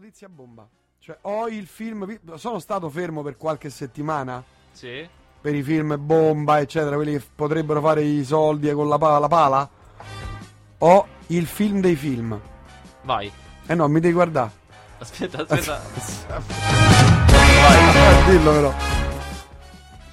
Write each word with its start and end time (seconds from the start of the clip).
notizia 0.00 0.30
bomba. 0.30 0.66
Cioè, 0.98 1.18
ho 1.22 1.46
il 1.48 1.66
film. 1.66 2.18
Sono 2.36 2.58
stato 2.58 2.88
fermo 2.88 3.22
per 3.22 3.36
qualche 3.36 3.68
settimana. 3.68 4.42
Sì. 4.72 5.06
Per 5.40 5.54
i 5.54 5.62
film 5.62 5.94
bomba, 5.98 6.58
eccetera, 6.60 6.96
quelli 6.96 7.12
che 7.12 7.24
potrebbero 7.34 7.82
fare 7.82 8.02
i 8.02 8.24
soldi 8.24 8.72
con 8.72 8.88
la 8.88 8.96
pala. 8.96 9.18
La 9.18 9.28
pala. 9.28 9.70
Ho 10.78 11.06
il 11.26 11.46
film 11.46 11.80
dei 11.80 11.96
film. 11.96 12.40
Vai. 13.02 13.30
Eh 13.66 13.74
no, 13.74 13.88
mi 13.88 14.00
devi 14.00 14.14
guardare. 14.14 14.50
Aspetta, 14.98 15.42
aspetta. 15.42 15.82
Vai, 17.26 18.24
dillo 18.30 18.52
però. 18.52 18.74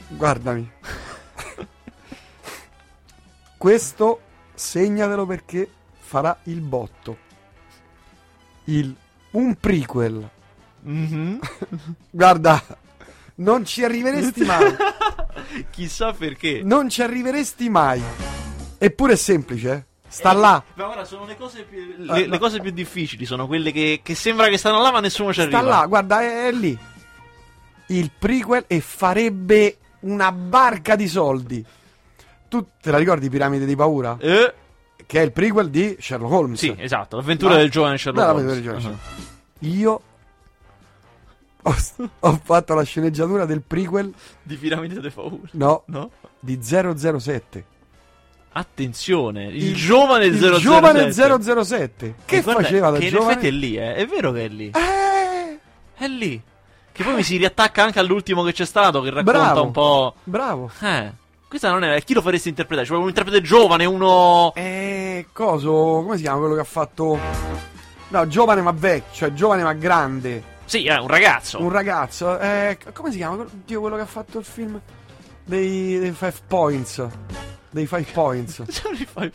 Guardami. 0.10 0.72
Questo 3.58 4.22
segnatelo 4.54 5.26
perché 5.26 5.70
farà 5.98 6.38
il 6.44 6.60
botto. 6.60 7.26
Il 8.66 8.96
un 9.32 9.56
prequel. 9.56 10.30
Mhm. 10.82 11.40
Guarda, 12.10 12.64
non 13.36 13.66
ci 13.66 13.84
arriveresti 13.84 14.44
mai. 14.44 14.76
Chissà 15.70 16.14
perché. 16.14 16.62
Non 16.64 16.90
ci 16.90 17.02
arriveresti 17.02 17.70
mai. 17.70 18.02
Eppure 18.78 19.14
è 19.14 19.16
semplice, 19.18 19.72
eh. 19.72 19.86
Sta 20.10 20.32
là. 20.32 20.64
Ma 20.76 20.86
guarda, 20.86 21.04
sono 21.04 21.26
le 21.26 21.36
cose 21.36 21.64
più. 21.64 21.80
Le, 21.98 22.28
le 22.28 22.38
cose 22.40 22.62
più 22.62 22.72
difficili 22.72 23.26
sono 23.26 23.46
quelle 23.46 23.72
che, 23.72 24.00
che 24.02 24.16
sembra 24.16 24.48
che 24.48 24.58
stanno 24.58 24.82
là, 24.82 24.92
ma 24.92 25.02
nessuno 25.02 25.34
ci 25.34 25.42
Sta 25.42 25.58
arriva. 25.58 25.80
là, 25.80 25.86
guarda, 25.86 26.22
è, 26.22 26.48
è 26.48 26.52
lì. 26.52 26.78
Il 27.88 28.12
prequel 28.18 28.64
e 28.68 28.80
farebbe 28.80 29.78
una 30.02 30.32
barca 30.32 30.96
di 30.96 31.08
soldi. 31.08 31.64
Tu 32.48 32.66
te 32.82 32.92
la 32.92 32.98
ricordi 32.98 33.30
Piramide 33.30 33.66
di 33.66 33.76
paura? 33.76 34.16
Eh, 34.20 34.54
Che 35.08 35.20
è 35.20 35.24
il 35.24 35.32
prequel 35.32 35.70
di 35.70 35.96
Sherlock 36.00 36.34
Holmes. 36.34 36.60
sì, 36.60 36.76
esatto. 36.78 37.16
L'avventura 37.16 37.54
Ma- 37.54 37.60
del 37.60 37.72
giovane 37.72 37.98
Sherlock 37.98 38.30
Holmes. 38.30 38.46
del 38.54 38.62
giovane 38.62 38.86
Ah. 38.86 38.98
Io 39.60 40.02
ho, 41.64 41.76
ho 42.20 42.42
fatto 42.44 42.74
la 42.76 42.84
sceneggiatura 42.84 43.46
del 43.46 43.62
prequel, 43.62 44.14
Di 44.44 44.56
Piramide 44.56 44.96
delle 44.96 45.10
Paure. 45.10 45.38
no, 45.52 45.84
No? 45.88 46.12
di 46.40 46.60
007. 46.62 47.66
Attenzione, 48.52 49.46
il, 49.48 49.76
giovane 49.76 50.26
il 50.26 50.38
007. 50.40 50.60
giovane 50.60 51.12
007. 51.12 52.16
Che 52.26 52.42
guarda 52.42 52.62
faceva 52.64 52.90
da 52.90 52.98
che 52.98 53.06
in 53.06 53.12
giovane? 53.12 53.32
effetti 53.34 53.48
è 53.48 53.52
lì, 53.52 53.76
eh. 53.78 53.94
È 53.96 54.06
vero 54.08 54.32
che 54.32 54.46
è 54.46 54.48
lì. 54.48 54.72
Eh, 54.74 55.60
È 55.96 56.08
lì. 56.08 56.42
Che 56.92 57.04
poi 57.04 57.14
mi 57.16 57.24
si 57.24 57.38
riattacca 57.38 57.84
anche 57.84 58.00
all'ultimo 58.00 58.42
che 58.44 58.54
c'è 58.54 58.66
stato, 58.66 59.02
che 59.02 59.10
racconta 59.12 59.32
Bravo. 59.32 59.64
un 59.64 59.72
po'. 59.72 60.16
bravo. 60.24 60.72
Eh. 60.82 61.12
Questa 61.48 61.70
non 61.70 61.84
è. 61.84 62.02
Chi 62.04 62.14
lo 62.14 62.22
faresti 62.22 62.50
interpretare? 62.50 62.86
Cioè, 62.86 62.98
un 62.98 63.08
interprete 63.08 63.42
giovane, 63.42 63.86
uno. 63.86 64.52
Eh, 64.56 65.28
coso, 65.32 65.72
come 66.04 66.18
si 66.18 66.24
chiama 66.24 66.40
quello 66.40 66.56
che 66.56 66.62
ha 66.62 66.66
fatto... 66.66 67.18
No, 68.10 68.28
giovane 68.28 68.62
ma 68.62 68.72
vecchio, 68.72 69.14
cioè 69.14 69.34
giovane 69.34 69.64
ma 69.64 69.74
grande. 69.74 70.56
Sì, 70.66 70.86
è 70.86 70.98
un 70.98 71.08
ragazzo. 71.08 71.62
Un 71.62 71.70
ragazzo. 71.70 72.38
Eh, 72.40 72.78
come 72.94 73.12
si 73.12 73.18
chiama? 73.18 73.46
Dio, 73.66 73.80
quello 73.80 73.96
che 73.96 74.02
ha 74.02 74.08
fatto 74.08 74.40
il 74.40 74.46
film 74.46 74.80
dei, 75.46 75.98
dei 76.00 76.12
Five 76.12 76.42
Points. 76.48 77.06
Dei 77.70 77.86
Five 77.86 78.08
Points. 78.14 78.64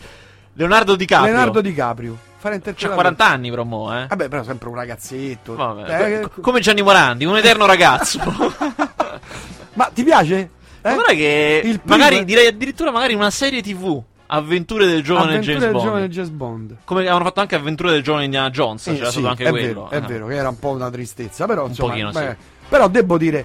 Leonardo 0.55 0.97
DiCaprio. 0.97 1.33
Leonardo 1.33 1.61
DiCaprio. 1.63 2.19
Fare 2.37 2.55
C'ha 2.55 2.69
interpretare 2.71 2.95
40 2.95 3.27
anni, 3.27 3.51
però, 3.51 3.65
mo, 3.65 3.99
eh. 3.99 4.07
Vabbè, 4.07 4.29
però 4.29 4.43
sempre 4.43 4.69
un 4.69 4.75
ragazzetto. 4.75 5.55
Vabbè. 5.55 6.19
Eh, 6.19 6.21
Co- 6.21 6.41
come 6.41 6.61
Gianni 6.61 6.83
Morandi, 6.83 7.25
un 7.25 7.37
eterno 7.37 7.67
ragazzo. 7.67 8.21
ma 9.75 9.91
ti 9.93 10.03
piace? 10.03 10.51
Eh? 10.83 10.95
Guarda 10.95 11.13
che. 11.13 11.81
Magari, 11.85 12.25
direi 12.25 12.47
addirittura 12.49 12.91
magari 12.91 13.15
una 13.15 13.31
serie 13.31 13.63
TV. 13.63 14.03
Avventure 14.27 14.87
del 14.87 15.03
giovane 15.03 15.37
Avventure 15.37 15.47
James 15.53 15.63
del 15.65 15.73
Bond. 15.73 15.85
giovane 15.85 16.09
James 16.09 16.29
Bond. 16.31 16.77
Come 16.85 17.01
avevano 17.01 17.25
fatto 17.25 17.41
anche 17.41 17.55
Avventure 17.55 17.91
del 17.93 18.03
giovane 18.03 18.25
Indiana 18.25 18.49
Jones. 18.51 18.87
Eh, 18.87 18.95
c'era 18.95 19.07
sì, 19.07 19.13
stato 19.19 19.29
anche 19.29 19.45
è 19.45 19.51
quello. 19.51 19.67
vero, 19.67 19.91
è 19.91 19.97
Eh. 19.97 20.01
vero, 20.01 20.27
che 20.29 20.35
era 20.37 20.49
un 20.49 20.59
po' 20.59 20.71
una 20.71 20.91
tristezza, 20.91 21.47
però 21.47 21.67
insomma, 21.67 21.91
pochino, 21.91 22.11
beh, 22.13 22.37
sì. 22.41 22.47
però 22.69 22.89
devo 22.89 23.19
dire 23.19 23.45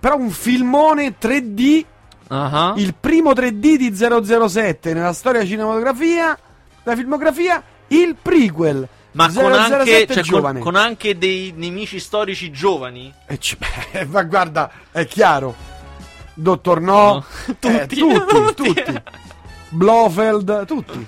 però 0.00 0.16
un 0.16 0.30
filmone 0.30 1.14
3D, 1.16 1.84
Ah. 2.28 2.74
il 2.76 2.94
primo 2.98 3.32
3D 3.32 3.76
di 3.76 3.94
007 3.94 4.94
nella 4.94 5.12
storia 5.12 5.44
cinematografia, 5.44 6.36
la 6.82 6.96
filmografia, 6.96 7.62
il 7.88 8.16
prequel. 8.20 8.88
Ma 9.12 9.24
con 9.32 9.52
007 9.52 9.74
anche, 9.74 10.24
cioè, 10.24 10.40
con, 10.40 10.58
con 10.58 10.74
anche 10.76 11.18
dei 11.18 11.52
nemici 11.56 11.98
storici 12.00 12.50
giovani? 12.50 13.12
E 13.26 13.38
c- 13.38 13.56
ma 14.10 14.22
guarda, 14.24 14.70
è 14.90 15.04
chiaro. 15.06 15.54
Dottor 16.40 16.80
No, 16.80 16.92
No. 17.12 17.24
eh, 17.46 17.86
Tutti. 17.86 17.96
tutti, 18.26 18.54
Tutti. 18.54 19.02
Blofeld, 19.70 20.66
tutti. 20.66 21.06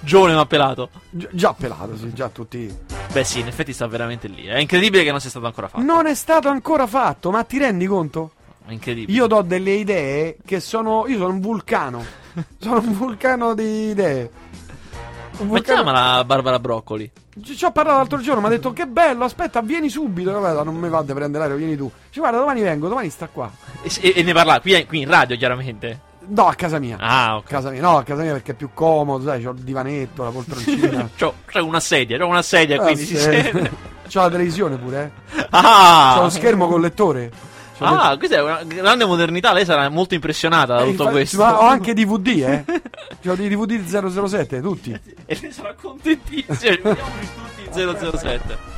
Giovane 0.00 0.34
ma 0.34 0.46
pelato. 0.46 0.90
Gi- 1.10 1.28
già 1.32 1.52
pelato, 1.54 1.96
sì, 1.96 2.12
già 2.12 2.28
tutti. 2.28 2.72
Beh, 3.12 3.24
sì, 3.24 3.40
in 3.40 3.46
effetti 3.46 3.72
sta 3.72 3.86
veramente 3.86 4.26
lì. 4.28 4.44
È 4.46 4.58
incredibile 4.58 5.04
che 5.04 5.10
non 5.10 5.20
sia 5.20 5.30
stato 5.30 5.46
ancora 5.46 5.68
fatto. 5.68 5.82
Non 5.84 6.06
è 6.06 6.14
stato 6.14 6.48
ancora 6.48 6.86
fatto, 6.86 7.30
ma 7.30 7.44
ti 7.44 7.58
rendi 7.58 7.86
conto? 7.86 8.32
È 8.66 8.72
incredibile. 8.72 9.16
Io 9.16 9.26
do 9.26 9.42
delle 9.42 9.72
idee 9.72 10.36
che 10.44 10.60
sono. 10.60 11.06
Io 11.06 11.18
sono 11.18 11.32
un 11.32 11.40
vulcano. 11.40 12.04
sono 12.58 12.78
un 12.80 12.92
vulcano 12.96 13.54
di 13.54 13.90
idee. 13.90 14.30
Un 15.38 15.46
Ma 15.46 15.54
vulcano. 15.54 15.82
chiamala 15.82 16.24
Barbara 16.24 16.58
Broccoli. 16.58 17.10
Ci 17.42 17.64
ho 17.64 17.72
parlato 17.72 17.96
l'altro 17.98 18.18
giorno, 18.18 18.40
mi 18.40 18.46
ha 18.48 18.50
detto 18.50 18.72
che 18.74 18.86
bello, 18.86 19.24
aspetta, 19.24 19.62
vieni 19.62 19.88
subito. 19.88 20.38
Vabbè, 20.38 20.62
non 20.64 20.74
mi 20.76 20.88
va 20.90 21.02
di 21.02 21.14
prendere 21.14 21.38
l'aereo, 21.44 21.56
vieni 21.56 21.76
tu. 21.76 21.90
Dice, 22.08 22.20
guarda, 22.20 22.38
domani 22.38 22.60
vengo, 22.60 22.88
domani 22.88 23.08
sta 23.08 23.28
qua. 23.28 23.50
E, 23.82 24.12
e- 24.16 24.22
ne 24.22 24.32
parla 24.34 24.60
qui, 24.60 24.84
qui 24.86 25.00
in 25.00 25.08
radio, 25.08 25.34
chiaramente. 25.36 26.00
No, 26.26 26.46
a 26.46 26.54
casa 26.54 26.78
mia. 26.78 26.98
Ah, 27.00 27.30
A 27.30 27.36
ok. 27.38 27.44
casa 27.48 27.70
mia, 27.70 27.80
no, 27.80 27.96
a 27.96 28.02
casa 28.04 28.20
mia 28.22 28.32
perché 28.32 28.52
è 28.52 28.54
più 28.54 28.70
comodo, 28.74 29.24
sai, 29.24 29.42
c'ho 29.42 29.50
il 29.52 29.60
divanetto, 29.60 30.22
la 30.24 30.30
poltroncina. 30.30 31.08
C'ho, 31.18 31.34
c'ho 31.46 31.64
una 31.64 31.80
sedia, 31.80 32.18
c'ho 32.18 32.26
una 32.26 32.42
sedia, 32.42 32.76
Ah, 32.76 32.82
quindi 32.82 33.04
si 33.04 33.16
sì. 33.16 33.22
sente. 33.22 33.70
C'ho 34.12 34.20
la 34.20 34.28
televisione 34.30 34.76
pure, 34.76 35.12
eh. 35.34 35.46
Ah! 35.50 36.12
C'ho 36.16 36.22
lo 36.24 36.28
schermo 36.30 36.68
con 36.68 36.82
lettore. 36.82 37.30
Ah, 37.84 38.16
questa 38.16 38.36
è 38.36 38.42
una 38.42 38.62
grande 38.64 39.04
modernità. 39.04 39.52
Lei 39.52 39.64
sarà 39.64 39.88
molto 39.88 40.14
impressionata 40.14 40.74
da 40.74 40.80
Eh, 40.80 40.90
tutto 40.90 40.92
infatti- 41.04 41.10
questo. 41.12 41.36
Ma 41.38 41.58
ho 41.60 41.66
anche 41.66 41.92
DVD, 41.94 42.26
eh. 42.28 42.64
C'ho 43.22 43.34
dei 43.34 43.48
DVD 43.48 43.78
di 43.78 43.88
007, 44.28 44.60
tutti. 44.60 44.98
E 45.26 45.38
lei 45.40 45.52
sarà 45.52 45.74
contentissima. 45.74 46.54
Vediamoci 46.82 47.28
tutti 47.34 47.80
in 47.80 48.18
007. 48.18 48.70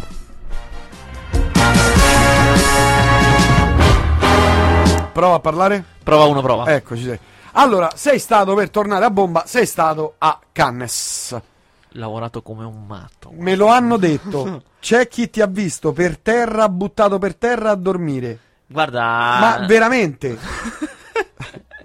Prova 5.13 5.35
a 5.37 5.41
parlare? 5.41 5.85
Prova 6.03 6.25
uno, 6.25 6.43
prova. 6.43 6.67
Eccoci 6.75 7.03
sei. 7.05 7.19
Allora, 7.53 7.91
sei 7.95 8.19
stato 8.19 8.55
per 8.55 8.69
tornare 8.71 9.05
a 9.05 9.11
bomba, 9.11 9.45
sei 9.47 9.65
stato 9.65 10.15
a 10.19 10.41
Cannes. 10.51 11.41
Lavorato 11.91 12.43
come 12.43 12.65
un 12.65 12.85
matto. 12.87 13.31
Me 13.33 13.55
lo 13.55 13.69
hanno 13.69 13.97
detto. 13.97 14.63
C'è 14.81 15.07
chi 15.07 15.31
ti 15.31 15.41
ha 15.41 15.47
visto 15.47 15.93
per 15.93 16.19
terra, 16.19 16.69
buttato 16.69 17.19
per 17.19 17.37
terra 17.37 17.71
a 17.71 17.75
dormire. 17.77 18.39
Guarda. 18.75 19.39
Ma 19.39 19.67
veramente? 19.69 20.37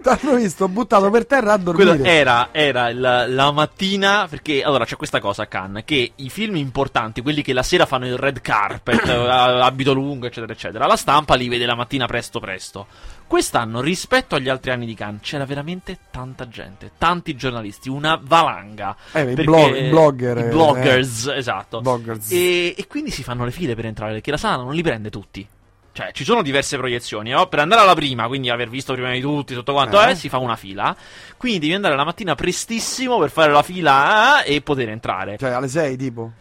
Ti 0.02 0.08
hanno 0.08 0.36
visto 0.38 0.68
buttato 0.68 1.10
per 1.12 1.28
terra 1.28 1.54
a 1.54 1.58
dormire. 1.58 1.90
Quello 1.90 2.10
era, 2.10 2.50
era 2.52 2.92
la, 2.92 3.28
la 3.28 3.52
mattina, 3.52 4.26
perché 4.28 4.64
allora 4.64 4.86
c'è 4.86 4.96
questa 4.96 5.20
cosa 5.20 5.44
a 5.44 5.46
Cannes, 5.46 5.84
che 5.86 6.14
i 6.16 6.30
film 6.30 6.56
importanti, 6.56 7.22
quelli 7.22 7.44
che 7.44 7.54
la 7.54 7.62
sera 7.62 7.86
fanno 7.86 8.08
il 8.08 8.18
red 8.18 8.42
carpet, 8.42 9.06
eh, 9.08 9.12
abito 9.12 9.94
lungo, 9.94 10.26
eccetera, 10.26 10.54
eccetera, 10.54 10.88
la 10.88 10.96
stampa 10.96 11.36
li 11.36 11.48
vede 11.48 11.68
la 11.68 11.76
mattina 11.76 12.08
presto 12.08 12.40
presto. 12.40 12.88
Quest'anno, 13.28 13.82
rispetto 13.82 14.34
agli 14.34 14.50
altri 14.50 14.72
anni 14.72 14.88
di 14.88 14.96
Cannes, 14.96 15.22
c'era 15.22 15.46
veramente 15.46 16.00
tanta 16.10 16.48
gente, 16.48 16.92
tanti 16.98 17.36
giornalisti, 17.36 17.90
una 17.90 18.20
valanga. 18.20 18.96
Eh, 19.12 19.32
i 19.34 19.44
blog- 19.44 19.76
i 19.76 19.90
blogger, 19.90 20.38
I 20.38 20.42
eh, 20.42 20.46
bloggers, 20.46 21.28
esatto. 21.36 21.82
Bloggers. 21.82 22.32
E, 22.32 22.74
e 22.76 22.88
quindi 22.88 23.12
si 23.12 23.22
fanno 23.22 23.46
le 23.46 23.52
file 23.52 23.76
per 23.76 23.86
entrare, 23.86 24.14
perché 24.14 24.32
la 24.32 24.38
sala 24.38 24.64
non 24.64 24.74
li 24.74 24.82
prende 24.82 25.12
tutti. 25.12 25.48
Cioè, 25.92 26.12
ci 26.14 26.24
sono 26.24 26.42
diverse 26.42 26.78
proiezioni, 26.78 27.32
no? 27.32 27.48
Per 27.48 27.60
andare 27.60 27.82
alla 27.82 27.96
prima, 27.96 28.28
quindi 28.28 28.50
aver 28.50 28.70
visto 28.70 28.94
prima 28.94 29.12
di 29.12 29.20
tutti, 29.22 29.54
tutto 29.54 29.74
quanto 29.74 30.00
Eh. 30.02 30.10
è, 30.12 30.16
si 30.16 30.30
fa 30.30 30.38
una 30.38 30.56
fila. 30.56 30.96
Quindi 31.38 31.60
devi 31.60 31.74
andare 31.74 31.96
la 31.96 32.06
mattina 32.06 32.36
prestissimo 32.36 33.18
per 33.20 33.30
fare 33.32 33.52
la 33.52 33.64
fila 33.64 34.44
eh, 34.44 34.56
e 34.56 34.62
poter 34.62 34.90
entrare. 34.90 35.38
Cioè, 35.38 35.50
alle 35.52 35.68
6 35.68 35.98
tipo. 35.98 36.32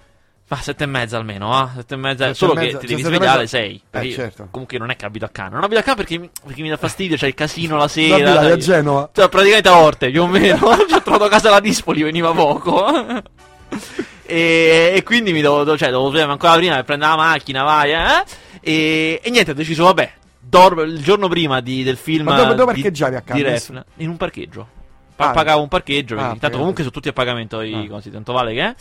Ma 0.51 0.57
sette 0.57 0.85
e 0.85 0.87
mezza 0.87 1.19
almeno, 1.19 1.53
ah? 1.53 1.71
Sette 1.75 1.95
e 1.95 1.97
mezza. 1.99 2.25
Sette 2.25 2.35
Solo 2.37 2.53
e 2.53 2.55
che 2.57 2.61
mezza- 2.63 2.79
ti 2.79 2.87
cioè, 2.87 2.97
devi 2.97 3.09
svegliare 3.09 3.31
alle 3.33 3.41
mezza- 3.41 3.57
sei. 3.59 3.83
Eh, 3.91 4.13
certo. 4.13 4.49
Comunque 4.51 4.79
non 4.79 4.91
è 4.91 4.97
che 4.97 5.05
abito 5.05 5.25
a 5.25 5.29
Cannes. 5.29 5.53
Non 5.55 5.65
abito 5.65 5.81
a 5.81 5.83
Cannes 5.83 5.99
perché, 6.07 6.19
mi- 6.19 6.31
perché 6.43 6.63
mi 6.63 6.69
dà 6.71 6.77
fastidio, 6.79 7.17
c'è 7.17 7.27
il 7.27 7.35
casino 7.35 7.77
la 7.77 7.89
sera. 7.89 8.35
Sai. 8.35 8.51
a 8.53 8.57
Genova. 8.57 9.11
Cioè, 9.13 9.29
praticamente 9.29 9.69
a 9.69 9.79
Orte, 9.79 10.11
più 10.11 10.23
o 10.23 10.27
meno. 10.27 10.57
Ci 10.89 10.95
ho 10.95 11.03
trovato 11.03 11.25
a 11.25 11.29
casa 11.29 11.51
la 11.51 11.61
Dispoli, 11.61 12.03
veniva 12.03 12.33
poco. 12.33 12.87
e, 14.29 14.93
e 14.95 15.03
quindi 15.03 15.33
mi 15.33 15.41
dovevo, 15.41 15.77
cioè, 15.77 15.89
dovevo 15.91 16.11
prendere 16.11 16.33
ancora 16.33 16.55
prima 16.57 16.75
per 16.77 16.85
prendere 16.85 17.11
la 17.11 17.17
macchina, 17.17 17.63
vai, 17.65 17.93
eh. 17.93 18.25
E, 18.61 19.21
e 19.23 19.31
niente, 19.31 19.53
ho 19.53 19.55
deciso, 19.55 19.85
vabbè, 19.85 20.13
dormo 20.39 20.83
il 20.83 21.03
giorno 21.03 21.29
prima 21.29 21.61
di- 21.61 21.83
del 21.83 21.97
film. 21.97 22.25
Ma 22.27 22.37
dove- 22.37 22.55
dove 22.55 22.75
di- 22.75 22.83
parcheggiavi 22.83 23.17
a? 23.17 23.23
Refn, 23.27 23.83
in 23.97 24.09
un 24.11 24.17
parcheggio. 24.17 24.69
Pa- 25.17 25.31
Ah. 25.31 25.33
pagavo 25.33 25.63
un 25.63 25.69
parcheggio, 25.69 26.17
Ah, 26.19 26.37
tanto 26.39 26.59
comunque 26.59 26.83
sono 26.85 26.95
tutti 26.95 27.09
a 27.09 27.13
pagamento 27.13 27.61
i 27.63 27.75
Ah. 27.75 27.87
cosi, 27.89 28.11
tanto 28.11 28.33
vale 28.33 28.53
che 28.55 28.61
è. 28.63 28.75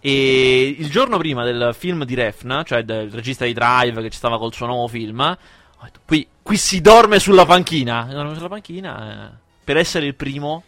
E 0.00 0.74
il 0.78 0.90
giorno 0.90 1.16
prima 1.18 1.44
del 1.44 1.74
film 1.78 2.04
di 2.04 2.14
Refn, 2.14 2.62
cioè 2.64 2.82
del 2.82 3.10
regista 3.10 3.44
di 3.44 3.52
Drive 3.52 4.02
che 4.02 4.10
ci 4.10 4.16
stava 4.18 4.38
col 4.38 4.52
suo 4.52 4.66
nuovo 4.66 4.88
film, 4.88 5.20
ho 5.20 5.84
detto, 5.84 6.00
qui, 6.04 6.26
qui 6.42 6.56
si 6.56 6.80
dorme 6.80 7.18
sulla 7.20 7.46
panchina. 7.46 8.08
Dorme 8.10 8.34
sulla 8.34 8.48
panchina 8.48 9.28
eh, 9.30 9.36
per 9.62 9.76
essere 9.76 10.06
il 10.06 10.14
primo. 10.14 10.64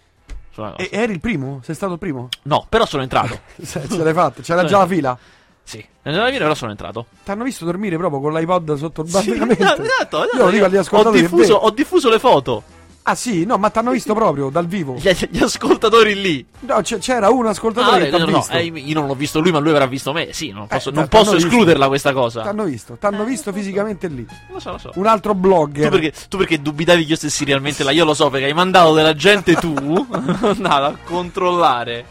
Sulla 0.56 0.70
cosa. 0.73 0.88
E 0.88 0.88
eri 0.91 1.12
il 1.12 1.20
primo? 1.20 1.61
Sei 1.62 1.75
stato 1.75 1.93
il 1.93 1.99
primo? 1.99 2.29
No, 2.43 2.67
però 2.69 2.87
sono 2.87 3.03
entrato. 3.03 3.38
Ce 3.62 3.87
l'hai 3.88 4.14
fatta? 4.14 4.41
C'era 4.43 4.64
già 4.64 4.79
la 4.79 4.87
fila? 4.87 5.19
Sì, 5.62 5.85
nella 6.03 6.31
mia 6.31 6.38
però 6.38 6.55
sono 6.55 6.70
entrato. 6.70 7.06
T'hanno 7.25 7.44
visto 7.44 7.64
dormire 7.64 7.97
proprio 7.97 8.20
con 8.20 8.32
l'iPod 8.32 8.75
sotto 8.75 9.03
il 9.03 9.08
Sì, 9.08 9.32
esatto, 9.35 9.82
esatto. 9.82 10.25
Io 10.35 10.44
lo 10.44 10.50
dico 10.50 10.64
agli 10.64 10.76
ho, 10.76 10.81
ascoltatori. 10.81 11.19
è 11.19 11.23
diffuso, 11.23 11.55
ho 11.55 11.70
diffuso 11.70 12.08
le 12.08 12.19
foto. 12.19 12.62
Ah 13.08 13.14
sì, 13.14 13.44
no, 13.44 13.56
ma 13.56 13.70
t'hanno 13.70 13.93
visto 13.93 14.14
proprio 14.14 14.49
dal 14.50 14.67
vivo. 14.67 14.97
Gli, 14.97 15.08
gli 15.31 15.41
ascoltatori 15.41 16.20
lì. 16.20 16.44
No, 16.61 16.81
c- 16.82 16.99
c'era 16.99 17.31
un 17.31 17.47
Ah, 17.47 17.50
ascoltatore 17.50 18.06
che 18.06 18.11
vabbè, 18.11 18.25
t'ha 18.25 18.25
no, 18.25 18.31
no, 18.32 18.38
visto. 18.38 18.53
eh, 18.55 18.64
io 18.64 18.94
non 18.94 19.06
l'ho 19.06 19.14
visto 19.14 19.38
lui, 19.38 19.53
ma 19.53 19.61
lui 19.61 19.70
avrà 19.70 19.87
visto 19.87 20.12
me. 20.12 20.32
Sì, 20.32 20.50
non 20.50 20.67
posso, 20.67 20.88
Eh, 20.88 20.93
non 20.93 21.06
posso 21.06 21.32
visto. 21.35 21.47
escluderla 21.47 21.87
questa 21.87 22.12
cosa. 22.12 22.43
T'hanno 22.43 22.64
visto, 22.64 22.97
t'hanno 22.99 23.23
visto 23.23 23.53
fisicamente 23.53 24.08
lì. 24.08 24.26
Lo 24.50 24.58
so, 24.58 24.73
lo 24.73 24.79
so. 24.79 24.91
Un 24.97 25.06
altro 25.06 25.35
blogger. 25.35 25.85
Tu 25.88 25.91
perché, 26.00 26.12
tu 26.29 26.37
perché 26.37 26.61
dubitavi 26.61 27.05
che 27.05 27.11
io 27.11 27.17
stessi 27.17 27.44
realmente 27.44 27.85
là? 27.85 27.93
Io 27.93 28.05
lo 28.05 28.12
so 28.14 28.29
perché 28.29 28.47
hai 28.47 28.55
mandato 28.55 28.93
della 28.93 29.14
gente 29.14 29.55
tu 29.55 29.73
andava 30.43 30.87
a 30.88 30.97
controllare. 31.05 32.05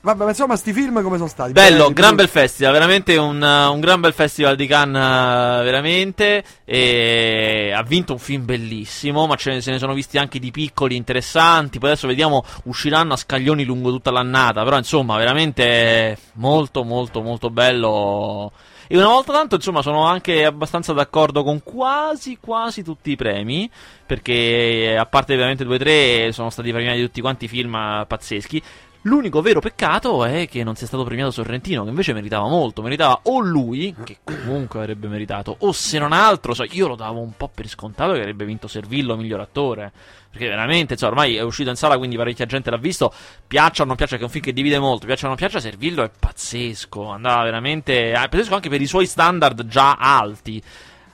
Vabbè, 0.00 0.22
ma 0.22 0.30
insomma, 0.30 0.54
sti 0.54 0.72
film 0.72 1.02
come 1.02 1.16
sono 1.16 1.28
stati? 1.28 1.52
Bello, 1.52 1.84
Belli, 1.84 1.94
gran 1.94 2.14
bel 2.14 2.28
festival, 2.28 2.72
veramente 2.72 3.16
un, 3.16 3.42
uh, 3.42 3.72
un 3.72 3.80
gran 3.80 4.00
bel 4.00 4.12
festival 4.12 4.54
di 4.54 4.66
Cannes, 4.68 5.60
uh, 5.60 5.64
veramente. 5.64 6.44
E 6.64 7.72
ha 7.74 7.82
vinto 7.82 8.12
un 8.12 8.20
film 8.20 8.44
bellissimo, 8.44 9.26
ma 9.26 9.34
ce 9.34 9.54
ne, 9.54 9.60
se 9.60 9.72
ne 9.72 9.78
sono 9.78 9.94
visti 9.94 10.16
anche 10.16 10.38
di 10.38 10.52
piccoli 10.52 10.94
interessanti. 10.94 11.80
Poi 11.80 11.90
adesso 11.90 12.06
vediamo, 12.06 12.44
usciranno 12.64 13.14
a 13.14 13.16
scaglioni 13.16 13.64
lungo 13.64 13.90
tutta 13.90 14.12
l'annata. 14.12 14.62
Però 14.62 14.76
insomma, 14.76 15.16
veramente 15.16 16.16
molto, 16.34 16.84
molto, 16.84 17.20
molto 17.20 17.50
bello. 17.50 18.52
E 18.90 18.96
una 18.96 19.08
volta 19.08 19.32
tanto, 19.32 19.56
insomma, 19.56 19.82
sono 19.82 20.06
anche 20.06 20.44
abbastanza 20.46 20.94
d'accordo 20.94 21.42
con 21.42 21.62
quasi, 21.62 22.38
quasi 22.40 22.84
tutti 22.84 23.10
i 23.10 23.16
premi. 23.16 23.68
Perché, 24.06 24.96
a 24.98 25.04
parte 25.04 25.34
ovviamente 25.34 25.64
due 25.64 25.74
o 25.74 25.78
tre, 25.78 26.32
sono 26.32 26.50
stati 26.50 26.70
premiati 26.70 27.00
tutti 27.00 27.20
quanti 27.20 27.46
i 27.46 27.48
film 27.48 27.72
pazzeschi. 28.06 28.62
L'unico 29.02 29.40
vero 29.40 29.60
peccato 29.60 30.24
è 30.24 30.48
che 30.48 30.64
non 30.64 30.74
sia 30.74 30.88
stato 30.88 31.04
premiato 31.04 31.30
Sorrentino, 31.30 31.84
che 31.84 31.90
invece 31.90 32.12
meritava 32.12 32.48
molto. 32.48 32.82
Meritava 32.82 33.20
o 33.24 33.38
lui, 33.38 33.94
che 34.04 34.18
comunque 34.24 34.80
avrebbe 34.80 35.06
meritato, 35.06 35.54
o 35.60 35.72
se 35.72 35.98
non 35.98 36.12
altro, 36.12 36.52
so, 36.52 36.64
io 36.68 36.88
lo 36.88 36.96
davo 36.96 37.20
un 37.20 37.32
po' 37.36 37.48
per 37.48 37.68
scontato 37.68 38.12
che 38.12 38.18
avrebbe 38.18 38.44
vinto 38.44 38.66
Servillo 38.66 39.16
miglior 39.16 39.40
attore. 39.40 39.92
Perché 40.30 40.48
veramente, 40.48 40.94
insomma, 40.94 41.12
ormai 41.12 41.36
è 41.36 41.42
uscito 41.42 41.70
in 41.70 41.76
sala, 41.76 41.96
quindi 41.96 42.16
parecchia 42.16 42.44
gente 42.44 42.70
l'ha 42.70 42.76
visto. 42.76 43.12
Piaccia 43.46 43.84
o 43.84 43.86
non 43.86 43.96
piaccia, 43.96 44.16
che 44.16 44.22
è 44.22 44.24
un 44.24 44.30
film 44.30 44.44
che 44.44 44.52
divide 44.52 44.78
molto. 44.78 45.06
Piaccia 45.06 45.24
o 45.24 45.28
non 45.28 45.36
piaccia, 45.36 45.60
Servillo 45.60 46.02
è 46.02 46.10
pazzesco. 46.10 47.08
Andava 47.08 47.44
veramente. 47.44 48.12
È 48.12 48.28
pazzesco 48.28 48.54
anche 48.54 48.68
per 48.68 48.82
i 48.82 48.86
suoi 48.86 49.06
standard 49.06 49.66
già 49.66 49.94
alti. 49.94 50.60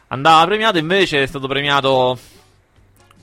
Andava 0.09 0.45
premiato, 0.47 0.79
invece 0.79 1.23
è 1.23 1.27
stato 1.27 1.47
premiato. 1.47 2.19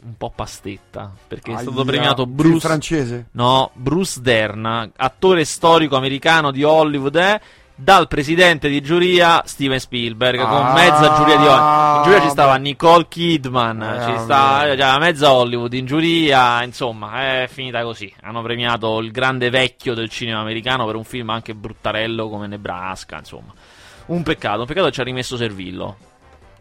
Un 0.03 0.17
po' 0.17 0.31
pastetta. 0.35 1.11
Perché 1.27 1.51
è 1.53 1.57
stato 1.57 1.75
Aia, 1.81 1.85
premiato 1.85 2.25
Bruce. 2.25 2.59
francese. 2.67 3.27
No, 3.33 3.69
Bruce 3.73 4.19
Dern, 4.21 4.91
attore 4.95 5.45
storico 5.45 5.95
americano 5.95 6.49
di 6.51 6.63
Hollywood, 6.63 7.15
è 7.17 7.39
dal 7.75 8.07
presidente 8.07 8.67
di 8.67 8.81
giuria 8.81 9.41
Steven 9.45 9.79
Spielberg, 9.79 10.39
con 10.39 10.65
Ah, 10.65 10.73
mezza 10.73 11.15
giuria 11.17 11.35
di 11.37 11.45
Hollywood. 11.45 11.95
In 11.97 12.03
giuria 12.03 12.21
ci 12.21 12.29
stava. 12.29 12.55
Nicole 12.55 13.07
Kidman, 13.07 13.81
Eh, 13.81 13.99
ci 14.05 14.11
vabbè. 14.11 14.19
sta 14.23 14.75
già 14.75 14.97
mezza 14.99 15.31
Hollywood 15.31 15.73
in 15.73 15.85
giuria, 15.85 16.63
insomma, 16.63 17.21
è 17.43 17.47
finita 17.47 17.83
così. 17.83 18.11
Hanno 18.21 18.41
premiato 18.41 18.99
il 18.99 19.11
grande 19.11 19.49
vecchio 19.51 19.93
del 19.93 20.09
cinema 20.09 20.39
americano 20.41 20.85
per 20.87 20.95
un 20.95 21.03
film 21.03 21.29
anche 21.29 21.53
bruttarello 21.53 22.27
come 22.27 22.47
Nebraska, 22.47 23.17
insomma. 23.19 23.53
Un 24.07 24.23
peccato, 24.23 24.61
un 24.61 24.65
peccato 24.65 24.87
che 24.87 24.91
ci 24.93 25.01
ha 25.01 25.03
rimesso 25.03 25.37
Servillo. 25.37 25.97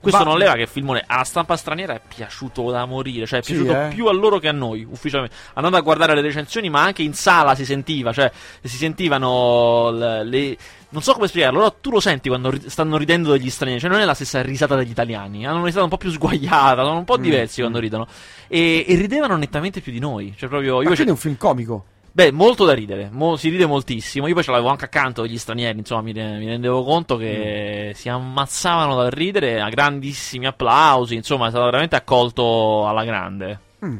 Questo 0.00 0.20
Ma- 0.24 0.30
non 0.30 0.38
leva 0.38 0.54
che 0.54 0.62
il 0.62 0.68
filmone 0.68 1.04
alla 1.06 1.24
stampa 1.24 1.56
straniera 1.56 1.94
è 1.94 2.00
piaciuto 2.06 2.70
da 2.70 2.86
morire, 2.86 3.26
cioè 3.26 3.40
è 3.40 3.42
Sì, 3.42 3.52
piaciuto 3.52 3.78
eh. 3.78 3.88
più 3.88 4.06
a 4.06 4.12
loro 4.12 4.38
che 4.38 4.48
a 4.48 4.52
noi, 4.52 4.86
ufficialmente. 4.90 5.36
Andando 5.54 5.76
a 5.76 5.80
guardare 5.82 6.14
le 6.14 6.22
recensioni, 6.22 6.70
ma 6.70 6.82
anche 6.82 7.02
in 7.02 7.12
sala 7.12 7.54
si 7.54 7.66
sentiva, 7.66 8.10
cioè 8.12 8.30
si 8.62 8.76
sentivano 8.76 9.90
le... 9.90 10.24
le- 10.24 10.56
non 10.92 11.02
so 11.02 11.12
come 11.12 11.28
spiegarlo, 11.28 11.58
però 11.58 11.76
tu 11.80 11.90
lo 11.92 12.00
senti 12.00 12.28
quando 12.28 12.50
ri- 12.50 12.68
stanno 12.68 12.96
ridendo 12.96 13.30
degli 13.30 13.48
stranieri, 13.50 13.80
cioè 13.80 13.90
non 13.90 14.00
è 14.00 14.04
la 14.04 14.14
stessa 14.14 14.42
risata 14.42 14.74
degli 14.74 14.90
italiani, 14.90 15.46
hanno 15.46 15.56
una 15.58 15.66
risata 15.66 15.84
un 15.84 15.90
po' 15.90 15.98
più 15.98 16.10
sguaiata, 16.10 16.82
sono 16.82 16.96
un 16.98 17.04
po' 17.04 17.18
Mm, 17.18 17.22
diversi 17.22 17.60
quando 17.60 17.78
mm. 17.78 17.82
ridono. 17.82 18.06
E, 18.48 18.84
e 18.88 18.94
ridevano 18.96 19.36
nettamente 19.36 19.80
più 19.80 19.92
di 19.92 20.00
noi, 20.00 20.34
cioè 20.36 20.48
proprio... 20.48 20.76
Io 20.82 20.88
Ma 20.88 20.94
quindi 20.94 21.08
è 21.08 21.10
un 21.10 21.16
film 21.16 21.36
comico. 21.36 21.84
Beh, 22.12 22.32
molto 22.32 22.64
da 22.64 22.72
ridere, 22.74 23.08
mo- 23.12 23.36
si 23.36 23.48
ride 23.50 23.66
moltissimo. 23.66 24.26
Io 24.26 24.34
poi 24.34 24.42
ce 24.42 24.50
l'avevo 24.50 24.68
anche 24.68 24.84
accanto 24.86 25.26
gli 25.26 25.38
stranieri, 25.38 25.78
insomma, 25.78 26.02
mi, 26.02 26.12
re- 26.12 26.38
mi 26.38 26.46
rendevo 26.46 26.82
conto 26.82 27.16
Mm. 27.16 27.18
che 27.20 27.92
si 27.94 28.08
ammazzavano 28.08 28.96
dal 28.96 29.10
ridere, 29.10 29.60
a 29.60 29.68
grandissimi 29.68 30.46
applausi, 30.46 31.14
insomma, 31.14 31.46
è 31.46 31.50
stato 31.50 31.64
veramente 31.66 31.96
accolto 31.96 32.86
alla 32.86 33.04
grande. 33.04 33.58
Mm. 33.84 33.98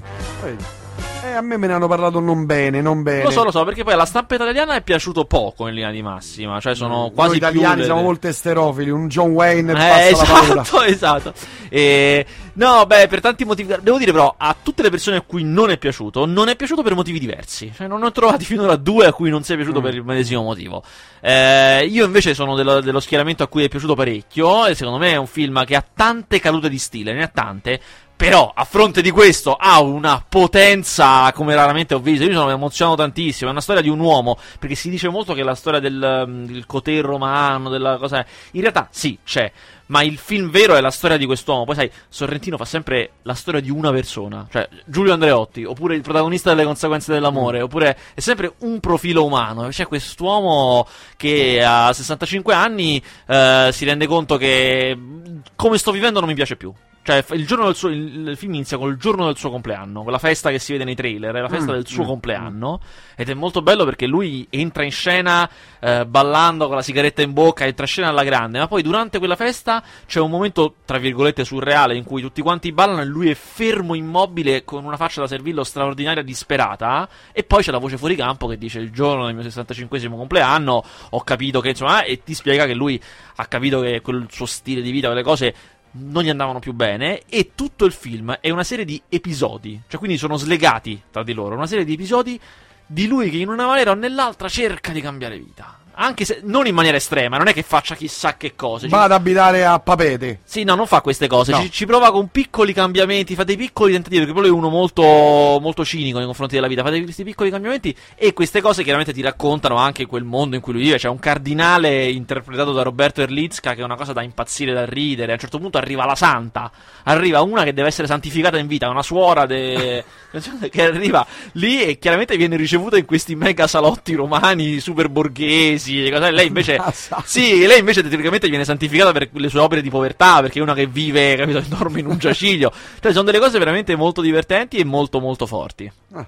Eh, 1.23 1.33
a 1.33 1.41
me 1.43 1.57
me 1.57 1.67
ne 1.67 1.75
hanno 1.75 1.87
parlato 1.87 2.19
non 2.21 2.47
bene, 2.47 2.81
non 2.81 3.03
bene. 3.03 3.23
Lo 3.25 3.31
so, 3.31 3.45
lo 3.45 3.51
so, 3.51 3.65
perché 3.65 3.85
poi 3.85 3.93
alla 3.93 4.05
stampa 4.07 4.35
italiana 4.35 4.75
è 4.75 4.83
piaciuto 4.83 5.25
poco 5.27 5.69
in 5.69 5.75
linea 5.75 5.91
di 5.91 6.03
massima, 6.03 6.61
cioè 6.61 6.75
sono 6.75 7.11
quasi 7.15 7.31
Noi 7.31 7.37
italiani 7.39 7.75
delle- 7.75 7.85
siamo 7.85 8.03
molto 8.03 8.27
esterofili. 8.29 8.91
Un 8.91 9.09
John 9.09 9.31
Wayne 9.31 9.73
Eh, 9.73 9.75
passa 10.13 10.33
la 10.33 10.41
parola. 10.41 10.61
esatto, 10.63 10.83
esatto. 10.85 11.33
E, 11.69 12.27
no, 12.55 12.85
beh, 12.87 13.07
per 13.09 13.21
tanti 13.21 13.45
motivi. 13.45 13.75
Devo 13.81 13.99
dire, 13.99 14.13
però, 14.13 14.35
a 14.37 14.57
tutte 14.61 14.83
le 14.83 14.91
persone 14.91 15.17
a 15.19 15.21
cui 15.23 15.45
non 15.45 15.71
è 15.71 15.79
piaciuto, 15.79 16.25
non 16.27 16.49
è 16.49 16.57
piaciuto 16.57 16.83
per 16.83 16.95
motivi 16.95 17.19
diversi. 17.19 17.71
Cioè, 17.75 17.87
non 17.87 18.01
ne 18.01 18.07
ho 18.07 18.13
trovati 18.13 18.45
finora 18.45 18.77
due 18.77 19.07
a 19.07 19.13
cui 19.13 19.31
non 19.31 19.43
sia 19.43 19.57
piaciuto 19.57 19.81
Mm. 19.81 19.83
per 19.85 19.95
il 19.95 20.05
medesimo 20.05 20.43
motivo. 20.43 20.83
Eh, 21.21 21.87
io 21.87 22.05
invece 22.07 22.35
sono 22.35 22.55
dello, 22.57 22.81
dello 22.81 23.01
schieramento 23.01 23.43
a 23.43 23.47
cui 23.47 23.65
è 23.65 23.69
piaciuto 23.69 23.95
parecchio. 23.95 24.67
E 24.67 24.75
secondo 24.75 24.99
me 24.99 25.13
è 25.13 25.17
un 25.17 25.27
film 25.27 25.65
che 25.65 25.77
ha 25.77 25.85
tante 25.95 26.41
cadute 26.41 26.69
di 26.69 26.79
stile, 26.79 27.13
ne 27.13 27.23
ha 27.25 27.31
tante. 27.33 27.81
Però, 28.21 28.53
a 28.55 28.65
fronte 28.65 29.01
di 29.01 29.11
questo, 29.11 29.55
ha 29.55 29.81
una 29.81 30.23
potenza 30.29 31.33
come 31.33 31.55
raramente 31.55 31.95
ho 31.95 32.01
visto. 32.01 32.25
Io 32.25 32.35
sono 32.35 32.51
emozionato 32.51 32.99
tantissimo. 32.99 33.49
È 33.49 33.53
una 33.53 33.63
storia 33.63 33.81
di 33.81 33.89
un 33.89 33.99
uomo. 33.99 34.37
Perché 34.59 34.75
si 34.75 34.91
dice 34.91 35.09
molto 35.09 35.33
che 35.33 35.41
è 35.41 35.43
la 35.43 35.55
storia 35.55 35.81
del, 35.81 36.27
um, 36.27 36.45
del 36.45 36.67
coter 36.67 37.03
romano, 37.03 37.71
della 37.71 37.97
cosa. 37.97 38.23
In 38.51 38.61
realtà, 38.61 38.89
sì, 38.91 39.19
c'è. 39.25 39.51
Ma 39.87 40.03
il 40.03 40.19
film 40.19 40.51
vero 40.51 40.75
è 40.75 40.83
la 40.83 40.91
storia 40.91 41.17
di 41.17 41.25
quest'uomo. 41.25 41.65
Poi, 41.65 41.75
sai, 41.75 41.91
Sorrentino 42.11 42.59
fa 42.59 42.67
sempre 42.67 43.13
la 43.23 43.33
storia 43.33 43.61
di 43.63 43.71
una 43.71 43.91
persona. 43.91 44.47
Cioè, 44.51 44.69
Giulio 44.85 45.15
Andreotti, 45.15 45.65
oppure 45.65 45.95
il 45.95 46.03
protagonista 46.03 46.51
delle 46.51 46.67
conseguenze 46.67 47.15
dell'amore. 47.15 47.63
Oppure 47.63 47.97
è 48.13 48.21
sempre 48.21 48.53
un 48.59 48.81
profilo 48.81 49.25
umano. 49.25 49.69
C'è 49.69 49.87
quest'uomo 49.87 50.87
che 51.17 51.65
a 51.65 51.91
65 51.91 52.53
anni 52.53 53.03
eh, 53.27 53.71
si 53.73 53.87
rende 53.87 54.07
conto 54.07 54.37
che 54.37 54.95
mh, 54.95 55.41
come 55.57 55.79
sto 55.79 55.91
vivendo 55.91 56.21
non 56.21 56.29
mi 56.29 56.35
piace 56.35 56.57
più. 56.57 56.71
Cioè, 57.03 57.25
il, 57.31 57.47
giorno 57.47 57.65
del 57.65 57.75
suo, 57.75 57.89
il, 57.89 58.29
il 58.29 58.37
film 58.37 58.55
inizia 58.55 58.77
col 58.77 58.97
giorno 58.99 59.25
del 59.25 59.37
suo 59.37 59.51
compleanno, 59.51 60.03
quella 60.03 60.19
festa 60.19 60.51
che 60.51 60.59
si 60.59 60.73
vede 60.73 60.85
nei 60.85 60.95
trailer, 60.95 61.35
è 61.35 61.41
la 61.41 61.49
festa 61.49 61.73
Mm, 61.73 61.75
del 61.75 61.87
suo 61.87 62.05
mm, 62.05 62.07
compleanno. 62.07 62.81
Ed 63.17 63.29
è 63.29 63.35
molto 63.35 63.63
bello 63.63 63.85
perché 63.85 64.07
lui 64.07 64.47
entra 64.51 64.85
in 64.85 64.91
scena 64.91 65.49
eh, 65.79 66.07
ballando 66.07 66.67
con 66.67 66.77
la 66.77 66.83
sigaretta 66.83 67.23
in 67.23 67.33
bocca, 67.33 67.65
entra 67.65 67.85
in 67.85 67.91
scena 67.91 68.09
alla 68.09 68.23
grande. 68.23 68.59
Ma 68.59 68.69
poi 68.69 68.83
durante 68.83 69.19
quella 69.19 69.37
festa 69.37 69.83
c'è 70.07 70.21
un 70.21 70.31
momento, 70.31 70.75
tra 70.85 70.99
virgolette, 70.99 71.45
surreale 71.45 71.97
in 71.97 72.05
cui 72.05 72.21
tutti 72.23 72.43
quanti 72.43 72.73
ballano 72.73 73.01
e 73.01 73.05
lui 73.05 73.31
è 73.31 73.35
fermo, 73.35 73.95
immobile, 73.95 74.65
con 74.65 74.85
una 74.85 74.97
faccia 74.97 75.23
da 75.23 75.27
servillo 75.27 75.65
straordinaria, 75.65 76.23
disperata. 76.23 77.09
E 77.33 77.45
poi 77.45 77.63
c'è 77.63 77.71
la 77.71 77.79
voce 77.79 77.97
fuori 77.97 78.15
campo 78.15 78.47
che 78.47 78.59
dice: 78.59 78.79
Il 78.79 78.91
giorno 78.91 79.25
del 79.25 79.35
mio 79.35 79.43
65 79.43 80.09
compleanno 80.09 80.85
ho 81.11 81.21
capito 81.23 81.61
che 81.61 81.71
insomma, 81.71 82.03
e 82.03 82.23
ti 82.23 82.35
spiega 82.35 82.67
che 82.67 82.75
lui 82.75 83.01
ha 83.37 83.47
capito 83.47 83.81
che 83.81 84.01
quel 84.01 84.27
suo 84.31 84.47
stile 84.47 84.83
di 84.83 84.91
vita, 84.91 85.07
quelle 85.09 85.23
cose 85.23 85.55
non 85.93 86.23
gli 86.23 86.29
andavano 86.29 86.59
più 86.59 86.73
bene 86.73 87.23
e 87.29 87.53
tutto 87.55 87.85
il 87.85 87.93
film 87.93 88.39
è 88.41 88.51
una 88.51 88.65
serie 88.65 88.85
di 88.85 89.01
episodi, 89.09 89.81
cioè 89.89 89.99
quindi 89.99 90.19
sono 90.19 90.37
slegati 90.37 91.01
tra 91.11 91.23
di 91.23 91.33
loro, 91.33 91.57
una 91.57 91.67
serie 91.67 91.85
di 91.85 91.95
episodi 91.95 92.41
di 92.87 93.07
lui 93.07 93.31
che 93.31 93.39
in 93.39 93.49
una 93.49 93.67
maniera 93.67 93.93
o 93.93 93.95
nell'altra 93.95 94.49
cerca 94.49 94.93
di 94.93 95.01
cambiare 95.01 95.39
vita. 95.39 95.80
Anche 96.03 96.25
se 96.25 96.41
non 96.45 96.67
in 96.67 96.75
maniera 96.75 96.97
estrema, 96.97 97.37
non 97.37 97.47
è 97.49 97.53
che 97.53 97.63
faccia 97.63 97.95
chissà 97.95 98.35
che 98.39 98.55
cose. 98.57 98.89
Va 98.89 99.03
ad 99.03 99.13
abitare 99.13 99.67
a 99.67 99.79
Papete. 99.81 100.41
sì, 100.45 100.65
no, 100.65 100.75
non 100.75 100.87
fa 100.87 101.03
queste 101.03 101.27
cose. 101.27 101.53
No. 101.53 101.61
Ci, 101.61 101.71
ci 101.71 101.85
prova 101.85 102.11
con 102.11 102.29
piccoli 102.29 102.73
cambiamenti, 102.73 103.35
fa 103.35 103.45
dei 103.45 103.59
piccoli 103.59 103.93
tentativi. 103.93 104.21
Perché 104.21 104.33
poi 104.33 104.49
lui 104.49 104.57
è 104.57 104.59
uno 104.59 104.71
molto, 104.71 105.03
molto 105.03 105.85
cinico 105.85 106.17
nei 106.17 106.27
confronti 106.27 106.55
della 106.55 106.69
vita. 106.69 106.83
Fa 106.83 106.89
dei- 106.89 107.03
questi 107.03 107.23
piccoli 107.23 107.51
cambiamenti 107.51 107.95
e 108.15 108.33
queste 108.33 108.63
cose 108.63 108.83
chiaramente 108.83 109.13
ti 109.13 109.21
raccontano 109.21 109.77
anche 109.77 110.07
quel 110.07 110.25
mondo 110.25 110.57
in 110.57 110.63
cui 110.63 110.73
lui 110.73 110.83
vive. 110.83 110.97
C'è 110.97 111.09
un 111.09 111.19
cardinale 111.19 112.09
interpretato 112.09 112.73
da 112.73 112.81
Roberto 112.81 113.21
Erlitzka 113.21 113.75
che 113.75 113.83
è 113.83 113.85
una 113.85 113.97
cosa 113.97 114.15
da 114.15 114.23
impazzire, 114.23 114.73
da 114.73 114.87
ridere. 114.87 115.33
A 115.33 115.35
un 115.35 115.41
certo 115.41 115.59
punto 115.59 115.77
arriva 115.77 116.07
la 116.07 116.15
santa, 116.15 116.71
arriva 117.05 117.43
una 117.43 117.63
che 117.63 117.75
deve 117.75 117.89
essere 117.89 118.07
santificata 118.07 118.57
in 118.57 118.69
vita, 118.69 118.89
una 118.89 119.03
suora 119.03 119.45
de- 119.45 120.03
che 120.71 120.83
arriva 120.83 121.27
lì 121.53 121.83
e 121.83 121.99
chiaramente 121.99 122.39
viene 122.39 122.57
ricevuta 122.57 122.97
in 122.97 123.05
questi 123.05 123.35
mega 123.35 123.67
salotti 123.67 124.15
romani 124.15 124.81
super 124.81 125.11
borghesi. 125.11 125.90
E 125.99 126.11
cose. 126.11 126.31
Lei 126.31 126.47
invece. 126.47 126.79
Sì, 127.25 127.67
lei 127.67 127.79
invece 127.79 128.03
teoricamente 128.03 128.49
viene 128.49 128.65
santificata 128.65 129.13
per 129.13 129.29
le 129.33 129.49
sue 129.49 129.61
opere 129.61 129.83
di 129.83 129.91
povertà, 129.91 130.41
perché 130.41 130.59
è 130.59 130.63
una 130.63 130.75
che 130.75 130.87
vive, 130.87 131.37
capito, 131.37 131.63
dorme 131.69 132.01
in 132.01 132.07
un 132.07 132.19
giaciglio. 132.19 132.73
Cioè, 133.01 133.13
sono 133.13 133.25
delle 133.25 133.39
cose 133.39 133.59
veramente 133.59 133.95
molto 133.97 134.21
divertenti 134.21 134.79
e 134.79 134.85
molto 134.85 135.21
molto 135.21 135.47
forti. 135.47 135.91
Ah. 136.13 136.27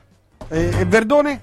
E, 0.48 0.80
e 0.80 0.84
Verdone? 0.84 1.40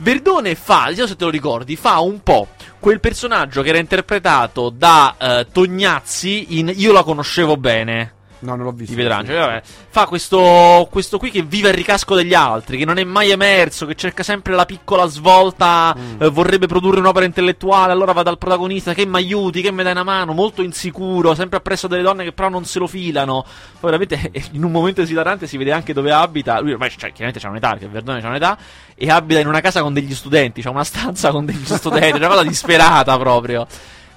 Verdone 0.00 0.54
fa, 0.54 0.86
non 0.86 0.94
so 0.94 1.06
se 1.08 1.16
te 1.16 1.24
lo 1.24 1.30
ricordi, 1.30 1.74
fa 1.74 1.98
un 1.98 2.22
po' 2.22 2.48
quel 2.78 3.00
personaggio 3.00 3.62
che 3.62 3.70
era 3.70 3.78
interpretato 3.78 4.70
da 4.70 5.16
eh, 5.18 5.46
Tognazzi 5.50 6.58
in 6.58 6.72
Io 6.76 6.92
la 6.92 7.02
conoscevo 7.02 7.56
bene. 7.56 8.14
No, 8.40 8.54
non 8.54 8.64
l'ho 8.66 8.72
visto. 8.72 8.94
Di 8.94 9.00
Petrangelo, 9.00 9.40
vabbè. 9.40 9.62
Fa 9.88 10.06
questo, 10.06 10.86
questo 10.90 11.18
qui 11.18 11.30
che 11.30 11.42
vive 11.42 11.68
il 11.70 11.74
ricasco 11.74 12.14
degli 12.14 12.34
altri, 12.34 12.78
che 12.78 12.84
non 12.84 12.98
è 12.98 13.04
mai 13.04 13.30
emerso, 13.30 13.84
che 13.84 13.94
cerca 13.96 14.22
sempre 14.22 14.54
la 14.54 14.64
piccola 14.64 15.06
svolta, 15.06 15.94
Mm. 15.98 16.22
eh, 16.22 16.28
vorrebbe 16.28 16.66
produrre 16.66 17.00
un'opera 17.00 17.24
intellettuale, 17.24 17.92
allora 17.92 18.12
va 18.12 18.22
dal 18.22 18.38
protagonista 18.38 18.94
che 18.94 19.04
mi 19.06 19.16
aiuti, 19.16 19.60
che 19.60 19.72
mi 19.72 19.82
dai 19.82 19.92
una 19.92 20.04
mano, 20.04 20.32
molto 20.32 20.62
insicuro, 20.62 21.34
sempre 21.34 21.58
appresso 21.58 21.88
delle 21.88 22.02
donne 22.02 22.24
che 22.24 22.32
però 22.32 22.48
non 22.48 22.64
se 22.64 22.78
lo 22.78 22.86
filano. 22.86 23.44
Poi 23.80 23.90
veramente 23.90 24.30
in 24.52 24.62
un 24.62 24.70
momento 24.70 25.00
esilarante 25.02 25.46
si 25.46 25.56
vede 25.56 25.72
anche 25.72 25.92
dove 25.92 26.12
abita. 26.12 26.60
Lui 26.60 26.72
ormai 26.72 26.90
cioè, 26.90 27.10
chiaramente 27.10 27.40
c'ha 27.40 27.48
un'età, 27.48 27.70
perché 27.70 27.88
Verdone 27.88 28.20
c'ha 28.20 28.28
un'età, 28.28 28.56
e 28.94 29.10
abita 29.10 29.40
in 29.40 29.46
una 29.48 29.60
casa 29.60 29.82
con 29.82 29.92
degli 29.92 30.14
studenti, 30.14 30.62
c'ha 30.62 30.70
una 30.70 30.84
stanza 30.84 31.30
con 31.30 31.44
degli 31.44 31.64
studenti, 31.64 32.16
una 32.18 32.28
cosa 32.28 32.42
disperata 32.44 33.18
proprio. 33.18 33.66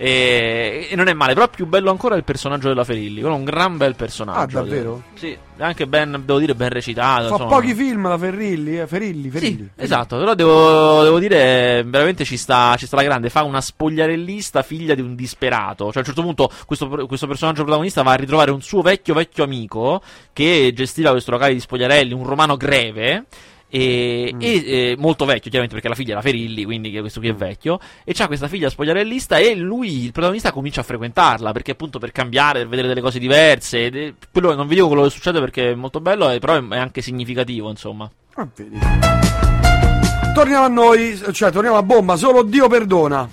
E, 0.03 0.87
e 0.89 0.95
non 0.95 1.07
è 1.09 1.13
male, 1.13 1.35
però 1.35 1.47
più 1.47 1.67
bello 1.67 1.91
ancora 1.91 2.15
è 2.15 2.17
il 2.17 2.23
personaggio 2.23 2.67
della 2.69 2.83
Ferilli. 2.83 3.19
Quello 3.19 3.35
è 3.35 3.37
un 3.37 3.43
gran 3.43 3.77
bel 3.77 3.95
personaggio. 3.95 4.57
Ah, 4.57 4.61
davvero? 4.63 5.03
Sì, 5.13 5.37
anche 5.59 5.85
ben, 5.85 6.23
devo 6.25 6.39
dire, 6.39 6.55
ben 6.55 6.69
recitato. 6.69 7.27
Fa 7.27 7.33
insomma. 7.33 7.49
pochi 7.51 7.75
film 7.75 8.07
la 8.07 8.17
Ferrilli, 8.17 8.79
eh, 8.79 8.87
Ferilli, 8.87 9.29
Ferilli. 9.29 9.69
Sì, 9.75 9.83
esatto, 9.83 10.17
però 10.17 10.33
devo, 10.33 11.03
devo 11.03 11.19
dire, 11.19 11.83
veramente 11.85 12.25
ci 12.25 12.35
sta, 12.35 12.73
ci 12.79 12.87
sta 12.87 12.95
la 12.95 13.03
grande. 13.03 13.29
Fa 13.29 13.43
una 13.43 13.61
spogliarellista 13.61 14.63
figlia 14.63 14.95
di 14.95 15.01
un 15.01 15.13
disperato. 15.13 15.85
Cioè, 15.85 15.97
a 15.97 15.99
un 15.99 16.05
certo 16.05 16.23
punto, 16.23 16.49
questo, 16.65 16.89
questo 17.05 17.27
personaggio 17.27 17.61
protagonista 17.61 18.01
va 18.01 18.13
a 18.13 18.15
ritrovare 18.15 18.49
un 18.49 18.61
suo 18.63 18.81
vecchio, 18.81 19.13
vecchio 19.13 19.43
amico 19.43 20.01
che 20.33 20.71
gestiva 20.73 21.11
questo 21.11 21.29
locale 21.29 21.53
di 21.53 21.59
spogliarelli, 21.59 22.11
un 22.11 22.25
romano 22.25 22.57
greve. 22.57 23.25
E, 23.73 24.31
Mm. 24.35 24.39
e, 24.41 24.47
eh, 24.65 24.95
molto 24.97 25.23
vecchio, 25.23 25.49
chiaramente 25.49 25.73
perché 25.73 25.87
la 25.87 25.95
figlia 25.95 26.15
la 26.15 26.21
Ferilli, 26.21 26.65
quindi 26.65 26.91
questo 26.99 27.21
qui 27.21 27.29
è 27.29 27.33
vecchio. 27.33 27.79
E 28.03 28.13
c'ha 28.13 28.27
questa 28.27 28.49
figlia 28.49 28.69
spogliarellista. 28.69 29.37
E 29.37 29.55
lui, 29.55 30.03
il 30.03 30.11
protagonista, 30.11 30.51
comincia 30.51 30.81
a 30.81 30.83
frequentarla 30.83 31.53
perché, 31.53 31.71
appunto, 31.71 31.97
per 31.97 32.11
cambiare, 32.11 32.59
per 32.59 32.67
vedere 32.67 32.89
delle 32.89 33.01
cose 33.01 33.17
diverse. 33.17 33.85
Ed 33.85 34.13
quello, 34.31 34.53
non 34.53 34.67
vi 34.67 34.75
dico 34.75 34.87
quello 34.87 35.03
che 35.03 35.09
succede 35.09 35.39
perché 35.39 35.71
è 35.71 35.75
molto 35.75 36.01
bello, 36.01 36.29
eh, 36.29 36.39
però 36.39 36.55
è, 36.55 36.67
è 36.67 36.77
anche 36.77 37.01
significativo, 37.01 37.69
insomma. 37.69 38.09
Ah, 38.35 38.47
vedi. 38.55 38.79
Torniamo 40.33 40.65
a 40.65 40.69
noi, 40.69 41.19
cioè 41.33 41.51
torniamo 41.51 41.77
a 41.77 41.83
bomba, 41.83 42.15
solo 42.15 42.43
Dio 42.43 42.67
perdona. 42.67 43.29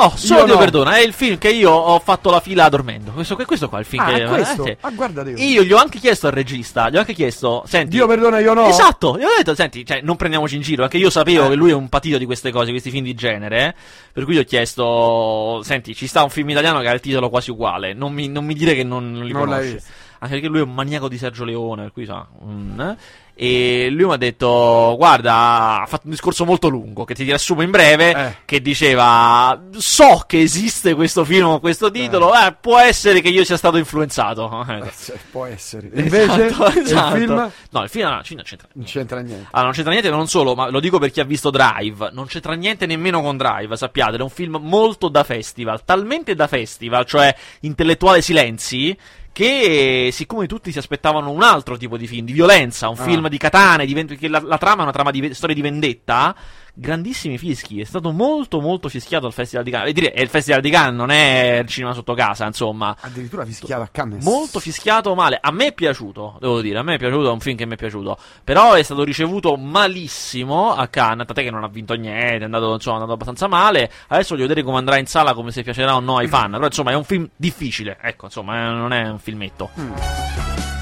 Oh, 0.00 0.12
solo 0.16 0.40
Io 0.40 0.44
Dio 0.46 0.54
no. 0.54 0.60
perdona, 0.60 0.96
è 0.96 1.00
il 1.00 1.12
film 1.12 1.38
che 1.38 1.50
io 1.50 1.70
ho 1.72 1.98
fatto 1.98 2.30
la 2.30 2.38
fila 2.40 2.68
dormendo. 2.68 3.10
Questo, 3.10 3.34
questo 3.34 3.68
qua 3.68 3.78
è 3.78 3.80
il 3.80 3.86
film 3.86 4.02
Ah, 4.02 4.06
che 4.06 4.22
è 4.22 4.26
questo? 4.28 4.64
eh. 4.64 4.76
Ah, 4.80 4.90
guarda 4.90 5.22
Dio. 5.24 5.36
Io 5.36 5.62
gli 5.64 5.72
ho 5.72 5.76
anche 5.76 5.98
chiesto 5.98 6.26
al 6.28 6.32
regista, 6.32 6.88
gli 6.88 6.96
ho 6.96 7.00
anche 7.00 7.14
chiesto, 7.14 7.64
senti, 7.66 7.96
Dio 7.96 8.06
perdona, 8.06 8.38
io 8.38 8.54
no. 8.54 8.66
Esatto, 8.68 9.18
io 9.18 9.26
ho 9.26 9.34
detto, 9.36 9.54
senti, 9.56 9.84
cioè, 9.84 10.00
non 10.02 10.14
prendiamoci 10.16 10.54
in 10.56 10.62
giro, 10.62 10.82
anche 10.84 10.98
io 10.98 11.10
sapevo 11.10 11.46
Eh. 11.46 11.48
che 11.48 11.54
lui 11.56 11.70
è 11.70 11.74
un 11.74 11.88
patito 11.88 12.16
di 12.18 12.26
queste 12.26 12.50
cose, 12.52 12.70
questi 12.70 12.90
film 12.90 13.04
di 13.04 13.14
genere, 13.14 13.66
eh, 13.66 13.74
per 14.12 14.24
cui 14.24 14.34
gli 14.34 14.38
ho 14.38 14.44
chiesto, 14.44 15.60
senti, 15.64 15.94
ci 15.94 16.06
sta 16.06 16.22
un 16.22 16.30
film 16.30 16.48
italiano 16.50 16.80
che 16.80 16.88
ha 16.88 16.92
il 16.92 17.00
titolo 17.00 17.28
quasi 17.28 17.50
uguale, 17.50 17.92
non 17.92 18.12
mi, 18.12 18.28
non 18.28 18.44
mi 18.44 18.54
dire 18.54 18.74
che 18.74 18.84
non, 18.84 19.10
non 19.12 19.24
li 19.24 19.32
Non 19.32 19.46
conosci. 19.46 19.78
Anche 20.20 20.34
perché 20.34 20.48
lui 20.48 20.58
è 20.58 20.62
un 20.62 20.74
maniaco 20.74 21.08
di 21.08 21.16
Sergio 21.16 21.44
Leone, 21.44 21.82
per 21.82 21.92
cui 21.92 22.04
sa. 22.04 22.26
mm, 22.44 22.80
eh. 22.80 22.96
E 23.40 23.88
lui 23.90 24.04
mi 24.04 24.12
ha 24.14 24.16
detto: 24.16 24.94
Guarda, 24.98 25.82
ha 25.82 25.86
fatto 25.86 26.02
un 26.06 26.10
discorso 26.10 26.44
molto 26.44 26.66
lungo 26.66 27.04
che 27.04 27.14
ti 27.14 27.22
riassumo 27.22 27.62
in 27.62 27.70
breve. 27.70 28.10
Eh. 28.12 28.36
Che 28.44 28.60
diceva: 28.60 29.62
So 29.76 30.24
che 30.26 30.40
esiste 30.40 30.94
questo 30.94 31.24
film 31.24 31.46
con 31.46 31.60
questo 31.60 31.88
titolo. 31.92 32.34
Eh, 32.34 32.56
può 32.60 32.78
essere 32.80 33.20
che 33.20 33.28
io 33.28 33.44
sia 33.44 33.56
stato 33.56 33.76
influenzato. 33.76 34.66
Eh, 34.78 34.90
sì, 34.92 35.12
può 35.30 35.44
essere. 35.44 35.88
Invece, 35.94 36.46
Esatto, 36.46 36.66
il 36.78 36.78
esatto. 36.84 37.14
film 37.16 37.50
No, 37.70 37.82
il 37.84 37.88
film 37.88 38.08
no, 38.08 38.18
il 38.18 38.24
film 38.24 38.36
non 38.38 38.44
c'entra. 38.44 38.68
non 38.72 38.84
c'entra 38.84 39.20
niente. 39.20 39.46
Allora, 39.50 39.62
non 39.62 39.72
c'entra 39.72 39.92
niente, 39.92 40.10
non 40.10 40.26
solo, 40.26 40.54
ma 40.56 40.68
lo 40.68 40.80
dico 40.80 40.98
per 40.98 41.10
chi 41.12 41.20
ha 41.20 41.24
visto 41.24 41.50
Drive. 41.50 42.10
Non 42.12 42.26
c'entra 42.26 42.54
niente 42.54 42.86
nemmeno 42.86 43.22
con 43.22 43.36
Drive, 43.36 43.76
sappiate. 43.76 44.16
È 44.16 44.20
un 44.20 44.30
film 44.30 44.58
molto 44.60 45.08
da 45.08 45.22
festival. 45.22 45.84
Talmente 45.84 46.34
da 46.34 46.48
festival, 46.48 47.04
cioè 47.06 47.32
intellettuale 47.60 48.20
silenzi. 48.20 48.96
Che 49.32 50.08
siccome 50.12 50.46
tutti 50.46 50.72
si 50.72 50.78
aspettavano 50.78 51.30
un 51.30 51.42
altro 51.42 51.76
tipo 51.76 51.96
di 51.96 52.06
film, 52.06 52.26
di 52.26 52.32
violenza, 52.32 52.88
un 52.88 52.96
Ah. 52.98 53.02
film 53.04 53.28
di 53.28 53.38
katane, 53.38 53.86
di 53.86 54.28
la, 54.28 54.40
la 54.42 54.58
trama 54.58 54.80
è 54.80 54.82
una 54.82 54.92
trama 54.92 55.10
di 55.12 55.32
storia 55.32 55.54
di 55.54 55.60
vendetta, 55.62 56.34
grandissimi 56.78 57.38
fischi. 57.38 57.80
È 57.80 57.84
stato 57.84 58.12
molto, 58.12 58.60
molto 58.60 58.88
fischiato 58.88 59.26
al 59.26 59.32
Festival 59.32 59.64
di 59.64 59.70
Cannes. 59.70 59.90
E 59.90 59.92
dire, 59.92 60.12
è 60.12 60.20
il 60.20 60.28
Festival 60.28 60.60
di 60.60 60.70
Cannes, 60.70 60.94
non 60.94 61.10
è 61.10 61.58
il 61.62 61.68
cinema 61.68 61.92
sotto 61.92 62.14
casa, 62.14 62.46
insomma. 62.46 62.96
Addirittura 63.00 63.44
fischiato 63.44 63.82
a 63.82 63.88
Cannes. 63.90 64.24
Molto 64.24 64.60
fischiato 64.60 65.14
male. 65.14 65.38
A 65.40 65.50
me 65.50 65.66
è 65.66 65.72
piaciuto, 65.72 66.36
devo 66.40 66.60
dire. 66.60 66.78
A 66.78 66.82
me 66.82 66.94
è 66.94 66.98
piaciuto, 66.98 67.28
è 67.28 67.32
un 67.32 67.40
film 67.40 67.56
che 67.56 67.66
mi 67.66 67.74
è 67.74 67.76
piaciuto. 67.76 68.16
Però 68.44 68.74
è 68.74 68.82
stato 68.82 69.02
ricevuto 69.02 69.56
malissimo 69.56 70.74
a 70.74 70.86
Cannes. 70.86 71.26
Tant'è 71.26 71.42
che 71.42 71.50
non 71.50 71.64
ha 71.64 71.68
vinto 71.68 71.94
niente. 71.94 72.38
È 72.38 72.44
andato, 72.44 72.72
insomma, 72.74 72.98
è 72.98 73.00
andato 73.00 73.14
abbastanza 73.14 73.48
male. 73.48 73.90
Adesso 74.08 74.34
voglio 74.34 74.46
vedere 74.46 74.64
come 74.64 74.78
andrà 74.78 74.98
in 74.98 75.06
sala, 75.06 75.34
come 75.34 75.50
se 75.50 75.62
piacerà 75.62 75.96
o 75.96 76.00
no 76.00 76.18
ai 76.18 76.28
fan. 76.28 76.52
Però, 76.52 76.66
insomma, 76.66 76.92
è 76.92 76.94
un 76.94 77.04
film 77.04 77.28
difficile. 77.34 77.98
Ecco, 78.00 78.26
insomma, 78.26 78.56
eh, 78.56 78.70
non 78.70 78.92
è 78.92 79.08
un 79.08 79.18
filmetto. 79.18 79.70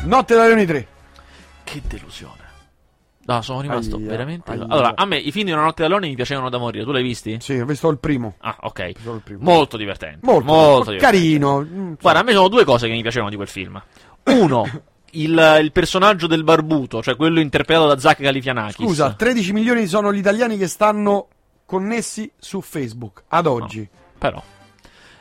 Notte 0.04 0.34
da 0.34 0.44
Leoni 0.44 0.66
3. 0.66 0.86
Che 1.64 1.82
delusione. 1.88 2.45
No, 3.26 3.42
sono 3.42 3.61
rimasto 3.61 3.97
Aia, 3.97 4.06
veramente. 4.06 4.50
aia. 4.52 4.66
Allora, 4.68 4.92
a 4.95 5.04
me 5.04 5.18
i 5.18 5.33
film 5.33 5.47
di 5.47 5.52
Una 5.52 5.62
notte 5.62 5.83
da 5.83 5.88
leone 5.88 6.06
mi 6.09 6.14
piacevano 6.14 6.49
da 6.49 6.59
morire. 6.59 6.85
Tu 6.85 6.92
l'hai 6.92 7.02
visti? 7.02 7.37
Sì, 7.40 7.59
ho 7.59 7.64
visto 7.66 7.88
il 7.88 7.99
primo. 7.99 8.35
Ah, 8.38 8.56
ok. 8.61 8.78
Il 9.04 9.21
primo. 9.25 9.40
Molto 9.42 9.76
divertente. 9.76 10.21
Molto, 10.23 10.45
molto 10.45 10.90
divertente. 10.92 11.18
carino. 11.18 11.61
Mm. 11.61 11.92
Guarda, 12.00 12.21
a 12.21 12.23
me 12.23 12.33
sono 12.33 12.49
due 12.49 12.64
cose 12.64 12.87
che 12.87 12.92
mi 12.92 13.02
piacevano 13.02 13.30
di 13.30 13.37
quel 13.37 13.49
film. 13.49 13.83
Uno, 14.25 14.64
il, 15.12 15.59
il 15.61 15.73
personaggio 15.73 16.26
del 16.28 16.45
barbuto, 16.45 17.02
cioè 17.02 17.16
quello 17.16 17.40
interpretato 17.40 17.88
da 17.88 17.99
Zach 17.99 18.21
Galifianakis. 18.21 18.87
Scusa, 18.87 19.12
13 19.14 19.52
milioni 19.52 19.87
sono 19.87 20.12
gli 20.12 20.18
italiani 20.18 20.56
che 20.56 20.68
stanno 20.68 21.28
connessi 21.66 22.30
su 22.38 22.61
Facebook 22.61 23.25
ad 23.28 23.47
oggi. 23.47 23.88
Però. 24.18 24.40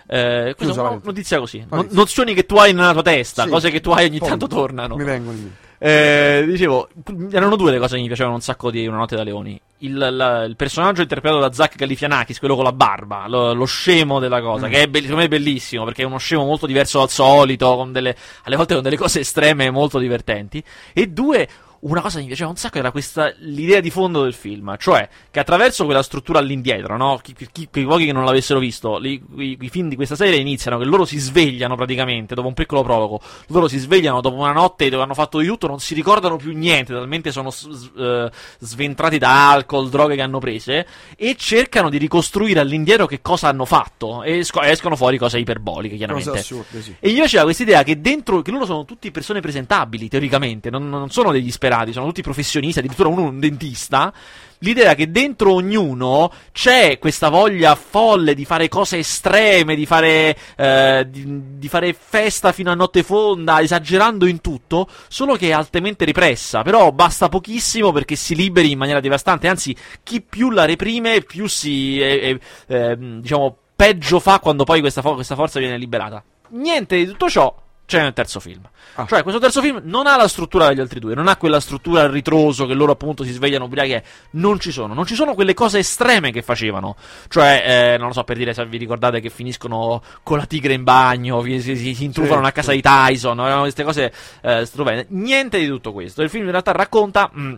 Eh, 0.08 0.54
questa 0.56 0.76
è 0.76 0.80
una 0.88 1.02
notizia 1.04 1.40
così. 1.40 1.60
No- 1.62 1.66
Valentino. 1.70 2.00
nozioni 2.00 2.34
che 2.36 2.46
tu 2.46 2.56
hai 2.58 2.72
nella 2.74 2.94
tua 2.94 3.02
testa, 3.02 3.44
Sì. 3.44 3.50
cose 3.50 3.72
che 3.72 3.82
tu 3.82 3.90
hai 3.90 4.06
ogni 4.06 4.20
Poi 4.20 4.30
tanto 4.30 4.46
tornano. 4.46 4.96
Mi 4.96 5.04
vengono 5.04 5.36
in 5.36 5.44
mente. 5.44 5.64
Eh, 5.78 6.44
dicevo, 6.48 6.88
erano 7.32 7.56
due 7.56 7.72
le 7.72 7.80
cose 7.80 7.96
che 7.96 8.02
mi 8.02 8.08
piacevano 8.08 8.36
un 8.36 8.42
sacco 8.42 8.72
di 8.72 8.88
Una 8.88 8.98
notte 8.98 9.16
da 9.16 9.24
leoni. 9.24 9.60
Il, 9.80 9.98
la- 9.98 10.44
il 10.44 10.56
personaggio 10.56 11.02
interpretato 11.02 11.40
da 11.42 11.52
Zach 11.52 11.76
Galifianakis, 11.76 12.40
quello 12.40 12.56
con 12.56 12.64
la 12.64 12.72
barba, 12.72 13.28
lo, 13.28 13.54
lo 13.54 13.66
scemo 13.66 14.20
della 14.20 14.42
cosa, 14.42 14.68
Mm. 14.68 14.72
che 14.72 14.82
è 14.84 14.88
be- 14.88 15.00
secondo 15.02 15.20
me 15.22 15.26
è 15.26 15.30
bellissimo 15.30 15.84
perché 15.84 16.04
è 16.04 16.06
uno 16.06 16.18
scemo 16.18 16.46
molto 16.46 16.66
diverso 16.66 17.00
dal 17.00 17.10
solito, 17.10 17.76
con 17.76 17.92
delle, 17.92 18.16
alle 18.44 18.56
volte 18.56 18.74
con 18.74 18.84
delle 18.84 18.98
cose 18.98 19.20
estreme 19.20 19.70
molto 19.70 20.00
divertenti. 20.00 20.64
E 20.94 21.08
due, 21.08 21.48
una 21.86 22.02
cosa 22.02 22.16
che 22.16 22.22
mi 22.22 22.28
piaceva 22.28 22.50
un 22.50 22.56
sacco 22.56 22.78
era 22.80 22.92
questa 22.92 23.32
l'idea 23.40 23.80
di 23.80 23.90
fondo 23.92 24.24
del 24.24 24.34
film, 24.34 24.76
cioè 24.78 25.08
che 25.30 25.40
attraverso 25.40 25.86
quella 25.86 26.02
struttura 26.02 26.40
all'indietro, 26.40 26.98
no? 26.98 27.20
Chi, 27.22 27.34
chi- 27.34 27.48
chi- 27.52 27.68
quei 27.72 27.86
pochi 27.86 28.06
che 28.06 28.12
non 28.12 28.26
l'avessero 28.26 28.60
visto, 28.60 28.98
li- 28.98 29.22
i, 29.38 29.58
i 29.62 29.70
film 29.70 29.88
di 29.90 29.96
questa 29.96 30.16
serie 30.16 30.38
iniziano 30.40 30.78
che 30.80 30.86
loro 30.86 31.06
si 31.06 31.20
svegliano 31.20 31.76
praticamente 31.76 32.34
dopo 32.34 32.48
un 32.48 32.54
piccolo 32.56 32.82
prologo. 32.84 33.20
Loro 33.48 33.68
si 33.68 33.78
svegliano 33.78 34.20
dopo 34.22 34.36
una 34.38 34.52
notte 34.52 34.90
dove 34.90 35.04
hanno 35.04 35.14
fatto 35.14 35.38
di 35.40 35.46
tutto, 35.48 35.68
non 35.68 35.80
si 35.80 35.94
ricordano 35.94 36.38
più 36.38 36.54
niente, 36.58 36.92
talmente 36.94 37.32
sono 37.32 37.52
s- 37.52 37.92
eh, 37.98 38.32
sventrati 38.60 39.18
da 39.18 39.52
alcol, 39.52 39.90
droghe 39.90 40.16
che 40.16 40.22
hanno 40.22 40.40
prese 40.40 40.88
e 41.16 41.36
cercano 41.38 41.90
di 41.90 41.98
ricostruire 41.98 42.60
all'indietro 42.60 43.06
che 43.06 43.22
cosa 43.22 43.48
hanno 43.48 43.66
fatto 43.66 44.24
e 44.24 44.40
esco- 44.40 44.62
escono 44.62 44.96
fuori 44.96 45.18
cose 45.18 45.38
iperboliche, 45.38 45.96
chiaramente. 45.98 46.30
Cose 46.30 46.42
assurde, 46.42 46.82
sì. 46.82 46.96
E 47.00 47.10
gli 47.12 47.16
piaceva 47.16 47.44
questa 47.44 47.64
idea 47.64 47.84
che 47.84 48.02
dentro, 48.02 48.42
che 48.42 48.50
loro 48.52 48.66
sono 48.66 48.86
tutti 48.86 49.12
persone 49.12 49.40
presentabili, 49.40 50.08
teoricamente, 50.10 50.70
non, 50.72 50.90
non 50.90 51.10
sono 51.12 51.32
degli 51.32 51.52
sperati, 51.52 51.74
sono 51.92 52.08
tutti 52.08 52.22
professionisti, 52.22 52.80
addirittura 52.80 53.10
uno 53.10 53.24
un 53.24 53.40
dentista. 53.40 54.14
L'idea 54.60 54.96
che 54.96 55.12
dentro 55.12 55.52
ognuno 55.52 56.32
c'è 56.52 56.98
questa 56.98 57.30
voglia 57.30 57.76
folle 57.76 58.34
di 58.34 58.46
fare 58.46 58.70
cose 58.70 59.00
estreme, 59.00 59.76
di 59.76 59.86
fare, 59.86 60.36
eh, 60.56 61.06
di, 61.10 61.58
di 61.58 61.68
fare 61.68 61.94
festa 61.94 62.52
fino 62.52 62.72
a 62.72 62.76
notte 62.76 63.04
fonda, 63.04 63.62
esagerando 63.62 64.26
in 64.26 64.40
tutto, 64.40 64.88
solo 65.08 65.36
che 65.36 65.50
è 65.50 65.52
altamente 65.52 66.06
repressa. 66.06 66.62
Però 66.62 66.92
basta 66.92 67.28
pochissimo 67.28 67.92
perché 67.92 68.16
si 68.16 68.34
liberi 68.34 68.72
in 68.72 68.78
maniera 68.78 69.02
devastante. 69.02 69.48
Anzi, 69.48 69.76
chi 70.02 70.22
più 70.22 70.50
la 70.50 70.66
reprime, 70.66 71.22
più 71.22 71.48
si, 71.48 72.00
eh, 72.00 72.40
eh, 72.68 72.76
ehm, 72.76 73.22
diciamo, 73.22 73.58
peggio 73.76 74.20
fa 74.20 74.40
quando 74.40 74.64
poi 74.64 74.80
questa, 74.80 75.02
fo- 75.02 75.16
questa 75.16 75.36
forza 75.36 75.60
viene 75.60 75.78
liberata. 75.78 76.24
Niente 76.50 76.96
di 76.96 77.06
tutto 77.06 77.30
ciò 77.30 77.54
c'è 77.86 78.02
nel 78.02 78.14
terzo 78.14 78.40
film. 78.40 78.62
Ah. 78.96 79.06
Cioè, 79.08 79.22
questo 79.24 79.40
terzo 79.40 79.62
film 79.62 79.82
non 79.84 80.08
ha 80.08 80.16
la 80.16 80.28
struttura 80.28 80.68
degli 80.70 80.80
altri 80.80 81.00
due, 81.00 81.14
non 81.16 81.28
ha 81.28 81.36
quella 81.38 81.60
struttura 81.60 82.02
a 82.02 82.08
ritroso 82.08 82.66
che 82.66 82.74
loro 82.74 82.94
appunto 82.94 83.24
si 83.24 83.32
svegliano 83.32 83.66
ubriachi. 83.66 83.92
eh. 83.94 84.04
Non 84.32 84.60
ci 84.60 84.72
sono, 84.72 84.94
non 84.94 85.06
ci 85.06 85.16
sono 85.16 85.34
quelle 85.34 85.54
cose 85.54 85.80
estreme 85.80 86.32
che 86.32 86.42
facevano. 86.42 86.96
Cioè, 87.28 87.94
eh, 87.94 87.98
non 87.98 88.08
lo 88.08 88.14
so, 88.14 88.24
per 88.24 88.38
dire, 88.38 88.54
se 88.54 88.66
vi 88.66 88.78
ricordate 88.78 89.20
che 89.20 89.30
finiscono 89.30 90.02
con 90.24 90.38
la 90.38 90.46
tigre 90.46 90.74
in 90.74 90.84
bagno, 90.84 91.42
si, 91.44 91.60
si, 91.62 91.94
si 91.94 92.04
intrufano 92.04 92.42
Sì, 92.42 92.48
a 92.48 92.52
casa 92.52 92.72
di 92.72 92.82
Tyson, 92.82 93.40
erano 93.40 93.62
queste 93.62 93.84
cose 93.84 94.14
eh, 94.42 94.66
stupende. 94.66 95.06
Niente 95.10 95.60
di 95.60 95.68
tutto 95.68 95.92
questo. 95.94 96.22
Il 96.22 96.30
film 96.30 96.46
in 96.46 96.52
realtà 96.52 96.72
racconta. 96.72 97.30
mh, 97.32 97.54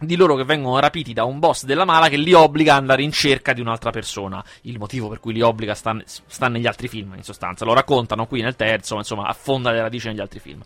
di 0.00 0.16
loro 0.16 0.36
che 0.36 0.44
vengono 0.44 0.78
rapiti 0.78 1.12
da 1.12 1.24
un 1.24 1.38
boss 1.38 1.64
della 1.64 1.84
mala 1.84 2.08
che 2.08 2.16
li 2.16 2.32
obbliga 2.32 2.74
ad 2.74 2.80
andare 2.80 3.02
in 3.02 3.12
cerca 3.12 3.52
di 3.52 3.60
un'altra 3.60 3.90
persona. 3.90 4.42
Il 4.62 4.78
motivo 4.78 5.08
per 5.08 5.20
cui 5.20 5.32
li 5.32 5.42
obbliga 5.42 5.74
sta, 5.74 5.96
sta 6.04 6.48
negli 6.48 6.66
altri 6.66 6.88
film, 6.88 7.14
in 7.16 7.22
sostanza. 7.24 7.64
Lo 7.64 7.74
raccontano 7.74 8.26
qui 8.26 8.40
nel 8.40 8.56
terzo, 8.56 8.94
ma 8.94 9.00
insomma, 9.00 9.26
affonda 9.26 9.70
le 9.70 9.80
radici 9.80 10.08
negli 10.08 10.20
altri 10.20 10.38
film. 10.38 10.62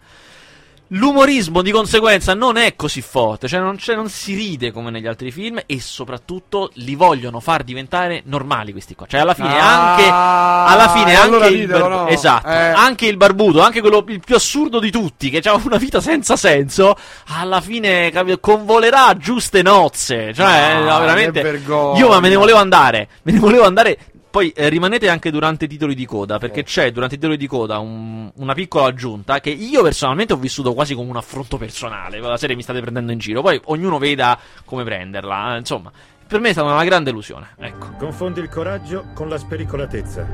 L'umorismo 0.94 1.62
di 1.62 1.70
conseguenza 1.70 2.34
non 2.34 2.58
è 2.58 2.76
così 2.76 3.00
forte, 3.00 3.48
cioè 3.48 3.60
non, 3.60 3.76
c'è- 3.76 3.94
non 3.94 4.10
si 4.10 4.34
ride 4.34 4.72
come 4.72 4.90
negli 4.90 5.06
altri 5.06 5.30
film 5.32 5.58
e 5.64 5.80
soprattutto 5.80 6.70
li 6.74 6.94
vogliono 6.94 7.40
far 7.40 7.62
diventare 7.64 8.22
normali 8.26 8.72
questi 8.72 8.94
qua. 8.94 9.06
Cioè 9.06 9.20
alla 9.20 9.32
fine 9.32 9.58
Ah, 9.58 9.94
anche 9.94 10.08
alla 10.10 10.88
fine 10.90 11.14
anche 11.14 11.26
allora 11.26 11.46
il 11.46 11.66
barbu- 11.66 11.88
no? 11.88 12.06
esatto, 12.08 12.46
Eh. 12.48 12.52
anche 12.72 13.06
il 13.06 13.16
barbuto, 13.16 13.62
anche 13.62 13.80
quello 13.80 14.04
il 14.08 14.20
più 14.22 14.34
assurdo 14.34 14.80
di 14.80 14.90
tutti 14.90 15.30
che 15.30 15.38
ha 15.48 15.54
una 15.64 15.78
vita 15.78 16.00
senza 16.02 16.36
senso, 16.36 16.94
alla 17.28 17.62
fine 17.62 18.10
capi- 18.10 18.38
convolerà 18.38 19.16
giuste 19.16 19.62
nozze, 19.62 20.34
cioè 20.34 20.74
Ah, 20.86 20.98
veramente. 21.00 21.62
Io 21.96 22.08
ma 22.08 22.20
me 22.20 22.28
ne 22.28 22.36
volevo 22.36 22.58
andare, 22.58 23.08
me 23.22 23.32
ne 23.32 23.38
volevo 23.38 23.64
andare 23.64 23.96
poi 24.32 24.48
eh, 24.50 24.70
rimanete 24.70 25.10
anche 25.10 25.30
durante 25.30 25.66
i 25.66 25.68
titoli 25.68 25.94
di 25.94 26.06
coda, 26.06 26.38
perché 26.38 26.62
c'è 26.64 26.90
durante 26.90 27.16
i 27.16 27.18
titoli 27.18 27.36
di 27.36 27.46
coda 27.46 27.78
un- 27.80 28.30
una 28.36 28.54
piccola 28.54 28.86
aggiunta 28.86 29.40
che 29.40 29.50
io 29.50 29.82
personalmente 29.82 30.32
ho 30.32 30.36
vissuto 30.38 30.72
quasi 30.72 30.94
come 30.94 31.10
un 31.10 31.16
affronto 31.18 31.58
personale. 31.58 32.18
La 32.18 32.38
serie 32.38 32.56
mi 32.56 32.62
state 32.62 32.80
prendendo 32.80 33.12
in 33.12 33.18
giro, 33.18 33.42
poi 33.42 33.60
ognuno 33.66 33.98
veda 33.98 34.38
come 34.64 34.84
prenderla. 34.84 35.54
eh, 35.54 35.58
Insomma, 35.58 35.92
per 36.26 36.40
me 36.40 36.48
è 36.48 36.52
stata 36.52 36.72
una 36.72 36.82
grande 36.84 37.10
illusione. 37.10 37.48
Ecco. 37.58 37.90
Confondi 37.98 38.40
il 38.40 38.48
coraggio 38.48 39.04
con 39.14 39.28
la 39.28 39.36
spericolatezza. 39.36 40.26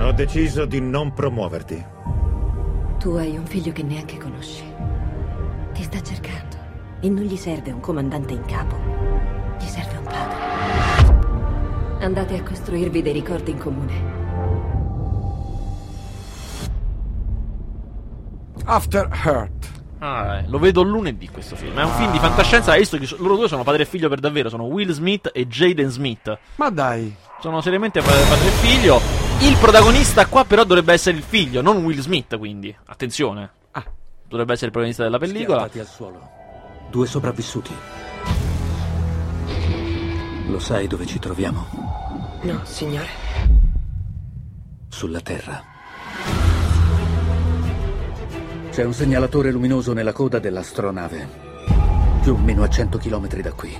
Ho 0.00 0.12
deciso 0.12 0.64
di 0.64 0.80
non 0.80 1.12
promuoverti. 1.14 1.84
Tu 2.98 3.10
hai 3.10 3.36
un 3.36 3.46
figlio 3.46 3.70
che 3.70 3.84
neanche 3.84 4.18
conosci. 4.18 4.64
Ti 5.72 5.82
sta 5.84 6.02
cercando. 6.02 6.56
E 7.00 7.08
non 7.08 7.22
gli 7.22 7.36
serve 7.36 7.70
un 7.70 7.78
comandante 7.78 8.32
in 8.32 8.44
capo. 8.44 9.07
Andate 12.08 12.38
a 12.38 12.42
costruirvi 12.42 13.02
dei 13.02 13.12
ricordi 13.12 13.50
in 13.50 13.58
comune. 13.58 13.92
After 18.64 19.10
Hurt. 19.26 19.68
Ah, 19.98 20.38
eh, 20.38 20.48
lo 20.48 20.58
vedo 20.58 20.80
lunedì 20.80 21.28
questo 21.28 21.54
film. 21.54 21.78
È 21.78 21.84
un 21.84 21.90
film 21.90 22.10
di 22.10 22.18
fantascienza. 22.18 22.72
Hai 22.72 22.78
visto 22.78 22.96
che 22.96 23.06
loro 23.18 23.36
due 23.36 23.46
sono 23.46 23.62
padre 23.62 23.82
e 23.82 23.84
figlio 23.84 24.08
per 24.08 24.20
davvero. 24.20 24.48
Sono 24.48 24.62
Will 24.64 24.90
Smith 24.92 25.30
e 25.34 25.46
Jaden 25.46 25.90
Smith. 25.90 26.38
Ma 26.54 26.70
dai. 26.70 27.14
Sono 27.40 27.60
seriamente 27.60 28.00
pa- 28.00 28.10
padre 28.10 28.46
e 28.46 28.52
figlio. 28.52 29.00
Il 29.40 29.58
protagonista 29.60 30.24
qua, 30.24 30.46
però, 30.46 30.64
dovrebbe 30.64 30.94
essere 30.94 31.14
il 31.14 31.22
figlio, 31.22 31.60
non 31.60 31.84
Will 31.84 32.00
Smith. 32.00 32.38
Quindi, 32.38 32.74
attenzione. 32.86 33.50
Ah. 33.72 33.84
Dovrebbe 34.26 34.54
essere 34.54 34.68
il 34.68 34.72
protagonista 34.72 35.02
della 35.02 35.18
pellicola. 35.18 35.68
Schiantati 35.68 35.78
al 35.78 35.86
suolo. 35.86 36.30
Due 36.88 37.06
sopravvissuti. 37.06 37.74
Lo 40.46 40.58
sai 40.58 40.86
dove 40.86 41.04
ci 41.04 41.18
troviamo? 41.18 41.87
No, 42.42 42.60
signore. 42.64 43.08
Sulla 44.88 45.20
Terra. 45.20 45.62
C'è 48.70 48.84
un 48.84 48.92
segnalatore 48.92 49.50
luminoso 49.50 49.92
nella 49.92 50.12
coda 50.12 50.38
dell'astronave. 50.38 51.28
Più 52.22 52.34
o 52.34 52.36
meno 52.36 52.62
a 52.62 52.68
100 52.68 52.98
km 52.98 53.40
da 53.40 53.52
qui. 53.52 53.76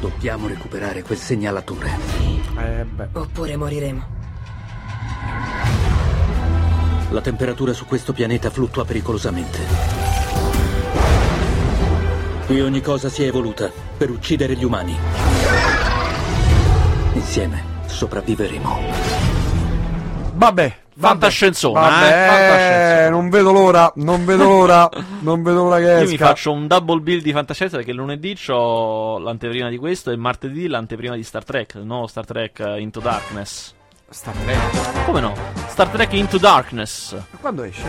Dobbiamo 0.00 0.48
recuperare 0.48 1.02
quel 1.02 1.18
segnalatore. 1.18 1.90
Eh 2.56 2.84
beh. 2.84 3.08
Oppure 3.12 3.56
moriremo. 3.56 4.16
La 7.10 7.20
temperatura 7.20 7.74
su 7.74 7.84
questo 7.84 8.14
pianeta 8.14 8.48
fluttua 8.48 8.86
pericolosamente. 8.86 9.58
Qui 12.46 12.60
ogni 12.62 12.80
cosa 12.80 13.10
si 13.10 13.24
è 13.24 13.26
evoluta 13.26 13.70
per 13.98 14.10
uccidere 14.10 14.56
gli 14.56 14.64
umani. 14.64 15.27
Insieme 17.18 17.64
sopravviveremo. 17.86 18.78
Vabbè. 20.34 20.76
Fantascienzona, 20.96 21.80
Vabbè, 21.80 22.06
eh, 22.06 22.26
fantascienzona. 22.28 23.08
non 23.10 23.28
vedo 23.28 23.52
l'ora, 23.52 23.92
non 23.96 24.24
vedo 24.24 24.44
l'ora, 24.44 24.88
non 25.20 25.42
vedo 25.42 25.62
l'ora 25.64 25.78
che 25.78 25.92
esca. 25.94 26.02
Io 26.04 26.10
mi 26.10 26.16
faccio 26.16 26.52
un 26.52 26.66
double 26.66 27.00
bill 27.00 27.20
di 27.20 27.32
fantascienza 27.32 27.76
perché 27.76 27.92
lunedì 27.92 28.34
c'ho 28.34 29.18
l'anteprima 29.18 29.68
di 29.68 29.78
questo 29.78 30.10
e 30.12 30.16
martedì 30.16 30.66
l'anteprima 30.68 31.14
di 31.16 31.22
Star 31.24 31.44
Trek, 31.44 31.74
il 31.74 31.84
nuovo 31.84 32.06
Star 32.08 32.24
Trek 32.24 32.58
eh, 32.60 32.80
Into 32.80 32.98
Darkness. 33.00 33.74
Sta 34.10 34.30
Trek. 34.30 35.04
Come 35.04 35.20
no? 35.20 35.34
Star 35.68 35.88
Trek 35.88 36.12
Into 36.14 36.38
Darkness. 36.38 37.12
Ma 37.12 37.38
quando 37.40 37.62
esce? 37.64 37.86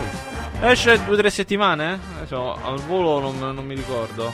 Esce 0.60 1.04
due 1.04 1.14
o 1.14 1.18
tre 1.18 1.30
settimane? 1.30 1.98
Adesso 2.18 2.58
al 2.62 2.80
volo 2.80 3.20
non, 3.20 3.38
non 3.54 3.64
mi 3.64 3.74
ricordo. 3.76 4.32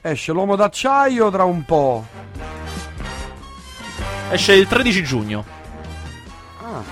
Esce 0.00 0.32
l'uomo 0.32 0.56
d'acciaio 0.56 1.30
tra 1.30 1.44
un 1.44 1.62
po'. 1.64 2.04
Esce 4.30 4.54
il 4.54 4.66
13 4.66 5.02
giugno. 5.04 5.44
Ah. 6.62 6.82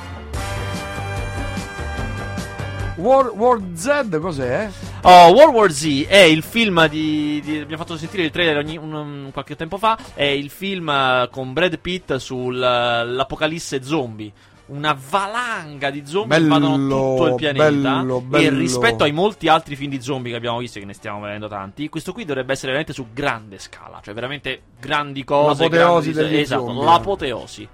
War, 2.96 3.60
Z 3.74 4.18
cos'è? 4.20 4.68
Oh, 5.02 5.28
World 5.32 5.54
War 5.54 5.70
Z 5.72 6.06
è 6.08 6.18
il 6.20 6.42
film 6.42 6.86
di, 6.88 7.40
di- 7.44 7.58
Abbiamo 7.58 7.82
fatto 7.82 7.96
sentire 7.98 8.22
il 8.22 8.30
trailer 8.30 8.56
ogni- 8.56 8.76
un- 8.78 8.92
un- 8.94 9.30
qualche 9.32 9.56
tempo 9.56 9.76
fa. 9.78 9.98
È 10.14 10.22
il 10.22 10.48
film 10.48 10.88
eh, 10.88 11.28
con 11.30 11.52
Brad 11.52 11.78
Pitt 11.78 12.14
sull'apocalisse 12.16 13.82
zombie. 13.82 14.32
Una 14.66 14.96
valanga 15.10 15.90
di 15.90 16.06
zombie 16.06 16.38
che 16.38 16.42
Bello, 16.42 16.54
invadono 16.56 16.88
tutto 17.16 17.26
il 17.28 17.34
pianeta. 17.34 17.64
bello, 17.66 18.18
E 18.18 18.22
bello. 18.22 18.58
rispetto 18.58 19.04
ai 19.04 19.12
molti 19.12 19.48
altri 19.48 19.76
film 19.76 19.90
di 19.90 20.00
zombie 20.00 20.30
che 20.30 20.38
abbiamo 20.38 20.56
visto, 20.58 20.78
che 20.80 20.86
ne 20.86 20.94
stiamo 20.94 21.20
vedendo 21.20 21.48
tanti, 21.48 21.88
questo 21.90 22.12
qui 22.14 22.24
dovrebbe 22.24 22.52
essere 22.52 22.68
veramente 22.68 22.94
su 22.94 23.08
grande 23.12 23.58
scala. 23.58 24.00
Cioè, 24.02 24.14
veramente 24.14 24.62
grandi 24.80 25.22
cose. 25.22 25.64
L'apoteosi 25.64 26.12
grandi- 26.12 26.30
degli 26.30 26.40
Esatto, 26.40 26.64
zombie. 26.64 26.84
l'apoteosi. 26.84 27.68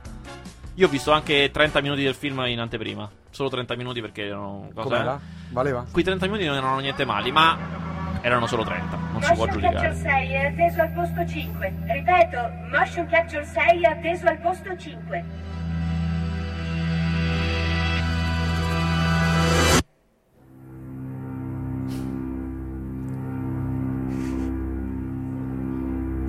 Io 0.74 0.86
ho 0.86 0.90
visto 0.90 1.12
anche 1.12 1.50
30 1.52 1.80
minuti 1.80 2.02
del 2.02 2.14
film 2.14 2.40
in 2.46 2.58
anteprima. 2.58 3.08
Solo 3.30 3.48
30 3.50 3.76
minuti 3.76 4.00
perché 4.00 4.24
erano. 4.26 4.68
cosa, 4.74 4.88
Com'era? 4.88 5.14
eh? 5.14 5.52
Valeva? 5.52 5.86
Quei 5.92 6.02
30 6.02 6.26
minuti 6.26 6.44
non 6.46 6.56
erano 6.56 6.78
niente 6.80 7.04
mali, 7.04 7.30
ma 7.30 7.56
erano 8.20 8.46
solo 8.48 8.64
30, 8.64 8.96
non 9.12 9.22
si 9.22 9.32
può 9.34 9.44
Motion 9.46 9.60
Capture 9.62 9.90
giudicare. 9.92 9.94
6 9.96 10.28
è 10.32 10.46
atteso 10.46 10.80
al 10.80 10.90
posto 10.92 11.26
5. 11.26 11.74
Ripeto, 11.86 12.50
Motion 12.76 13.06
Capture 13.06 13.44
6 13.44 13.80
è 13.82 13.86
atteso 13.86 14.26
al 14.26 14.38
posto 14.38 14.76
5. 14.76 15.24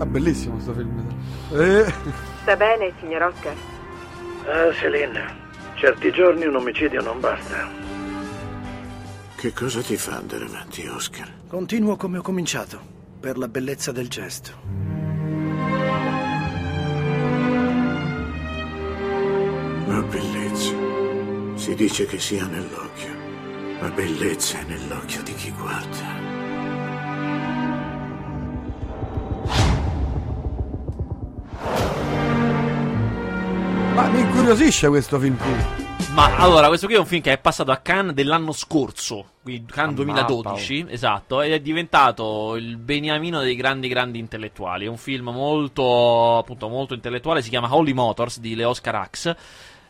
È 0.02 0.06
bellissimo 0.06 0.60
sto 0.60 0.74
film. 0.74 1.00
Eh. 1.52 1.94
Sta 2.42 2.56
bene, 2.56 2.92
signor 3.00 3.22
Oscar? 3.22 3.54
Ah, 4.48 4.74
Celine, 4.74 5.24
certi 5.76 6.12
giorni 6.12 6.46
un 6.46 6.56
omicidio 6.56 7.04
non 7.04 7.20
basta. 7.20 7.70
Che 9.36 9.54
cosa 9.54 9.82
ti 9.82 9.96
fa 9.98 10.16
andare 10.16 10.46
avanti, 10.46 10.88
Oscar? 10.88 11.32
Continuo 11.48 11.98
come 11.98 12.18
ho 12.18 12.24
cominciato, 12.24 12.82
per 13.20 13.38
la 13.38 13.48
bellezza 13.48 13.92
del 13.92 14.08
gesto. 14.08 14.54
La 19.86 20.02
bellezza. 20.02 20.74
Si 21.54 21.76
dice 21.76 22.08
che 22.08 22.18
sia 22.18 22.48
nell'occhio. 22.48 23.14
La 23.80 23.90
bellezza 23.90 24.58
è 24.58 24.64
nell'occhio 24.64 25.22
di 25.22 25.36
chi 25.36 25.52
guarda. 25.52 26.31
Mi 34.12 34.20
incuriosisce 34.20 34.88
questo 34.90 35.20
film 35.20 35.38
qui. 35.38 35.90
Ma 36.14 36.36
allora, 36.36 36.68
questo 36.68 36.88
qui 36.88 36.96
è 36.96 37.00
un 37.00 37.06
film 37.06 37.22
che 37.22 37.32
è 37.32 37.38
passato 37.38 37.72
a 37.72 37.78
Cannes 37.78 38.14
dell'anno 38.14 38.52
scorso, 38.52 39.32
quindi 39.42 39.72
Cannes 39.72 39.94
Ah, 39.94 40.04
2012, 40.04 40.86
esatto, 40.90 41.42
ed 41.42 41.54
è 41.54 41.62
diventato 41.62 42.58
il 42.58 42.76
beniamino 42.76 43.40
dei 43.40 43.56
grandi 43.56 43.88
grandi 43.88 44.20
intellettuali. 44.20 44.86
È 44.86 44.90
un 44.90 44.98
film 44.98 45.30
molto, 45.30 46.38
appunto, 46.38 46.68
molto 46.68 46.94
intellettuale, 46.94 47.42
si 47.42 47.50
chiama 47.50 47.74
Holy 47.74 47.94
Motors 47.94 48.40
di 48.40 48.56
Leos 48.56 48.82
Carax. 48.82 49.36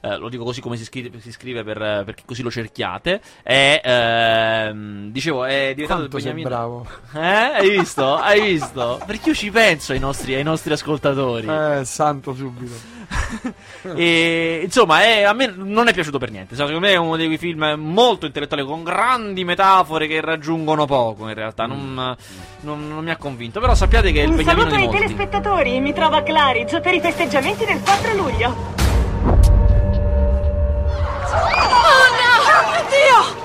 Eh, 0.04 0.18
lo 0.18 0.30
dico 0.30 0.44
così 0.44 0.62
come 0.62 0.78
si 0.78 0.84
scrive, 0.84 1.20
si 1.20 1.32
scrive 1.32 1.64
per, 1.64 1.80
eh, 1.80 2.02
perché 2.04 2.24
così 2.26 2.42
lo 2.42 2.50
cerchiate. 2.50 3.22
È, 3.44 3.82
ehm, 3.84 5.12
dicevo, 5.12 5.46
è 5.46 5.74
diventato 5.76 6.00
Quanto 6.08 6.18
beniamino. 6.18 6.50
bravo. 6.50 6.88
Eh? 7.14 7.20
Hai 7.20 7.70
visto? 7.70 8.16
Hai 8.16 8.42
visto? 8.42 9.00
Perché 9.06 9.30
io 9.30 9.36
ci 9.36 9.52
penso 9.52 9.92
ai 9.92 10.00
nostri, 10.00 10.34
ai 10.34 10.44
nostri 10.44 10.74
ascoltatori. 10.74 11.48
Eh, 11.48 11.86
santo 11.86 12.34
subito. 12.34 13.00
E 13.96 14.62
insomma, 14.64 15.04
è- 15.04 15.24
a 15.24 15.34
me 15.34 15.52
non 15.56 15.88
è 15.88 15.94
piaciuto 15.94 16.18
per 16.18 16.32
niente. 16.32 16.56
Secondo 16.56 16.80
me 16.80 16.90
è 16.92 16.96
uno 16.96 17.16
di 17.16 17.26
quei 17.26 17.38
film 17.38 17.74
molto 17.78 18.26
intellettuali 18.26 18.64
con 18.64 18.84
grandi 18.84 19.44
metafore 19.44 20.08
che 20.08 20.22
raggiungono 20.22 20.86
poco. 20.86 21.28
In 21.28 21.34
realtà, 21.34 21.66
non, 21.66 22.16
non- 22.62 22.88
non 22.88 23.04
mi 23.04 23.10
ha 23.10 23.18
convinto. 23.18 23.60
Però 23.60 23.74
sappiate 23.76 24.12
che 24.12 24.22
è 24.22 24.24
il 24.24 24.30
Un 24.30 24.36
beniamino 24.38 24.70
saluto 24.70 24.84
ai 24.86 25.00
telespettatori, 25.00 25.80
mi 25.80 25.94
trovo 25.94 26.16
a 26.18 26.22
Claridge 26.24 26.80
per 26.80 26.94
i 26.94 27.00
festeggiamenti 27.02 27.66
del 27.66 27.82
4 27.82 28.14
luglio. 28.16 28.90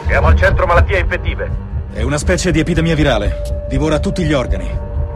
Siamo 0.07 0.27
al 0.29 0.37
centro 0.37 0.67
malattie 0.67 0.99
infettive. 1.01 1.51
È 1.93 2.03
una 2.03 2.19
specie 2.19 2.51
di 2.51 2.61
epidemia 2.61 2.95
virale. 2.95 3.67
Divora 3.69 3.99
tutti 3.99 4.23
gli 4.25 4.33
organi. 4.33 4.69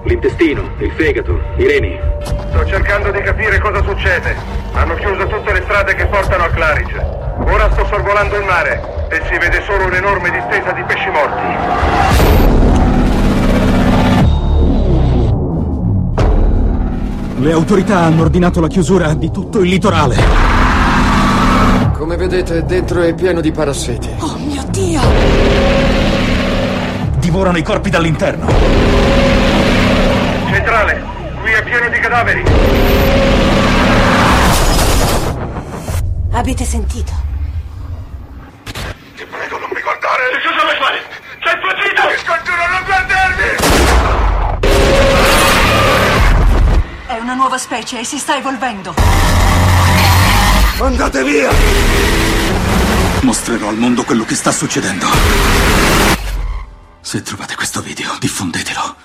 L'intestino, 0.04 0.62
il 0.78 0.90
fegato, 0.92 1.38
i 1.56 1.66
reni. 1.66 1.98
Sto 2.22 2.66
cercando 2.66 3.10
di 3.10 3.20
capire 3.20 3.58
cosa 3.60 3.82
succede. 3.82 4.34
Hanno 4.72 4.94
chiuso 4.94 5.26
tutte 5.26 5.52
le 5.52 5.62
strade 5.62 5.94
che 5.94 6.06
portano 6.06 6.44
a 6.44 6.48
Claridge. 6.48 6.98
Ora 7.44 7.70
sto 7.72 7.86
sorvolando 7.86 8.36
il 8.36 8.44
mare 8.44 9.06
e 9.10 9.20
si 9.30 9.38
vede 9.38 9.62
solo 9.66 9.86
un'enorme 9.86 10.30
distesa 10.30 10.72
di 10.72 10.82
pesci 10.84 11.10
morti. 11.10 11.46
Le 17.40 17.52
autorità 17.52 17.98
hanno 18.00 18.22
ordinato 18.22 18.60
la 18.60 18.68
chiusura 18.68 19.14
di 19.14 19.30
tutto 19.30 19.60
il 19.60 19.68
litorale. 19.68 20.16
Come 22.00 22.16
vedete, 22.16 22.64
dentro 22.64 23.02
è 23.02 23.12
pieno 23.12 23.42
di 23.42 23.52
parassiti. 23.52 24.08
Oh 24.20 24.38
mio 24.38 24.62
Dio! 24.68 25.02
Divorano 27.18 27.58
i 27.58 27.62
corpi 27.62 27.90
dall'interno. 27.90 28.46
Centrale, 30.50 31.04
qui 31.42 31.52
è 31.52 31.62
pieno 31.62 31.90
di 31.90 31.98
cadaveri. 31.98 32.42
Avete 36.32 36.64
sentito? 36.64 37.12
Ti 38.64 39.26
prego, 39.30 39.58
non 39.58 39.68
mi 39.70 39.82
guardare! 39.82 40.30
Che 40.32 40.40
cosa 40.48 40.62
vuoi 40.62 40.76
fare? 40.80 41.02
Sei 41.44 41.52
impazzito! 41.52 42.00
Ti 42.08 42.16
scongiuro, 42.24 42.64
non 42.70 42.82
guardarmi! 42.86 43.48
È 47.08 47.18
una 47.20 47.34
nuova 47.34 47.58
specie 47.58 48.00
e 48.00 48.04
si 48.04 48.16
sta 48.16 48.38
evolvendo. 48.38 48.94
Andate 50.80 51.22
via! 51.24 51.50
Mostrerò 53.22 53.68
al 53.68 53.76
mondo 53.76 54.02
quello 54.02 54.24
che 54.24 54.34
sta 54.34 54.50
succedendo. 54.50 55.06
Se 57.00 57.22
trovate 57.22 57.54
questo 57.54 57.80
video, 57.82 58.16
diffondetelo. 58.18 58.96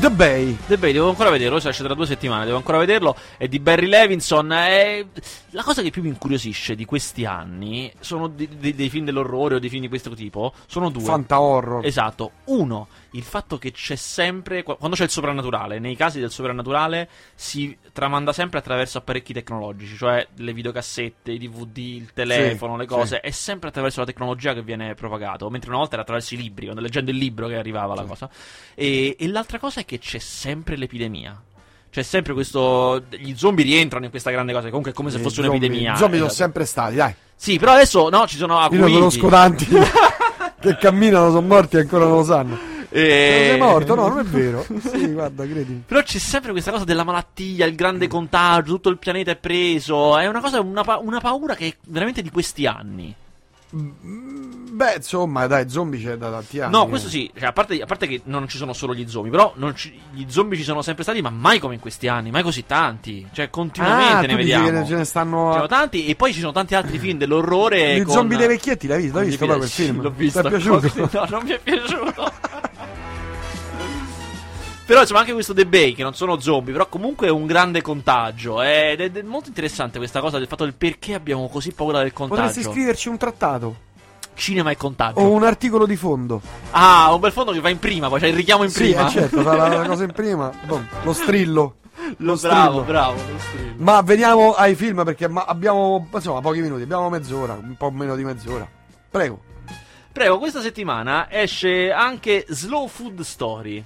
The 0.00 0.08
Bay. 0.10 0.56
The 0.66 0.78
Bay, 0.78 0.92
devo 0.92 1.10
ancora 1.10 1.28
vederlo, 1.28 1.60
si 1.60 1.68
esce 1.68 1.84
tra 1.84 1.92
due 1.92 2.06
settimane, 2.06 2.46
devo 2.46 2.56
ancora 2.56 2.78
vederlo. 2.78 3.14
È 3.36 3.46
di 3.48 3.58
Barry 3.60 3.86
Levinson. 3.86 4.50
È... 4.50 5.04
La 5.50 5.62
cosa 5.62 5.82
che 5.82 5.90
più 5.90 6.00
mi 6.00 6.08
incuriosisce 6.08 6.74
di 6.74 6.86
questi 6.86 7.26
anni 7.26 7.92
sono 8.00 8.26
di- 8.28 8.48
di- 8.58 8.74
dei 8.74 8.88
film 8.88 9.04
dell'orrore 9.04 9.56
o 9.56 9.58
dei 9.58 9.68
film 9.68 9.82
di 9.82 9.88
questo 9.88 10.14
tipo. 10.14 10.54
Sono 10.66 10.88
due. 10.88 11.02
Fanta 11.02 11.38
horror. 11.40 11.84
Esatto. 11.84 12.30
Uno, 12.44 12.88
il 13.12 13.22
fatto 13.22 13.58
che 13.58 13.72
c'è 13.72 13.96
sempre. 13.96 14.62
qu- 14.62 14.76
Quando 14.78 14.96
c'è 14.96 15.04
il 15.04 15.10
soprannaturale, 15.10 15.78
nei 15.78 15.96
casi 15.96 16.20
del 16.20 16.30
soprannaturale 16.30 17.08
si 17.34 17.76
tramanda 17.92 18.32
sempre 18.32 18.58
attraverso 18.58 18.98
apparecchi 18.98 19.32
tecnologici, 19.32 19.96
cioè 19.96 20.26
le 20.36 20.52
videocassette, 20.52 21.32
i 21.32 21.38
DVD, 21.38 21.76
il 21.78 22.10
telefono, 22.14 22.76
le 22.76 22.86
cose. 22.86 23.20
È 23.20 23.30
sempre 23.30 23.68
attraverso 23.70 24.00
la 24.00 24.06
tecnologia 24.06 24.54
che 24.54 24.62
viene 24.62 24.94
propagato. 24.94 25.50
Mentre 25.50 25.70
una 25.70 25.78
volta 25.78 25.94
era 25.94 26.02
attraverso 26.02 26.34
i 26.34 26.36
libri, 26.38 26.66
quando 26.66 26.82
leggendo 26.82 27.10
il 27.10 27.16
libro 27.16 27.48
che 27.48 27.56
arrivava 27.56 27.94
la 27.94 28.04
cosa. 28.04 28.28
E, 28.74 29.16
e 29.18 29.26
l'altra 29.28 29.58
cosa 29.58 29.80
è 29.80 29.84
che 29.84 29.98
c'è 29.98 30.18
sempre 30.18 30.76
l'epidemia. 30.76 31.42
C'è 31.90 32.02
sempre 32.02 32.32
questo. 32.34 33.02
Gli 33.10 33.34
zombie 33.34 33.64
rientrano 33.64 34.04
in 34.04 34.10
questa 34.12 34.30
grande 34.30 34.52
cosa. 34.52 34.68
Comunque 34.68 34.92
è 34.92 34.94
come 34.94 35.10
se 35.10 35.18
fosse 35.18 35.42
zombie- 35.42 35.56
un'epidemia. 35.58 35.94
I 35.94 35.96
zombie 35.96 36.18
sono 36.18 36.30
Esatto. 36.30 36.42
sempre 36.44 36.64
stati, 36.64 36.94
dai. 36.94 37.14
Sì, 37.34 37.58
però 37.58 37.72
adesso 37.72 38.08
no, 38.08 38.26
ci 38.28 38.36
sono 38.36 38.54
Io 38.54 38.60
acuiti. 38.60 38.82
non 38.82 38.92
conosco 38.92 39.28
tanti 39.28 39.66
che 40.60 40.76
camminano, 40.76 41.30
sono 41.30 41.46
morti 41.46 41.76
e 41.76 41.80
ancora 41.80 42.04
non 42.04 42.18
lo 42.18 42.24
sanno. 42.24 42.58
E- 42.92 43.30
Non 43.38 43.48
sei 43.48 43.58
morto? 43.58 43.94
No, 43.94 44.08
non 44.08 44.18
è 44.18 44.24
vero. 44.24 44.66
Sì, 44.80 45.06
guarda, 45.12 45.44
credimi. 45.44 45.82
Però 45.86 46.02
c'è 46.02 46.18
sempre 46.18 46.50
questa 46.50 46.70
cosa 46.72 46.84
della 46.84 47.04
malattia, 47.04 47.64
il 47.66 47.74
grande 47.74 48.08
contagio, 48.08 48.72
tutto 48.72 48.88
il 48.88 48.98
pianeta 48.98 49.30
è 49.30 49.36
preso. 49.36 50.18
È 50.18 50.26
una 50.26 50.40
cosa, 50.40 50.60
una, 50.60 50.82
pa- 50.82 50.98
una 50.98 51.20
paura 51.20 51.54
che 51.54 51.66
è 51.66 51.76
veramente 51.86 52.20
di 52.22 52.30
questi 52.30 52.66
anni. 52.66 53.14
Beh, 53.72 54.94
insomma, 54.96 55.46
dai, 55.46 55.68
zombie 55.70 56.00
c'è 56.02 56.16
da 56.16 56.28
tanti 56.30 56.58
anni. 56.60 56.72
No, 56.72 56.86
eh. 56.86 56.88
questo 56.88 57.08
sì, 57.08 57.30
cioè, 57.38 57.48
a, 57.48 57.52
parte, 57.52 57.80
a 57.80 57.86
parte 57.86 58.08
che 58.08 58.20
non 58.24 58.48
ci 58.48 58.56
sono 58.56 58.72
solo 58.72 58.94
gli 58.94 59.06
zombie, 59.08 59.30
però 59.30 59.54
ci- 59.74 59.96
gli 60.12 60.24
zombie 60.26 60.58
ci 60.58 60.64
sono 60.64 60.82
sempre 60.82 61.04
stati, 61.04 61.20
ma 61.22 61.30
mai 61.30 61.60
come 61.60 61.74
in 61.74 61.80
questi 61.80 62.08
anni, 62.08 62.32
mai 62.32 62.42
così 62.42 62.66
tanti. 62.66 63.28
Cioè, 63.32 63.48
continuamente 63.50 64.24
Ah, 64.24 64.28
ne 64.28 64.34
vediamo. 64.34 64.84
ce 64.84 64.96
ne 64.96 65.04
stanno- 65.04 65.42
Ce 65.44 65.48
ne 65.48 65.54
sono 65.54 65.66
tanti, 65.68 66.06
e 66.06 66.16
poi 66.16 66.32
ci 66.32 66.40
sono 66.40 66.50
tanti 66.50 66.74
altri 66.74 66.98
film 66.98 67.18
dell'orrore. 67.18 67.98
Gli 67.98 68.02
con- 68.02 68.12
zombie 68.14 68.36
dei 68.38 68.48
vecchietti, 68.48 68.88
l'hai 68.88 69.02
visto? 69.02 69.18
L'hai 69.18 69.26
visto 69.28 69.46
poi 69.46 69.56
quel 69.58 69.68
film? 69.68 70.00
L'ho 70.02 70.10
visto. 70.10 70.40
Ti 70.40 70.46
è 70.46 70.50
piaciuto? 70.50 70.90
No, 71.12 71.26
non 71.28 71.42
mi 71.44 71.50
è 71.50 71.60
piaciuto. 71.62 72.32
Però 74.90 75.02
insomma 75.02 75.20
anche 75.20 75.32
questo 75.32 75.54
The 75.54 75.66
Bay, 75.66 75.92
che 75.92 76.02
non 76.02 76.14
sono 76.14 76.40
zombie, 76.40 76.72
però 76.72 76.88
comunque 76.88 77.28
è 77.28 77.30
un 77.30 77.46
grande 77.46 77.80
contagio. 77.80 78.60
Ed 78.60 78.98
è, 78.98 79.04
ed 79.04 79.18
è 79.18 79.22
molto 79.22 79.46
interessante 79.46 79.98
questa 79.98 80.18
cosa 80.18 80.36
del 80.36 80.48
fatto 80.48 80.64
del 80.64 80.74
perché 80.74 81.14
abbiamo 81.14 81.48
così 81.48 81.70
paura 81.70 82.00
del 82.00 82.12
contagio. 82.12 82.42
Potresti 82.42 82.68
scriverci 82.68 83.08
un 83.08 83.16
trattato 83.16 83.76
Cinema 84.34 84.72
e 84.72 84.76
contagio. 84.76 85.20
o 85.20 85.30
un 85.30 85.44
articolo 85.44 85.86
di 85.86 85.94
fondo. 85.94 86.42
Ah, 86.72 87.14
un 87.14 87.20
bel 87.20 87.30
fondo 87.30 87.52
che 87.52 87.60
va 87.60 87.68
in 87.68 87.78
prima, 87.78 88.08
poi 88.08 88.18
c'è 88.18 88.26
il 88.26 88.34
richiamo 88.34 88.64
in 88.64 88.70
Sì, 88.70 88.82
prima. 88.82 89.06
eh, 89.06 89.10
certo, 89.10 89.42
fa 89.42 89.54
la, 89.54 89.68
la 89.68 89.86
cosa 89.86 90.02
in 90.02 90.10
prima. 90.10 90.50
Boh, 90.66 90.82
lo 91.04 91.12
strillo. 91.12 91.76
Lo 92.16 92.34
strillo. 92.34 92.54
bravo, 92.56 92.80
bravo. 92.80 93.12
lo 93.12 93.38
strillo. 93.38 93.74
Ma 93.76 94.02
veniamo 94.02 94.54
ai 94.54 94.74
film 94.74 95.04
perché 95.04 95.30
abbiamo 95.32 96.08
insomma 96.12 96.40
pochi 96.40 96.62
minuti, 96.62 96.82
abbiamo 96.82 97.08
mezz'ora, 97.08 97.52
un 97.52 97.76
po' 97.76 97.92
meno 97.92 98.16
di 98.16 98.24
mezz'ora. 98.24 98.68
Prego. 99.08 99.40
Prego, 100.10 100.38
questa 100.38 100.60
settimana 100.60 101.30
esce 101.30 101.92
anche 101.92 102.44
Slow 102.48 102.88
Food 102.88 103.20
Story. 103.20 103.84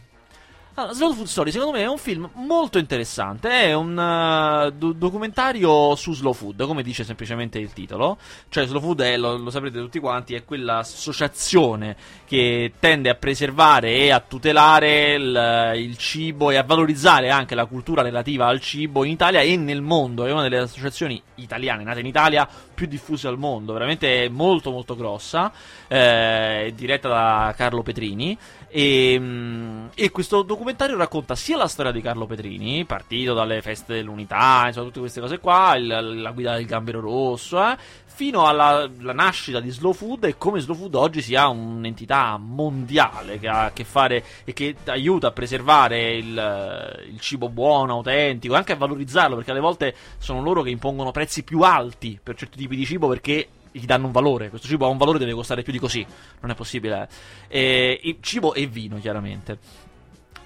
Allora, 0.76 0.92
Slow 0.92 1.12
Food 1.12 1.26
Story 1.26 1.52
secondo 1.52 1.78
me 1.78 1.84
è 1.84 1.87
un 1.87 1.98
film 1.98 2.28
molto 2.32 2.78
interessante, 2.78 3.48
è 3.48 3.74
un 3.74 3.96
eh, 3.96 4.72
do- 4.72 4.92
documentario 4.92 5.94
su 5.94 6.12
slow 6.14 6.32
food, 6.32 6.66
come 6.66 6.82
dice 6.82 7.04
semplicemente 7.04 7.60
il 7.60 7.72
titolo. 7.72 8.18
Cioè 8.48 8.66
slow 8.66 8.80
food 8.80 9.02
è, 9.02 9.16
lo, 9.16 9.37
lo 9.37 9.50
saprete 9.50 9.78
tutti 9.78 10.00
quanti, 10.00 10.34
è 10.34 10.44
quell'associazione 10.44 11.94
che 12.26 12.72
tende 12.80 13.08
a 13.08 13.14
preservare 13.14 13.92
e 13.92 14.10
a 14.10 14.18
tutelare 14.18 15.12
il, 15.12 15.72
il 15.76 15.96
cibo 15.96 16.50
e 16.50 16.56
a 16.56 16.64
valorizzare 16.64 17.30
anche 17.30 17.54
la 17.54 17.66
cultura 17.66 18.02
relativa 18.02 18.46
al 18.46 18.60
cibo 18.60 19.04
in 19.04 19.12
Italia 19.12 19.42
e 19.42 19.56
nel 19.56 19.80
mondo. 19.80 20.26
È 20.26 20.32
una 20.32 20.42
delle 20.42 20.58
associazioni 20.58 21.22
italiane, 21.37 21.84
nate 21.84 22.00
in 22.00 22.06
Italia, 22.06 22.48
più 22.74 22.88
diffuse 22.88 23.28
al 23.28 23.38
mondo, 23.38 23.74
veramente 23.74 24.28
molto 24.28 24.72
molto 24.72 24.96
grossa, 24.96 25.52
eh, 25.87 26.72
diretta 26.74 27.08
da 27.08 27.54
Carlo 27.56 27.82
Petrini. 27.82 28.37
E, 28.76 29.16
mm, 29.20 29.87
e 29.94 30.10
questo 30.10 30.42
documentario 30.42 30.96
racconta 30.96 31.37
sia 31.37 31.56
la 31.56 31.68
storia 31.68 31.92
di 31.92 32.00
Carlo 32.00 32.26
Petrini, 32.26 32.84
partito 32.84 33.32
dalle 33.32 33.62
feste 33.62 33.94
dell'unità, 33.94 34.64
insomma, 34.66 34.87
tutte 34.87 34.98
queste 34.98 35.20
cose 35.20 35.38
qua, 35.38 35.76
il- 35.76 36.20
la 36.20 36.32
guida 36.32 36.56
del 36.56 36.66
gambero 36.66 36.98
rosso, 36.98 37.62
eh, 37.64 37.76
fino 38.14 38.46
alla 38.46 38.88
la 39.00 39.12
nascita 39.12 39.59
di 39.59 39.70
Slow 39.70 39.92
Food 39.92 40.24
e 40.24 40.38
come 40.38 40.61
Slow 40.61 40.77
Food 40.77 40.94
oggi 40.94 41.20
sia 41.20 41.48
un'entità 41.48 42.37
mondiale 42.38 43.40
che 43.40 43.48
ha 43.48 43.64
a 43.64 43.72
che 43.72 43.83
fare 43.83 44.24
e 44.44 44.53
che 44.53 44.77
aiuta 44.85 45.27
a 45.27 45.33
preservare 45.33 46.14
il, 46.14 47.03
il 47.11 47.18
cibo 47.18 47.48
buono, 47.48 47.94
autentico, 47.94 48.55
e 48.55 48.57
anche 48.57 48.72
a 48.72 48.77
valorizzarlo, 48.77 49.35
perché 49.35 49.50
alle 49.50 49.59
volte 49.59 49.94
sono 50.18 50.42
loro 50.42 50.62
che 50.62 50.70
impongono 50.70 51.11
prezzi 51.11 51.42
più 51.42 51.62
alti 51.62 52.20
per 52.22 52.37
certi 52.37 52.57
tipi 52.57 52.77
di 52.77 52.87
cibo 52.87 53.09
perché 53.09 53.48
gli 53.72 53.85
danno 53.85 54.07
un 54.07 54.12
valore. 54.12 54.48
Questo 54.48 54.68
cibo 54.68 54.87
ha 54.87 54.88
un 54.88 54.96
valore, 54.96 55.18
deve 55.18 55.33
costare 55.33 55.62
più 55.62 55.72
di 55.72 55.81
così. 55.81 56.07
Non 56.40 56.53
è 56.53 56.55
possibile. 56.55 57.09
eh. 57.48 58.16
Cibo 58.20 58.55
e 58.55 58.66
vino, 58.66 59.00
chiaramente. 59.00 59.59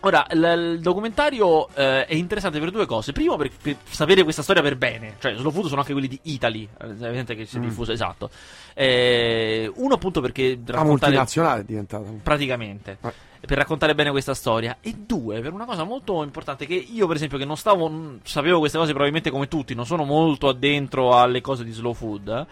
Ora, 0.01 0.25
l- 0.31 0.75
il 0.75 0.81
documentario 0.81 1.69
eh, 1.75 2.07
è 2.07 2.15
interessante 2.15 2.61
per 2.61 2.71
due 2.71 2.87
cose. 2.87 3.13
Primo, 3.13 3.37
per, 3.37 3.51
per 3.61 3.77
sapere 3.89 4.23
questa 4.23 4.43
storia 4.43 4.63
per 4.63 4.77
bene. 4.77 5.17
Cioè, 5.19 5.35
Slow 5.35 5.51
Food 5.51 5.67
sono 5.67 5.81
anche 5.81 5.93
quelli 5.93 6.07
di 6.09 6.19
Italy. 6.23 6.69
eh, 6.81 6.87
evidente 6.87 7.35
che 7.35 7.45
si 7.47 7.57
è 7.57 7.59
Mm. 7.59 7.63
diffuso, 7.63 7.91
esatto. 7.93 8.31
Eh, 8.75 9.71
uno, 9.75 9.95
appunto, 9.95 10.21
perché 10.21 10.59
La 10.67 10.85
multinazionale 10.85 11.61
è 11.63 11.65
diventata. 11.65 12.09
Praticamente. 12.23 12.99
Eh. 13.03 13.13
Per 13.47 13.57
raccontare 13.57 13.95
bene 13.95 14.11
questa 14.11 14.35
storia. 14.35 14.79
E 14.81 14.95
due, 14.95 15.41
per 15.41 15.53
una 15.53 15.65
cosa 15.65 15.83
molto 15.85 16.23
importante. 16.23 16.65
Che 16.67 16.75
io, 16.75 17.07
per 17.07 17.17
esempio, 17.17 17.39
che 17.39 17.45
non 17.45 17.57
stavo. 17.57 18.19
sapevo 18.23 18.59
queste 18.61 18.79
cose 18.79 18.91
probabilmente 18.91 19.31
come 19.31 19.49
tutti. 19.49 19.75
Non 19.75 19.87
sono 19.87 20.05
molto 20.05 20.49
addentro 20.49 21.17
alle 21.17 21.41
cose 21.41 21.65
di 21.65 21.73
slow 21.73 21.93
food. 21.93 22.47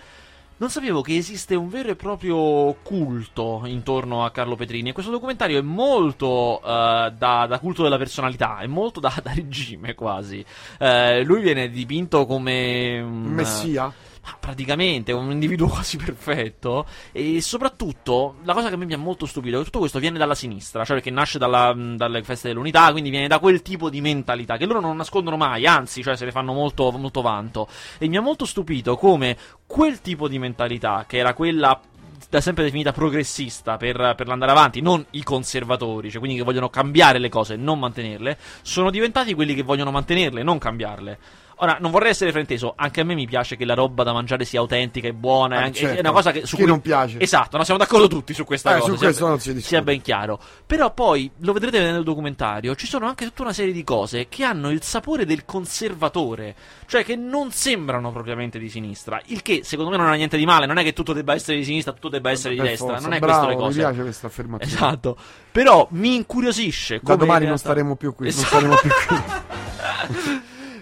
Non 0.59 0.71
sapevo 0.71 1.03
che 1.03 1.15
esiste 1.17 1.55
un 1.55 1.69
vero 1.69 1.91
e 1.91 1.97
proprio 1.97 2.75
culto 2.83 3.63
intorno 3.67 4.25
a 4.25 4.31
Carlo 4.31 4.57
Petrini. 4.57 4.89
E 4.89 4.93
questo 4.93 5.13
documentario 5.13 5.59
è 5.59 5.63
molto 5.63 6.63
eh, 6.65 7.13
da, 7.15 7.47
da 7.47 7.59
culto 7.61 7.83
della 7.83 7.99
personalità, 7.99 8.61
è 8.61 8.67
molto 8.67 8.99
da, 8.99 9.13
da 9.23 9.35
regime 9.35 9.95
quasi. 9.95 10.43
Eh, 10.79 11.23
lui 11.25 11.43
viene 11.43 11.69
dipinto 11.69 12.25
come 12.25 12.99
un 13.01 13.23
Messia? 13.25 13.93
Praticamente 14.39 15.13
un 15.13 15.31
individuo 15.31 15.69
quasi 15.69 15.97
perfetto. 15.97 16.87
E 17.13 17.41
soprattutto, 17.41 18.37
la 18.45 18.55
cosa 18.55 18.69
che 18.69 18.75
a 18.75 18.77
me 18.77 18.87
mi 18.87 18.95
ha 18.95 18.99
molto 18.99 19.27
stupito 19.27 19.57
è 19.57 19.59
che 19.59 19.65
tutto 19.67 19.81
questo 19.81 19.99
viene 19.99 20.19
dalla 20.19 20.35
sinistra, 20.35 20.85
cioè 20.85 20.97
perché 20.97 21.11
nasce 21.11 21.39
dalla- 21.39 21.75
dalle 21.75 22.23
feste 22.23 22.49
dell'unità, 22.49 22.91
quindi 22.93 23.11
viene 23.11 23.29
da 23.29 23.39
quel 23.39 23.63
tipo 23.63 23.91
di 23.91 24.01
mentalità 24.01 24.57
che 24.57 24.67
loro 24.67 24.81
non 24.81 24.97
nascondono 24.97 25.37
mai, 25.37 25.67
anzi, 25.67 26.03
cioè 26.03 26.17
se 26.17 26.25
ne 26.25 26.33
fanno 26.33 26.53
molto, 26.53 26.91
molto 26.93 27.23
vanto. 27.23 27.69
E 27.99 28.09
mi 28.09 28.17
ha 28.17 28.21
molto 28.21 28.45
stupito 28.45 28.97
come 28.97 29.37
quel 29.67 30.01
tipo 30.01 30.29
di 30.29 30.39
mentalità, 30.39 31.05
che 31.07 31.19
era 31.19 31.35
quella 31.35 31.81
da 32.29 32.41
sempre 32.41 32.65
definita 32.65 32.93
progressista 32.93 33.77
per, 33.77 34.15
per 34.17 34.27
l'andare 34.27 34.51
avanti, 34.51 34.81
non 34.81 35.05
i 35.11 35.23
conservatori, 35.23 36.11
cioè 36.11 36.19
quindi 36.19 36.39
che 36.39 36.45
vogliono 36.45 36.69
cambiare 36.69 37.19
le 37.19 37.29
cose 37.29 37.57
non 37.57 37.79
mantenerle, 37.79 38.39
sono 38.63 38.91
diventati 38.91 39.35
quelli 39.35 39.55
che 39.55 39.63
vogliono 39.63 39.91
mantenerle, 39.91 40.43
non 40.43 40.59
cambiarle. 40.59 41.19
Ora, 41.61 41.79
non 41.81 41.91
vorrei 41.91 42.11
essere 42.11 42.33
frainteso, 42.33 42.75
anche 42.77 43.01
a 43.01 43.05
me 43.05 43.15
mi 43.15 43.27
piace 43.27 43.57
che 43.57 43.65
la 43.65 43.73
roba 43.73 44.03
da 44.03 44.13
mangiare 44.13 44.45
sia 44.45 44.61
autentica 44.61 45.09
e 45.09 45.15
buona. 45.15 45.61
È 45.61 45.63
anche- 45.65 45.79
certo. 45.79 45.97
È 45.97 46.01
una 46.01 46.13
cosa 46.13 46.31
che 46.31 46.41
su 46.45 46.55
Chi 46.57 46.63
cui- 46.63 46.71
non 46.71 46.81
piace? 46.83 47.19
Esatto, 47.19 47.57
no, 47.57 47.65
siamo 47.65 47.81
d'accordo 47.81 48.09
tutti 48.09 48.35
su 48.35 48.45
questa 48.45 48.77
Eh, 48.77 48.81
cosa. 48.81 48.91
su 48.93 48.97
sia, 48.99 49.07
questo 49.07 49.27
non 49.27 49.39
si 49.41 49.49
discute. 49.55 49.67
sia 49.69 49.81
ben 49.83 50.03
chiaro. 50.03 50.39
Però 50.67 50.93
poi, 50.93 51.31
lo 51.39 51.53
vedrete 51.55 51.79
il 51.79 52.03
documentario, 52.03 52.75
ci 52.75 52.87
sono 52.87 53.07
anche 53.07 53.25
tutta 53.25 53.41
una 53.43 53.55
serie 53.55 53.73
di 53.73 53.85
cose 53.85 54.27
che 54.29 54.45
hanno 54.45 54.71
il 54.71 54.83
sapore 54.83 55.25
del 55.25 55.47
conservatore. 55.47 56.55
Cioè 56.87 57.05
che 57.05 57.17
non 57.17 57.51
sembrano 57.53 58.13
propriamente 58.13 58.59
di 58.59 58.69
sinistra. 58.69 59.21
Il 59.27 59.41
che, 59.43 59.63
secondo 59.65 59.91
me, 59.91 59.97
non 59.97 60.07
ha 60.09 60.15
niente 60.15 60.37
di 60.37 60.45
male. 60.45 60.67
Non 60.67 60.77
è 60.79 60.83
che 60.85 60.93
tutto 60.93 61.13
debba 61.15 61.33
essere 61.35 61.57
di 61.57 61.65
sinistra, 61.65 61.93
tutto 61.93 62.09
debba 62.11 62.31
essere 62.31 62.55
di 62.55 62.61
Per 62.61 62.69
destra. 62.69 62.87
forza. 62.89 63.03
Non 63.03 63.15
è 63.15 63.19
Bravo, 63.19 63.33
questo 63.47 63.49
le 63.51 63.57
cose. 63.65 63.79
Mi 63.79 63.85
piace 63.87 64.03
questa 64.03 64.27
affermazione. 64.27 64.73
Esatto. 64.75 65.17
Però 65.51 65.89
mi 65.93 66.15
incuriosisce. 66.17 66.97
Da 66.97 67.01
come 67.03 67.17
domani 67.17 67.45
in 67.45 67.49
non 67.51 67.57
realtà- 67.57 67.69
staremo 67.71 67.97
più 67.97 68.15
qui. 68.15 68.29
Esatto. 68.29 68.61
Non 68.61 68.77
staremo 68.77 68.95
più 68.95 69.07
qui. 69.07 70.35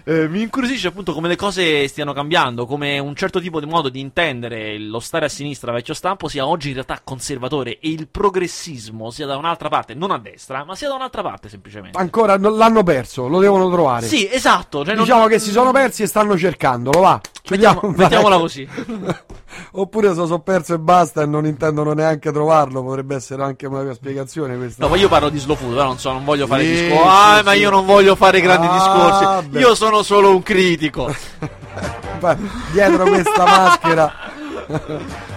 Eh, 0.07 0.27
mi 0.27 0.41
incuriosisce 0.43 0.87
appunto 0.89 1.13
come 1.13 1.27
le 1.27 1.35
cose 1.35 1.87
stiano 1.87 2.13
cambiando, 2.13 2.67
come 2.67 2.99
un 2.99 3.15
certo 3.15 3.39
tipo 3.41 3.59
di 3.59 3.65
modo 3.65 3.89
di 3.89 3.99
intendere 3.99 4.77
lo 4.77 4.99
stare 4.99 5.25
a 5.25 5.29
sinistra 5.29 5.71
vecchio 5.71 5.95
stampo 5.95 6.27
sia 6.27 6.45
oggi 6.45 6.67
in 6.67 6.73
realtà 6.75 6.99
conservatore 7.03 7.79
e 7.79 7.89
il 7.89 8.07
progressismo 8.07 9.09
sia 9.09 9.25
da 9.25 9.35
un'altra 9.35 9.67
parte, 9.67 9.95
non 9.95 10.11
a 10.11 10.19
destra, 10.19 10.63
ma 10.63 10.75
sia 10.75 10.89
da 10.89 10.93
un'altra 10.93 11.23
parte 11.23 11.49
semplicemente. 11.49 11.97
Ancora 11.97 12.37
non- 12.37 12.55
l'hanno 12.55 12.83
perso, 12.83 13.27
lo 13.27 13.39
devono 13.39 13.67
trovare. 13.71 14.05
Sì, 14.05 14.29
esatto. 14.31 14.85
Cioè 14.85 14.93
non- 14.93 15.05
Diciamo 15.05 15.25
che 15.25 15.39
si 15.39 15.49
sono 15.49 15.71
persi 15.71 16.03
e 16.03 16.07
stanno 16.07 16.37
cercandolo, 16.37 16.99
va. 16.99 17.19
Mettiamo- 17.49 17.81
mettiamola 17.95 18.37
così. 18.37 18.67
Oppure 19.77 20.09
se 20.09 20.15
sono 20.15 20.39
perso 20.39 20.73
e 20.73 20.79
basta 20.79 21.21
e 21.21 21.25
non 21.25 21.45
intendono 21.45 21.93
neanche 21.93 22.31
trovarlo, 22.31 22.83
potrebbe 22.83 23.15
essere 23.15 23.41
anche 23.43 23.65
una 23.67 23.93
spiegazione 23.93 24.57
questa. 24.57 24.83
No, 24.83 24.89
ma 24.89 24.97
io 24.97 25.07
parlo 25.07 25.29
di 25.29 25.37
slow 25.39 25.55
food, 25.55 25.73
però 25.73 25.85
non 25.85 25.97
so, 25.97 26.11
non 26.11 26.23
voglio 26.25 26.45
fare 26.45 26.63
Sì, 26.63 26.71
discorsi. 26.71 26.93
sì, 26.97 27.07
Ah, 27.07 27.37
sì. 27.37 27.43
ma 27.45 27.53
io 27.53 27.69
non 27.69 27.85
voglio 27.85 28.15
fare 28.15 28.41
grandi 28.41 28.67
Ah, 28.67 28.73
discorsi. 28.73 29.47
beh. 29.49 29.59
Io 29.59 29.75
sono 29.75 29.94
solo 30.03 30.31
un 30.35 30.41
critico. 30.43 31.13
Dietro 32.71 33.05
questa 33.05 33.43
maschera. 33.45 34.13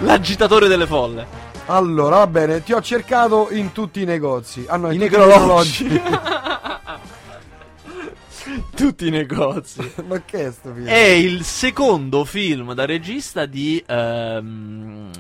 L'agitatore 0.00 0.68
delle 0.68 0.86
folle. 0.86 1.26
Allora, 1.66 2.16
va 2.18 2.26
bene, 2.26 2.62
ti 2.62 2.72
ho 2.72 2.80
cercato 2.80 3.48
in 3.50 3.72
tutti 3.72 4.00
i 4.00 4.04
negozi. 4.04 4.64
Ah, 4.68 4.76
no, 4.76 4.90
I 4.90 4.96
necrologi. 4.96 6.00
Tutti 8.74 9.06
i 9.08 9.10
negozi. 9.10 9.92
ma 10.06 10.22
che 10.24 10.46
è 10.46 10.50
sto 10.52 10.72
film? 10.72 10.86
È 10.86 10.96
il 10.96 11.44
secondo 11.44 12.24
film 12.24 12.72
da 12.72 12.86
regista 12.86 13.44
di 13.44 13.82
ehm, 13.86 15.10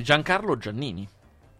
Giancarlo 0.00 0.56
Giannini. 0.56 1.06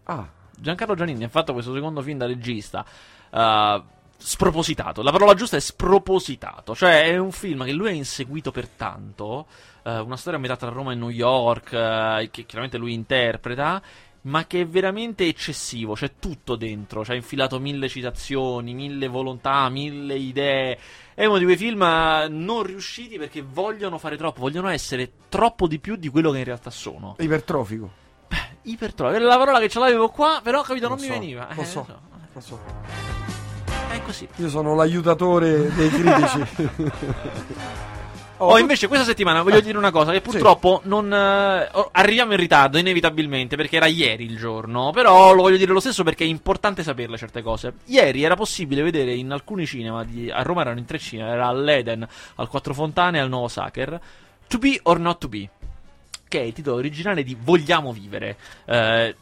Ah, 0.05 0.27
Giancarlo 0.57 0.95
Giannini 0.95 1.23
ha 1.25 1.29
fatto 1.29 1.53
questo 1.53 1.73
secondo 1.73 2.01
film 2.01 2.17
da 2.17 2.25
regista. 2.25 2.83
eh, 3.31 3.83
spropositato. 4.17 5.01
La 5.01 5.11
parola 5.11 5.33
giusta 5.33 5.57
è 5.57 5.59
spropositato. 5.59 6.75
Cioè, 6.75 7.05
è 7.05 7.17
un 7.17 7.31
film 7.31 7.63
che 7.65 7.71
lui 7.71 7.89
ha 7.89 7.91
inseguito 7.91 8.51
per 8.51 8.67
tanto. 8.67 9.45
eh, 9.83 9.99
una 9.99 10.17
storia 10.17 10.39
a 10.39 10.41
metà 10.41 10.55
tra 10.55 10.69
Roma 10.69 10.91
e 10.91 10.95
New 10.95 11.09
York. 11.09 11.71
eh, 11.73 12.29
che 12.31 12.45
chiaramente 12.45 12.77
lui 12.77 12.93
interpreta. 12.93 13.81
Ma 14.21 14.47
che 14.47 14.61
è 14.61 14.67
veramente 14.67 15.27
eccessivo. 15.27 15.93
C'è 15.93 16.13
tutto 16.19 16.55
dentro. 16.55 17.03
C'ha 17.03 17.13
infilato 17.13 17.59
mille 17.59 17.87
citazioni, 17.87 18.73
mille 18.73 19.07
volontà, 19.07 19.69
mille 19.69 20.15
idee. 20.15 20.79
È 21.13 21.25
uno 21.25 21.37
di 21.37 21.43
quei 21.43 21.57
film 21.57 21.83
eh, 21.83 22.27
non 22.29 22.63
riusciti 22.63 23.17
perché 23.19 23.43
vogliono 23.43 23.99
fare 23.99 24.17
troppo. 24.17 24.39
Vogliono 24.41 24.69
essere 24.69 25.11
troppo 25.29 25.67
di 25.67 25.77
più 25.77 25.95
di 25.95 26.09
quello 26.09 26.31
che 26.31 26.39
in 26.39 26.43
realtà 26.43 26.71
sono. 26.71 27.15
ipertrofico. 27.19 27.91
Ipertrofia. 28.63 29.15
Era 29.17 29.25
la 29.25 29.37
parola 29.37 29.59
che 29.59 29.69
ce 29.69 29.77
l'avevo 29.77 30.09
qua, 30.09 30.39
però 30.41 30.63
capito, 30.63 30.87
non 30.87 30.97
mi 30.99 31.05
so, 31.05 31.13
veniva. 31.13 31.47
Lo 31.53 31.61
Eh, 31.61 31.65
so, 31.65 31.85
lo 31.87 31.99
lo 32.33 32.41
so. 32.41 33.14
È 33.95 34.01
così. 34.01 34.27
Io 34.35 34.49
sono 34.49 34.75
l'aiutatore 34.75 35.73
dei 35.73 35.89
critici. 35.89 36.45
Oh, 38.37 38.57
invece 38.57 38.87
questa 38.87 39.05
settimana 39.05 39.41
voglio 39.43 39.61
dire 39.61 39.77
una 39.77 39.91
cosa 39.91 40.11
che 40.11 40.19
purtroppo 40.19 40.81
non 40.83 41.11
eh, 41.11 41.69
arriviamo 41.91 42.33
in 42.33 42.37
ritardo 42.37 42.77
inevitabilmente 42.77 43.55
perché 43.55 43.77
era 43.77 43.85
ieri 43.85 44.25
il 44.25 44.35
giorno, 44.35 44.91
però 44.91 45.33
lo 45.33 45.43
voglio 45.43 45.55
dire 45.55 45.71
lo 45.71 45.79
stesso 45.79 46.03
perché 46.03 46.25
è 46.25 46.27
importante 46.27 46.83
saperle 46.83 47.15
certe 47.15 47.41
cose. 47.41 47.75
Ieri 47.85 48.23
era 48.23 48.35
possibile 48.35 48.83
vedere 48.83 49.13
in 49.13 49.31
alcuni 49.31 49.65
cinema 49.65 50.03
di, 50.03 50.29
a 50.29 50.41
Roma 50.41 50.61
erano 50.61 50.79
in 50.79 50.85
tre 50.85 50.99
cinema, 50.99 51.29
era 51.29 51.47
all'Eden, 51.47 52.05
al 52.35 52.49
Quattro 52.49 52.73
Fontane 52.73 53.19
e 53.19 53.21
al 53.21 53.29
Nuovo 53.29 53.47
Sacher, 53.47 53.97
To 54.47 54.57
Be 54.57 54.81
or 54.83 54.99
Not 54.99 55.19
To 55.19 55.29
Be, 55.29 55.49
che 56.27 56.41
è 56.41 56.43
il 56.43 56.51
titolo 56.51 56.75
originale 56.75 57.23
di 57.23 57.37
Vogliamo 57.39 57.93
vivere. 57.93 58.35
Eh, 58.65 59.15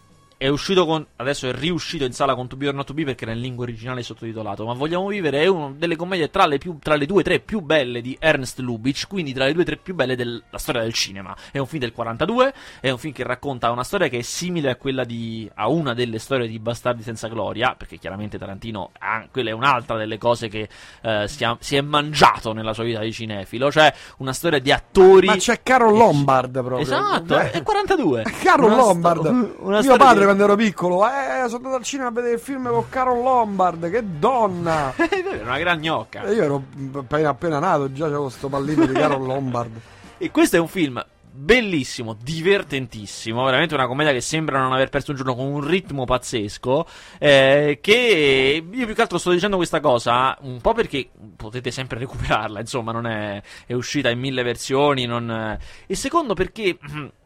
è 0.43 0.49
uscito 0.49 0.85
con. 0.85 1.05
Adesso 1.15 1.47
è 1.47 1.53
riuscito 1.53 2.03
in 2.03 2.11
sala 2.11 2.35
con 2.35 2.49
To 2.49 2.57
Be 2.57 2.67
or 2.67 2.73
Not 2.73 2.87
To 2.87 2.93
Be 2.93 3.05
perché 3.05 3.23
era 3.23 3.33
in 3.33 3.39
lingua 3.39 3.63
originale 3.63 4.03
sottotitolato. 4.03 4.65
Ma 4.65 4.73
Vogliamo 4.73 5.07
vivere 5.07 5.41
è 5.41 5.47
una 5.47 5.71
delle 5.73 5.95
commedie 5.95 6.29
tra 6.29 6.45
le, 6.45 6.57
più, 6.57 6.77
tra 6.81 6.95
le 6.95 7.05
due 7.05 7.21
o 7.21 7.23
tre 7.23 7.39
più 7.39 7.61
belle 7.61 8.01
di 8.01 8.17
Ernst 8.19 8.59
Lubitsch. 8.59 9.07
Quindi 9.07 9.31
tra 9.31 9.45
le 9.45 9.53
due 9.53 9.61
o 9.61 9.65
tre 9.65 9.77
più 9.77 9.95
belle 9.95 10.17
della 10.17 10.41
storia 10.55 10.81
del 10.81 10.91
cinema. 10.91 11.33
È 11.49 11.59
un 11.59 11.65
film 11.65 11.79
del 11.81 11.93
42. 11.93 12.53
È 12.81 12.89
un 12.89 12.97
film 12.97 13.13
che 13.13 13.23
racconta 13.23 13.71
una 13.71 13.85
storia 13.85 14.09
che 14.09 14.17
è 14.17 14.21
simile 14.21 14.69
a 14.71 14.75
quella 14.75 15.05
di. 15.05 15.49
a 15.55 15.69
una 15.69 15.93
delle 15.93 16.19
storie 16.19 16.47
di 16.49 16.59
Bastardi 16.59 17.03
senza 17.03 17.29
gloria. 17.29 17.75
Perché 17.77 17.97
chiaramente 17.97 18.37
Tarantino. 18.37 18.91
ah, 18.99 19.25
quella 19.31 19.51
è 19.51 19.53
un'altra 19.53 19.95
delle 19.95 20.17
cose 20.17 20.49
che 20.49 20.67
eh, 21.03 21.25
si, 21.29 21.45
ha- 21.45 21.55
si 21.61 21.77
è 21.77 21.81
mangiato 21.81 22.51
nella 22.51 22.73
sua 22.73 22.83
vita 22.83 22.99
di 22.99 23.13
cinefilo. 23.13 23.71
Cioè 23.71 23.93
una 24.17 24.33
storia 24.33 24.59
di 24.59 24.73
attori. 24.73 25.27
Ma 25.27 25.37
c'è 25.37 25.61
Carol 25.63 25.95
Lombard 25.97 26.51
proprio. 26.51 26.79
Esatto, 26.79 27.39
Eh, 27.39 27.51
è 27.51 27.63
42. 27.63 28.23
Carol 28.41 28.65
Una 28.65 28.75
sto- 28.75 28.85
Lombard. 28.87 29.25
una 29.59 29.79
Mio 29.79 29.95
padre 29.95 30.31
quando 30.33 30.45
ero 30.45 30.55
piccolo, 30.55 31.05
eh, 31.05 31.43
sono 31.45 31.57
andato 31.57 31.75
al 31.75 31.83
cinema 31.83 32.09
a 32.09 32.11
vedere 32.11 32.33
il 32.33 32.39
film 32.39 32.67
con 32.67 32.89
Carol 32.89 33.21
Lombard, 33.21 33.89
che 33.91 34.03
donna! 34.17 34.93
È 34.97 35.41
una 35.43 35.59
gran 35.59 35.79
gnocca. 35.79 36.23
E 36.23 36.33
io 36.33 36.43
ero 36.43 36.63
appena, 36.93 37.29
appena 37.29 37.59
nato, 37.59 37.91
già 37.91 38.05
c'avevo 38.05 38.29
sto 38.29 38.49
pallino 38.49 38.85
di 38.87 38.93
Carol 38.93 39.23
Lombard. 39.23 39.79
E 40.17 40.31
questo 40.31 40.55
è 40.55 40.59
un 40.59 40.67
film 40.67 41.05
bellissimo, 41.35 42.15
divertentissimo, 42.19 43.43
veramente 43.43 43.75
una 43.75 43.87
commedia 43.87 44.11
che 44.11 44.21
sembra 44.21 44.59
non 44.59 44.71
aver 44.73 44.89
perso 44.89 45.11
un 45.11 45.17
giorno 45.17 45.35
con 45.35 45.45
un 45.45 45.67
ritmo 45.67 46.05
pazzesco, 46.05 46.87
eh, 47.19 47.79
che 47.81 48.63
io 48.71 48.85
più 48.85 48.95
che 48.95 49.01
altro 49.01 49.17
sto 49.17 49.31
dicendo 49.31 49.57
questa 49.57 49.81
cosa 49.81 50.35
un 50.41 50.61
po' 50.61 50.73
perché 50.73 51.09
potete 51.35 51.69
sempre 51.69 51.99
recuperarla, 51.99 52.59
insomma, 52.59 52.91
non 52.91 53.05
è, 53.05 53.41
è 53.67 53.73
uscita 53.73 54.09
in 54.09 54.19
mille 54.19 54.41
versioni, 54.41 55.05
non- 55.05 55.57
e 55.85 55.95
secondo 55.95 56.33
perché... 56.33 56.77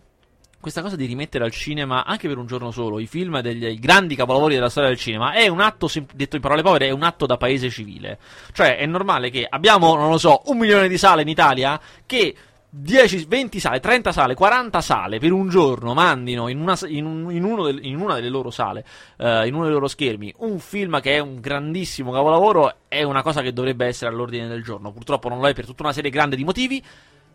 Questa 0.68 0.84
cosa 0.84 0.98
di 0.98 1.06
rimettere 1.06 1.46
al 1.46 1.52
cinema, 1.52 2.04
anche 2.04 2.28
per 2.28 2.38
un 2.38 2.46
giorno 2.46 2.72
solo, 2.72 3.00
i 3.00 3.08
film 3.08 3.40
degli 3.40 3.66
i 3.66 3.80
grandi 3.80 4.18
capolavori 4.18 4.54
della 4.54 4.68
storia 4.68 4.90
del 4.90 4.98
cinema, 4.98 5.32
è 5.32 5.48
un 5.48 5.62
atto, 5.62 5.90
detto 6.14 6.36
in 6.36 6.42
parole 6.42 6.62
povere, 6.62 6.88
è 6.88 6.90
un 6.90 7.04
atto 7.04 7.26
da 7.26 7.38
paese 7.38 7.70
civile. 7.70 8.20
Cioè, 8.52 8.76
è 8.76 8.86
normale 8.86 9.30
che 9.30 9.48
abbiamo, 9.50 9.96
non 9.96 10.10
lo 10.10 10.18
so, 10.18 10.42
un 10.48 10.58
milione 10.58 10.90
di 10.90 10.98
sale 10.98 11.22
in 11.22 11.30
Italia 11.30 11.80
che 12.06 12.36
10, 12.70 13.28
20 13.30 13.62
sale, 13.62 13.80
30 13.80 14.12
sale, 14.12 14.34
40 14.36 14.82
sale 14.82 15.20
per 15.20 15.32
un 15.32 15.48
giorno 15.48 15.94
mandino 15.94 16.50
in 16.50 16.60
una, 16.60 16.78
in 16.88 17.28
in 17.32 17.56
del- 17.64 17.86
in 17.86 18.02
una 18.02 18.16
delle 18.16 18.28
loro 18.28 18.52
sale, 18.52 18.84
eh, 19.20 19.48
in 19.48 19.54
uno 19.54 19.64
dei 19.64 19.72
loro 19.72 19.88
schermi, 19.88 20.34
un 20.40 20.60
film 20.60 21.00
che 21.00 21.16
è 21.16 21.20
un 21.20 21.40
grandissimo 21.40 22.12
capolavoro, 22.12 22.80
è 22.90 23.04
una 23.04 23.22
cosa 23.22 23.42
che 23.42 23.54
dovrebbe 23.54 23.86
essere 23.86 24.12
all'ordine 24.12 24.50
del 24.50 24.66
giorno. 24.66 24.92
Purtroppo 24.92 25.30
non 25.30 25.40
lo 25.40 25.48
è 25.48 25.54
per 25.54 25.66
tutta 25.66 25.84
una 25.84 25.94
serie 25.94 26.12
grande 26.12 26.36
di 26.36 26.44
motivi, 26.44 26.84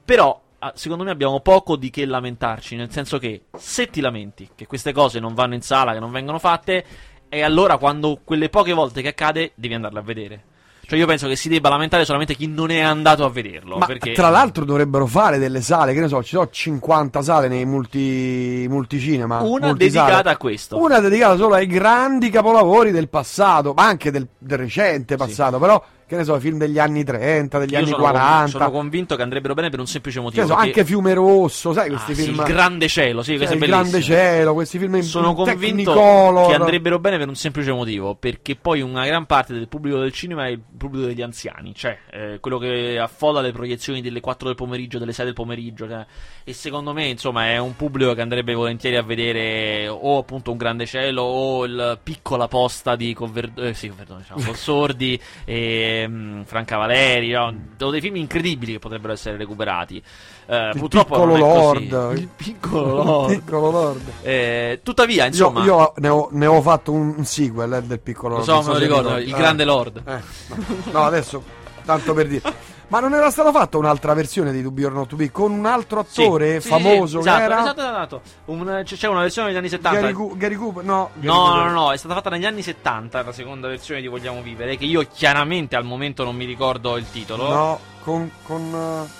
però 0.05 0.39
secondo 0.75 1.05
me 1.05 1.11
abbiamo 1.11 1.41
poco 1.41 1.77
di 1.77 1.91
che 1.91 2.05
lamentarci, 2.05 2.77
nel 2.77 2.91
senso 2.91 3.19
che 3.19 3.47
se 3.57 3.89
ti 3.89 4.01
lamenti 4.01 4.51
che 4.55 4.67
queste 4.67 4.93
cose 4.93 5.19
non 5.19 5.35
vanno 5.35 5.55
in 5.55 5.63
sala, 5.63 5.93
che 5.93 5.99
non 5.99 6.13
vengono 6.13 6.39
fatte, 6.39 6.85
e 7.29 7.43
allora 7.43 7.79
quando 7.79 8.21
quelle 8.23 8.49
poche 8.49 8.73
volte 8.73 9.03
che 9.03 9.09
accade 9.09 9.53
devi 9.55 9.75
andarle 9.75 9.99
a 9.99 10.03
vedere. 10.03 10.45
Cioè 10.85 10.99
io 10.99 11.07
penso 11.07 11.29
che 11.29 11.37
si 11.37 11.49
debba 11.49 11.69
lamentare 11.69 12.05
solamente 12.05 12.35
chi 12.35 12.47
non 12.47 12.71
è 12.71 12.81
andato 12.81 13.25
a 13.25 13.31
vederlo. 13.31 13.79
Ma 13.79 13.87
perché... 13.87 14.13
tra 14.13 14.29
l'altro 14.29 14.65
dovrebbero 14.65 15.07
fare 15.07 15.39
delle 15.39 15.63
sale, 15.63 15.95
che 15.95 16.01
ne 16.01 16.09
so, 16.09 16.23
ci 16.23 16.31
sono 16.35 16.49
50 16.51 17.23
sale 17.23 17.49
nei 17.49 17.65
multi, 17.65 18.67
multicinema. 18.69 19.41
Una 19.41 19.69
multisale. 19.69 20.07
dedicata 20.07 20.31
a 20.31 20.37
questo. 20.37 20.79
Una 20.79 20.99
dedicata 20.99 21.37
solo 21.37 21.55
ai 21.55 21.67
grandi 21.67 22.31
capolavori 22.31 22.91
del 22.91 23.09
passato, 23.09 23.73
ma 23.75 23.87
anche 23.87 24.11
del, 24.11 24.29
del 24.37 24.59
recente 24.59 25.17
passato, 25.17 25.59
però 25.59 25.83
che 26.07 26.17
ne 26.17 26.25
so, 26.25 26.39
film 26.41 26.59
degli 26.59 26.79
anni 26.79 27.05
30, 27.05 27.59
degli 27.59 27.73
Io 27.73 27.79
anni 27.79 27.87
sono, 27.87 27.99
40. 28.03 28.35
conv- 28.37 28.49
sono 28.51 28.71
convinto 28.71 29.17
che 29.17 29.23
andrebbero 29.23 29.55
bene 29.55 29.71
per 29.71 29.79
un 29.79 29.87
semplice 29.87 30.19
che 30.19 30.25
motivo. 30.25 30.43
ne 30.43 30.49
so, 30.49 30.55
anche 30.55 30.85
Fiume 30.85 31.15
Rosso, 31.15 31.73
sai 31.73 31.89
questi 31.89 32.13
Ah, 32.13 32.15
sì, 32.15 32.23
film. 32.25 32.41
il 32.41 32.43
grande 32.47 32.89
cielo, 32.89 33.23
sì, 33.23 33.31
Cioè, 33.31 33.37
questo 33.39 33.55
è 33.55 33.59
il 33.59 33.67
grande 33.67 34.01
cielo, 34.03 34.53
questi 34.55 34.79
film 34.79 34.95
in 34.97 35.03
Sono 35.03 35.31
in 35.31 35.35
convinto 35.35 35.93
Technicolor. 35.95 36.49
che 36.49 36.55
andrebbero 36.55 36.99
bene 36.99 37.19
per 37.19 37.29
un 37.29 37.35
semplice 37.35 37.73
motivo, 37.73 38.15
perché 38.15 38.57
poi 38.57 38.81
una 38.83 39.07
gran 39.07 39.27
parte 39.27 39.53
del 39.55 39.69
pubblico 39.69 39.99
del 39.99 40.13
cinema 40.13 40.47
è 40.47 40.51
il 40.51 40.61
pubblico 40.77 41.07
degli 41.07 41.23
anziani, 41.23 41.75
cioè 41.75 41.97
eh, 42.11 42.39
quello 42.41 42.59
che 42.59 42.99
affolla 42.99 43.41
le 43.41 43.53
proiezioni 43.53 44.01
delle 44.03 44.21
4 44.21 44.47
del 44.49 44.57
pomeriggio, 44.57 44.99
delle 44.99 45.13
6 45.13 45.25
del 45.25 45.35
pomeriggio, 45.35 45.89
cioè, 45.89 46.05
e 46.45 46.53
secondo 46.53 46.93
me 46.93 47.07
insomma 47.07 47.47
è 47.47 47.59
un 47.59 47.75
pubblico 47.77 48.13
che 48.15 48.21
andrebbe 48.21 48.55
volentieri 48.55 48.97
a 48.97 49.03
vedere 49.03 49.89
o 49.89 50.19
appunto 50.19 50.51
un 50.51 50.57
grande 50.57 50.87
cielo 50.87 51.23
o 51.23 51.65
il 51.65 51.99
piccola 52.03 52.49
posta 52.49 52.97
di 52.97 53.15
Conver- 53.15 53.59
eh, 53.59 53.75
sì, 53.75 53.89
Converdone, 53.89 54.21
diciamo, 54.29 54.53
Sordi 54.55 55.21
e 55.45 56.02
mm, 56.09 56.43
Franca 56.43 56.77
Valeri, 56.77 57.31
no? 57.31 57.55
sono 57.77 57.91
dei 57.91 58.01
film 58.01 58.17
incredibili 58.17 58.73
che 58.73 58.79
potrebbero 58.79 59.13
essere 59.13 59.37
recuperati. 59.37 60.03
Eh, 60.47 60.71
Il 60.73 60.79
purtroppo 60.79 61.15
piccolo. 61.15 61.37
Lord. 61.37 62.13
Il 62.19 62.29
piccolo 62.29 63.03
Lord. 63.03 63.31
Il 63.31 63.39
piccolo 63.39 63.71
Lord. 63.71 64.01
Eh, 64.23 64.81
tuttavia, 64.83 65.27
insomma, 65.27 65.65
io, 65.65 65.77
io 65.77 65.93
ne, 65.97 66.09
ho, 66.09 66.29
ne 66.33 66.47
ho 66.47 66.61
fatto 66.63 66.93
un, 66.93 67.15
un 67.17 67.25
sequel 67.25 67.73
eh, 67.75 67.83
del 67.83 68.01
piccolo 68.01 68.39
Lo 68.39 68.45
Lord. 68.45 68.49
so, 68.49 68.55
non 68.55 68.65
me 68.67 68.73
lo 68.73 68.79
ricordo, 68.79 69.17
il 69.19 69.33
grande 69.33 69.65
Lord. 69.65 70.03
Eh, 70.07 70.21
no. 70.49 70.57
No, 70.93 71.03
adesso, 71.05 71.43
tanto 71.85 72.13
per 72.15 72.27
dire. 72.29 72.71
Ma 72.93 73.01
non 73.01 73.15
era 73.15 73.31
stata 73.31 73.51
fatta 73.53 73.79
un'altra 73.79 74.13
versione 74.13 74.53
di 74.53 74.63
To 74.63 74.71
Be 74.71 74.85
or 74.85 74.93
Not 74.93 75.09
To 75.09 75.17
Be 75.17 75.31
con 75.31 75.51
un 75.51 75.65
altro 75.65 76.05
Sì, 76.07 76.21
attore 76.25 76.61
sì, 76.61 76.69
famoso 76.69 77.23
sì, 77.23 77.25
che 77.27 77.31
esatto, 77.31 77.43
era 77.43 77.61
esatto, 77.63 77.81
esatto. 77.81 78.23
Un- 78.45 78.83
c'è 78.85 79.09
una 79.09 79.21
versione 79.23 79.49
degli 79.49 79.57
anni 79.57 79.69
70. 79.71 79.99
Gary, 79.99 80.13
Cu- 80.13 80.37
Gary 80.37 80.55
Cooper? 80.57 80.85
No, 80.85 81.09
Gary 81.15 81.27
No, 81.27 81.43
Cooper. 81.47 81.65
no, 81.65 81.71
no, 81.71 81.93
è 81.93 81.97
stata 81.97 82.13
fatta 82.13 82.29
negli 82.29 82.45
anni 82.45 82.61
70 82.61 83.23
la 83.23 83.33
seconda 83.33 83.67
versione 83.69 84.03
di 84.03 84.09
Vogliamo 84.09 84.43
Vivere, 84.43 84.77
che 84.77 84.85
io 84.85 85.07
chiaramente 85.11 85.75
al 85.75 85.85
momento 85.85 86.23
non 86.23 86.37
mi 86.37 86.45
ricordo 86.45 86.99
il 86.99 87.07
titolo. 87.11 87.49
No, 87.49 87.79
con, 88.01 88.31
con 88.43 88.61
eh, 89.07 89.11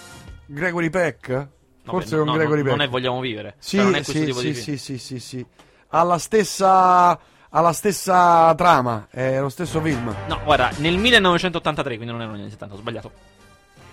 Gregory 0.45 0.91
Peck? 0.91 1.29
No, 1.31 1.49
Forse 1.93 2.11
beh, 2.11 2.17
con 2.19 2.27
no, 2.27 2.33
Gregory 2.35 2.57
non, 2.57 2.65
Peck. 2.65 2.77
non 2.77 2.87
è 2.87 2.91
Vogliamo 2.91 3.21
Vivere. 3.21 3.55
Sì, 3.59 3.77
Cioè, 3.77 3.85
non 3.87 3.95
è 3.95 4.03
questo 4.05 4.13
sì, 4.13 4.25
tipo 4.27 4.39
sì, 4.41 4.47
di 4.49 4.53
film. 4.53 4.65
sì, 4.65 4.77
sì, 4.77 4.99
sì, 4.99 5.19
sì. 5.19 5.47
Ha 5.89 6.03
la 6.03 6.19
stessa 6.19 7.19
ha 7.55 7.61
la 7.61 7.73
stessa 7.73 8.55
trama, 8.55 9.09
è 9.11 9.39
lo 9.41 9.49
stesso 9.51 9.81
film. 9.81 10.15
No, 10.27 10.41
guarda, 10.45 10.71
nel 10.77 10.97
1983, 10.99 11.97
quindi 11.97 12.07
non 12.13 12.17
erano 12.21 12.33
negli 12.33 12.43
anni 12.43 12.51
70, 12.51 12.75
ho 12.75 12.79
sbagliato. 12.79 13.13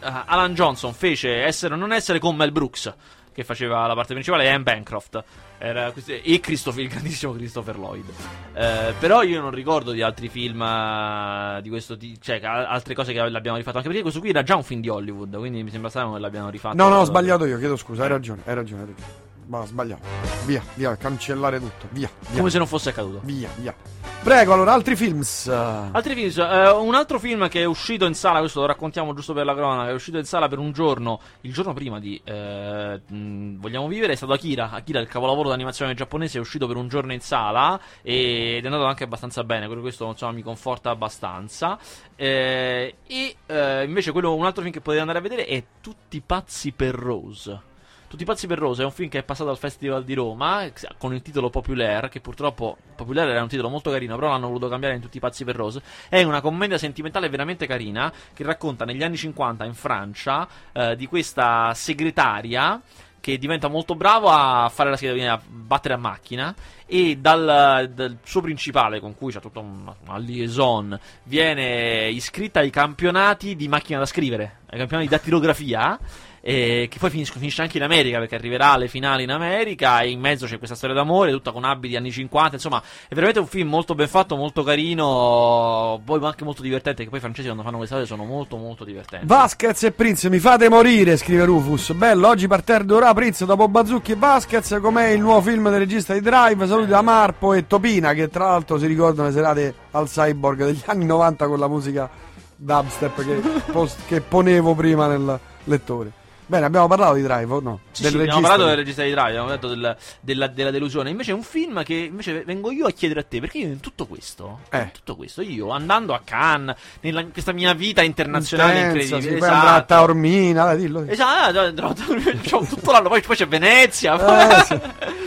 Ah, 0.01 0.23
Alan 0.25 0.53
Johnson 0.53 0.93
fece 0.93 1.43
Essere 1.43 1.73
o 1.73 1.77
non 1.77 1.91
essere 1.91 2.19
con 2.19 2.35
Mel 2.35 2.51
Brooks, 2.51 2.93
che 3.33 3.43
faceva 3.43 3.85
la 3.87 3.95
parte 3.95 4.13
principale, 4.13 4.45
e 4.45 4.49
Anne 4.49 4.63
Bancroft. 4.63 5.23
Era 5.57 5.93
e 6.05 6.39
Christopher, 6.39 6.83
il 6.83 6.89
grandissimo 6.89 7.33
Christopher 7.33 7.77
Lloyd. 7.77 8.05
Eh, 8.53 8.93
però 8.97 9.23
io 9.23 9.41
non 9.41 9.51
ricordo 9.51 9.91
di 9.91 10.01
altri 10.01 10.29
film 10.29 10.61
eh, 10.61 11.59
di 11.61 11.69
questo 11.69 11.97
tipo, 11.97 12.19
cioè 12.21 12.39
altre 12.43 12.93
cose 12.93 13.11
che 13.11 13.29
l'abbiamo 13.29 13.57
rifatto. 13.57 13.77
Anche 13.77 13.89
perché 13.89 14.03
questo 14.03 14.21
qui 14.21 14.29
era 14.29 14.43
già 14.43 14.55
un 14.55 14.63
film 14.63 14.81
di 14.81 14.89
Hollywood, 14.89 15.35
quindi 15.37 15.63
mi 15.63 15.69
sembra 15.69 15.89
strano 15.89 16.13
che 16.13 16.19
l'abbiano 16.19 16.49
rifatto. 16.49 16.75
No, 16.75 16.87
no, 16.87 16.99
ho 16.99 17.03
sbagliato 17.05 17.45
io, 17.45 17.57
chiedo 17.57 17.75
scusa, 17.75 18.03
hai 18.03 18.09
ragione, 18.09 18.41
hai 18.45 18.55
ragione. 18.55 18.81
hai 18.81 18.87
ragione. 18.87 19.28
Ma 19.49 19.65
sbagliato. 19.65 20.03
Via, 20.45 20.61
via, 20.75 20.95
cancellare 20.95 21.59
tutto. 21.59 21.87
Via, 21.89 22.07
via. 22.27 22.37
Come 22.37 22.51
se 22.51 22.59
non 22.59 22.67
fosse 22.67 22.89
accaduto. 22.89 23.21
Via, 23.23 23.49
via. 23.55 23.73
Prego, 24.21 24.53
allora, 24.53 24.73
altri 24.73 24.95
films. 24.95 25.47
Altri 25.47 26.13
film, 26.13 26.45
eh, 26.45 26.69
un 26.69 26.93
altro 26.93 27.17
film 27.17 27.47
che 27.49 27.61
è 27.61 27.65
uscito 27.65 28.05
in 28.05 28.13
sala, 28.13 28.39
questo 28.39 28.59
lo 28.59 28.67
raccontiamo 28.67 29.11
giusto 29.15 29.33
per 29.33 29.45
la 29.45 29.55
cronaca, 29.55 29.89
è 29.89 29.93
uscito 29.93 30.19
in 30.19 30.25
sala 30.25 30.47
per 30.47 30.59
un 30.59 30.71
giorno, 30.71 31.19
il 31.41 31.51
giorno 31.51 31.73
prima 31.73 31.99
di 31.99 32.21
eh, 32.23 33.01
Vogliamo 33.07 33.87
Vivere, 33.87 34.13
è 34.13 34.15
stato 34.15 34.33
Akira. 34.33 34.69
Akira, 34.69 34.99
il 34.99 35.07
capolavoro 35.07 35.49
d'animazione 35.49 35.95
giapponese, 35.95 36.37
è 36.37 36.41
uscito 36.41 36.67
per 36.67 36.75
un 36.75 36.87
giorno 36.87 37.11
in 37.11 37.21
sala 37.21 37.79
ed 38.03 38.61
è 38.63 38.67
andato 38.67 38.85
anche 38.85 39.05
abbastanza 39.05 39.43
bene, 39.43 39.67
questo 39.79 40.05
insomma, 40.05 40.33
mi 40.33 40.43
conforta 40.43 40.91
abbastanza. 40.91 41.79
Eh, 42.15 42.97
e 43.07 43.35
eh, 43.47 43.83
invece 43.83 44.11
quello, 44.11 44.35
un 44.35 44.45
altro 44.45 44.61
film 44.61 44.73
che 44.73 44.81
potete 44.81 45.01
andare 45.01 45.17
a 45.17 45.21
vedere 45.23 45.45
è 45.45 45.63
Tutti 45.81 46.21
pazzi 46.21 46.71
per 46.71 46.93
Rose. 46.93 47.68
Tutti 48.09 48.25
pazzi 48.25 48.47
per 48.47 48.57
Rose 48.57 48.81
è 48.81 48.85
un 48.85 48.91
film 48.91 49.07
che 49.07 49.19
è 49.19 49.23
passato 49.23 49.51
al 49.51 49.57
Festival 49.59 50.03
di 50.03 50.15
Roma 50.15 50.67
con 50.97 51.13
il 51.13 51.21
titolo 51.21 51.51
Populaire, 51.51 52.09
che 52.09 52.19
purtroppo 52.19 52.75
Populaire 52.95 53.29
era 53.29 53.43
un 53.43 53.47
titolo 53.47 53.69
molto 53.69 53.91
carino, 53.91 54.15
però 54.15 54.29
l'hanno 54.29 54.47
voluto 54.47 54.67
cambiare 54.67 54.95
in 54.95 55.01
Tutti 55.01 55.19
pazzi 55.19 55.43
per 55.43 55.55
Rose. 55.55 55.79
È 56.09 56.23
una 56.23 56.41
commedia 56.41 56.79
sentimentale 56.79 57.29
veramente 57.29 57.67
carina 57.67 58.11
che 58.33 58.43
racconta 58.43 58.83
negli 58.83 59.03
anni 59.03 59.15
50 59.15 59.63
in 59.63 59.75
Francia 59.75 60.47
eh, 60.71 60.95
di 60.95 61.05
questa 61.05 61.71
segretaria 61.75 62.81
che 63.19 63.37
diventa 63.37 63.67
molto 63.67 63.93
bravo 63.93 64.29
a 64.29 64.71
fare 64.73 64.89
la 64.89 64.97
scheda, 64.97 65.33
a 65.33 65.41
battere 65.45 65.93
a 65.93 65.97
macchina 65.97 66.55
e 66.87 67.17
dal, 67.17 67.91
dal 67.93 68.17
suo 68.23 68.41
principale 68.41 68.99
con 68.99 69.15
cui 69.15 69.31
c'è 69.31 69.39
tutta 69.39 69.59
una, 69.59 69.95
una 70.07 70.17
liaison 70.17 70.99
viene 71.23 72.07
iscritta 72.09 72.61
ai 72.61 72.71
campionati 72.71 73.55
di 73.55 73.67
macchina 73.67 73.99
da 73.99 74.05
scrivere, 74.05 74.61
ai 74.69 74.79
campionati 74.79 75.07
di 75.07 75.15
dattilografia 75.15 75.99
eh, 76.41 76.87
che 76.89 76.97
poi 76.99 77.09
finisce, 77.09 77.33
finisce 77.33 77.61
anche 77.61 77.77
in 77.77 77.83
America 77.83 78.19
perché 78.19 78.35
arriverà 78.35 78.73
alle 78.73 78.87
finali 78.87 79.23
in 79.23 79.31
America 79.31 80.01
e 80.01 80.09
in 80.09 80.19
mezzo 80.19 80.45
c'è 80.45 80.57
questa 80.57 80.75
storia 80.75 80.95
d'amore 80.95 81.31
tutta 81.31 81.51
con 81.51 81.63
abiti 81.63 81.95
anni 81.95 82.11
50 82.11 82.55
insomma 82.55 82.81
è 83.07 83.13
veramente 83.13 83.39
un 83.39 83.47
film 83.47 83.69
molto 83.69 83.95
ben 83.95 84.07
fatto 84.07 84.35
molto 84.35 84.63
carino 84.63 86.01
poi 86.03 86.19
anche 86.23 86.43
molto 86.43 86.61
divertente 86.61 87.03
che 87.03 87.09
poi 87.09 87.19
i 87.19 87.21
francesi 87.21 87.47
quando 87.47 87.63
fanno 87.63 87.77
queste 87.77 87.95
cose 87.95 88.07
sono 88.07 88.25
molto 88.25 88.57
molto 88.57 88.83
divertenti 88.83 89.25
Vasquez 89.25 89.83
e 89.83 89.91
Prince, 89.91 90.29
mi 90.29 90.39
fate 90.39 90.69
morire, 90.69 91.17
scrive 91.17 91.45
Rufus. 91.45 91.93
Bello, 91.93 92.27
oggi 92.27 92.47
parterre 92.47 92.85
d'ora 92.85 93.13
Prince 93.13 93.45
dopo 93.45 93.67
Bazzucchi 93.67 94.13
e 94.13 94.15
Vasquez, 94.15 94.79
com'è 94.81 95.07
il 95.09 95.21
nuovo 95.21 95.41
film 95.41 95.69
del 95.69 95.79
regista 95.79 96.13
di 96.13 96.21
Drive. 96.21 96.65
Saluti 96.67 96.87
da 96.87 97.01
Marpo 97.01 97.53
e 97.53 97.67
Topina, 97.67 98.13
che 98.13 98.29
tra 98.29 98.45
l'altro 98.45 98.77
si 98.77 98.87
ricordano 98.87 99.27
le 99.27 99.33
serate 99.33 99.75
al 99.91 100.07
Cyborg 100.07 100.65
degli 100.65 100.81
anni 100.85 101.05
90 101.05 101.47
con 101.47 101.59
la 101.59 101.67
musica 101.67 102.09
dubstep 102.55 103.23
che, 103.23 103.35
pos- 103.71 103.97
che 104.07 104.21
ponevo 104.21 104.73
prima 104.73 105.07
nel 105.07 105.39
lettore. 105.65 106.18
Bene, 106.49 106.65
abbiamo 106.65 106.87
parlato 106.87 107.13
di 107.13 107.21
Drive 107.21 107.53
o 107.53 107.59
no? 107.59 107.79
Sì, 107.91 108.05
sì, 108.07 108.17
abbiamo 108.17 108.41
parlato 108.41 108.65
del 108.65 108.75
regista 108.77 109.03
di 109.03 109.11
Drive, 109.11 109.27
abbiamo 109.29 109.49
detto 109.49 109.67
del- 109.67 109.95
della, 110.19 110.47
della 110.47 110.71
delusione. 110.71 111.11
Invece 111.11 111.29
è 111.29 111.35
un 111.35 111.43
film 111.43 111.83
che 111.83 111.93
invece 111.93 112.43
vengo 112.43 112.71
io 112.71 112.87
a 112.87 112.89
chiedere 112.91 113.19
a 113.19 113.23
te, 113.23 113.39
perché 113.39 113.59
io 113.59 113.67
in 113.67 113.79
tutto 113.79 114.07
questo, 114.07 114.61
Eh. 114.71 114.79
in 114.79 114.91
tutto 114.91 115.15
questo, 115.15 115.41
io 115.43 115.69
andando 115.69 116.15
a 116.15 116.21
Cannes, 116.23 116.75
nella 117.01 117.21
in 117.21 117.31
questa 117.31 117.51
mia 117.51 117.73
vita 117.73 118.01
internazionale 118.01 118.79
Intensa, 118.79 119.15
incredibile, 119.17 119.37
sì, 119.37 119.43
andrà 119.45 119.59
a 119.59 119.65
esatto. 119.75 119.85
Taormina, 119.93 120.63
dai, 120.63 120.77
dillo. 120.77 121.03
Esatto, 121.05 121.59
andrò- 121.59 121.93
c'ho 121.93 122.65
tutto 122.67 122.91
l'anno, 122.91 123.09
poi, 123.09 123.21
poi 123.21 123.35
c'è 123.35 123.47
Venezia. 123.47 124.59
Eh, 124.59 124.63
sì. 124.63 124.79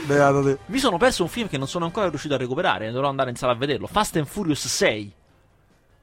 Beato 0.06 0.42
te. 0.42 0.58
Mi 0.66 0.78
sono 0.80 0.96
perso 0.96 1.22
un 1.22 1.28
film 1.28 1.48
che 1.48 1.56
non 1.56 1.68
sono 1.68 1.85
ancora 1.85 2.08
riuscito 2.08 2.35
a 2.35 2.37
recuperare, 2.37 2.90
dovrò 2.90 3.08
andare 3.08 3.30
in 3.30 3.37
sala 3.37 3.52
a 3.52 3.56
vederlo. 3.56 3.87
Fast 3.87 4.16
and 4.16 4.26
Furious 4.26 4.66
6. 4.66 5.12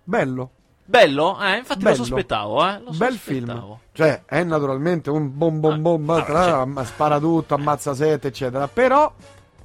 Bello. 0.05 0.51
Bello? 0.89 1.39
Eh, 1.39 1.57
infatti 1.57 1.83
Bello. 1.83 1.97
lo 1.97 2.03
sospettavo, 2.03 2.67
eh. 2.67 2.79
Lo 2.83 2.91
Bel 2.91 3.11
sospettavo. 3.11 3.59
film. 3.61 3.77
Cioè, 3.93 4.21
è 4.25 4.43
naturalmente 4.43 5.11
un 5.11 5.29
bom 5.37 5.59
bom 5.59 5.79
bom, 5.81 6.09
Ah, 6.09 6.23
tra- 6.23 6.43
cioè- 6.73 6.85
spara 6.85 7.19
tutto, 7.19 7.53
ammazza 7.53 7.93
sette, 7.93 8.29
eccetera. 8.29 8.67
Però 8.67 9.13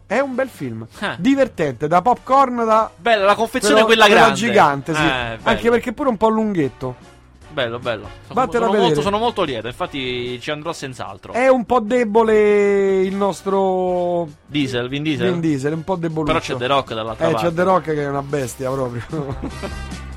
è 0.07 0.19
un 0.19 0.35
bel 0.35 0.49
film. 0.51 0.87
Eh. 1.01 1.15
Divertente, 1.19 1.89
da 1.89 2.03
popcorn, 2.03 2.65
da... 2.67 2.91
Bella, 2.95 3.25
la 3.25 3.35
confezione 3.37 3.75
però- 3.77 3.87
quella 3.87 4.07
grande. 4.09 4.35
gigante, 4.35 4.95
sì. 4.95 5.01
Eh. 5.03 5.39
Anche 5.45 5.71
perché 5.71 5.91
è 5.91 5.93
pure 5.95 6.11
un 6.11 6.19
po' 6.19 6.29
lunghetto. 6.29 7.13
Bello, 7.55 7.79
bello. 7.79 8.07
Sono, 8.27 8.51
sono 8.51 8.73
molto, 8.75 9.01
sono 9.01 9.17
molto 9.19 9.43
lieto, 9.45 9.69
infatti 9.69 10.39
ci 10.41 10.51
andrò 10.51 10.73
senz'altro. 10.75 11.33
È 11.33 11.49
un 11.49 11.65
po' 11.65 11.81
debole 11.81 13.01
il 13.03 13.15
nostro... 13.15 14.29
Diesel, 14.45 14.89
Vin 14.89 15.05
Diesel. 15.05 15.31
Vin 15.31 15.41
Diesel, 15.41 15.73
è 15.73 15.75
un 15.75 15.85
po' 15.85 15.95
deboluccio. 15.97 16.33
Però 16.33 16.45
c'è 16.45 16.57
The 16.57 16.67
Rock 16.67 16.93
dall'altra 16.95 17.29
Eh, 17.29 17.31
parte. 17.31 17.47
c'è 17.49 17.55
The 17.55 17.63
Rock 17.63 17.85
che 17.95 18.03
è 18.03 18.09
una 18.09 18.23
bestia 18.23 18.71
proprio. 18.71 19.03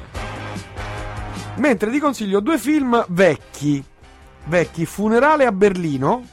Mentre 1.57 1.91
ti 1.91 1.99
consiglio 1.99 2.39
due 2.39 2.57
film 2.57 3.03
vecchi. 3.09 3.83
Vecchi, 4.45 4.85
Funerale 4.85 5.45
a 5.45 5.51
Berlino. 5.51 6.23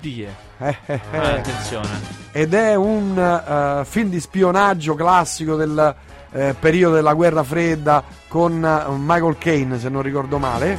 Die. 0.00 0.28
Eh, 0.58 0.76
eh, 0.86 1.00
Eh, 1.10 1.16
eh. 1.16 1.18
attenzione. 1.18 1.88
Ed 2.32 2.54
è 2.54 2.74
un 2.74 3.18
eh, 3.18 3.84
film 3.84 4.08
di 4.10 4.20
spionaggio 4.20 4.94
classico 4.94 5.56
del 5.56 5.94
eh, 6.32 6.54
periodo 6.58 6.94
della 6.94 7.14
guerra 7.14 7.42
fredda 7.42 8.02
con 8.28 8.64
eh, 8.64 8.92
Michael 8.96 9.38
Caine, 9.38 9.78
se 9.78 9.88
non 9.88 10.02
ricordo 10.02 10.38
male. 10.38 10.78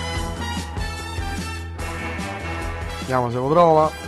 Vediamo 3.00 3.30
se 3.30 3.36
lo 3.38 3.50
trova. 3.50 4.05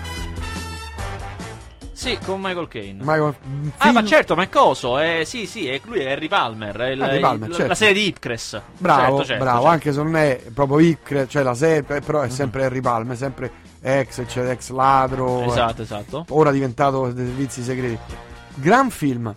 Sì, 1.98 2.16
con 2.24 2.40
Michael 2.40 2.68
Caine. 2.68 3.00
Michael, 3.00 3.36
Ah, 3.78 3.84
film- 3.86 3.94
ma 3.96 4.06
certo, 4.06 4.36
ma 4.36 4.44
è 4.44 4.50
coso? 4.50 5.00
Eh, 5.00 5.24
sì, 5.26 5.48
sì, 5.48 5.68
è 5.68 5.82
lui 5.86 5.98
è 6.02 6.12
Harry 6.12 6.28
Palmer. 6.28 6.76
È 6.76 6.90
il- 6.90 7.02
Harry 7.02 7.20
Palmer, 7.20 7.48
il- 7.50 7.56
certo. 7.56 7.70
La 7.70 7.76
serie 7.76 7.94
di 7.96 8.08
Ipcress. 8.10 8.62
Bravo, 8.78 9.02
Certo, 9.02 9.26
certo, 9.26 9.44
bravo, 9.44 9.58
certo. 9.62 9.72
anche 9.74 9.92
se 9.94 10.04
non 10.04 10.16
è 10.16 10.42
proprio 10.54 10.80
Icre, 10.80 11.28
cioè 11.28 11.42
la 11.42 11.56
serie, 11.56 11.82
però 11.82 12.20
Mhm. 12.20 12.26
è 12.26 12.30
sempre 12.30 12.66
Harry 12.66 12.82
Palmer, 12.82 13.18
sempre 13.18 13.52
ex, 13.82 14.24
cioè 14.28 14.50
ex 14.52 14.70
ladro. 14.70 15.42
Esatto, 15.46 15.82
eh, 15.82 15.86
esatto. 15.86 16.26
Ora 16.30 16.52
diventato 16.52 17.12
dei 17.12 17.26
servizi 17.26 17.64
segreti. 17.64 18.14
Gran 18.54 18.92
film. 18.92 19.36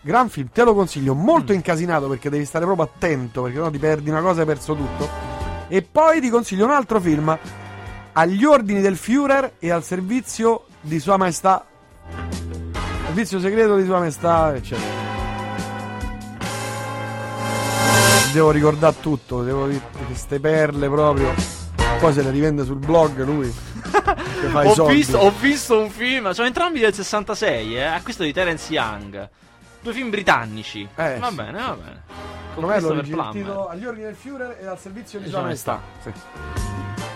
Gran 0.00 0.28
film, 0.28 0.48
te 0.52 0.64
lo 0.64 0.74
consiglio, 0.74 1.14
molto 1.14 1.52
Mm. 1.52 1.56
incasinato 1.56 2.08
perché 2.08 2.28
devi 2.28 2.44
stare 2.44 2.64
proprio 2.64 2.86
attento, 2.92 3.42
perché 3.42 3.58
no 3.58 3.70
ti 3.70 3.78
perdi 3.78 4.10
una 4.10 4.20
cosa 4.20 4.38
e 4.38 4.40
hai 4.40 4.46
perso 4.46 4.74
tutto. 4.74 5.08
E 5.68 5.80
poi 5.82 6.20
ti 6.20 6.28
consiglio 6.28 6.64
un 6.64 6.72
altro 6.72 6.98
film, 7.00 7.38
agli 8.14 8.44
ordini 8.44 8.80
del 8.80 8.96
Führer 8.96 9.52
e 9.60 9.70
al 9.70 9.84
servizio 9.84 10.64
di 10.80 10.98
Sua 10.98 11.16
Maestà. 11.16 11.64
Servizio 13.04 13.38
segreto 13.38 13.76
di 13.76 13.84
Sua 13.84 13.98
Maestà, 13.98 14.54
eccetera. 14.54 15.02
Devo 18.32 18.50
ricordare 18.50 18.96
tutto, 19.00 19.42
devo 19.42 19.68
dire 19.68 19.82
queste 20.06 20.40
perle 20.40 20.88
proprio. 20.88 21.32
Poi 22.00 22.12
se 22.12 22.22
le 22.22 22.30
rivende 22.30 22.64
sul 22.64 22.78
blog 22.78 23.22
lui. 23.24 23.52
Ho 24.52 24.86
visto, 24.86 25.16
ho 25.16 25.30
visto 25.30 25.80
un 25.80 25.88
film, 25.88 26.30
sono 26.32 26.46
entrambi 26.46 26.78
del 26.78 26.92
66, 26.92 27.76
eh, 27.76 27.82
a 27.82 28.02
questo 28.02 28.24
di 28.24 28.32
Terence 28.32 28.70
Young. 28.72 29.28
Due 29.80 29.92
film 29.92 30.10
britannici. 30.10 30.86
Eh, 30.96 31.16
va 31.18 31.28
sì. 31.28 31.34
bene, 31.34 31.58
va 31.58 31.76
bene. 31.76 32.02
Con 32.54 32.64
l'origine? 32.64 33.00
Il 33.00 33.08
Plummer. 33.10 33.32
titolo 33.32 33.68
agli 33.68 33.86
ordini 33.86 34.04
del 34.04 34.14
Führer 34.14 34.58
e 34.60 34.66
al 34.66 34.78
servizio 34.78 35.18
di 35.18 35.28
Sua 35.28 35.38
Sua 35.38 35.46
Maestà. 35.46 35.80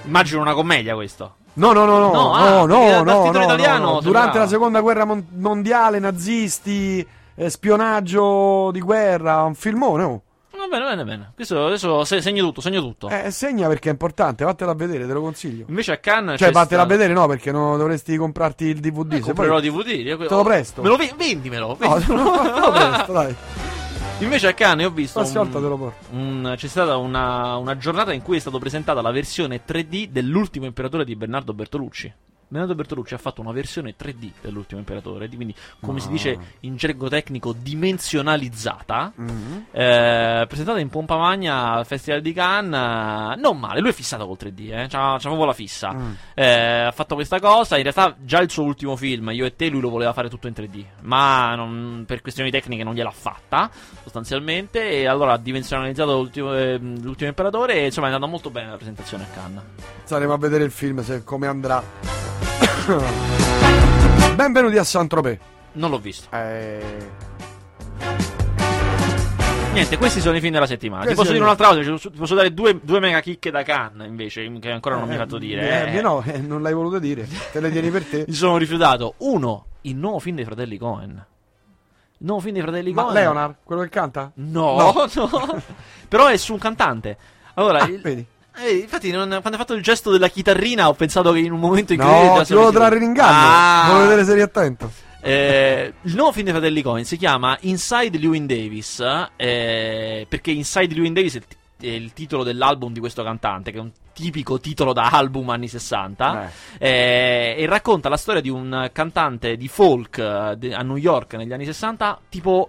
Immagino 0.04 0.40
una 0.40 0.54
commedia 0.54 0.94
questo. 0.94 1.36
No, 1.58 1.72
no, 1.72 1.84
no, 1.84 1.98
no, 1.98 2.12
No, 2.12 2.12
no, 2.12 2.34
ah, 2.34 2.48
no, 2.66 3.02
no, 3.02 3.30
no, 3.30 3.42
italiano 3.42 3.92
no. 3.94 4.00
Durante 4.00 4.38
la 4.38 4.46
seconda 4.46 4.80
guerra 4.80 5.04
mon- 5.04 5.26
mondiale, 5.36 5.98
nazisti, 5.98 7.06
eh, 7.34 7.50
spionaggio 7.50 8.70
di 8.72 8.80
guerra, 8.80 9.42
un 9.42 9.54
filmone. 9.54 10.02
Oh. 10.04 10.22
Va 10.58 10.66
bene, 10.66 10.84
bene, 10.86 11.04
bene. 11.04 11.32
Questo 11.36 11.66
adesso 11.66 12.04
se- 12.04 12.20
segno 12.20 12.42
tutto, 12.44 12.60
segno 12.60 12.80
tutto. 12.80 13.08
Eh, 13.08 13.30
segna 13.30 13.68
perché 13.68 13.88
è 13.88 13.92
importante, 13.92 14.44
vattela 14.44 14.72
a 14.72 14.74
vedere, 14.74 15.06
te 15.06 15.12
lo 15.12 15.20
consiglio. 15.20 15.64
Invece 15.68 15.92
a 15.92 15.96
Cannes 15.98 16.36
Cioè, 16.38 16.50
vattela 16.50 16.82
stato- 16.82 16.82
a 16.82 16.86
vedere, 16.86 17.12
no, 17.12 17.26
perché 17.28 17.52
non 17.52 17.78
dovresti 17.78 18.16
comprarti 18.16 18.64
il 18.64 18.80
DVD. 18.80 19.12
Eh, 19.14 19.20
comprerò 19.20 19.60
poi- 19.60 19.70
DVD. 19.70 20.26
Te 20.26 20.34
lo 20.34 20.42
presto. 20.42 20.82
Me 20.82 20.88
lo 20.88 20.96
ve- 20.96 21.12
vendimelo. 21.16 21.76
No, 21.78 21.94
vendimelo. 21.94 22.30
te 22.52 22.60
lo 22.60 22.70
presto, 22.72 23.12
dai. 23.12 23.34
Invece 24.20 24.48
a 24.48 24.52
Cannes 24.54 24.86
ho 24.86 24.90
visto. 24.90 25.20
Prossima 25.20 25.42
volta 25.44 25.60
te 25.60 25.66
lo 25.66 25.76
porto. 25.76 26.06
un- 26.10 26.54
c'è 26.56 26.66
stata 26.66 26.96
una, 26.96 27.56
una 27.56 27.76
giornata 27.76 28.12
in 28.12 28.22
cui 28.22 28.36
è 28.36 28.40
stata 28.40 28.58
presentata 28.58 29.00
la 29.00 29.12
versione 29.12 29.62
3D 29.64 30.08
dell'ultimo 30.08 30.66
imperatore 30.66 31.04
di 31.04 31.14
Bernardo 31.14 31.54
Bertolucci. 31.54 32.12
Bernardo 32.48 32.74
Bertolucci 32.74 33.14
ha 33.14 33.18
fatto 33.18 33.40
una 33.42 33.52
versione 33.52 33.94
3D 33.94 34.30
dell'ultimo 34.40 34.80
imperatore, 34.80 35.28
di- 35.28 35.36
quindi 35.36 35.54
come 35.80 36.00
si 36.00 36.08
Ah. 36.08 36.10
dice 36.10 36.38
in 36.60 36.76
gergo 36.76 37.08
tecnico 37.08 37.52
dimensionalizzata, 37.52 39.12
Mhm. 39.14 39.66
eh, 39.70 40.44
presentata 40.48 40.78
in 40.80 40.88
pompa 40.88 41.16
magna 41.16 41.72
al 41.72 41.86
Festival 41.86 42.20
di 42.22 42.32
Cannes. 42.32 43.36
eh, 43.36 43.40
non 43.40 43.58
male, 43.58 43.80
lui 43.80 43.90
è 43.90 43.92
fissato 43.92 44.26
col 44.26 44.36
3D, 44.36 44.70
eh, 44.70 44.86
c'ha, 44.88 45.12
c'ha 45.12 45.18
proprio 45.18 45.44
la 45.44 45.52
fissa. 45.52 45.92
Mm. 45.92 46.12
Eh, 46.34 46.80
ha 46.86 46.90
fatto 46.92 47.14
questa 47.14 47.38
cosa. 47.40 47.76
In 47.76 47.82
realtà, 47.82 48.16
già 48.18 48.40
il 48.40 48.50
suo 48.50 48.64
ultimo 48.64 48.96
film, 48.96 49.30
Io 49.30 49.44
e 49.44 49.54
te, 49.54 49.68
lui 49.68 49.80
lo 49.80 49.90
voleva 49.90 50.12
fare 50.12 50.28
tutto 50.28 50.46
in 50.48 50.54
3D. 50.54 50.84
Ma 51.02 51.54
non- 51.54 52.04
per 52.06 52.20
questioni 52.22 52.50
tecniche 52.50 52.82
non 52.84 52.94
gliel'ha 52.94 53.10
fatta, 53.10 53.70
sostanzialmente. 54.02 54.88
E 54.90 55.06
allora 55.06 55.34
ha 55.34 55.38
dimensionalizzato 55.38 56.12
l'ultimo, 56.16 56.54
eh, 56.56 56.78
l'ultimo 56.78 57.28
imperatore. 57.28 57.74
E 57.74 57.84
insomma, 57.86 58.08
è 58.08 58.12
andata 58.12 58.30
molto 58.30 58.50
bene 58.50 58.70
la 58.70 58.76
presentazione 58.76 59.24
a 59.24 59.26
Cannes. 59.34 59.62
Saremo 60.04 60.32
a 60.32 60.38
vedere 60.38 60.64
il 60.64 60.70
film 60.70 61.02
se 61.02 61.22
come 61.24 61.46
andrà. 61.46 62.27
Benvenuti 64.34 64.78
a 64.78 64.84
Saint-Tropez. 64.84 65.38
Non 65.72 65.90
l'ho 65.90 65.98
visto. 65.98 66.28
Eh, 66.34 67.26
Niente, 69.72 69.98
questi 69.98 70.20
sono 70.20 70.36
i 70.36 70.40
film 70.40 70.54
della 70.54 70.66
settimana. 70.66 71.02
Ti 71.04 71.14
Questi 71.14 71.20
posso 71.22 71.32
dire 71.32 71.44
un'altra 71.44 71.68
cosa? 71.68 72.08
Ti 72.10 72.16
posso 72.18 72.34
dare 72.34 72.54
due, 72.54 72.80
due 72.82 72.98
mega 72.98 73.20
chicche 73.20 73.50
da 73.50 73.62
Cannes, 73.62 74.08
invece, 74.08 74.50
che 74.58 74.70
ancora 74.70 74.96
non 74.96 75.04
mi 75.06 75.12
hai 75.12 75.18
fatto 75.18 75.36
dire. 75.38 75.92
eh, 75.92 75.96
eh. 75.98 76.00
no, 76.00 76.22
eh, 76.24 76.38
non 76.38 76.62
l'hai 76.62 76.72
voluto 76.72 76.98
dire. 76.98 77.28
Te 77.52 77.60
le 77.60 77.70
tieni 77.70 77.90
per 77.90 78.04
te. 78.04 78.24
Mi 78.26 78.32
sono 78.32 78.56
rifiutato. 78.56 79.14
Uno, 79.18 79.66
il 79.82 79.94
nuovo 79.94 80.18
film 80.18 80.36
dei 80.36 80.46
fratelli 80.46 80.78
Cohen. 80.78 81.10
Il 82.20 82.26
nuovo 82.26 82.40
film 82.40 82.54
dei 82.54 82.62
fratelli 82.62 82.92
Ma 82.94 83.02
Cohen. 83.02 83.14
Leonard, 83.14 83.54
quello 83.62 83.82
che 83.82 83.88
canta? 83.90 84.32
No, 84.36 84.94
no. 85.14 85.62
Però 86.08 86.26
è 86.26 86.36
su 86.38 86.54
un 86.54 86.58
cantante. 86.58 87.18
Allora, 87.54 87.84
il- 87.84 88.00
Vedi? 88.00 88.26
Eh, 88.60 88.76
infatti, 88.76 89.10
non- 89.10 89.28
quando 89.28 89.50
hai 89.50 89.56
fatto 89.58 89.74
il 89.74 89.82
gesto 89.82 90.10
della 90.10 90.28
chitarrina, 90.28 90.88
ho 90.88 90.94
pensato 90.94 91.32
che 91.32 91.38
in 91.40 91.52
un 91.52 91.60
momento 91.60 91.92
in 91.92 91.98
cui. 92.00 92.08
No, 92.08 92.42
ti 92.44 92.52
volevo 92.54 92.72
trarre 92.72 92.96
in 92.96 93.02
inganno. 93.02 93.36
Ah. 93.36 93.84
Volevo 93.88 94.04
vedere 94.08 94.24
se 94.24 94.32
eri 94.32 94.40
attento. 94.42 94.90
Eh, 95.20 95.92
il 96.02 96.14
nuovo 96.14 96.30
film 96.32 96.44
dei 96.44 96.54
fratelli 96.54 96.80
Cohen 96.80 97.04
si 97.04 97.16
chiama 97.16 97.56
Inside 97.62 98.18
Lewin 98.18 98.46
Davis. 98.46 99.02
eh, 99.36 100.26
perché 100.28 100.50
Inside 100.52 100.94
Lewin 100.94 101.12
Davis 101.12 101.34
è 101.34 101.38
il, 101.38 101.44
ti- 101.46 101.56
è 101.88 101.90
il 101.92 102.12
titolo 102.12 102.44
dell'album 102.44 102.92
di 102.92 103.00
questo 103.00 103.22
cantante, 103.22 103.70
che 103.72 103.78
è 103.78 103.80
un 103.80 103.90
tipico 104.12 104.58
titolo 104.60 104.92
da 104.92 105.10
album 105.10 105.48
anni 105.50 105.68
60. 105.68 106.32
eh, 106.78 107.54
e 107.58 107.66
racconta 107.66 108.08
la 108.08 108.16
storia 108.16 108.40
di 108.40 108.48
un 108.48 108.90
cantante 108.92 109.56
di 109.56 109.68
folk 109.68 110.18
eh, 110.18 110.54
de- 110.56 110.74
a 110.74 110.82
New 110.82 110.96
York 110.96 111.34
negli 111.34 111.52
anni 111.52 111.64
60, 111.64 112.18
tipo 112.28 112.68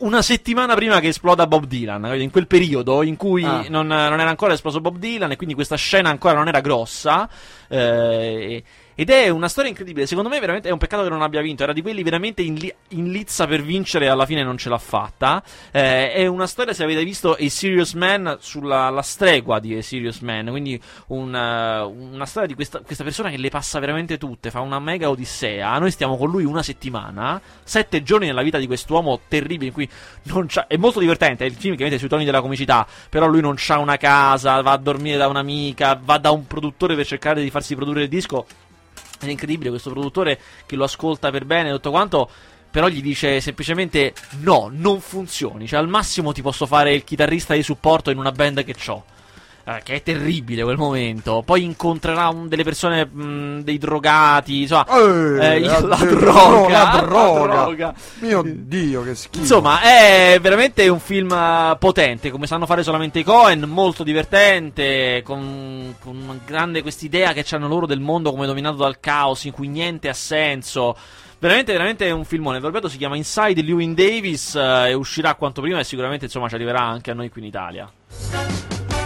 una 0.00 0.22
settimana 0.22 0.74
prima 0.74 1.00
che 1.00 1.08
esploda 1.08 1.46
Bob 1.46 1.64
Dylan, 1.66 2.20
in 2.20 2.30
quel 2.30 2.46
periodo 2.46 3.02
in 3.02 3.16
cui 3.16 3.44
Ah. 3.44 3.64
non, 3.68 3.86
non 3.86 4.20
era 4.20 4.28
ancora 4.30 4.52
esploso 4.54 4.80
Bob 4.80 4.98
Dylan 4.98 5.30
e 5.32 5.36
quindi 5.36 5.54
questa 5.54 5.76
scena 5.76 6.10
ancora 6.10 6.34
non 6.34 6.48
era 6.48 6.60
grossa. 6.60 7.28
eh, 7.68 8.62
ed 9.00 9.08
è 9.08 9.30
una 9.30 9.48
storia 9.48 9.70
incredibile. 9.70 10.04
Secondo 10.04 10.28
me, 10.28 10.38
veramente 10.40 10.68
è 10.68 10.72
un 10.72 10.76
peccato 10.76 11.02
che 11.02 11.08
non 11.08 11.22
abbia 11.22 11.40
vinto. 11.40 11.62
Era 11.62 11.72
di 11.72 11.80
quelli 11.80 12.02
veramente 12.02 12.42
in, 12.42 12.52
li- 12.56 12.74
in 12.88 13.10
lizza 13.10 13.46
per 13.46 13.62
vincere 13.62 14.04
e 14.04 14.08
alla 14.08 14.26
fine 14.26 14.42
non 14.42 14.58
ce 14.58 14.68
l'ha 14.68 14.76
fatta. 14.76 15.42
Eh, 15.70 16.12
è 16.12 16.26
una 16.26 16.46
storia, 16.46 16.74
se 16.74 16.84
avete 16.84 17.02
visto, 17.02 17.32
A 17.32 17.48
Serious 17.48 17.94
Man 17.94 18.36
sulla 18.40 18.90
la 18.90 19.00
stregua 19.00 19.58
di 19.58 19.74
A 19.74 19.80
Serious 19.80 20.18
Man. 20.18 20.48
Quindi 20.50 20.78
un, 21.06 21.34
eh, 21.34 21.80
una 21.80 22.26
storia 22.26 22.46
di 22.46 22.54
questa, 22.54 22.80
questa 22.80 23.02
persona 23.02 23.30
che 23.30 23.38
le 23.38 23.48
passa 23.48 23.78
veramente 23.78 24.18
tutte. 24.18 24.50
Fa 24.50 24.60
una 24.60 24.78
mega 24.78 25.08
odissea. 25.08 25.78
Noi 25.78 25.92
stiamo 25.92 26.18
con 26.18 26.28
lui 26.28 26.44
una 26.44 26.62
settimana. 26.62 27.40
Sette 27.64 28.02
giorni 28.02 28.26
nella 28.26 28.42
vita 28.42 28.58
di 28.58 28.66
quest'uomo 28.66 29.20
terribile. 29.28 29.68
In 29.68 29.72
cui 29.72 29.88
non 30.24 30.44
c'ha, 30.46 30.66
è 30.66 30.76
molto 30.76 31.00
divertente. 31.00 31.46
È 31.46 31.48
il 31.48 31.54
film 31.54 31.74
che 31.74 31.84
mette 31.84 31.96
sui 31.96 32.08
toni 32.08 32.26
della 32.26 32.42
comicità. 32.42 32.86
Però 33.08 33.26
lui 33.26 33.40
non 33.40 33.54
c'ha 33.56 33.78
una 33.78 33.96
casa. 33.96 34.60
Va 34.60 34.72
a 34.72 34.76
dormire 34.76 35.16
da 35.16 35.26
un'amica. 35.26 35.98
Va 36.04 36.18
da 36.18 36.32
un 36.32 36.46
produttore 36.46 36.94
per 36.94 37.06
cercare 37.06 37.40
di 37.40 37.48
farsi 37.48 37.74
produrre 37.74 38.02
il 38.02 38.08
disco. 38.10 38.44
È 39.26 39.30
incredibile 39.30 39.70
questo 39.70 39.90
produttore 39.90 40.38
che 40.66 40.76
lo 40.76 40.84
ascolta 40.84 41.30
per 41.30 41.44
bene 41.44 41.68
e 41.68 41.72
tutto 41.72 41.90
quanto. 41.90 42.28
Però 42.70 42.88
gli 42.88 43.02
dice 43.02 43.40
semplicemente: 43.40 44.14
No, 44.40 44.70
non 44.72 45.00
funzioni. 45.00 45.66
Cioè, 45.66 45.78
al 45.78 45.88
massimo 45.88 46.32
ti 46.32 46.42
posso 46.42 46.66
fare 46.66 46.94
il 46.94 47.04
chitarrista 47.04 47.54
di 47.54 47.62
supporto 47.62 48.10
in 48.10 48.18
una 48.18 48.32
band 48.32 48.64
che 48.64 48.74
ho. 48.86 49.04
Eh, 49.62 49.80
che 49.84 49.94
è 49.96 50.02
terribile 50.02 50.62
quel 50.62 50.78
momento. 50.78 51.42
Poi 51.44 51.62
incontrerà 51.64 52.28
un- 52.28 52.48
delle 52.48 52.64
persone, 52.64 53.04
mh, 53.04 53.60
dei 53.62 53.76
drogati. 53.78 54.62
Insomma, 54.62 54.86
Eh, 54.88 55.56
eh, 55.56 55.60
la 55.60 55.80
la, 55.80 55.96
droga, 55.96 56.68
la 56.94 57.00
droga. 57.04 57.54
la 57.54 57.62
droga. 57.64 57.94
Mio 58.20 58.42
Dio, 58.44 59.02
che 59.02 59.14
schifo. 59.14 59.38
Insomma, 59.42 59.80
è 59.82 60.38
veramente 60.40 60.88
un 60.88 60.98
film 60.98 61.30
eh, 61.32 61.76
potente, 61.78 62.30
come 62.30 62.46
sanno 62.46 62.64
fare 62.66 62.82
solamente 62.82 63.18
i 63.18 63.22
Cohen, 63.22 63.60
molto 63.68 64.02
divertente, 64.02 65.22
con, 65.24 65.94
con 66.00 66.40
grande 66.46 66.80
quest'idea 66.82 67.32
che 67.34 67.44
hanno 67.54 67.68
loro 67.68 67.86
del 67.86 68.00
mondo 68.00 68.30
come 68.30 68.46
dominato 68.46 68.76
dal 68.76 68.98
caos, 68.98 69.44
in 69.44 69.52
cui 69.52 69.68
niente 69.68 70.08
ha 70.08 70.14
senso. 70.14 70.96
Veramente, 71.38 71.72
veramente 71.72 72.06
è 72.06 72.10
un 72.10 72.24
filmone. 72.24 72.60
Vi 72.60 72.66
ripeto, 72.66 72.88
si 72.88 72.96
chiama 72.98 73.16
Inside 73.16 73.62
Lewin 73.62 73.94
Davis 73.94 74.54
eh, 74.54 74.88
e 74.88 74.94
uscirà 74.94 75.34
quanto 75.34 75.60
prima 75.60 75.78
e 75.78 75.84
sicuramente 75.84 76.24
insomma 76.26 76.48
ci 76.48 76.54
arriverà 76.54 76.80
anche 76.80 77.10
a 77.10 77.14
noi 77.14 77.28
qui 77.30 77.40
in 77.42 77.46
Italia. 77.46 77.90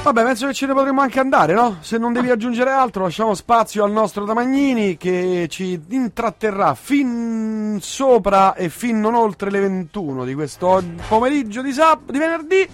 Vabbè, 0.04 0.22
penso 0.22 0.46
che 0.46 0.52
ce 0.52 0.66
ne 0.66 0.74
potremmo 0.74 1.00
anche 1.00 1.18
andare, 1.18 1.54
no? 1.54 1.78
Se 1.80 1.96
non 1.96 2.12
devi 2.12 2.28
aggiungere 2.28 2.70
altro, 2.70 3.04
lasciamo 3.04 3.32
spazio 3.32 3.84
al 3.84 3.90
nostro 3.90 4.26
Damagnini 4.26 4.98
che 4.98 5.46
ci 5.48 5.80
intratterrà 5.88 6.74
fin 6.74 7.78
sopra 7.80 8.52
e 8.54 8.68
fin 8.68 9.00
non 9.00 9.14
oltre 9.14 9.50
le 9.50 9.60
21 9.60 10.26
di 10.26 10.34
questo 10.34 10.82
pomeriggio 11.08 11.62
di, 11.62 11.72
sab- 11.72 12.10
di 12.10 12.18
venerdì. 12.18 12.68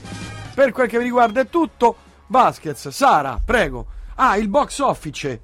Per 0.52 0.72
quel 0.72 0.88
che 0.88 0.98
mi 0.98 1.04
riguarda 1.04 1.42
è 1.42 1.48
tutto. 1.48 1.94
Vasquez, 2.26 2.88
Sara, 2.88 3.38
prego. 3.42 3.86
Ah, 4.16 4.36
il 4.36 4.48
box 4.48 4.80
office. 4.80 5.40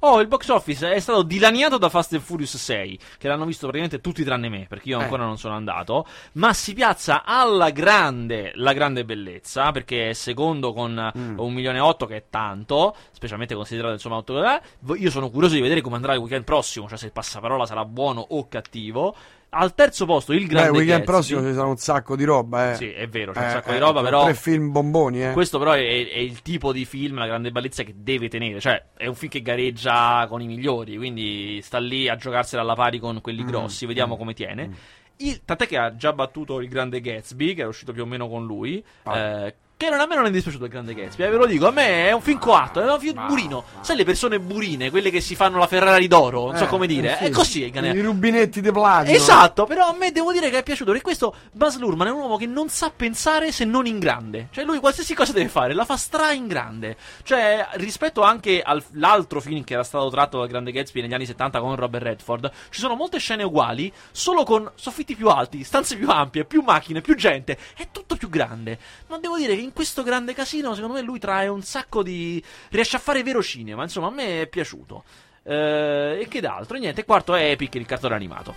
Oh, 0.00 0.20
il 0.20 0.28
box 0.28 0.48
office 0.48 0.92
è 0.92 1.00
stato 1.00 1.22
dilaniato 1.22 1.78
da 1.78 1.88
Fast 1.88 2.12
and 2.12 2.22
Furious 2.22 2.56
6, 2.56 2.98
che 3.18 3.28
l'hanno 3.28 3.44
visto 3.46 3.66
praticamente 3.66 4.00
tutti 4.02 4.22
tranne 4.24 4.48
me, 4.48 4.66
perché 4.68 4.90
io 4.90 4.98
Eh. 5.00 5.02
ancora 5.02 5.24
non 5.24 5.38
sono 5.38 5.54
andato, 5.54 6.06
ma 6.32 6.52
si 6.52 6.74
piazza 6.74 7.24
alla 7.24 7.70
grande 7.70 8.52
la 8.54 8.72
grande 8.72 9.04
bellezza, 9.04 9.72
perché 9.72 10.10
è 10.10 10.12
secondo 10.12 10.72
con 10.72 11.12
Mm. 11.16 11.38
un 11.38 11.52
milione 11.52 11.78
e 11.78 11.80
otto, 11.80 12.06
che 12.06 12.16
è 12.16 12.24
tanto, 12.30 12.94
specialmente 13.12 13.54
considerato 13.54 13.94
insomma 13.94 14.16
auto- 14.16 14.44
eh, 14.44 14.60
Io 14.98 15.10
sono 15.10 15.30
curioso 15.30 15.54
di 15.54 15.60
vedere 15.60 15.80
come 15.80 15.96
andrà 15.96 16.12
il 16.12 16.20
weekend 16.20 16.44
prossimo, 16.44 16.88
cioè 16.88 16.98
se 16.98 17.06
il 17.06 17.12
passaparola 17.12 17.64
sarà 17.66 17.84
buono 17.84 18.20
o 18.30 18.48
cattivo. 18.48 19.14
Al 19.58 19.74
terzo 19.74 20.04
posto 20.04 20.32
il 20.32 20.40
Beh, 20.42 20.46
grande 20.48 20.68
il 20.70 20.76
weekend 20.76 21.04
Gatsby. 21.04 21.12
prossimo 21.12 21.40
ci 21.48 21.54
sarà 21.54 21.66
un 21.66 21.76
sacco 21.78 22.14
di 22.16 22.24
roba, 22.24 22.72
eh. 22.72 22.74
Sì, 22.74 22.90
è 22.90 23.08
vero, 23.08 23.32
c'è 23.32 23.38
un 23.40 23.44
Eh, 23.46 23.50
sacco 23.50 23.70
eh, 23.70 23.72
di 23.72 23.78
roba, 23.78 24.02
però 24.02 24.24
Tre 24.24 24.34
film 24.34 24.70
bomboni, 24.70 25.24
eh. 25.24 25.32
questo 25.32 25.58
però 25.58 25.72
è, 25.72 25.78
è 25.78 26.18
il 26.18 26.42
tipo 26.42 26.72
di 26.72 26.84
film, 26.84 27.16
la 27.16 27.26
grande 27.26 27.50
bellezza 27.50 27.82
che 27.82 27.94
deve 27.96 28.28
tenere, 28.28 28.60
cioè 28.60 28.82
è 28.96 29.06
un 29.06 29.14
film 29.14 29.30
che 29.30 29.40
gareggia 29.42 30.26
con 30.28 30.42
i 30.42 30.46
migliori, 30.46 30.96
quindi 30.96 31.60
sta 31.62 31.78
lì 31.78 32.08
a 32.08 32.16
giocarsela 32.16 32.60
alla 32.62 32.74
pari 32.74 32.98
con 32.98 33.20
quelli 33.22 33.44
Mm, 33.44 33.46
grossi, 33.46 33.86
vediamo 33.86 34.16
come 34.16 34.34
tiene. 34.34 34.70
Il- 35.18 35.40
tant'è 35.46 35.66
che 35.66 35.78
ha 35.78 35.96
già 35.96 36.12
battuto 36.12 36.60
il 36.60 36.68
grande 36.68 37.00
Gatsby, 37.00 37.54
che 37.54 37.60
era 37.60 37.68
uscito 37.70 37.92
più 37.92 38.02
o 38.02 38.06
meno 38.06 38.28
con 38.28 38.44
lui. 38.44 38.84
Ah. 39.04 39.18
eh, 39.18 39.54
che 39.76 39.90
non, 39.90 40.00
a 40.00 40.06
me 40.06 40.14
non 40.14 40.24
è 40.24 40.30
dispiaciuto 40.30 40.64
il 40.64 40.70
grande 40.70 40.94
Gatsby, 40.94 41.24
eh, 41.24 41.28
ve 41.28 41.36
lo 41.36 41.44
dico, 41.44 41.66
a 41.66 41.70
me 41.70 42.08
è 42.08 42.12
un 42.12 42.22
film 42.22 42.38
coatto, 42.38 42.80
è 42.80 42.90
un 42.90 42.98
film 42.98 43.26
burino. 43.26 43.64
Sai 43.82 43.96
le 43.96 44.04
persone 44.04 44.40
burine, 44.40 44.88
quelle 44.88 45.10
che 45.10 45.20
si 45.20 45.34
fanno 45.34 45.58
la 45.58 45.66
Ferrari 45.66 46.08
d'oro, 46.08 46.46
non 46.46 46.56
so 46.56 46.64
Eh, 46.64 46.66
come 46.68 46.86
dire, 46.86 47.14
sì. 47.18 47.24
è 47.24 47.30
così 47.30 47.64
il 47.64 47.70
grande 47.70 47.90
I 47.90 48.00
rubinetti 48.00 48.62
di 48.62 48.72
platino. 48.72 49.14
Esatto, 49.14 49.66
però 49.66 49.88
a 49.88 49.94
me 49.94 50.12
devo 50.12 50.32
dire 50.32 50.48
che 50.48 50.58
è 50.58 50.62
piaciuto 50.62 50.92
perché 50.92 51.04
questo 51.04 51.34
Buzz 51.52 51.76
Lurman 51.76 52.06
è 52.06 52.10
un 52.10 52.20
uomo 52.20 52.38
che 52.38 52.46
non 52.46 52.70
sa 52.70 52.90
pensare 52.94 53.52
se 53.52 53.66
non 53.66 53.84
in 53.86 53.98
grande. 53.98 54.48
Cioè 54.50 54.64
lui 54.64 54.78
qualsiasi 54.78 55.14
cosa 55.14 55.32
deve 55.32 55.48
fare 55.48 55.74
la 55.74 55.84
fa 55.84 55.98
stra 55.98 56.32
in 56.32 56.46
grande. 56.46 56.96
Cioè 57.22 57.68
rispetto 57.72 58.22
anche 58.22 58.62
all'altro 58.62 59.40
film 59.42 59.62
che 59.62 59.74
era 59.74 59.84
stato 59.84 60.08
tratto 60.08 60.38
dal 60.38 60.48
Grande 60.48 60.72
Gatsby 60.72 61.02
negli 61.02 61.12
anni 61.12 61.26
70 61.26 61.60
con 61.60 61.76
Robert 61.76 62.04
Redford, 62.04 62.50
ci 62.70 62.80
sono 62.80 62.94
molte 62.94 63.18
scene 63.18 63.42
uguali, 63.42 63.92
solo 64.10 64.42
con 64.44 64.70
soffitti 64.74 65.14
più 65.14 65.28
alti, 65.28 65.64
stanze 65.64 65.96
più 65.96 66.08
ampie, 66.08 66.46
più 66.46 66.62
macchine, 66.62 67.02
più 67.02 67.14
gente. 67.14 67.58
È 67.76 67.88
tutto 67.92 68.16
più 68.16 68.30
grande. 68.30 68.78
Ma 69.08 69.18
devo 69.18 69.36
dire 69.36 69.54
che 69.54 69.64
in 69.66 69.72
questo 69.72 70.02
grande 70.02 70.32
casino 70.32 70.74
secondo 70.74 70.94
me 70.94 71.02
lui 71.02 71.18
trae 71.18 71.48
un 71.48 71.62
sacco 71.62 72.02
di... 72.02 72.42
riesce 72.70 72.96
a 72.96 73.00
fare 73.00 73.22
vero 73.22 73.42
cinema. 73.42 73.82
Insomma 73.82 74.06
a 74.06 74.10
me 74.10 74.42
è 74.42 74.46
piaciuto. 74.46 75.04
Eh, 75.42 76.18
e 76.22 76.28
che 76.28 76.40
d'altro? 76.40 76.76
Niente, 76.76 77.04
quarto 77.04 77.34
è 77.34 77.50
Epic, 77.50 77.76
il 77.76 77.86
cartone 77.86 78.14
animato. 78.14 78.54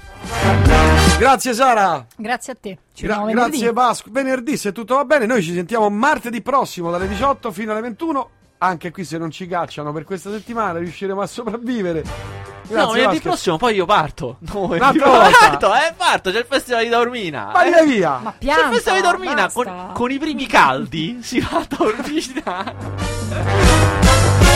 Grazie 1.20 1.54
Sara. 1.54 2.06
Grazie 2.16 2.54
a 2.54 2.58
te. 2.60 2.78
Ci 2.94 3.06
Gra- 3.06 3.26
grazie 3.26 3.72
Vasco. 3.72 4.10
Venerdì, 4.12 4.58
se 4.58 4.72
tutto 4.72 4.96
va 4.96 5.06
bene, 5.06 5.26
noi 5.26 5.44
ci 5.44 5.54
sentiamo 5.54 5.90
martedì 5.90 6.42
prossimo 6.42 6.90
dalle 6.90 7.08
18 7.08 7.52
fino 7.52 7.72
alle 7.72 7.82
21. 7.82 8.30
Anche 8.60 8.92
qui 8.92 9.04
se 9.06 9.18
non 9.18 9.30
ci 9.30 9.46
cacciano 9.48 9.94
per 9.94 10.04
questa 10.04 10.32
settimana 10.32 10.80
riusciremo 10.80 11.22
a 11.22 11.28
sopravvivere. 11.28 12.39
No, 12.70 12.76
Grazie 12.76 12.94
venerdì 12.94 13.20
prossimo 13.22 13.58
poi 13.58 13.76
io 13.76 13.86
parto. 13.86 14.38
No, 14.52 14.68
venerdì- 14.68 15.00
parto, 15.00 15.74
eh, 15.74 15.94
parto, 15.96 16.32
c'è 16.32 16.38
il 16.40 16.46
festival 16.48 16.84
di 16.84 16.90
Taormina. 16.90 17.50
Vai 17.54 17.72
eh. 17.72 17.86
via. 17.86 18.20
Ma 18.22 18.34
C'è 18.40 18.46
il 18.68 18.74
festival 18.74 18.96
di 18.98 19.04
Taormina 19.04 19.50
con, 19.52 19.90
con 19.94 20.12
i 20.12 20.18
primi 20.18 20.46
caldi. 20.48 21.20
Si 21.30 21.40
va 21.40 21.58
a 21.60 21.66
Taormina. 21.66 22.74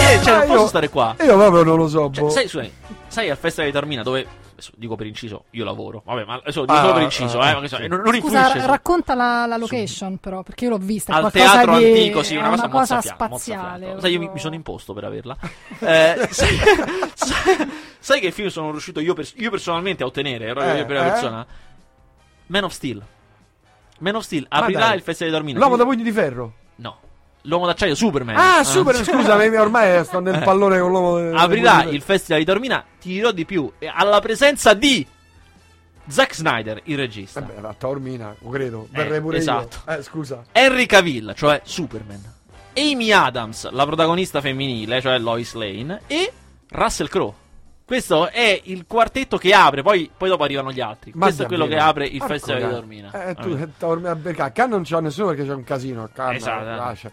eh, 0.09 0.19
cioè, 0.23 0.33
Ah, 0.33 0.37
non 0.39 0.47
posso 0.47 0.61
io- 0.61 0.67
stare 0.67 0.89
qua. 0.89 1.15
Io 1.21 1.35
proprio 1.37 1.63
non 1.63 1.77
lo 1.77 1.87
so. 1.87 2.09
Cioè, 2.11 2.23
boh. 2.23 2.29
sai, 2.29 2.47
scusami, 2.47 2.71
sai 3.07 3.29
al 3.29 3.37
festival 3.37 3.67
di 3.67 3.71
Taormina 3.73 4.03
dove 4.03 4.27
dico 4.75 4.95
per 4.95 5.05
inciso, 5.07 5.45
io 5.51 5.63
lavoro. 5.63 6.01
Vabbè, 6.05 6.25
ma 6.25 6.35
adesso 6.35 6.61
dico 6.61 6.73
Ah, 6.73 6.81
solo 6.81 6.93
per 6.93 7.01
inciso, 7.03 7.39
ah, 7.39 7.49
eh, 7.63 7.67
so, 7.67 7.75
sì. 7.77 7.87
non, 7.87 8.01
non 8.01 8.13
Scusa, 8.19 8.49
su- 8.49 8.65
racconta 8.65 9.13
la, 9.15 9.45
la 9.45 9.57
location 9.57 10.17
però, 10.17 10.43
perché 10.43 10.65
io 10.65 10.71
l'ho 10.71 10.77
vista. 10.77 11.13
al 11.13 11.31
teatro 11.31 11.77
di- 11.77 11.85
antico, 11.85 12.23
sì, 12.23 12.35
è 12.35 12.37
una 12.39 12.49
cosa, 12.49 12.67
mozzafiato, 12.67 13.15
spaziale. 13.25 13.69
mozzafiato. 13.71 13.99
Sai, 14.01 14.11
io 14.11 14.19
mi, 14.19 14.29
mi 14.33 14.39
sono 14.39 14.55
imposto 14.55 14.93
per 14.93 15.03
averla. 15.05 15.37
Eh, 15.79 16.27
sai, 16.31 16.57
sai- 17.13 17.71
sai 17.99 18.19
che 18.19 18.31
film 18.31 18.47
sono 18.49 18.71
riuscito 18.71 18.99
io, 18.99 19.13
pers- 19.13 19.33
io 19.37 19.49
personalmente 19.49 20.03
a 20.03 20.05
ottenere? 20.05 20.45
Ero 20.45 20.61
Eh, 20.61 20.77
io 20.77 20.85
per 20.85 20.95
la 20.95 21.07
eh? 21.07 21.09
persona. 21.11 21.45
Man 22.47 22.63
of 22.63 22.71
Steel. 22.73 23.01
Man 23.99 24.15
of 24.15 24.23
Steel 24.23 24.45
aprirà 24.49 24.93
il 24.93 25.01
Festival 25.01 25.31
di 25.31 25.37
Dormina. 25.37 25.59
L'uomo 25.59 25.75
da 25.77 25.83
pugni 25.83 26.03
di 26.03 26.11
ferro. 26.11 26.53
L'uomo 27.45 27.65
d'acciaio 27.65 27.93
Superman. 27.95 28.35
Ah, 28.37 28.63
super, 28.63 28.95
scusami, 28.95 29.47
ormai 29.57 30.03
sto 30.05 30.19
nel 30.19 30.35
Eh. 30.35 30.39
pallone 30.43 30.79
con 30.79 30.89
l'uomo. 30.91 31.37
Aprirà 31.37 31.83
il 31.83 32.01
Festival 32.01 32.39
di 32.39 32.45
Dormina, 32.45 32.83
ti 33.01 33.09
dirò 33.09 33.31
di 33.31 33.45
più, 33.45 33.69
alla 33.93 34.21
presenza 34.21 34.73
di 34.73 35.05
Zack 36.07 36.35
Snyder, 36.35 36.81
il 36.85 36.97
regista. 36.97 37.41
Vabbè, 37.41 37.59
la 37.61 37.75
Taormina, 37.77 38.35
lo 38.39 38.49
credo. 38.49 38.87
Eh, 38.91 38.97
Verrei 38.97 39.19
pure 39.21 39.37
esatto. 39.37 39.81
io. 39.87 39.97
Eh, 39.97 40.03
scusa. 40.03 40.43
Henry 40.51 40.85
Cavill, 40.85 41.33
cioè 41.33 41.61
Superman. 41.63 42.21
Amy 42.75 43.11
Adams, 43.11 43.69
la 43.71 43.85
protagonista 43.85 44.41
femminile, 44.41 44.99
cioè 45.01 45.19
Lois 45.19 45.53
Lane. 45.53 46.01
E 46.07 46.31
Russell 46.69 47.07
Crowe. 47.07 47.33
Questo 47.85 48.29
è 48.29 48.59
il 48.63 48.85
quartetto 48.87 49.37
che 49.37 49.53
apre, 49.53 49.81
poi, 49.83 50.09
poi 50.17 50.29
dopo 50.29 50.43
arrivano 50.43 50.71
gli 50.71 50.79
altri. 50.79 51.11
Ma 51.13 51.25
Questo 51.25 51.43
è 51.43 51.45
quello 51.47 51.65
che 51.65 51.71
davvero? 51.75 51.89
apre 51.89 52.05
il 52.07 52.17
Porco 52.17 52.33
Festival 52.33 52.57
di 52.57 52.63
cane. 52.63 52.73
Dormina. 52.75 53.25
Eh, 53.27 53.35
tu, 53.35 53.49
eh, 53.49 53.67
Taormina, 53.77 54.15
perché 54.15 54.41
a 54.41 54.51
Cannes 54.51 54.71
non 54.71 54.83
c'è 54.83 54.99
nessuno 55.01 55.27
perché 55.27 55.45
c'è 55.45 55.53
un 55.53 55.63
casino. 55.65 56.03
A 56.03 56.09
Cannes, 56.11 56.37
Esatto, 56.37 56.65
eh, 56.65 57.07
eh. 57.07 57.11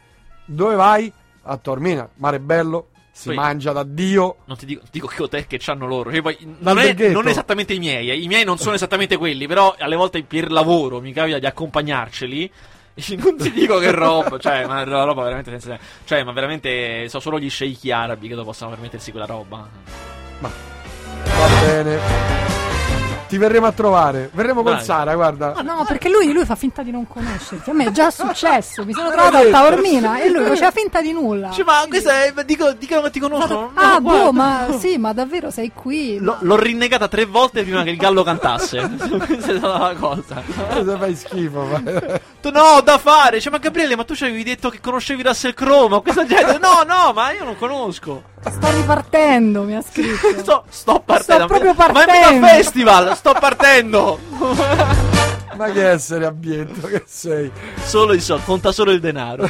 Dove 0.51 0.75
vai? 0.75 1.13
A 1.43 1.57
Taormina, 1.57 2.09
mare 2.17 2.41
bello, 2.41 2.89
si 3.13 3.29
Poi- 3.29 3.37
mangia 3.37 3.73
da 3.73 3.85
Dio. 3.85 4.39
Non 4.47 4.57
ti 4.57 4.67
dico, 4.67 4.83
dico 4.91 5.07
che 5.07 5.23
hotel 5.23 5.47
che 5.47 5.59
c'hanno 5.59 5.87
loro. 5.87 6.11
Cioè, 6.13 6.37
non, 6.59 6.79
è, 6.79 6.93
non 7.11 7.29
esattamente 7.29 7.73
i 7.73 7.79
miei, 7.79 8.11
eh. 8.11 8.19
i 8.19 8.27
miei 8.27 8.45
non 8.45 8.59
sono 8.59 8.75
esattamente 8.75 9.17
quelli, 9.17 9.47
però 9.47 9.75
alle 9.79 9.97
volte 9.97 10.23
per 10.25 10.51
lavoro 10.51 11.01
mi 11.01 11.13
capita 11.13 11.39
di 11.39 11.47
accompagnarceli. 11.47 12.53
Non 13.17 13.37
ti 13.37 13.51
dico 13.53 13.79
che 13.79 13.93
roba, 13.93 14.37
cioè, 14.39 14.67
ma 14.67 14.83
roba 14.83 15.23
veramente 15.23 15.51
senza 15.51 15.79
Cioè, 16.05 16.23
ma 16.23 16.33
veramente 16.33 17.09
so 17.09 17.19
solo 17.21 17.39
gli 17.39 17.49
sceicchi 17.49 17.91
arabi 17.93 18.29
che 18.29 18.35
possono 18.35 18.71
permettersi 18.71 19.11
quella 19.11 19.27
roba. 19.27 19.67
Va 20.41 20.51
bene. 21.65 22.70
Ti 23.31 23.39
verremo 23.39 23.67
a 23.67 23.73
trovare. 23.73 24.29
Verremo 24.33 24.65
con 24.65 24.73
Dai. 24.75 24.83
Sara, 24.85 25.15
guarda. 25.15 25.53
Ah, 25.55 25.63
no, 25.63 25.85
perché 25.87 26.09
lui, 26.09 26.33
lui 26.33 26.45
fa 26.45 26.57
finta 26.57 26.83
di 26.83 26.91
non 26.91 27.07
conoscerti. 27.07 27.71
A 27.71 27.73
me 27.73 27.85
è 27.87 27.91
già 27.93 28.11
successo. 28.13 28.85
Mi 28.85 28.93
sono 28.93 29.09
trovata 29.11 29.39
a. 29.39 29.49
Taormina 29.49 30.21
e 30.21 30.29
lui 30.31 30.45
faceva 30.47 30.73
finta 30.73 31.01
di 31.01 31.13
nulla. 31.13 31.51
Cioè, 31.53 31.65
ma 31.65 31.85
questa 31.89 32.25
è. 32.25 32.33
Dico, 32.45 32.73
dicono 32.73 33.03
che 33.03 33.11
ti 33.11 33.21
conoscono. 33.21 33.71
ah, 33.75 33.93
No, 33.93 34.01
guarda. 34.03 34.23
boh, 34.25 34.33
ma 34.33 34.67
sì, 34.81 34.99
ma 34.99 35.13
davvero 35.13 35.51
sei 35.53 35.71
qui? 35.73 36.19
L'ho, 36.19 36.39
l'ho 36.41 36.57
rinnegata 36.57 37.07
tre 37.07 37.25
volte 37.25 37.63
prima 37.63 37.85
che 37.85 37.91
il 37.91 37.97
gallo 37.97 38.25
cantasse. 38.25 38.81
Questa 38.99 39.53
è 39.53 39.59
stata 39.59 39.79
la 39.79 39.95
cosa. 39.95 40.43
Cosa 40.73 40.99
fai 40.99 41.15
schifo? 41.15 41.63
ma- 41.63 41.81
Tu, 42.41 42.51
no, 42.51 42.81
da 42.83 42.99
fare. 42.99 43.41
Cioè, 43.41 43.53
ma 43.53 43.59
Gabriele, 43.59 43.95
ma 43.95 44.03
tu 44.03 44.17
ci 44.17 44.25
avevi 44.25 44.43
detto 44.43 44.71
che 44.71 44.81
conoscevi 44.81 45.23
Russell 45.23 45.55
Crowe, 45.55 45.89
ma 45.89 46.01
questa 46.01 46.27
gente. 46.27 46.59
No, 46.59 46.83
no, 46.85 47.13
ma 47.15 47.31
io 47.31 47.45
non 47.45 47.57
conosco. 47.57 48.25
Sto 48.41 48.71
ripartendo, 48.73 49.63
mi 49.63 49.77
ha 49.77 49.83
scritto. 49.83 50.29
Sto, 50.41 50.65
sto 50.71 51.03
partendo. 51.05 51.45
Sto 51.45 51.59
proprio 51.59 51.75
Ma 51.77 51.85
è 51.89 51.93
partendo. 51.93 52.41
Mega 52.41 52.55
Festival, 52.55 53.17
sto 53.21 53.35
partendo. 53.39 54.19
Ma 55.55 55.71
che 55.71 55.91
essere 55.91 56.25
abbietto 56.25 56.87
che 56.87 57.03
sei. 57.05 57.53
Solo 57.77 58.15
i 58.15 58.21
soldi, 58.21 58.45
conta 58.45 58.73
solo 58.73 58.93
il 58.93 59.01
denaro. 59.01 59.49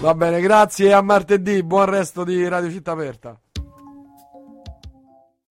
Va 0.00 0.14
bene, 0.14 0.40
grazie 0.40 0.94
a 0.94 1.02
martedì. 1.02 1.62
Buon 1.62 1.84
resto 1.84 2.24
di 2.24 2.48
Radio 2.48 2.70
Città 2.70 2.92
Aperta. 2.92 3.38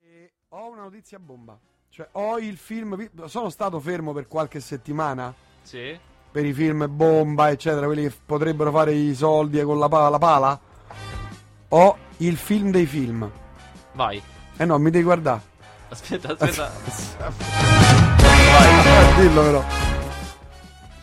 E 0.01 0.31
ho 0.49 0.71
una 0.71 0.81
notizia 0.81 1.19
bomba. 1.19 1.55
Cioè, 1.89 2.07
ho 2.13 2.39
il 2.39 2.57
film. 2.57 3.07
Sono 3.25 3.49
stato 3.49 3.79
fermo 3.79 4.11
per 4.11 4.27
qualche 4.27 4.59
settimana. 4.59 5.31
Sì. 5.61 5.95
Per 6.31 6.43
i 6.43 6.53
film 6.53 6.87
bomba, 6.89 7.51
eccetera, 7.51 7.85
quelli 7.85 8.07
che 8.07 8.13
potrebbero 8.25 8.71
fare 8.71 8.91
i 8.93 9.13
soldi 9.13 9.61
con 9.61 9.77
la 9.77 9.87
pala, 9.87 10.09
la 10.09 10.17
pala. 10.17 10.59
Ho 11.69 11.97
il 12.17 12.37
film 12.37 12.71
dei 12.71 12.87
film. 12.87 13.29
Vai. 13.91 14.19
Eh 14.57 14.65
no, 14.65 14.79
mi 14.79 14.89
devi 14.89 15.03
guardare. 15.03 15.51
Aspetta, 15.93 16.29
aspetta. 16.29 16.71
Vai, 18.17 19.15
dillo 19.15 19.41
però. 19.43 19.63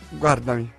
Guardami. 0.09 0.73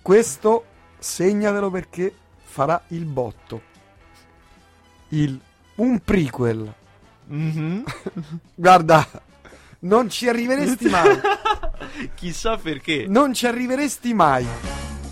Questo 0.00 0.64
segnatelo 0.96 1.70
perché 1.72 2.14
farà 2.44 2.80
il 2.88 3.04
botto. 3.04 3.62
Il 5.08 5.40
un 5.76 5.98
prequel. 5.98 6.72
Mhm. 7.24 7.82
Guarda, 8.54 9.04
non 9.80 10.08
ci 10.08 10.28
arriveresti 10.28 10.88
mai. 10.88 11.20
Chissà 12.14 12.56
perché. 12.58 13.06
Non 13.08 13.34
ci 13.34 13.48
arriveresti 13.48 14.14
mai. 14.14 14.46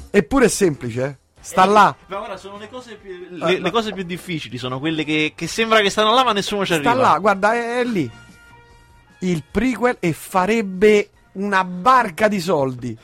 Eppure 0.09 0.45
è 0.45 0.49
semplice, 0.49 1.05
eh. 1.05 1.22
Sta 1.43 1.64
là. 1.64 1.95
Ma 2.07 2.16
guarda, 2.18 2.36
sono 2.36 2.57
le 2.57 2.68
cose 2.70 2.95
più. 2.95 3.26
Le, 3.30 3.59
le 3.59 3.70
cose 3.72 3.93
più 3.93 4.05
difficili 4.05 4.59
sono 4.59 4.78
quelle 4.78 5.03
che, 5.05 5.32
che 5.34 5.47
sembra 5.49 5.80
che 5.80 5.90
stanno 5.90 6.14
là, 6.14 6.22
ma 6.24 6.32
nessuno 6.32 6.64
ci 6.64 6.74
Sta 6.78 6.90
arriva. 6.90 7.09
là, 7.12 7.18
guarda, 7.18 7.53
è, 7.55 7.80
è 7.80 7.84
lì. 7.84 8.09
Il 9.20 9.43
prequel 9.51 9.97
e 10.01 10.12
farebbe 10.12 11.11
una 11.32 11.64
barca 11.64 12.28
di 12.28 12.40
soldi. 12.40 12.97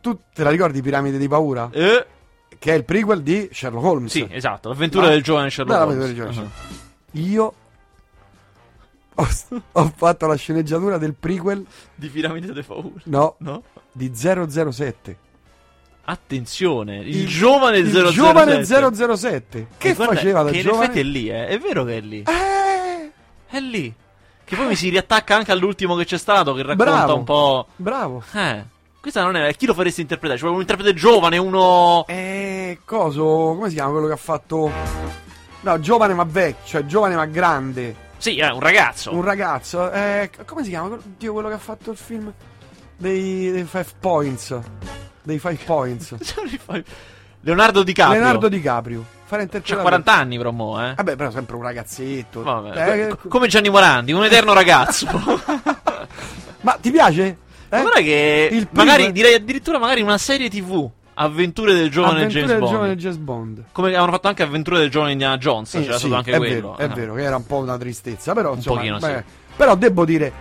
Tu 0.00 0.18
te 0.34 0.42
la 0.42 0.50
ricordi 0.50 0.82
Piramide 0.82 1.18
di 1.18 1.28
Paura? 1.28 1.70
Eh? 1.72 2.06
Che 2.58 2.72
è 2.72 2.76
il 2.76 2.84
prequel 2.84 3.22
di 3.22 3.48
Sherlock 3.52 3.84
Holmes. 3.84 4.10
Sì, 4.10 4.26
esatto. 4.30 4.68
L'avventura 4.68 5.04
No? 5.06 5.10
del 5.12 5.22
giovane 5.22 5.50
Sherlock 5.50 5.78
No, 5.78 5.84
Holmes. 5.86 6.14
giovane 6.14 6.36
Uh-huh. 6.36 6.48
Io 7.20 7.54
ho, 9.14 9.28
ho 9.72 9.92
fatto 9.94 10.26
la 10.26 10.34
sceneggiatura 10.36 10.98
del 10.98 11.14
prequel, 11.14 11.64
Di 11.94 12.08
Piramide 12.08 12.46
delle 12.48 12.62
Paure. 12.62 12.90
no, 13.04 13.34
No? 13.38 13.62
di 13.92 14.10
007. 14.14 15.18
Attenzione, 16.04 16.96
il, 16.98 17.28
giovane 17.28 17.78
il 17.78 17.90
007. 17.90 18.10
giovane 18.12 18.64
007. 18.64 19.66
Che 19.78 19.94
guarda 19.94 20.14
faceva 20.14 20.42
da 20.42 20.50
che 20.50 20.56
in 20.56 20.62
giovane? 20.62 20.82
effetti 20.84 20.98
è 21.00 21.02
lì, 21.04 21.28
eh. 21.30 21.46
È 21.46 21.58
vero 21.58 21.84
che 21.84 21.96
è 21.96 22.00
lì. 22.00 22.24
Eh, 22.26 23.10
È 23.48 23.60
lì. 23.60 23.94
Che 24.44 24.56
poi 24.56 24.66
mi 24.66 24.74
si 24.76 24.88
riattacca 24.88 25.36
anche 25.36 25.52
all'ultimo 25.52 25.94
che 25.94 26.04
c'è 26.04 26.18
stato, 26.18 26.52
che 26.54 26.62
racconta 26.62 26.84
Bravo. 26.84 27.14
un 27.16 27.24
po'. 27.24 27.66
bravo. 27.76 28.22
Eh. 28.34 28.64
Questa 29.00 29.22
non 29.22 29.36
è. 29.36 29.54
Chi 29.56 29.66
lo 29.66 29.74
faresti 29.74 30.00
interpretare? 30.00 30.38
Cioè, 30.38 30.50
un 30.50 30.60
interprete 30.60 30.92
giovane, 30.94 31.38
uno. 31.38 32.04
Eh, 32.08 32.78
coso, 32.84 33.22
come 33.56 33.68
si 33.68 33.74
chiama 33.74 33.92
quello 33.92 34.06
che 34.08 34.12
ha 34.12 34.16
fatto... 34.16 34.70
No, 35.60 35.80
giovane 35.80 36.14
ma 36.14 36.24
vecchio, 36.24 36.66
cioè 36.66 36.84
giovane 36.86 37.14
ma 37.14 37.24
grande. 37.26 37.94
Sì, 38.18 38.38
è 38.38 38.50
un 38.50 38.60
ragazzo. 38.60 39.14
Un 39.14 39.22
ragazzo. 39.22 39.90
Eh, 39.92 40.30
come 40.44 40.64
si 40.64 40.70
chiama? 40.70 40.96
Dio, 41.16 41.32
quello 41.32 41.48
che 41.48 41.54
ha 41.54 41.58
fatto 41.58 41.92
il 41.92 41.96
film 41.96 42.32
dei, 42.96 43.50
dei 43.52 43.64
Five 43.64 43.86
Points. 44.00 44.58
Dei 45.22 45.38
Five 45.38 45.58
Points. 45.64 46.14
Leonardo 47.44 47.82
DiCaprio. 47.82 48.18
Leonardo 48.18 48.48
DiCaprio. 48.48 49.04
Fare 49.24 49.42
C'ha 49.42 49.56
interpretare... 49.58 49.82
40 49.82 50.14
anni, 50.14 50.36
però, 50.36 50.50
mo, 50.50 50.84
eh. 50.84 50.94
Vabbè, 50.94 51.16
però 51.16 51.30
sempre 51.30 51.56
un 51.56 51.62
ragazzetto. 51.62 52.42
Vabbè, 52.42 53.06
Eh, 53.06 53.08
co- 53.08 53.28
come 53.28 53.48
Gianni 53.48 53.68
Morandi, 53.68 54.12
un 54.12 54.24
eterno 54.24 54.52
ragazzo. 54.52 55.06
ma 56.62 56.78
ti 56.80 56.90
piace? 56.90 57.38
Eh? 57.68 57.80
guarda 57.80 58.00
che. 58.00 58.48
Il 58.52 58.68
primo- 58.68 58.84
magari 58.84 59.12
direi 59.12 59.34
addirittura 59.34 59.78
magari 59.78 60.02
una 60.02 60.18
serie 60.18 60.48
TV. 60.48 60.88
Avventure 61.14 61.74
del 61.74 61.90
giovane 61.90 62.24
Avventure 62.24 62.40
James 62.40 62.50
del 62.50 62.60
Bond. 62.60 62.72
giovane 62.72 62.96
James 62.96 63.16
Bond. 63.16 63.64
Come 63.72 63.88
avevano 63.88 64.12
fatto 64.12 64.28
anche 64.28 64.42
Avventure 64.42 64.78
del 64.78 64.90
giovane 64.90 65.12
Indiana 65.12 65.36
Jones. 65.36 65.74
Eh, 65.74 65.82
c'era 65.82 65.92
sì, 65.94 66.06
stato 66.06 66.14
anche 66.14 66.32
è 66.32 66.36
quello. 66.36 66.54
vero, 66.54 66.76
è 66.76 66.84
eh. 66.84 66.88
vero, 66.88 67.14
che 67.14 67.22
era 67.22 67.36
un 67.36 67.46
po' 67.46 67.58
una 67.58 67.76
tristezza, 67.76 68.32
però 68.34 68.54
insomma, 68.54 68.76
pochino, 68.76 68.98
beh, 68.98 69.24
sì. 69.26 69.34
però 69.56 69.74
devo 69.76 70.04
dire 70.04 70.32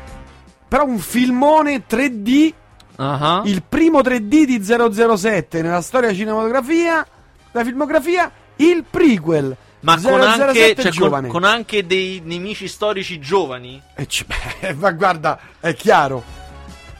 però 0.71 0.85
un 0.85 0.99
filmone 0.99 1.83
3D, 1.85 2.53
Ah. 2.95 3.41
il 3.45 3.63
primo 3.67 3.99
3D 4.01 4.43
di 4.43 4.61
007 4.63 5.61
nella 5.61 5.81
storia 5.81 6.13
cinematografia, 6.13 7.05
la 7.51 7.63
filmografia, 7.63 8.31
il 8.57 8.83
prequel. 8.89 9.55
Ma 9.81 9.99
con 9.99 10.21
007 10.21 10.43
anche, 10.43 10.91
cioè, 10.91 11.09
con, 11.09 11.27
con 11.27 11.43
anche 11.43 11.85
dei 11.87 12.21
nemici 12.23 12.67
storici 12.67 13.19
giovani. 13.19 13.81
E 13.95 14.05
c- 14.05 14.25
beh, 14.61 14.73
ma 14.75 14.91
guarda, 14.91 15.39
è 15.59 15.73
chiaro. 15.73 16.23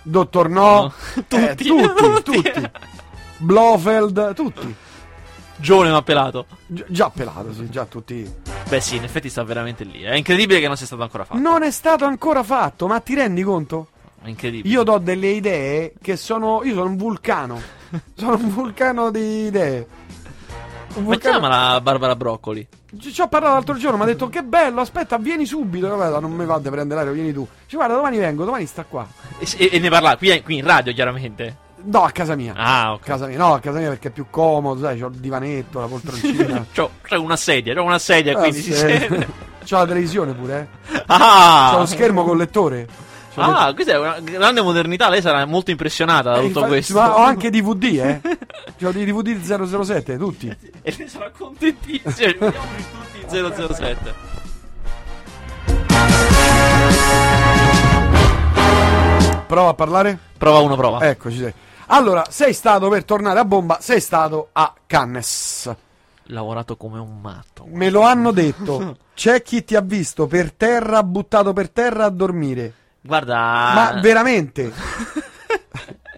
Dottor 0.04 0.50
No, 0.50 0.62
No. 0.82 0.94
eh, 1.16 1.56
Tutti. 1.56 1.68
tutti, 1.94 2.24
tutti. 2.24 2.70
Blofeld, 3.38 4.34
tutti. 4.34 4.76
Giovane 5.58 5.92
ma 5.92 6.02
pelato. 6.02 6.48
Gi- 6.66 6.86
già 6.88 7.12
pelato, 7.12 7.54
sì, 7.54 7.70
già 7.70 7.86
tutti. 7.86 8.28
Beh, 8.68 8.82
sì, 8.82 8.96
in 8.96 9.04
effetti 9.04 9.30
sta 9.30 9.44
veramente 9.44 9.84
lì. 9.84 10.02
È 10.02 10.16
incredibile 10.16 10.60
che 10.60 10.66
non 10.68 10.76
sia 10.76 10.88
stato 10.88 11.04
ancora 11.04 11.24
fatto. 11.24 11.39
Non 11.39 11.62
è 11.62 11.70
stato 11.70 12.06
ancora 12.06 12.42
fatto, 12.42 12.88
ma 12.88 13.00
ti 13.00 13.14
rendi 13.14 13.44
conto? 13.44 13.89
Incredibile. 14.24 14.74
Io 14.74 14.84
do 14.84 14.97
delle 14.99 15.28
idee 15.30 15.93
che 16.01 16.15
sono. 16.15 16.61
Io 16.63 16.74
sono 16.74 16.89
un 16.89 16.97
vulcano. 16.97 17.59
sono 18.15 18.36
un 18.36 18.49
vulcano 18.49 19.09
di 19.11 19.45
idee. 19.47 19.88
Un 20.93 21.03
Ma 21.03 21.09
vulcano- 21.13 21.39
chiamala 21.39 21.82
Barbara 21.82 22.15
Broccoli. 22.15 22.67
Ci 22.99 23.22
ho 23.22 23.30
parlato 23.30 23.53
l'altro 23.53 23.76
giorno, 23.76 23.95
mi 23.95 24.03
ha 24.03 24.07
detto 24.07 24.28
che 24.28 24.43
bello, 24.43 24.82
aspetta, 24.82 25.17
vieni 25.17 25.45
subito. 25.45 25.88
Vabbè, 25.95 26.19
non 26.19 26.34
mi 26.34 26.45
va 26.45 26.59
di 26.59 26.69
prendere 26.69 26.95
l'aereo, 26.99 27.13
vieni 27.13 27.32
tu. 27.32 27.47
Ci 27.65 27.78
guarda, 27.78 27.95
domani 27.95 28.17
vengo, 28.17 28.43
domani 28.43 28.65
sta 28.65 28.84
qua. 28.84 29.07
E, 29.39 29.69
e- 29.72 29.80
ne 29.80 29.89
parla 29.89 30.17
qui, 30.17 30.41
qui 30.43 30.57
in 30.57 30.65
radio, 30.65 30.91
chiaramente. 30.93 31.69
No, 31.84 32.03
a 32.03 32.11
casa 32.11 32.36
mia. 32.36 32.53
Ah, 32.55 32.91
ok. 32.93 33.01
A 33.01 33.05
casa 33.05 33.28
mia, 33.28 33.38
no, 33.38 33.53
a 33.53 33.59
casa 33.59 33.80
mia 33.80 33.88
perché 33.88 34.09
è 34.09 34.11
più 34.11 34.26
comodo, 34.30 34.82
sai, 34.82 34.99
c'ho 34.99 35.07
il 35.07 35.15
divanetto, 35.15 35.80
la 35.80 35.88
poltroncina. 35.88 36.65
C'ho, 36.76 36.91
c'ho 37.01 37.22
una 37.22 37.38
sedia, 37.38 37.74
c'ho 37.74 37.84
una 37.84 37.97
sedia, 37.97 38.34
Ah, 38.38 38.39
quindi 38.41 38.61
si 38.61 38.72
sì. 38.74 38.78
sente. 38.78 39.28
C'ha 39.63 39.78
la 39.80 39.86
televisione 39.88 40.34
pure, 40.34 40.67
eh. 40.91 41.03
Ah! 41.07 41.69
C'ha 41.72 41.78
lo 41.80 41.86
schermo 41.86 42.24
con 42.24 42.36
lettore. 42.38 42.88
Ah, 43.36 43.73
questa 43.73 43.93
è 43.93 43.97
una 43.97 44.19
grande 44.19 44.61
modernità. 44.61 45.09
Lei 45.09 45.21
sarà 45.21 45.45
molto 45.45 45.71
impressionata 45.71 46.32
da 46.32 46.38
Eh, 46.39 46.47
tutto 46.47 46.59
infa- 46.59 46.67
questo. 46.71 46.93
Ma 46.95 47.17
ho 47.17 47.23
anche 47.23 47.49
DVD, 47.49 47.84
eh. 47.84 48.21
C'ho 48.79 48.89
i 48.89 49.05
DVD 49.05 49.39
007, 49.41 50.17
tutti. 50.17 50.47
E 50.84 50.95
ne 50.97 51.07
sarà 51.07 51.29
contentissimo. 51.29 52.51
Tutti 52.51 53.38
in 53.38 53.53
007. 53.75 54.29
Prova 59.47 59.69
a 59.69 59.73
parlare? 59.73 60.17
Prova 60.38 60.59
uno, 60.59 60.75
prova. 60.77 61.01
Eccoci. 61.07 61.38
sei. 61.38 61.53
Allora, 61.88 62.23
sei 62.29 62.53
stato 62.53 62.88
per 62.88 63.03
tornare 63.03 63.39
a 63.39 63.45
bomba, 63.45 63.79
sei 63.82 63.99
stato 63.99 64.49
a 64.53 64.73
Cannes. 64.88 65.69
Lavorato 66.25 66.77
come 66.77 66.99
un 66.99 67.19
matto. 67.19 67.65
Me 67.67 67.89
lo 67.89 68.01
hanno 68.01 68.32
detto. 68.32 68.95
C'è 69.13 69.41
chi 69.41 69.65
ti 69.65 69.75
ha 69.75 69.82
visto 69.82 70.25
per 70.25 70.53
terra, 70.53 71.03
buttato 71.03 71.51
per 71.51 71.69
terra 71.69 72.05
a 72.05 72.09
dormire. 72.09 72.73
Guarda. 73.02 73.36
Ma 73.36 73.99
veramente? 74.02 74.72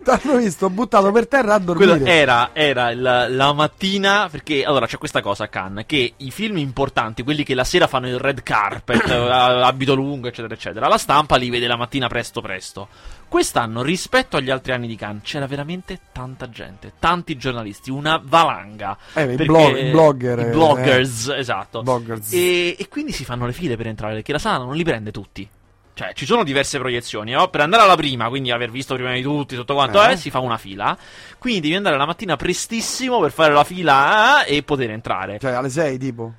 T'hanno 0.03 0.35
visto 0.35 0.69
buttato 0.69 1.13
per 1.13 1.29
terra 1.29 1.53
a 1.53 1.59
dormire. 1.59 1.91
Quello 1.97 2.05
era, 2.11 2.49
era 2.51 2.91
il- 2.91 3.27
la 3.29 3.53
mattina, 3.53 4.27
perché 4.29 4.65
allora 4.65 4.85
c'è 4.85 4.97
questa 4.97 5.21
cosa 5.21 5.45
a 5.45 5.47
Cannes, 5.47 5.85
che 5.87 6.15
i 6.17 6.29
film 6.29 6.57
importanti, 6.57 7.23
quelli 7.23 7.45
che 7.45 7.55
la 7.55 7.63
sera 7.63 7.87
fanno 7.87 8.09
il 8.09 8.19
red 8.19 8.43
carpet, 8.43 8.99
eh, 9.09 9.13
abito 9.13 9.95
lungo, 9.95 10.27
eccetera, 10.27 10.53
eccetera, 10.55 10.89
la 10.89 10.97
stampa 10.97 11.37
li 11.37 11.49
vede 11.49 11.67
la 11.67 11.77
mattina 11.77 12.09
presto 12.09 12.41
presto. 12.41 12.89
Quest'anno, 13.29 13.81
rispetto 13.81 14.35
agli 14.35 14.49
altri 14.49 14.73
anni 14.73 14.87
di 14.87 14.97
Cannes, 14.97 15.21
c'era 15.23 15.47
veramente 15.47 15.97
tanta 16.11 16.49
gente, 16.49 16.91
tanti 16.99 17.37
giornalisti, 17.37 17.89
una 17.89 18.19
valanga. 18.21 18.97
Eh, 19.13 19.31
i 19.31 19.35
blog- 19.45 19.77
i 19.77 19.89
blogger, 19.91 20.39
i 20.39 20.41
eh, 20.41 20.45
bloggers, 20.47 21.29
esatto. 21.29 21.81
Bloggers. 21.81 22.33
E, 22.33 22.75
e 22.77 22.87
quindi 22.89 23.13
si 23.13 23.23
fanno 23.23 23.45
le 23.45 23.53
file 23.53 23.77
per 23.77 23.87
entrare, 23.87 24.15
perché 24.15 24.33
la 24.33 24.39
sala 24.39 24.65
non 24.65 24.75
li 24.75 24.83
prende 24.83 25.11
tutti. 25.11 25.47
Cioè, 25.95 26.11
ci 26.13 26.25
sono 26.25 26.43
diverse 26.43 26.79
proiezioni, 26.79 27.31
no? 27.33 27.49
Per 27.49 27.61
andare 27.61 27.83
alla 27.83 27.95
prima, 27.95 28.27
quindi 28.29 28.49
aver 28.51 28.71
visto 28.71 28.95
prima 28.95 29.13
di 29.13 29.21
tutti, 29.21 29.55
tutto 29.55 29.75
quanto 29.75 30.01
Eh. 30.01 30.09
è, 30.11 30.15
si 30.15 30.31
fa 30.31 30.39
una 30.39 30.57
fila. 30.57 30.97
Quindi 31.37 31.61
devi 31.61 31.75
andare 31.75 31.97
la 31.97 32.05
mattina 32.07 32.35
prestissimo 32.35 33.19
per 33.19 33.31
fare 33.31 33.53
la 33.53 33.63
fila 33.63 34.43
eh, 34.43 34.57
e 34.57 34.63
poter 34.63 34.89
entrare. 34.89 35.37
Cioè, 35.39 35.51
alle 35.51 35.69
6 35.69 35.97
tipo. 35.99 36.33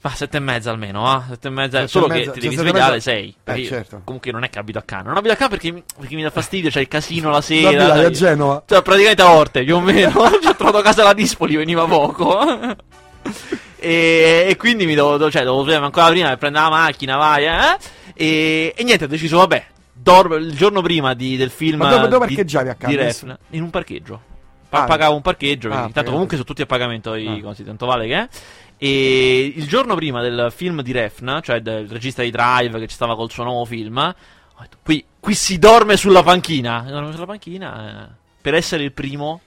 Ma 0.00 0.10
sette 0.10 0.36
e 0.36 0.40
mezza 0.40 0.70
almeno, 0.70 1.06
ah, 1.10 1.24
sette 1.28 1.48
e 1.48 1.50
mezza. 1.50 1.78
Sette 1.78 1.88
solo 1.88 2.06
e 2.06 2.08
che 2.08 2.14
mezza- 2.16 2.30
ti 2.32 2.40
cioè, 2.40 2.48
devi 2.50 2.54
e 2.54 2.58
svegliare 2.58 2.84
alle 2.84 2.94
mezza- 2.94 3.10
sei. 3.10 3.34
Eh, 3.44 3.64
certo. 3.66 4.00
Comunque 4.04 4.32
non 4.32 4.44
è 4.44 4.50
che 4.50 4.58
abito 4.58 4.78
a 4.78 4.82
Cannes. 4.82 5.06
Non 5.06 5.16
abito 5.16 5.32
a 5.32 5.36
Cannes 5.36 5.58
perché 5.58 5.72
mi, 5.72 5.82
perché 5.98 6.14
mi 6.14 6.22
dà 6.22 6.30
fastidio, 6.30 6.68
c'è 6.70 6.80
il 6.80 6.88
casino 6.88 7.30
la 7.30 7.40
sera. 7.40 7.70
là, 7.86 7.94
sai. 7.94 8.04
a 8.04 8.10
Genova. 8.10 8.62
Cioè, 8.66 8.82
praticamente 8.82 9.22
a 9.22 9.32
Orte, 9.32 9.64
più 9.64 9.76
o 9.76 9.80
meno. 9.80 10.10
Ci 10.42 10.46
ho 10.48 10.54
trovato 10.56 10.76
a 10.78 10.82
casa 10.82 11.02
la 11.04 11.14
Dispoli, 11.14 11.56
veniva 11.56 11.86
poco. 11.86 12.38
e, 13.78 14.46
e 14.48 14.56
quindi 14.56 14.86
mi 14.86 14.94
dovevo, 14.94 15.30
cioè, 15.30 15.42
dovevo 15.42 15.62
svegliarmi 15.62 15.86
ancora 15.86 16.08
prima 16.08 16.28
per 16.28 16.38
prendere 16.38 16.64
la 16.64 16.70
macchina, 16.70 17.16
vai, 17.16 17.44
eh. 17.46 17.76
E, 18.14 18.72
e 18.76 18.84
niente, 18.84 19.04
ho 19.04 19.08
deciso, 19.08 19.38
vabbè, 19.38 19.66
dormo 19.92 20.36
il 20.36 20.54
giorno 20.56 20.80
prima 20.82 21.14
di- 21.14 21.36
del 21.36 21.50
film. 21.50 21.78
Ma 21.78 21.88
dove- 21.90 22.08
dove 22.08 22.26
di- 22.26 22.34
parcheggiavi 22.34 22.68
a 22.68 22.72
di 22.72 22.78
Cannes? 22.78 23.22
Refn, 23.22 23.36
in 23.50 23.62
un 23.62 23.70
parcheggio. 23.70 24.20
Pa- 24.68 24.82
Ah. 24.82 24.84
pagavo 24.86 25.14
un 25.14 25.22
parcheggio, 25.22 25.70
Ah, 25.70 25.88
tanto 25.92 26.10
comunque 26.10 26.34
sono 26.36 26.46
tutti 26.48 26.62
a 26.62 26.66
pagamento 26.66 27.14
i 27.14 27.26
Ah. 27.26 27.40
cosi, 27.40 27.62
tanto 27.64 27.86
vale 27.86 28.06
che 28.06 28.14
è. 28.18 28.28
E 28.76 29.52
il 29.56 29.66
giorno 29.68 29.94
prima 29.94 30.20
del 30.20 30.52
film 30.54 30.82
di 30.82 30.90
Refn, 30.92 31.38
cioè 31.42 31.60
del 31.60 31.88
regista 31.88 32.22
di 32.22 32.30
Drive 32.30 32.78
che 32.80 32.86
ci 32.88 32.94
stava 32.94 33.14
col 33.14 33.30
suo 33.30 33.44
nuovo 33.44 33.64
film, 33.64 33.96
ho 33.98 34.60
detto, 34.60 34.78
qui, 34.82 35.04
qui 35.20 35.34
si 35.34 35.58
dorme 35.58 35.96
sulla 35.96 36.22
panchina. 36.24 36.84
Dorme 36.88 37.12
sulla 37.12 37.26
panchina 37.26 38.06
eh, 38.08 38.14
per 38.40 38.54
essere 38.54 38.82
il 38.82 38.92
primo. 38.92 39.40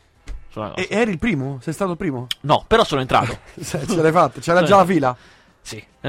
E 0.75 0.87
eri 0.89 1.11
il 1.11 1.19
primo? 1.19 1.59
Sei 1.61 1.71
stato 1.71 1.91
il 1.91 1.97
primo? 1.97 2.25
No, 2.41 2.63
però 2.65 2.83
sono 2.83 3.01
entrato. 3.01 3.37
Ce 3.61 3.79
l'hai 3.85 4.11
fatta? 4.11 4.39
C'era 4.39 4.63
già 4.63 4.77
la 4.77 4.85
fila? 4.85 5.15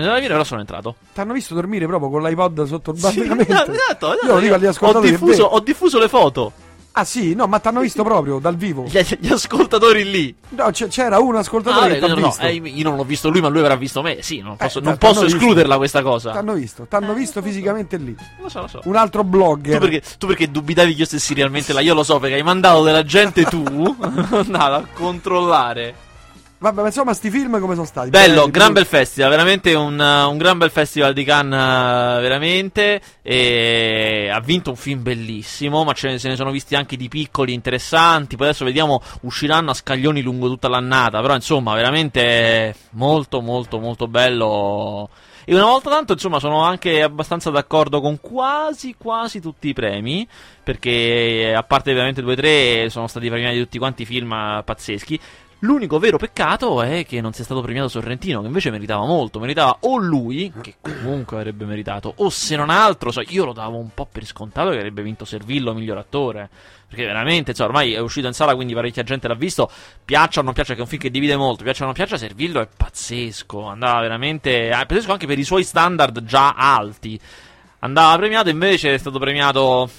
Sì, 0.00 0.06
nella 0.06 0.18
vita 0.20 0.32
però 0.32 0.44
sono 0.44 0.60
entrato. 0.60 0.94
T'hanno 1.14 1.32
visto 1.32 1.54
dormire 1.54 1.86
proprio 1.86 2.10
con 2.10 2.22
l'iPod 2.22 2.64
sotto 2.64 2.90
il 2.92 2.98
Sì, 2.98 3.20
banco? 3.22 3.42
esatto, 3.50 3.72
esatto, 3.72 4.06
Io 4.26 4.34
lo 4.34 4.40
dico 4.40 4.54
agli 4.54 4.66
ho 4.66 4.70
ascoltatori. 4.70 5.08
è 5.08 5.10
diffuso, 5.12 5.44
ho 5.44 5.60
diffuso 5.60 5.98
le 5.98 6.08
foto. 6.08 6.52
Ah 6.92 7.04
sì, 7.04 7.32
no, 7.34 7.46
ma 7.46 7.60
t'hanno 7.60 7.78
visto 7.80 8.02
proprio 8.02 8.40
dal 8.40 8.56
vivo. 8.56 8.82
Gli, 8.84 8.98
gli 9.20 9.30
ascoltatori 9.30 10.10
lì. 10.10 10.34
No, 10.48 10.68
c- 10.72 10.88
c'era 10.88 11.20
un 11.20 11.36
Ah, 11.36 11.40
ascoltatore 11.40 11.94
che 11.94 12.00
vabbè, 12.00 12.12
t'ha 12.12 12.14
no, 12.14 12.20
no, 12.20 12.26
visto. 12.26 12.42
eh, 12.42 12.52
io 12.54 12.82
non 12.82 12.96
l'ho 12.96 13.04
visto 13.04 13.28
lui, 13.28 13.40
ma 13.40 13.46
lui 13.46 13.60
avrà 13.60 13.76
visto 13.76 14.02
me. 14.02 14.20
Sì, 14.20 14.40
non 14.40 14.56
posso, 14.56 14.80
Eh, 14.80 14.82
non 14.82 14.96
posso 14.96 15.20
visto. 15.22 15.36
escluderla 15.36 15.76
questa 15.76 16.02
cosa. 16.02 16.32
T'hanno 16.32 16.54
visto, 16.54 16.86
t'hanno 16.88 17.12
visto 17.14 17.40
fisicamente 17.40 17.98
lì. 17.98 18.16
Lo 18.40 18.48
so, 18.48 18.62
lo 18.62 18.66
so. 18.66 18.80
Un 18.84 18.96
altro 18.96 19.22
blogger. 19.22 19.74
Tu 19.78 19.86
perché, 19.88 20.02
tu 20.18 20.26
perché 20.26 20.50
dubitavi 20.50 20.92
che 20.94 21.00
io 21.00 21.06
stessi 21.06 21.34
realmente 21.34 21.72
là? 21.72 21.80
Io 21.82 21.94
lo 21.94 22.02
so 22.02 22.18
perché 22.18 22.34
hai 22.34 22.42
mandato 22.42 22.82
della 22.82 23.04
gente 23.04 23.44
tu 23.44 23.62
andava 24.32 24.76
a 24.78 24.84
controllare. 24.92 25.94
Vabbè, 26.60 26.80
ma 26.80 26.86
insomma, 26.88 27.14
sti 27.14 27.30
film 27.30 27.60
come 27.60 27.74
sono 27.74 27.86
stati? 27.86 28.10
Bello, 28.10 28.40
Belli, 28.40 28.50
gran 28.50 28.72
bel 28.72 28.84
festival, 28.84 29.30
veramente 29.30 29.74
un, 29.74 30.00
un 30.00 30.36
gran 30.38 30.58
bel 30.58 30.72
festival 30.72 31.12
di 31.12 31.22
Cannes, 31.22 32.18
uh, 32.18 32.20
veramente. 32.20 33.00
E 33.22 34.28
ha 34.32 34.40
vinto 34.40 34.70
un 34.70 34.76
film 34.76 35.04
bellissimo, 35.04 35.84
ma 35.84 35.92
ce 35.92 36.08
ne, 36.08 36.18
se 36.18 36.28
ne 36.28 36.34
sono 36.34 36.50
visti 36.50 36.74
anche 36.74 36.96
di 36.96 37.06
piccoli 37.06 37.52
interessanti. 37.52 38.34
Poi 38.34 38.48
adesso 38.48 38.64
vediamo, 38.64 39.00
usciranno 39.20 39.70
a 39.70 39.74
scaglioni 39.74 40.20
lungo 40.20 40.48
tutta 40.48 40.68
l'annata. 40.68 41.20
Però 41.20 41.32
insomma, 41.32 41.74
veramente 41.74 42.74
molto, 42.90 43.40
molto, 43.40 43.78
molto 43.78 44.08
bello. 44.08 45.10
E 45.44 45.54
una 45.54 45.64
volta 45.64 45.90
tanto, 45.90 46.14
insomma, 46.14 46.40
sono 46.40 46.62
anche 46.62 47.00
abbastanza 47.02 47.50
d'accordo 47.50 48.00
con 48.00 48.20
quasi, 48.20 48.96
quasi 48.98 49.40
tutti 49.40 49.68
i 49.68 49.74
premi. 49.74 50.26
Perché, 50.64 51.54
a 51.56 51.62
parte 51.62 51.92
veramente 51.92 52.20
due 52.20 52.32
o 52.32 52.36
tre, 52.36 52.90
sono 52.90 53.06
stati 53.06 53.28
premiati 53.28 53.58
tutti 53.58 53.78
quanti 53.78 54.04
film 54.04 54.32
eh, 54.32 54.62
pazzeschi. 54.64 55.20
L'unico 55.62 55.98
vero 55.98 56.18
peccato 56.18 56.82
è 56.82 57.04
che 57.04 57.20
non 57.20 57.32
sia 57.32 57.42
stato 57.42 57.60
premiato 57.62 57.88
Sorrentino, 57.88 58.40
che 58.40 58.46
invece 58.46 58.70
meritava 58.70 59.04
molto. 59.04 59.40
Meritava 59.40 59.78
o 59.80 59.96
lui, 59.96 60.52
che 60.60 60.76
comunque 60.80 61.38
avrebbe 61.38 61.64
meritato, 61.64 62.12
o 62.18 62.30
se 62.30 62.54
non 62.54 62.70
altro, 62.70 63.10
so, 63.10 63.22
io 63.26 63.44
lo 63.44 63.52
davo 63.52 63.76
un 63.76 63.92
po' 63.92 64.06
per 64.06 64.24
scontato 64.24 64.70
che 64.70 64.76
avrebbe 64.76 65.02
vinto 65.02 65.24
Servillo 65.24 65.74
miglior 65.74 65.98
attore. 65.98 66.48
Perché 66.86 67.04
veramente, 67.04 67.50
insomma, 67.50 67.70
ormai 67.70 67.92
è 67.92 67.98
uscito 67.98 68.28
in 68.28 68.34
sala, 68.34 68.54
quindi 68.54 68.72
parecchia 68.72 69.02
gente 69.02 69.26
l'ha 69.26 69.34
visto. 69.34 69.68
Piaccia 70.04 70.40
o 70.40 70.42
non 70.44 70.54
piaccia, 70.54 70.74
che 70.74 70.78
è 70.78 70.82
un 70.82 70.88
film 70.88 71.02
che 71.02 71.10
divide 71.10 71.36
molto. 71.36 71.64
Piaccia 71.64 71.82
o 71.82 71.86
non 71.86 71.94
piaccia, 71.94 72.16
Servillo 72.16 72.60
è 72.60 72.68
pazzesco. 72.74 73.62
Andava 73.66 74.00
veramente. 74.00 74.68
È 74.68 74.86
pazzesco 74.86 75.10
anche 75.10 75.26
per 75.26 75.40
i 75.40 75.44
suoi 75.44 75.64
standard 75.64 76.22
già 76.22 76.54
alti. 76.54 77.18
Andava 77.80 78.16
premiato, 78.16 78.48
invece 78.48 78.94
è 78.94 78.98
stato 78.98 79.18
premiato. 79.18 79.90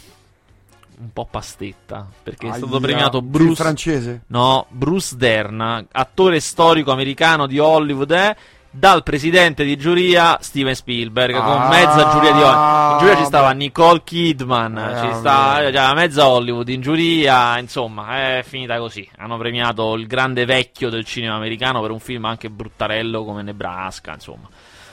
Un 1.02 1.14
po' 1.14 1.26
pastetta. 1.32 2.06
Perché 2.24 2.47
è 2.50 2.54
stato 2.54 2.74
Aia, 2.74 2.80
premiato 2.82 3.22
Bruce. 3.22 3.56
francese. 3.64 4.24
No, 4.28 4.66
Bruce 4.70 5.16
Dern, 5.16 5.88
attore 5.91 6.39
storico 6.41 6.91
americano 6.91 7.47
di 7.47 7.58
Hollywood, 7.58 8.12
eh, 8.12 8.36
dal 8.72 9.02
presidente 9.02 9.64
di 9.64 9.78
giuria 9.78 10.38
Steven 10.41 10.76
Spielberg, 10.76 11.34
con 11.36 11.43
Ah, 11.62 11.70
mezza 11.70 12.10
giuria 12.12 12.32
di 12.34 12.41
Hollywood. 12.41 12.91
In 12.91 12.97
giuria 13.00 13.16
ci 13.16 13.26
stava 13.26 13.52
Nicole 13.52 14.02
Kidman, 14.04 14.78
Eh, 14.78 15.00
ci 15.00 15.08
vabbè. 15.08 15.14
sta 15.16 15.72
già 15.72 15.93
mezza 15.93 16.28
Hollywood 16.28 16.68
in 16.68 16.82
giuria, 16.82 17.58
insomma, 17.60 18.38
è 18.38 18.43
finita 18.45 18.78
così. 18.78 19.10
Hanno 19.18 19.38
premiato 19.38 19.93
il 19.95 20.06
grande 20.06 20.43
vecchio 20.45 20.89
del 20.89 21.06
cinema 21.06 21.36
americano 21.36 21.82
per 21.82 21.91
un 21.91 22.00
film 22.00 22.26
anche 22.26 22.50
bruttarello 22.50 23.24
come 23.24 23.41
Nebraska, 23.41 24.14
insomma. 24.14 24.50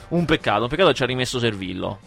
Un 0.09 0.25
peccato, 0.25 0.63
un 0.63 0.69
peccato 0.69 0.91
che 0.91 0.95
ci 0.95 1.03
ha 1.03 1.07
rimesso 1.07 1.41
Servillo. 1.41 1.99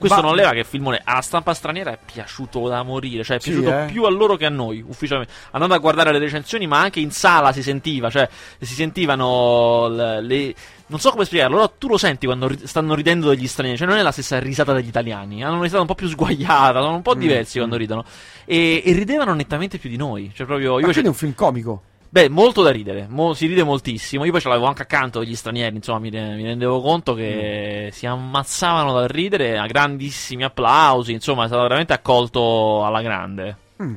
Questo 0.00 0.20
Ma- 0.22 0.26
non 0.28 0.34
leva 0.36 0.50
che 0.52 0.60
il 0.60 0.64
filmone 0.64 1.00
alla 1.04 1.20
stampa 1.20 1.52
straniera 1.52 1.92
è 1.92 1.98
piaciuto 2.02 2.66
da 2.68 2.82
morire, 2.82 3.22
cioè 3.22 3.36
è 3.36 3.40
Sì, 3.40 3.50
piaciuto 3.50 3.70
eh. 3.82 3.84
più 3.84 4.04
a 4.04 4.10
loro 4.10 4.36
che 4.36 4.46
a 4.46 4.48
noi, 4.48 4.82
ufficialmente. 4.86 5.30
Andando 5.50 5.74
a 5.74 5.78
guardare 5.78 6.10
le 6.10 6.18
recensioni, 6.18 6.66
ma 6.66 6.80
anche 6.80 7.00
in 7.00 7.10
sala 7.10 7.52
si 7.52 7.62
sentiva, 7.62 8.08
cioè 8.08 8.26
si 8.58 8.72
sentivano 8.74 9.88
le... 9.88 10.20
le- 10.22 10.54
non 10.86 10.98
so 10.98 11.10
come 11.10 11.24
spiegarlo, 11.24 11.54
però 11.56 11.72
tu 11.78 11.86
lo 11.88 11.98
senti 11.98 12.26
quando 12.26 12.48
ri- 12.48 12.66
stanno 12.66 12.94
ridendo 12.94 13.28
degli 13.28 13.46
stranieri, 13.46 13.78
cioè 13.78 13.86
non 13.86 13.96
è 13.98 14.02
la 14.02 14.10
stessa 14.10 14.38
risata 14.40 14.72
degli 14.72 14.88
italiani, 14.88 15.44
hanno 15.44 15.54
una 15.54 15.62
risata 15.62 15.82
un 15.82 15.86
po' 15.86 15.94
più 15.94 16.08
sguagliata, 16.08 16.80
sono 16.80 16.94
un 16.96 17.02
po' 17.02 17.14
Mm, 17.14 17.20
diversi 17.20 17.58
quando 17.58 17.76
ridono. 17.76 18.04
E, 18.46 18.82
e 18.84 18.92
ridevano 18.92 19.34
nettamente 19.34 19.78
più 19.78 19.88
di 19.90 19.96
noi, 19.96 20.32
cioè 20.34 20.46
proprio... 20.46 20.72
Ma 20.74 20.78
Io 20.80 20.84
quindi 20.86 21.04
è 21.04 21.08
un 21.08 21.14
film 21.14 21.34
comico. 21.34 21.82
Beh, 22.12 22.28
molto 22.28 22.62
da 22.62 22.72
ridere, 22.72 23.06
mo- 23.08 23.34
si 23.34 23.46
ride 23.46 23.62
moltissimo. 23.62 24.24
Io 24.24 24.32
poi 24.32 24.40
ce 24.40 24.48
l'avevo 24.48 24.66
anche 24.66 24.82
accanto 24.82 25.22
gli 25.22 25.36
stranieri, 25.36 25.76
insomma, 25.76 26.00
mi, 26.00 26.10
re- 26.10 26.34
mi 26.34 26.42
rendevo 26.42 26.80
conto 26.80 27.14
che 27.14 27.84
Mm. 27.86 27.88
si 27.90 28.04
ammazzavano 28.06 28.92
dal 28.94 29.06
ridere, 29.06 29.58
a 29.58 29.66
grandissimi 29.66 30.42
applausi, 30.42 31.12
insomma, 31.12 31.44
è 31.44 31.46
stato 31.46 31.62
veramente 31.62 31.92
accolto 31.92 32.84
alla 32.84 33.00
grande. 33.00 33.56
Mm. 33.82 33.94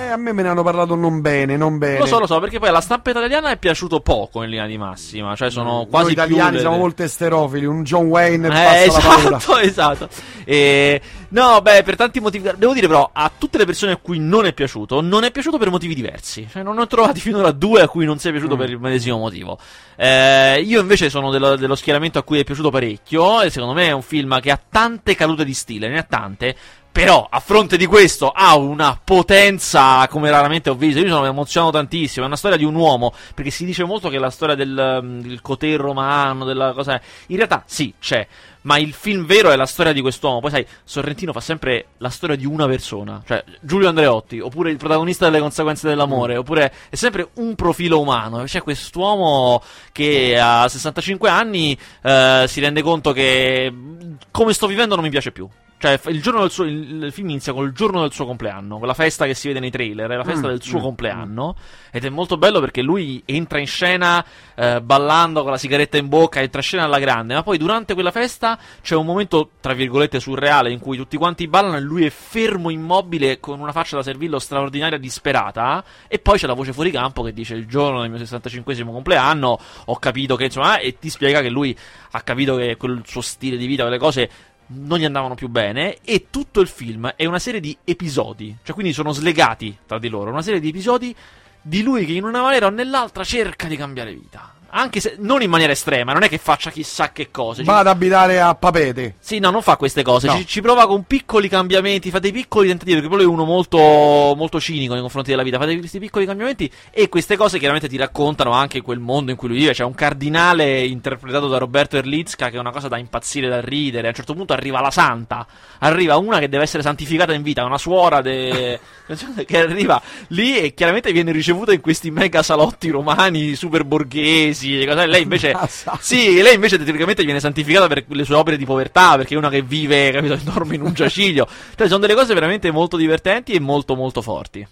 Eh, 0.00 0.06
a 0.10 0.16
me 0.16 0.32
me 0.32 0.42
ne 0.42 0.48
hanno 0.48 0.62
parlato 0.62 0.94
non 0.94 1.20
bene, 1.20 1.56
non 1.56 1.76
bene. 1.76 1.98
Lo 1.98 2.06
so, 2.06 2.20
lo 2.20 2.26
so, 2.26 2.38
perché 2.38 2.58
poi 2.60 2.68
alla 2.68 2.80
stampa 2.80 3.10
italiana 3.10 3.50
è 3.50 3.56
piaciuto 3.58 3.98
poco 4.00 4.42
in 4.44 4.50
linea 4.50 4.66
di 4.66 4.78
massima, 4.78 5.34
cioè 5.34 5.50
sono 5.50 5.86
quasi 5.90 6.04
Noi 6.04 6.12
italiani 6.12 6.50
delle- 6.50 6.60
siamo 6.60 6.76
molto 6.76 7.02
esterofili, 7.02 7.66
un 7.66 7.82
John 7.82 8.06
Wayne 8.06 8.46
Eh, 8.46 8.86
la 8.86 8.92
paura. 9.00 9.36
esatto, 9.36 9.58
esatto. 9.58 10.08
E, 10.44 11.00
no, 11.30 11.60
beh, 11.60 11.82
per 11.82 11.96
tanti 11.96 12.20
motivi. 12.20 12.48
Devo 12.56 12.72
dire, 12.72 12.86
però, 12.86 13.10
a 13.12 13.30
tutte 13.36 13.58
le 13.58 13.64
persone 13.66 13.92
a 13.92 13.96
cui 13.96 14.20
non 14.20 14.46
è 14.46 14.52
piaciuto, 14.52 15.00
non 15.00 15.24
è 15.24 15.32
piaciuto 15.32 15.58
per 15.58 15.68
motivi 15.70 15.94
diversi. 15.96 16.46
Cioè, 16.48 16.62
non 16.62 16.76
ne 16.76 16.82
ho 16.82 16.86
trovati 16.86 17.18
finora 17.20 17.50
due 17.50 17.82
a 17.82 17.88
cui 17.88 18.04
non 18.06 18.18
sia 18.18 18.30
piaciuto 18.30 18.54
Mm. 18.54 18.58
per 18.58 18.70
il 18.70 18.78
medesimo 18.78 19.18
motivo. 19.18 19.58
Eh, 19.96 20.60
io 20.64 20.80
invece 20.80 21.10
sono 21.10 21.30
dello, 21.32 21.56
dello 21.56 21.74
schieramento 21.74 22.18
a 22.20 22.22
cui 22.22 22.38
è 22.38 22.44
piaciuto 22.44 22.70
parecchio. 22.70 23.42
E 23.42 23.50
secondo 23.50 23.74
me 23.74 23.86
è 23.88 23.92
un 23.92 24.02
film 24.02 24.40
che 24.40 24.52
ha 24.52 24.60
tante 24.70 25.16
cadute 25.16 25.44
di 25.44 25.54
stile, 25.54 25.88
ne 25.88 25.98
ha 25.98 26.04
tante. 26.08 26.56
Però, 26.90 27.28
a 27.30 27.38
fronte 27.38 27.76
di 27.76 27.86
questo, 27.86 28.30
ha 28.30 28.56
una 28.56 28.98
potenza 29.02 30.06
come 30.08 30.30
raramente 30.30 30.68
ho 30.68 30.74
visto. 30.74 30.98
Io 30.98 31.08
sono 31.08 31.26
emozionato 31.26 31.72
tantissimo. 31.72 32.24
È 32.24 32.26
una 32.26 32.36
storia 32.36 32.56
di 32.56 32.64
un 32.64 32.74
uomo. 32.74 33.12
Perché 33.34 33.50
si 33.50 33.64
dice 33.64 33.84
molto 33.84 34.08
che 34.08 34.16
è 34.16 34.18
la 34.18 34.30
storia 34.30 34.56
del, 34.56 35.00
mm, 35.02 35.20
del 35.20 35.40
coter 35.40 35.78
romano, 35.78 36.44
della 36.44 36.72
cosa. 36.72 37.00
In 37.28 37.36
realtà, 37.36 37.62
sì, 37.66 37.94
c'è. 38.00 38.26
Ma 38.62 38.78
il 38.78 38.92
film 38.92 39.26
vero 39.26 39.50
è 39.50 39.56
la 39.56 39.66
storia 39.66 39.92
di 39.92 40.00
quest'uomo. 40.00 40.40
Poi, 40.40 40.50
sai, 40.50 40.66
Sorrentino 40.82 41.32
fa 41.32 41.40
sempre 41.40 41.86
la 41.98 42.08
storia 42.08 42.34
di 42.34 42.46
una 42.46 42.66
persona. 42.66 43.22
Cioè, 43.24 43.44
Giulio 43.60 43.88
Andreotti, 43.88 44.40
oppure 44.40 44.70
il 44.70 44.76
protagonista 44.76 45.26
delle 45.26 45.38
conseguenze 45.38 45.86
dell'amore. 45.86 46.36
Oppure 46.36 46.72
è 46.88 46.96
sempre 46.96 47.28
un 47.34 47.54
profilo 47.54 48.00
umano. 48.00 48.42
C'è 48.42 48.60
quest'uomo 48.60 49.62
che 49.92 50.36
a 50.36 50.68
65 50.68 51.30
anni 51.30 51.78
eh, 52.02 52.44
si 52.48 52.60
rende 52.60 52.82
conto 52.82 53.12
che 53.12 53.70
mm, 53.70 54.14
come 54.32 54.52
sto 54.52 54.66
vivendo 54.66 54.96
non 54.96 55.04
mi 55.04 55.10
piace 55.10 55.30
più. 55.30 55.48
Cioè, 55.78 56.00
il, 56.06 56.20
giorno 56.20 56.40
del 56.40 56.50
suo, 56.50 56.64
il, 56.64 57.04
il 57.04 57.12
film 57.12 57.28
inizia 57.28 57.52
col 57.52 57.72
giorno 57.72 58.00
del 58.00 58.12
suo 58.12 58.26
compleanno, 58.26 58.78
quella 58.78 58.94
festa 58.94 59.26
che 59.26 59.34
si 59.34 59.46
vede 59.46 59.60
nei 59.60 59.70
trailer, 59.70 60.10
è 60.10 60.16
la 60.16 60.24
festa 60.24 60.48
Mm, 60.48 60.50
del 60.50 60.62
suo 60.62 60.80
mm, 60.80 60.82
compleanno. 60.82 61.56
Ed 61.92 62.04
è 62.04 62.08
molto 62.08 62.36
bello 62.36 62.58
perché 62.58 62.82
lui 62.82 63.22
entra 63.24 63.60
in 63.60 63.66
scena 63.66 64.24
eh, 64.54 64.80
ballando 64.80 65.42
con 65.42 65.52
la 65.52 65.56
sigaretta 65.56 65.96
in 65.96 66.08
bocca, 66.08 66.40
entra 66.40 66.58
in 66.58 66.66
scena 66.66 66.84
alla 66.84 66.98
grande, 66.98 67.34
ma 67.34 67.42
poi 67.42 67.58
durante 67.58 67.94
quella 67.94 68.10
festa 68.10 68.58
c'è 68.82 68.96
un 68.96 69.06
momento, 69.06 69.50
tra 69.60 69.72
virgolette, 69.72 70.18
surreale 70.18 70.72
in 70.72 70.80
cui 70.80 70.96
tutti 70.96 71.16
quanti 71.16 71.46
ballano 71.46 71.76
e 71.76 71.80
lui 71.80 72.04
è 72.04 72.10
fermo, 72.10 72.70
immobile, 72.70 73.38
con 73.38 73.60
una 73.60 73.72
faccia 73.72 73.96
da 73.96 74.02
servillo 74.02 74.38
straordinaria, 74.40 74.98
disperata. 74.98 75.84
E 76.08 76.18
poi 76.18 76.38
c'è 76.38 76.46
la 76.46 76.54
voce 76.54 76.72
fuori 76.72 76.90
campo 76.90 77.22
che 77.22 77.32
dice: 77.32 77.54
Il 77.54 77.66
giorno 77.66 78.00
del 78.00 78.10
mio 78.10 78.18
65 78.18 78.84
compleanno 78.84 79.58
ho 79.84 79.96
capito 79.98 80.34
che 80.34 80.44
insomma, 80.44 80.78
e 80.78 80.98
ti 80.98 81.08
spiega 81.08 81.40
che 81.40 81.50
lui 81.50 81.76
ha 82.12 82.20
capito 82.22 82.56
che 82.56 82.76
quel 82.76 83.02
suo 83.04 83.20
stile 83.20 83.56
di 83.56 83.66
vita, 83.66 83.82
quelle 83.82 83.98
cose 83.98 84.30
non 84.68 84.98
gli 84.98 85.04
andavano 85.04 85.34
più 85.34 85.48
bene 85.48 85.98
e 86.04 86.26
tutto 86.30 86.60
il 86.60 86.68
film 86.68 87.12
è 87.16 87.24
una 87.24 87.38
serie 87.38 87.60
di 87.60 87.76
episodi, 87.84 88.56
cioè 88.62 88.74
quindi 88.74 88.92
sono 88.92 89.12
slegati 89.12 89.76
tra 89.86 89.98
di 89.98 90.08
loro, 90.08 90.30
una 90.30 90.42
serie 90.42 90.60
di 90.60 90.68
episodi 90.68 91.14
di 91.60 91.82
lui 91.82 92.04
che 92.04 92.12
in 92.12 92.24
una 92.24 92.42
maniera 92.42 92.66
o 92.66 92.70
nell'altra 92.70 93.24
cerca 93.24 93.66
di 93.66 93.76
cambiare 93.76 94.12
vita. 94.12 94.54
Anche 94.70 95.00
se 95.00 95.16
non 95.18 95.40
in 95.40 95.48
maniera 95.48 95.72
estrema, 95.72 96.12
non 96.12 96.22
è 96.22 96.28
che 96.28 96.36
faccia 96.36 96.70
chissà 96.70 97.10
che 97.10 97.30
cose. 97.30 97.62
Va 97.64 97.78
ad 97.78 97.86
abitare 97.86 98.38
a 98.40 98.54
Papete. 98.54 99.14
Sì, 99.18 99.38
no, 99.38 99.50
non 99.50 99.62
fa 99.62 99.76
queste 99.76 100.02
cose. 100.02 100.26
No. 100.26 100.36
Ci, 100.36 100.46
ci 100.46 100.60
prova 100.60 100.86
con 100.86 101.04
piccoli 101.04 101.48
cambiamenti, 101.48 102.10
fa 102.10 102.18
dei 102.18 102.32
piccoli 102.32 102.68
tentativi. 102.68 102.96
Perché 102.96 103.08
poi 103.08 103.24
lui 103.24 103.32
è 103.32 103.34
uno 103.34 103.44
molto, 103.44 103.78
molto 103.78 104.60
cinico 104.60 104.92
nei 104.92 105.00
confronti 105.00 105.30
della 105.30 105.42
vita. 105.42 105.58
Fa 105.58 105.64
dei- 105.64 105.78
questi 105.78 105.98
piccoli 105.98 106.26
cambiamenti 106.26 106.70
e 106.90 107.08
queste 107.08 107.36
cose 107.36 107.58
chiaramente 107.58 107.88
ti 107.88 107.96
raccontano 107.96 108.50
anche 108.50 108.82
quel 108.82 108.98
mondo 108.98 109.30
in 109.30 109.36
cui 109.38 109.48
lui 109.48 109.58
vive. 109.58 109.72
C'è 109.72 109.84
un 109.84 109.94
cardinale 109.94 110.84
interpretato 110.84 111.48
da 111.48 111.56
Roberto 111.56 111.96
Erlitzka 111.96 112.50
che 112.50 112.56
è 112.56 112.60
una 112.60 112.72
cosa 112.72 112.88
da 112.88 112.98
impazzire, 112.98 113.48
da 113.48 113.60
ridere. 113.60 114.06
A 114.06 114.10
un 114.10 114.16
certo 114.16 114.34
punto 114.34 114.52
arriva 114.52 114.80
la 114.80 114.90
santa, 114.90 115.46
arriva 115.78 116.18
una 116.18 116.38
che 116.38 116.48
deve 116.48 116.64
essere 116.64 116.82
santificata 116.82 117.32
in 117.32 117.42
vita, 117.42 117.64
una 117.64 117.78
suora 117.78 118.20
de- 118.20 118.78
che 119.46 119.58
arriva 119.58 120.00
lì 120.28 120.58
e 120.58 120.74
chiaramente 120.74 121.10
viene 121.12 121.32
ricevuta 121.32 121.72
in 121.72 121.80
questi 121.80 122.10
mega 122.10 122.42
salotti 122.42 122.90
romani 122.90 123.54
super 123.54 123.84
borghesi. 123.84 124.57
E 124.62 124.86
cose- 124.86 125.06
Lei 125.06 125.22
invece, 125.22 125.54
sì, 126.00 126.40
lei 126.40 126.54
invece 126.54 126.82
teoricamente 126.82 127.24
viene 127.24 127.40
santificata 127.40 127.86
per 127.86 128.04
le 128.08 128.24
sue 128.24 128.34
opere 128.34 128.56
di 128.56 128.64
povertà, 128.64 129.16
perché 129.16 129.34
è 129.34 129.38
una 129.38 129.50
che 129.50 129.62
vive, 129.62 130.10
capito, 130.10 130.36
dorme 130.42 130.74
in 130.74 130.82
un 130.82 130.92
giaciglio. 130.92 131.46
Cioè, 131.76 131.86
sono 131.86 132.00
delle 132.00 132.14
cose 132.14 132.34
veramente 132.34 132.70
molto 132.70 132.96
divertenti 132.96 133.52
e 133.52 133.60
molto, 133.60 133.94
molto 133.94 134.22
forti. 134.22 134.66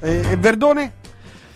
E, 0.00 0.30
e 0.30 0.36
Verdone? 0.36 0.92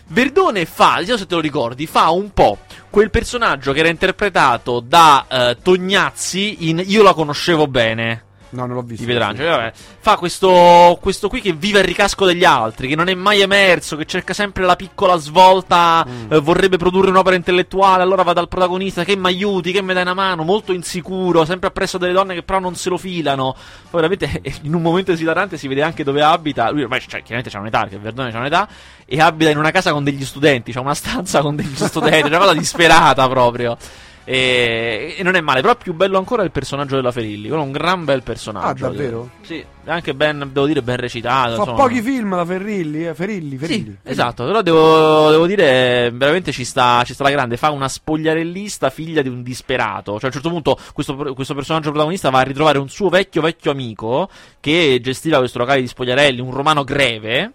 Verdone 0.07 0.65
fa, 0.65 0.95
non 0.95 1.05
so 1.05 1.17
se 1.17 1.25
te 1.25 1.35
lo 1.35 1.41
ricordi, 1.41 1.87
fa 1.87 2.09
un 2.09 2.31
po' 2.33 2.57
quel 2.89 3.09
personaggio 3.09 3.71
che 3.71 3.79
era 3.79 3.87
interpretato 3.87 4.81
da 4.81 5.25
eh, 5.27 5.57
Tognazzi 5.61 6.67
in 6.69 6.83
Io 6.85 7.01
la 7.01 7.13
conoscevo 7.13 7.67
bene. 7.67 8.25
No, 8.51 8.65
non 8.65 8.75
l'ho 8.75 8.81
visto. 8.81 9.05
Di 9.05 9.11
Petrangelo, 9.11 9.49
vabbè. 9.49 9.71
Fa 9.99 10.17
questo, 10.17 10.97
questo 11.01 11.27
qui 11.29 11.41
che 11.41 11.53
vive 11.53 11.79
al 11.79 11.85
ricasco 11.85 12.25
degli 12.25 12.43
altri, 12.43 12.87
che 12.87 12.95
non 12.95 13.07
è 13.07 13.13
mai 13.15 13.41
emerso, 13.41 13.95
che 13.95 14.05
cerca 14.05 14.33
sempre 14.33 14.63
la 14.65 14.75
piccola 14.75 15.15
svolta, 15.17 16.05
Mm. 16.07 16.31
eh, 16.33 16.39
vorrebbe 16.39 16.77
produrre 16.77 17.09
un'opera 17.09 17.35
intellettuale, 17.35 18.01
allora 18.03 18.23
va 18.23 18.33
dal 18.33 18.47
protagonista 18.47 19.03
che 19.03 19.15
mi 19.15 19.27
aiuti, 19.27 19.71
che 19.71 19.81
mi 19.81 19.93
dai 19.93 20.01
una 20.03 20.13
mano, 20.13 20.43
molto 20.43 20.73
insicuro, 20.73 21.45
sempre 21.45 21.67
appresso 21.69 21.97
delle 21.97 22.13
donne 22.13 22.33
che 22.33 22.43
però 22.43 22.59
non 22.59 22.75
se 22.75 22.89
lo 22.89 22.97
filano. 22.97 23.55
Poi 23.89 24.01
veramente 24.01 24.41
in 24.63 24.73
un 24.75 24.81
momento 24.81 25.11
esilarante 25.11 25.57
si 25.57 25.67
vede 25.67 25.81
anche 25.81 26.03
dove 26.03 26.21
abita. 26.21 26.69
Lui 26.71 26.83
ormai 26.83 26.99
cioè, 27.01 27.21
chiaramente 27.21 27.49
c'ha 27.49 27.59
un'età, 27.59 27.81
perché 27.81 27.97
Verdone 27.97 28.31
c'ha 28.31 28.39
un'età, 28.39 28.67
e 29.05 29.19
abita 29.21 29.49
in 29.49 29.57
una 29.57 29.71
casa 29.71 29.91
con 29.91 30.03
degli 30.03 30.25
studenti, 30.25 30.71
c'ha 30.71 30.81
una 30.81 30.93
stanza 30.95 31.41
con 31.41 31.55
degli 31.55 31.75
studenti, 31.75 32.27
una 32.27 32.37
cosa 32.39 32.53
disperata 32.53 33.27
proprio. 33.29 33.77
E, 34.23 35.15
e 35.17 35.23
non 35.23 35.35
è 35.35 35.41
male, 35.41 35.61
però 35.61 35.75
più 35.75 35.93
bello 35.93 36.17
ancora 36.17 36.43
è 36.43 36.45
il 36.45 36.51
personaggio 36.51 36.95
della 36.95 37.11
Ferilli. 37.11 37.47
Quello 37.47 37.63
è 37.63 37.65
un 37.65 37.71
gran 37.71 38.05
bel 38.05 38.23
personaggio. 38.23 38.85
Ah, 38.85 38.89
davvero? 38.89 39.29
Sì, 39.41 39.63
è 39.83 39.89
anche 39.89 40.13
ben, 40.13 40.49
devo 40.51 40.65
dire, 40.67 40.81
ben 40.81 40.97
recitato. 40.97 41.55
Fa 41.55 41.59
insomma. 41.59 41.77
pochi 41.77 42.01
film 42.01 42.35
la 42.35 42.45
Ferrilli, 42.45 43.07
eh? 43.07 43.13
Ferilli, 43.15 43.57
Ferilli. 43.57 43.97
Sì, 44.03 44.09
esatto, 44.09 44.45
però 44.45 44.61
devo, 44.61 45.31
devo 45.31 45.47
dire, 45.47 46.11
veramente 46.13 46.51
ci 46.51 46.63
sta, 46.63 47.03
ci 47.03 47.13
sta 47.13 47.23
la 47.23 47.31
grande. 47.31 47.57
Fa 47.57 47.71
una 47.71 47.87
spogliarellista 47.87 48.89
figlia 48.89 49.21
di 49.21 49.29
un 49.29 49.41
disperato. 49.41 50.13
Cioè, 50.13 50.23
a 50.23 50.27
un 50.27 50.31
certo 50.31 50.49
punto, 50.49 50.77
questo, 50.93 51.15
questo 51.33 51.55
personaggio 51.55 51.89
protagonista 51.89 52.29
va 52.29 52.39
a 52.39 52.43
ritrovare 52.43 52.77
un 52.77 52.89
suo 52.89 53.09
vecchio, 53.09 53.41
vecchio 53.41 53.71
amico 53.71 54.29
che 54.59 54.99
gestiva 55.01 55.39
questo 55.39 55.57
locale 55.57 55.81
di 55.81 55.87
spogliarelli, 55.87 56.41
un 56.41 56.51
romano 56.51 56.83
greve. 56.83 57.53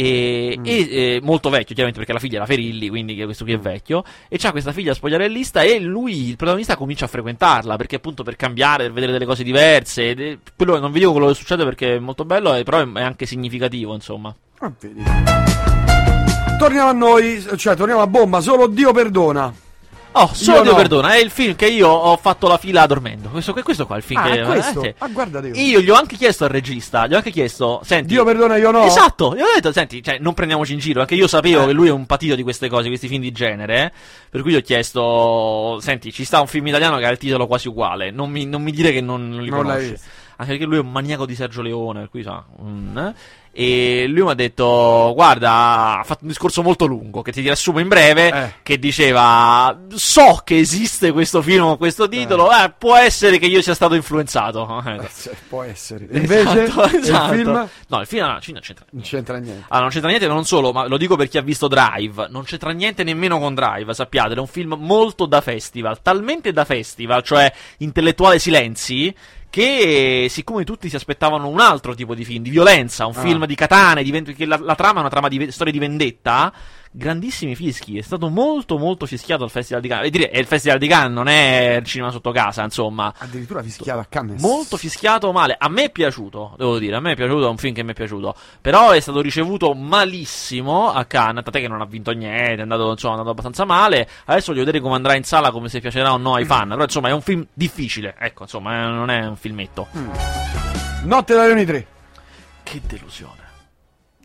E, 0.00 0.54
Mm. 0.56 0.64
e, 0.64 0.70
eh, 0.70 1.20
molto 1.24 1.50
vecchio, 1.50 1.74
chiaramente 1.74 1.98
perché 1.98 2.12
la 2.12 2.20
figlia 2.20 2.38
la 2.38 2.46
Ferilli, 2.46 2.88
quindi 2.88 3.16
questo 3.24 3.42
qui 3.42 3.54
è 3.54 3.58
vecchio. 3.58 4.04
E 4.28 4.38
c'ha 4.38 4.52
questa 4.52 4.70
figlia 4.70 4.94
spogliarellista 4.94 5.62
e 5.62 5.80
lui, 5.80 6.28
il 6.28 6.36
protagonista, 6.36 6.76
comincia 6.76 7.06
a 7.06 7.08
frequentarla 7.08 7.74
perché, 7.74 7.96
appunto, 7.96 8.22
per 8.22 8.36
cambiare, 8.36 8.84
per 8.84 8.92
vedere 8.92 9.10
delle 9.10 9.24
cose 9.26 9.42
diverse. 9.42 10.10
Ed 10.10 10.38
quello 10.56 10.78
non 10.78 10.92
vi 10.92 11.00
dico 11.00 11.10
quello 11.10 11.26
che 11.26 11.34
succede 11.34 11.64
perché 11.64 11.96
è 11.96 11.98
molto 11.98 12.24
bello, 12.24 12.54
eh, 12.54 12.62
però 12.62 12.78
è, 12.80 13.02
anche 13.02 13.26
significativo, 13.26 13.92
insomma. 13.92 14.32
Ah. 14.60 14.72
Torniamo 16.58 16.88
a 16.88 16.92
noi, 16.92 17.44
cioè 17.56 17.74
torniamo 17.74 18.00
a 18.00 18.06
bomba, 18.06 18.40
solo 18.40 18.68
Dio 18.68 18.92
perdona. 18.92 19.52
Oh, 20.12 20.30
solo 20.32 20.56
Io 20.58 20.62
Dio 20.62 20.70
no. 20.72 20.76
perdona, 20.78 21.14
è 21.14 21.18
il 21.18 21.30
film 21.30 21.54
che 21.54 21.66
io 21.68 21.88
ho 21.88 22.16
fatto 22.16 22.48
la 22.48 22.56
fila 22.58 22.86
dormendo. 22.86 23.28
Questo, 23.28 23.52
questo 23.52 23.86
qua 23.86 23.94
è 23.96 23.98
il 23.98 24.04
film 24.04 24.20
Ah, 24.20 24.30
che 24.30 24.42
questo? 24.42 24.82
eh. 24.82 24.94
Ah, 24.98 25.08
guarda 25.08 25.40
Dio. 25.40 25.52
Io 25.54 25.80
gli 25.80 25.90
ho 25.90 25.94
anche 25.94 26.16
chiesto 26.16 26.44
al 26.44 26.50
regista, 26.50 27.06
gli 27.06 27.12
ho 27.14 27.16
anche 27.16 27.30
chiesto, 27.30 27.80
senti, 27.84 28.08
Dio 28.14 28.24
perdona, 28.24 28.56
io 28.56 28.70
no. 28.70 28.84
Esatto, 28.84 29.34
io 29.36 29.44
ho 29.44 29.52
detto, 29.54 29.70
senti, 29.70 30.02
cioè, 30.02 30.18
non 30.18 30.34
prendiamoci 30.34 30.72
in 30.72 30.78
giro, 30.80 31.00
anche 31.00 31.14
io 31.14 31.26
sapevo 31.28 31.62
Eh. 31.62 31.66
che 31.66 31.72
lui 31.72 31.88
è 31.88 31.92
un 31.92 32.06
patito 32.06 32.34
di 32.34 32.42
queste 32.42 32.68
cose, 32.68 32.88
questi 32.88 33.06
film 33.06 33.20
di 33.22 33.30
genere, 33.32 33.84
eh, 33.84 33.92
per 34.30 34.42
cui 34.42 34.52
gli 34.52 34.56
ho 34.56 34.60
chiesto, 34.60 35.78
senti, 35.80 36.12
ci 36.12 36.24
sta 36.24 36.40
un 36.40 36.46
film 36.46 36.66
italiano 36.66 36.96
che 36.98 37.04
ha 37.06 37.10
il 37.10 37.18
titolo 37.18 37.46
quasi 37.46 37.68
uguale, 37.68 38.10
non 38.10 38.30
mi, 38.30 38.44
non 38.46 38.62
mi 38.62 38.72
dire 38.72 38.90
che 38.92 39.00
non, 39.00 39.28
non 39.28 39.42
li 39.42 39.50
Non 39.50 39.62
conosci. 39.62 39.94
Anche 40.40 40.52
perché 40.52 40.66
lui 40.66 40.76
è 40.76 40.80
un 40.80 40.92
maniaco 40.92 41.26
di 41.26 41.34
Sergio 41.34 41.62
Leone, 41.62 41.98
per 42.00 42.10
cui 42.10 42.22
sa. 42.22 42.44
mm, 42.62 42.96
eh. 42.98 43.14
E 43.60 44.06
lui 44.06 44.22
mi 44.22 44.30
ha 44.30 44.34
detto: 44.34 45.10
Guarda, 45.16 45.98
ha 45.98 46.02
fatto 46.04 46.20
un 46.22 46.28
discorso 46.28 46.62
molto 46.62 46.86
lungo 46.86 47.22
che 47.22 47.32
ti 47.32 47.40
riassumo 47.40 47.80
in 47.80 47.88
breve. 47.88 48.28
Eh. 48.32 48.52
Che 48.62 48.78
diceva: 48.78 49.76
So 49.94 50.42
che 50.44 50.58
esiste 50.58 51.10
questo 51.10 51.42
film 51.42 51.64
con 51.64 51.76
questo 51.76 52.06
titolo. 52.08 52.52
eh, 52.52 52.72
può 52.78 52.94
essere 52.94 53.38
che 53.38 53.46
io 53.46 53.60
sia 53.60 53.74
stato 53.74 53.94
influenzato. 53.96 54.66
Eh, 54.88 55.08
sì, 55.10 55.30
può 55.48 55.62
essere. 55.64 56.06
Invece, 56.12 56.62
Esatto, 56.64 56.84
esatto. 56.96 57.32
il 57.34 57.38
film 57.40 57.68
No, 57.88 58.00
il 58.00 58.06
film 58.06 58.22
no, 58.26 58.30
non 58.30 58.38
c'entra. 58.40 58.84
non 58.90 59.02
c'entra 59.02 59.36
niente. 59.38 59.64
Allora, 59.68 59.80
non 59.80 59.88
c'entra 59.90 60.08
niente, 60.08 60.26
non 60.28 60.44
solo, 60.44 60.72
ma 60.72 60.86
lo 60.86 60.96
dico 60.96 61.16
per 61.16 61.28
chi 61.28 61.36
ha 61.38 61.42
visto 61.42 61.66
Drive. 61.66 62.28
Non 62.30 62.44
c'entra 62.44 62.70
niente 62.70 63.02
nemmeno 63.02 63.40
con 63.40 63.54
Drive, 63.54 63.92
sappiate. 63.92 64.34
È 64.34 64.38
un 64.38 64.46
film 64.46 64.76
molto 64.78 65.26
da 65.26 65.40
festival. 65.40 66.00
Talmente 66.00 66.52
da 66.52 66.64
festival, 66.64 67.22
cioè 67.24 67.52
intellettuale 67.78 68.38
silenzi. 68.38 69.12
Che 69.50 70.26
siccome 70.28 70.64
tutti 70.64 70.88
si 70.88 70.96
aspettavano 70.96 71.48
un 71.48 71.60
altro 71.60 71.94
tipo 71.94 72.14
di 72.14 72.24
film, 72.24 72.42
di 72.42 72.50
violenza, 72.50 73.06
un 73.06 73.14
Ah. 73.16 73.20
film 73.20 73.46
di 73.46 73.54
katane, 73.54 74.02
di 74.02 74.10
che 74.34 74.44
la, 74.44 74.58
la 74.60 74.74
trama 74.74 74.98
è 74.98 75.00
una 75.00 75.08
trama 75.08 75.28
di 75.28 75.50
storia 75.50 75.72
di 75.72 75.78
vendetta, 75.78 76.52
grandissimi 76.90 77.54
fischi. 77.54 77.98
È 77.98 78.02
stato 78.02 78.28
molto, 78.28 78.78
molto 78.78 79.06
fischiato 79.06 79.44
al 79.44 79.50
Festival 79.50 79.82
di 79.82 79.88
Cannes. 79.88 80.06
E 80.06 80.10
dire, 80.10 80.30
è 80.30 80.38
il 80.38 80.46
Festival 80.46 80.78
di 80.78 80.88
Cannes, 80.88 81.12
non 81.12 81.28
è 81.28 81.76
il 81.80 81.84
cinema 81.84 82.10
sotto 82.10 82.30
casa, 82.30 82.62
insomma. 82.62 83.12
Addirittura 83.18 83.62
fischiato 83.62 84.00
a 84.00 84.06
Cannes. 84.08 84.40
Molto 84.40 84.76
fischiato 84.76 85.32
male. 85.32 85.56
A 85.58 85.68
me 85.68 85.84
è 85.84 85.90
piaciuto, 85.90 86.54
devo 86.56 86.78
dire. 86.78 86.96
A 86.96 87.00
me 87.00 87.12
è 87.12 87.16
piaciuto, 87.16 87.46
è 87.46 87.48
un 87.48 87.56
film 87.56 87.74
che 87.74 87.82
mi 87.82 87.90
è 87.90 87.94
piaciuto. 87.94 88.34
Però 88.60 88.90
è 88.90 89.00
stato 89.00 89.20
ricevuto 89.20 89.74
malissimo 89.74 90.90
a 90.90 91.04
Cannes. 91.04 91.44
Tant'è 91.44 91.60
che 91.60 91.68
non 91.68 91.80
ha 91.80 91.86
vinto 91.86 92.12
niente. 92.12 92.56
È 92.56 92.62
andato, 92.62 92.90
insomma, 92.90 93.14
è 93.14 93.18
andato 93.18 93.32
abbastanza 93.32 93.64
male. 93.64 94.08
Adesso 94.24 94.52
voglio 94.52 94.64
vedere 94.64 94.82
come 94.82 94.94
andrà 94.94 95.14
in 95.14 95.24
sala, 95.24 95.50
come 95.50 95.68
se 95.68 95.80
piacerà 95.80 96.12
o 96.12 96.16
no 96.16 96.34
ai 96.34 96.44
fan. 96.44 96.68
Però, 96.68 96.82
insomma, 96.82 97.08
è 97.08 97.12
un 97.12 97.22
film 97.22 97.46
difficile. 97.52 98.14
Ecco, 98.18 98.42
insomma, 98.42 98.74
eh, 98.74 98.88
non 98.88 99.10
è 99.10 99.26
un 99.26 99.36
filmetto. 99.36 99.88
Notte 101.04 101.34
da 101.34 101.44
Leoni 101.44 101.64
3. 101.64 101.86
Che 102.62 102.80
delusione. 102.86 103.47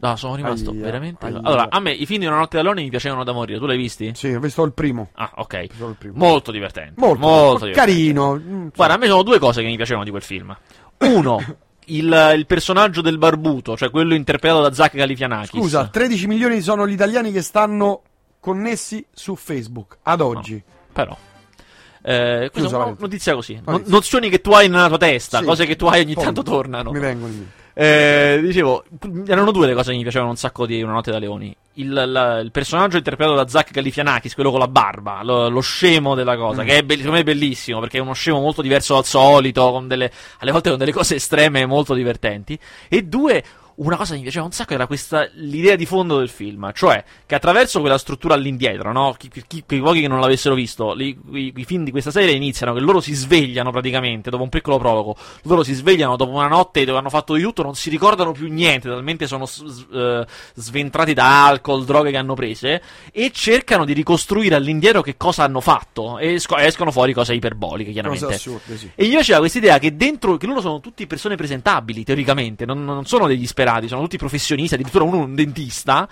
No, 0.07 0.15
sono 0.17 0.35
rimasto 0.35 0.71
Aia, 0.71 0.81
veramente. 0.81 1.25
aia. 1.25 1.39
Allora, 1.41 1.67
a 1.69 1.79
me 1.79 1.91
i 1.91 2.05
film 2.05 2.19
di 2.21 2.25
Una 2.25 2.37
notte 2.37 2.57
da 2.57 2.63
leoni 2.63 2.83
mi 2.83 2.89
piacevano 2.89 3.23
da 3.23 3.31
morire. 3.31 3.57
Tu 3.59 3.65
l'hai 3.65 3.77
visti? 3.77 4.11
Sì, 4.15 4.27
ho 4.33 4.39
visto 4.39 4.63
il 4.63 4.73
primo. 4.73 5.09
Ah, 5.13 5.31
ok. 5.35 5.53
Il 5.77 5.95
primo. 5.97 6.15
Molto 6.17 6.51
divertente. 6.51 6.93
Molto, 6.97 7.19
molto 7.19 7.65
divertente. 7.65 7.79
carino. 7.93 8.35
Mm, 8.35 8.67
Guarda, 8.75 8.95
a 8.95 8.97
me 8.97 9.07
sono 9.07 9.23
due 9.23 9.39
cose 9.39 9.61
che 9.61 9.67
mi 9.67 9.75
piacevano 9.77 10.03
di 10.03 10.09
quel 10.09 10.21
film. 10.23 10.55
Uno, 10.99 11.41
il, 11.85 12.33
il 12.35 12.45
personaggio 12.45 13.01
del 13.01 13.17
barbuto, 13.17 13.77
cioè 13.77 13.89
quello 13.89 14.13
interpretato 14.13 14.61
da 14.61 14.73
Zach 14.73 14.95
Galifianakis. 14.95 15.59
Scusa, 15.59 15.87
13 15.87 16.27
milioni 16.27 16.59
sono 16.61 16.85
gli 16.87 16.93
italiani 16.93 17.31
che 17.31 17.41
stanno 17.41 18.01
connessi 18.39 19.05
su 19.13 19.35
Facebook 19.35 19.97
ad 20.03 20.19
oggi. 20.21 20.61
Però. 20.91 21.17
Eh, 22.05 22.49
questa 22.51 22.69
è 22.71 22.75
una 22.83 22.95
notizia 22.99 23.33
così. 23.33 23.53
No- 23.55 23.71
Notizia. 23.71 23.93
nozioni 23.93 24.29
che 24.29 24.41
tu 24.41 24.51
hai 24.51 24.67
nella 24.67 24.89
tua 24.89 24.97
testa, 24.97 25.39
Sì. 25.39 25.45
cose 25.45 25.65
che 25.65 25.77
tu 25.77 25.85
hai 25.85 26.01
ogni 26.01 26.13
Poi 26.15 26.23
tanto 26.25 26.43
tornano. 26.43 26.91
Mi 26.91 26.99
vengono 26.99 27.31
in 27.31 27.37
mente. 27.39 27.61
Eh, 27.75 28.39
dicevo, 28.43 28.83
erano 29.25 29.51
due 29.51 29.65
le 29.67 29.73
cose 29.73 29.91
che 29.91 29.97
mi 29.97 30.03
piacevano 30.03 30.29
un 30.31 30.37
sacco 30.37 30.65
di 30.65 30.81
Una 30.83 30.93
notte 30.93 31.11
da 31.11 31.17
leoni. 31.19 31.55
Il, 31.77 31.91
la- 31.91 32.37
il 32.37 32.51
personaggio 32.51 32.97
interpretato 32.97 33.35
da 33.35 33.47
Zach 33.47 33.71
Galifianakis, 33.71 34.35
quello 34.35 34.51
con 34.51 34.59
la 34.59 34.67
barba, 34.67 35.21
lo, 35.23 35.49
lo 35.49 35.59
scemo 35.61 36.13
della 36.13 36.37
cosa, 36.37 36.61
Mm. 36.61 36.65
che 36.67 36.77
è, 36.77 36.83
be- 36.83 36.93
secondo 36.97 37.15
me 37.15 37.21
è 37.21 37.23
bellissimo 37.23 37.79
perché 37.79 37.97
è 37.97 38.01
uno 38.01 38.13
scemo 38.13 38.39
molto 38.39 38.61
diverso 38.61 38.93
dal 38.93 39.05
solito, 39.05 39.71
con 39.71 39.87
delle, 39.87 40.11
alle 40.39 40.51
volte 40.51 40.69
con 40.69 40.77
delle 40.77 40.91
cose 40.91 41.15
estreme 41.15 41.65
molto 41.65 41.95
divertenti. 41.95 42.59
E 42.87 43.01
due, 43.03 43.43
una 43.75 43.95
cosa 43.97 44.11
che 44.11 44.17
mi 44.17 44.23
piaceva 44.23 44.45
un 44.45 44.51
sacco 44.51 44.73
era 44.73 44.87
questa 44.87 45.27
l'idea 45.33 45.75
di 45.75 45.85
fondo 45.85 46.17
del 46.19 46.29
film, 46.29 46.71
cioè 46.73 47.03
che 47.25 47.35
attraverso 47.35 47.79
quella 47.79 47.97
struttura 47.97 48.33
all'indietro, 48.35 48.91
no? 48.91 49.15
Chi, 49.17 49.29
chi- 49.29 49.43
chi- 49.47 49.63
quei 49.65 49.79
pochi 49.81 50.01
che 50.01 50.07
non 50.07 50.19
l'avessero 50.19 50.53
visto, 50.55 50.93
li- 50.93 51.17
i, 51.31 51.53
i 51.55 51.65
film 51.65 51.83
di 51.83 51.91
questa 51.91 52.11
serie 52.11 52.33
iniziano 52.35 52.73
che 52.73 52.79
loro 52.79 52.99
si 53.01 53.13
svegliano 53.13 53.71
praticamente 53.71 54.29
dopo 54.29 54.43
un 54.43 54.49
piccolo 54.49 54.77
prologo. 54.77 55.15
Loro 55.43 55.63
si 55.63 55.73
svegliano 55.73 56.15
dopo 56.15 56.31
una 56.31 56.47
notte 56.47 56.85
dove 56.85 56.97
hanno 56.99 57.09
fatto 57.09 57.33
di 57.33 57.41
tutto, 57.41 57.63
non 57.63 57.75
si 57.75 57.89
ricordano 57.89 58.31
più 58.31 58.47
niente, 58.51 58.87
talmente 58.89 59.27
sono 59.27 59.45
s- 59.45 59.85
eh, 59.91 60.25
sventrati 60.55 61.13
da 61.13 61.47
alcol, 61.47 61.83
droghe 61.85 62.11
che 62.11 62.17
hanno 62.17 62.33
prese 62.35 62.81
e 63.11 63.31
cercano 63.33 63.85
di 63.85 63.93
ricostruire 63.93 64.55
all'indietro 64.55 65.01
che 65.01 65.17
cosa 65.17 65.43
hanno 65.43 65.61
fatto 65.61 66.17
e 66.19 66.33
esco- 66.33 66.57
escono 66.57 66.91
fuori 66.91 67.13
cose 67.13 67.33
iperboliche, 67.33 67.91
chiaramente. 67.91 68.25
Cose 68.25 68.37
assurde, 68.37 68.77
sì. 68.77 68.91
E 68.95 69.05
gli 69.05 69.11
piaceva 69.11 69.39
questa 69.39 69.57
idea 69.57 69.79
che 69.79 69.95
dentro, 69.95 70.37
che 70.37 70.45
loro 70.45 70.61
sono 70.61 70.79
tutti 70.79 71.07
persone 71.07 71.35
presentabili, 71.35 72.03
teoricamente, 72.03 72.65
non, 72.65 72.83
non 72.85 73.05
sono 73.05 73.27
degli 73.27 73.45
sperati, 73.47 73.61
sono 73.87 74.01
tutti 74.01 74.17
professionisti, 74.17 74.75
addirittura 74.75 75.03
uno 75.03 75.17
un 75.17 75.35
dentista. 75.35 76.07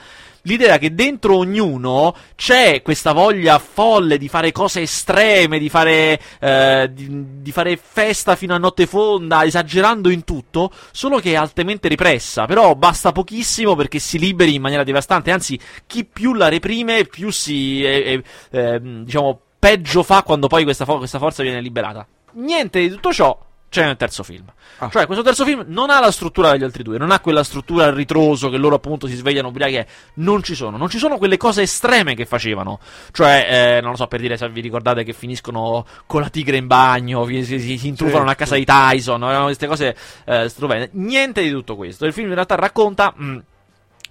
L'idea 0.45 0.79
che 0.79 0.95
dentro 0.95 1.35
ognuno 1.35 2.15
c'è 2.35 2.81
questa 2.81 3.11
voglia 3.11 3.59
folle 3.59 4.17
di 4.17 4.27
fare 4.27 4.51
cose 4.51 4.81
estreme, 4.81 5.59
di 5.59 5.69
fare, 5.69 6.19
eh, 6.39 6.89
di, 6.91 7.41
di 7.41 7.51
fare 7.51 7.77
festa 7.77 8.35
fino 8.35 8.55
a 8.55 8.57
notte 8.57 8.87
fonda, 8.87 9.43
esagerando 9.45 10.09
in 10.09 10.23
tutto, 10.23 10.71
solo 10.91 11.19
che 11.19 11.33
è 11.33 11.35
altamente 11.35 11.87
repressa. 11.87 12.45
Però 12.45 12.73
basta 12.73 13.11
pochissimo 13.11 13.75
perché 13.75 13.99
si 13.99 14.17
liberi 14.17 14.55
in 14.55 14.61
maniera 14.61 14.83
devastante. 14.83 15.29
Anzi, 15.29 15.59
chi 15.85 16.05
più 16.05 16.33
la 16.33 16.49
reprime, 16.49 17.05
più 17.05 17.29
si, 17.29 17.83
eh, 17.83 18.23
eh, 18.49 18.59
ehm, 18.59 19.03
diciamo, 19.03 19.39
peggio 19.59 20.01
fa 20.01 20.23
quando 20.23 20.47
poi 20.47 20.63
questa, 20.63 20.85
fo- 20.85 20.97
questa 20.97 21.19
forza 21.19 21.43
viene 21.43 21.61
liberata. 21.61 22.07
Niente 22.33 22.79
di 22.79 22.89
tutto 22.89 23.13
ciò 23.13 23.37
c'è 23.71 23.85
nel 23.85 23.95
terzo 23.95 24.21
film. 24.21 24.43
Cioè, 24.89 25.05
questo 25.05 25.23
terzo 25.23 25.45
film 25.45 25.63
non 25.67 25.89
ha 25.89 26.01
la 26.01 26.11
struttura 26.11 26.51
degli 26.51 26.63
altri 26.63 26.83
due, 26.83 26.97
non 26.97 27.09
ha 27.09 27.21
quella 27.21 27.43
struttura 27.43 27.85
al 27.85 27.93
ritroso 27.93 28.49
che 28.49 28.57
loro 28.57 28.75
appunto 28.75 29.07
si 29.07 29.15
svegliano 29.15 29.47
ubriachi. 29.47 29.75
e 29.75 29.87
Non 30.15 30.43
ci 30.43 30.55
sono, 30.55 30.75
non 30.75 30.89
ci 30.89 30.97
sono 30.97 31.17
quelle 31.17 31.37
cose 31.37 31.61
estreme 31.61 32.13
che 32.13 32.25
facevano. 32.25 32.79
Cioè, 33.13 33.77
eh, 33.77 33.81
non 33.81 33.91
lo 33.91 33.95
so, 33.95 34.07
per 34.07 34.19
dire 34.19 34.35
se 34.35 34.49
vi 34.49 34.59
ricordate 34.59 35.03
che 35.05 35.13
finiscono 35.13 35.85
con 36.05 36.19
la 36.19 36.29
tigre 36.29 36.57
in 36.57 36.67
bagno, 36.67 37.25
si, 37.25 37.45
si, 37.45 37.77
si 37.77 37.87
intrufano 37.87 38.25
Sì, 38.25 38.31
a 38.31 38.35
casa 38.35 38.53
sì. 38.55 38.59
di 38.59 38.65
Tyson, 38.65 39.23
erano 39.23 39.45
queste 39.45 39.67
cose 39.67 39.95
eh, 40.25 40.49
stupende. 40.49 40.89
Niente 40.93 41.41
di 41.41 41.49
tutto 41.51 41.77
questo. 41.77 42.05
Il 42.05 42.11
film 42.11 42.27
in 42.27 42.33
realtà 42.33 42.55
racconta. 42.55 43.13
mm, 43.17 43.37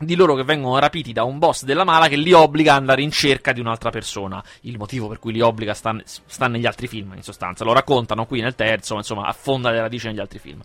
di 0.01 0.15
loro 0.15 0.35
che 0.35 0.45
vengono 0.45 0.79
rapiti 0.79 1.13
da 1.13 1.25
un 1.25 1.39
boss 1.39 1.65
della 1.65 1.85
mala 1.85 2.09
che 2.09 2.17
li 2.17 2.33
obbliga 2.33 2.73
ad 2.73 2.81
andare 2.81 3.03
in 3.03 3.11
cerca 3.11 3.53
di 3.53 3.61
un'altra 3.61 3.91
persona. 3.91 4.43
Il 4.63 4.79
motivo 4.79 5.09
per 5.09 5.19
cui 5.19 5.33
li 5.33 5.43
obbliga 5.43 5.75
sta, 5.75 5.95
sta 6.05 6.49
negli 6.49 6.67
altri 6.67 6.89
film, 6.89 7.13
in 7.15 7.23
sostanza. 7.23 7.65
Lo 7.65 7.73
raccontano 7.73 8.25
qui 8.25 8.41
nel 8.41 8.55
terzo, 8.55 8.95
ma 8.95 9.01
insomma, 9.01 9.27
affonda 9.27 9.71
le 9.71 9.81
radici 9.81 10.07
negli 10.07 10.21
altri 10.21 10.39
film. 10.39 10.61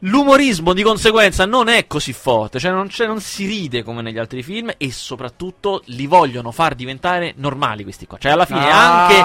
L'umorismo 0.00 0.74
di 0.74 0.82
conseguenza 0.82 1.46
non 1.46 1.68
è 1.68 1.86
così 1.86 2.12
forte, 2.12 2.58
cioè 2.58 2.70
non, 2.70 2.88
c'è- 2.88 3.06
non 3.06 3.20
si 3.20 3.46
ride 3.46 3.82
come 3.82 4.02
negli 4.02 4.18
altri 4.18 4.42
film 4.42 4.70
e 4.76 4.92
soprattutto 4.92 5.82
li 5.86 6.06
vogliono 6.06 6.50
far 6.52 6.74
diventare 6.74 7.32
normali 7.36 7.82
questi 7.82 8.06
qua. 8.06 8.18
Cioè 8.18 8.32
alla 8.32 8.44
fine 8.44 8.60
Ah, 8.70 9.06
anche 9.06 9.16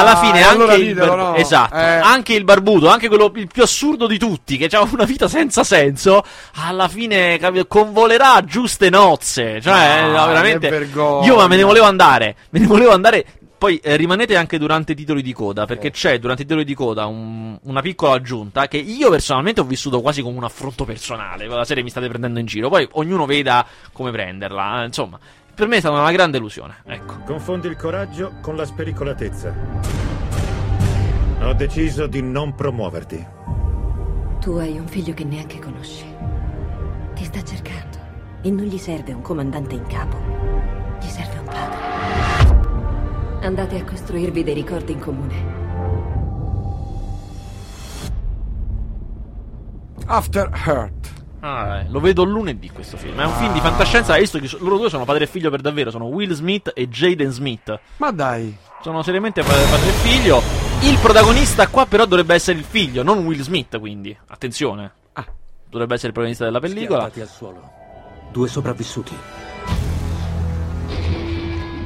alla 0.00 0.16
fine 0.16 0.42
anche 0.42 0.54
allora 0.54 0.74
il 0.74 0.94
barbu- 0.94 1.16
no? 1.16 1.34
esatto, 1.36 1.74
Eh. 1.76 1.80
anche 1.96 2.34
il 2.34 2.44
barbuto, 2.44 2.88
anche 2.88 3.08
quello 3.08 3.32
il 3.34 3.46
più 3.46 3.62
assurdo 3.62 4.06
di 4.06 4.18
tutti 4.18 4.58
che 4.58 4.66
ha 4.76 4.82
una 4.82 5.04
vita 5.04 5.28
senza 5.28 5.64
senso, 5.64 6.22
alla 6.56 6.88
fine 6.88 7.38
capi- 7.38 7.66
convolerà 7.66 8.44
giuste 8.44 8.90
nozze, 8.90 9.60
cioè 9.62 9.72
Ah, 10.14 10.26
veramente 10.26 10.68
io 11.24 11.36
ma 11.36 11.48
me 11.48 11.56
ne 11.56 11.62
volevo 11.62 11.86
andare, 11.86 12.36
me 12.50 12.58
ne 12.60 12.66
volevo 12.66 12.92
andare 12.92 13.24
poi 13.62 13.76
eh, 13.76 13.94
rimanete 13.94 14.34
anche 14.34 14.58
durante 14.58 14.90
i 14.90 14.94
titoli 14.96 15.22
di 15.22 15.32
coda, 15.32 15.66
perché 15.66 15.92
c'è 15.92 16.18
durante 16.18 16.42
i 16.42 16.46
titoli 16.46 16.64
di 16.64 16.74
coda 16.74 17.06
un- 17.06 17.56
una 17.62 17.80
piccola 17.80 18.14
aggiunta 18.14 18.66
che 18.66 18.76
io 18.76 19.08
personalmente 19.08 19.60
ho 19.60 19.64
vissuto 19.64 20.00
quasi 20.00 20.20
come 20.20 20.36
un 20.36 20.42
affronto 20.42 20.84
personale. 20.84 21.46
La 21.46 21.64
serie 21.64 21.84
mi 21.84 21.88
state 21.88 22.08
prendendo 22.08 22.40
in 22.40 22.46
giro, 22.46 22.68
poi 22.68 22.88
ognuno 22.94 23.24
veda 23.24 23.64
come 23.92 24.10
prenderla. 24.10 24.82
eh, 24.82 24.86
Insomma, 24.86 25.16
per 25.54 25.68
me 25.68 25.76
è 25.76 25.78
stata 25.78 25.96
una 25.96 26.10
grande 26.10 26.38
illusione. 26.38 26.78
Ecco. 26.86 27.20
Confondi 27.24 27.68
il 27.68 27.76
coraggio 27.76 28.32
con 28.40 28.56
la 28.56 28.64
spericolatezza. 28.64 29.54
Ho 31.42 31.52
deciso 31.54 32.08
di 32.08 32.20
non 32.20 32.56
promuoverti. 32.56 33.26
Tu 34.40 34.50
hai 34.56 34.76
un 34.76 34.88
figlio 34.88 35.14
che 35.14 35.22
neanche 35.22 35.60
conosci. 35.60 36.04
Ti 37.14 37.24
sta 37.24 37.40
cercando. 37.44 37.96
E 38.42 38.50
non 38.50 38.64
gli 38.64 38.76
serve 38.78 39.12
un 39.12 39.22
comandante 39.22 39.76
in 39.76 39.86
capo. 39.86 40.18
Andate 43.52 43.78
a 43.78 43.84
costruirvi 43.84 44.44
dei 44.44 44.54
ricordi 44.54 44.92
in 44.92 44.98
comune. 44.98 45.44
After 50.06 50.48
Hurt. 50.64 51.12
Ah, 51.40 51.80
eh, 51.80 51.90
lo 51.90 52.00
vedo 52.00 52.24
lunedì 52.24 52.70
questo 52.70 52.96
film. 52.96 53.20
È 53.20 53.26
un 53.26 53.34
film 53.34 53.52
di 53.52 53.60
fantascienza. 53.60 54.14
Hai 54.14 54.20
visto 54.20 54.38
che 54.38 54.48
loro 54.60 54.78
due 54.78 54.88
sono 54.88 55.04
padre 55.04 55.24
e 55.24 55.26
figlio 55.26 55.50
per 55.50 55.60
davvero. 55.60 55.90
Sono 55.90 56.06
Will 56.06 56.32
Smith 56.32 56.72
e 56.74 56.88
Jaden 56.88 57.30
Smith. 57.30 57.78
Ma 57.98 58.10
dai. 58.10 58.56
Sono 58.80 59.02
seriamente 59.02 59.42
padre 59.42 59.86
e 59.86 59.92
figlio. 60.00 60.40
Il 60.80 60.96
protagonista 60.96 61.68
qua, 61.68 61.84
però, 61.84 62.06
dovrebbe 62.06 62.32
essere 62.32 62.56
il 62.56 62.64
figlio, 62.64 63.02
non 63.02 63.18
Will 63.26 63.42
Smith. 63.42 63.78
Quindi, 63.78 64.16
attenzione. 64.28 64.92
Dovrebbe 65.68 65.92
essere 65.92 66.08
il 66.08 66.14
protagonista 66.14 66.46
della 66.46 66.58
pellicola. 66.58 67.04
Al 67.04 67.28
suolo. 67.28 67.70
Due 68.32 68.48
sopravvissuti. 68.48 69.14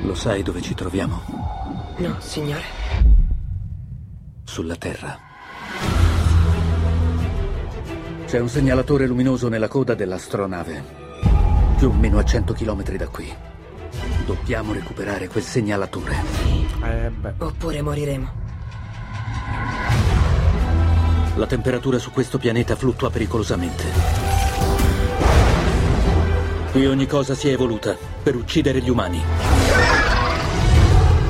Lo 0.03 0.15
sai 0.15 0.45
dove 0.45 0.63
ci 0.63 0.73
troviamo? 0.73 1.36
No, 1.99 2.17
signore. 2.21 2.65
Sulla 4.45 4.77
Terra. 4.77 5.19
C'è 8.27 8.39
un 8.39 8.49
segnalatore 8.51 9.07
luminoso 9.07 9.49
nella 9.49 9.69
coda 9.69 9.95
dell'astronave. 9.95 10.85
Più 11.79 11.89
o 11.89 11.93
meno 11.93 12.19
a 12.19 12.25
100 12.25 12.53
km 12.53 12.97
da 12.97 13.09
qui. 13.09 13.33
Dobbiamo 14.27 14.75
recuperare 14.75 15.29
quel 15.29 15.43
segnalatore. 15.43 16.17
Eh 16.83 17.11
beh. 17.11 17.35
Oppure 17.39 17.81
moriremo. 17.81 18.45
La 21.37 21.47
temperatura 21.47 21.99
su 21.99 22.11
questo 22.11 22.37
pianeta 22.37 22.77
fluttua 22.77 23.11
pericolosamente. 23.11 23.85
Qui 26.73 26.85
ogni 26.85 27.07
cosa 27.07 27.35
si 27.35 27.49
è 27.49 27.53
evoluta 27.53 27.97
per 28.23 28.37
uccidere 28.37 28.83
gli 28.83 28.91
umani. 28.91 29.66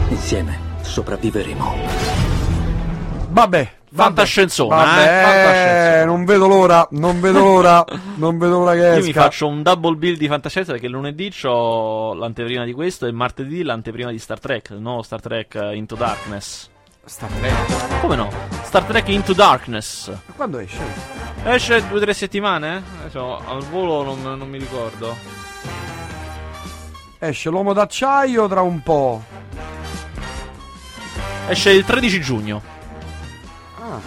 Insieme 0.08 0.58
sopravviveremo. 0.82 1.74
Vabbè. 3.30 3.74
Fantascienzona, 3.96 4.74
Vabbè, 4.76 5.00
eh, 5.00 5.22
fantascienzona. 5.24 6.04
non 6.04 6.24
vedo 6.26 6.46
l'ora, 6.48 6.86
non 6.90 7.18
vedo 7.20 7.38
l'ora, 7.38 7.82
non 8.16 8.36
vedo 8.36 8.58
l'ora 8.58 8.72
che 8.72 8.78
Io 8.80 8.92
esca. 8.92 9.06
mi 9.06 9.12
faccio 9.14 9.46
un 9.46 9.62
double 9.62 9.94
bill 9.96 10.16
di 10.18 10.26
fantascienza 10.28 10.72
perché 10.72 10.88
lunedì 10.88 11.32
ho 11.44 12.12
l'anteprima 12.12 12.64
di 12.64 12.74
questo 12.74 13.06
e 13.06 13.12
martedì 13.12 13.62
l'anteprima 13.62 14.10
di 14.10 14.18
Star 14.18 14.38
Trek, 14.38 14.70
il 14.70 14.80
nuovo 14.80 15.00
Star 15.00 15.20
Trek 15.22 15.54
eh, 15.54 15.76
Into 15.76 15.94
Darkness. 15.94 16.68
Star 17.06 17.30
Trek? 17.30 18.00
Come 18.00 18.16
no? 18.16 18.28
Star 18.64 18.82
Trek 18.84 19.08
Into 19.08 19.32
Darkness. 19.32 20.12
Quando 20.34 20.58
esce? 20.58 20.82
Esce 21.44 21.86
due 21.88 21.96
o 21.96 22.00
tre 22.00 22.12
settimane? 22.12 22.82
Adesso 23.00 23.38
al 23.46 23.62
volo 23.70 24.02
non, 24.02 24.36
non 24.36 24.48
mi 24.48 24.58
ricordo. 24.58 25.16
Esce 27.18 27.48
l'uomo 27.48 27.72
d'acciaio 27.72 28.46
tra 28.46 28.60
un 28.60 28.82
po'. 28.82 29.22
Esce 31.48 31.70
il 31.70 31.84
13 31.84 32.20
giugno. 32.20 32.62
Ah. 33.78 34.00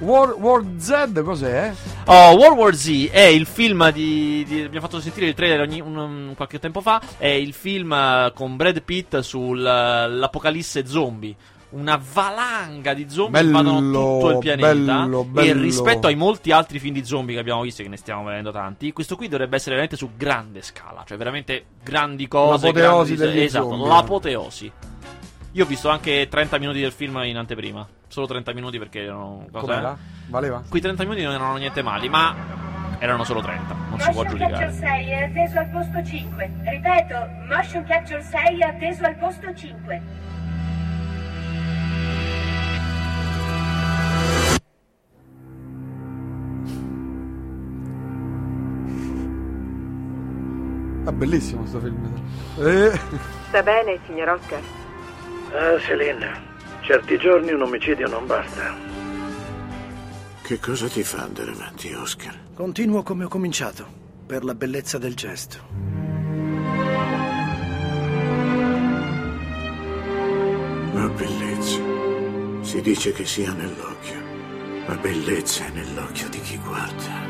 War, 0.00 0.64
Z 0.78 1.22
cos'è? 1.22 1.72
Oh, 2.06 2.34
World 2.36 2.56
War 2.58 2.74
Z 2.74 3.08
è 3.10 3.20
il 3.20 3.44
film 3.46 3.90
di, 3.92 4.44
di- 4.48 4.62
Abbiamo 4.62 4.86
fatto 4.86 4.98
sentire 5.00 5.26
il 5.26 5.34
trailer 5.34 5.60
ogni- 5.60 5.80
un- 5.80 5.96
un- 5.96 6.32
qualche 6.34 6.58
tempo 6.58 6.80
fa. 6.80 7.00
È 7.18 7.26
il 7.26 7.52
film 7.52 7.92
eh, 7.92 8.32
con 8.34 8.56
Brad 8.56 8.80
Pitt 8.82 9.18
sull'apocalisse 9.18 10.86
zombie. 10.86 11.36
Una 11.70 12.00
valanga 12.12 12.94
di 12.94 13.08
zombie 13.08 13.40
Bello, 13.42 13.58
invadono 13.60 13.80
tutto 14.20 14.30
il 14.32 14.38
pianeta. 14.38 14.66
bello, 14.74 15.20
E 15.22 15.24
bello. 15.26 15.62
rispetto 15.62 16.08
ai 16.08 16.16
molti 16.16 16.50
altri 16.50 16.80
film 16.80 16.94
di 16.94 17.04
zombie 17.04 17.34
che 17.34 17.40
abbiamo 17.40 17.62
visto, 17.62 17.82
che 17.84 17.88
ne 17.88 17.96
stiamo 17.96 18.24
vedendo 18.24 18.50
tanti, 18.50 18.92
questo 18.92 19.14
qui 19.14 19.28
dovrebbe 19.28 19.54
essere 19.54 19.70
veramente 19.76 19.96
su 19.96 20.10
grande 20.16 20.62
scala. 20.62 21.04
Cioè, 21.06 21.16
veramente 21.16 21.64
grandi 21.84 22.26
cose. 22.26 22.66
L'apoteosi 22.66 23.14
grandi- 23.14 23.34
degli 23.34 23.44
Esatto, 23.44 23.68
zombie. 23.68 23.86
l'apoteosi. 23.88 24.72
Io 25.52 25.64
ho 25.64 25.66
visto 25.66 25.88
anche 25.88 26.26
30 26.28 26.58
minuti 26.58 26.80
del 26.80 26.90
film 26.92 27.18
in 27.24 27.36
anteprima. 27.36 27.86
Solo 28.08 28.26
30 28.26 28.52
minuti 28.52 28.78
perché 28.78 29.02
erano. 29.04 29.46
Com'era? 29.52 29.96
Valeva? 30.26 30.62
Quei 30.68 30.80
30 30.80 31.04
minuti 31.04 31.22
non 31.22 31.34
erano 31.34 31.54
niente 31.56 31.82
mali, 31.82 32.08
ma 32.08 32.34
erano 32.98 33.22
solo 33.22 33.40
30, 33.40 33.74
non 33.90 34.00
si 34.00 34.10
può 34.10 34.22
Motion 34.24 34.38
Capture 34.38 34.66
giudicare. 34.66 34.72
6 34.72 35.08
è 35.10 35.22
atteso 35.22 35.58
al 35.60 35.68
posto 35.70 36.04
5. 36.04 36.50
Ripeto, 36.64 37.28
Motion 37.48 37.84
Capture 37.84 38.22
6 38.22 38.58
è 38.58 38.64
atteso 38.64 39.04
al 39.04 39.16
posto 39.16 39.54
5. 39.54 40.02
Ah, 51.10 51.12
bellissimo 51.12 51.66
sto 51.66 51.80
film. 51.80 52.08
Eh, 52.58 52.92
Sta 53.48 53.62
bene, 53.64 53.98
signor 54.06 54.28
Oscar? 54.28 54.60
Ah, 55.52 55.76
Selina, 55.80 56.40
certi 56.82 57.18
giorni 57.18 57.50
un 57.50 57.62
omicidio 57.62 58.06
non 58.06 58.26
basta. 58.26 58.72
Che 60.40 60.60
cosa 60.60 60.86
ti 60.86 61.02
fa 61.02 61.22
andare 61.22 61.50
avanti, 61.50 61.92
Oscar? 61.92 62.38
Continuo 62.54 63.02
come 63.02 63.24
ho 63.24 63.28
cominciato, 63.28 63.84
per 64.24 64.44
la 64.44 64.54
bellezza 64.54 64.98
del 64.98 65.16
gesto. 65.16 65.58
La 70.92 71.08
bellezza. 71.08 71.80
Si 72.60 72.80
dice 72.82 73.10
che 73.12 73.24
sia 73.24 73.52
nell'occhio. 73.52 74.18
La 74.86 74.94
bellezza 74.94 75.66
è 75.66 75.70
nell'occhio 75.70 76.28
di 76.28 76.40
chi 76.40 76.56
guarda. 76.58 77.29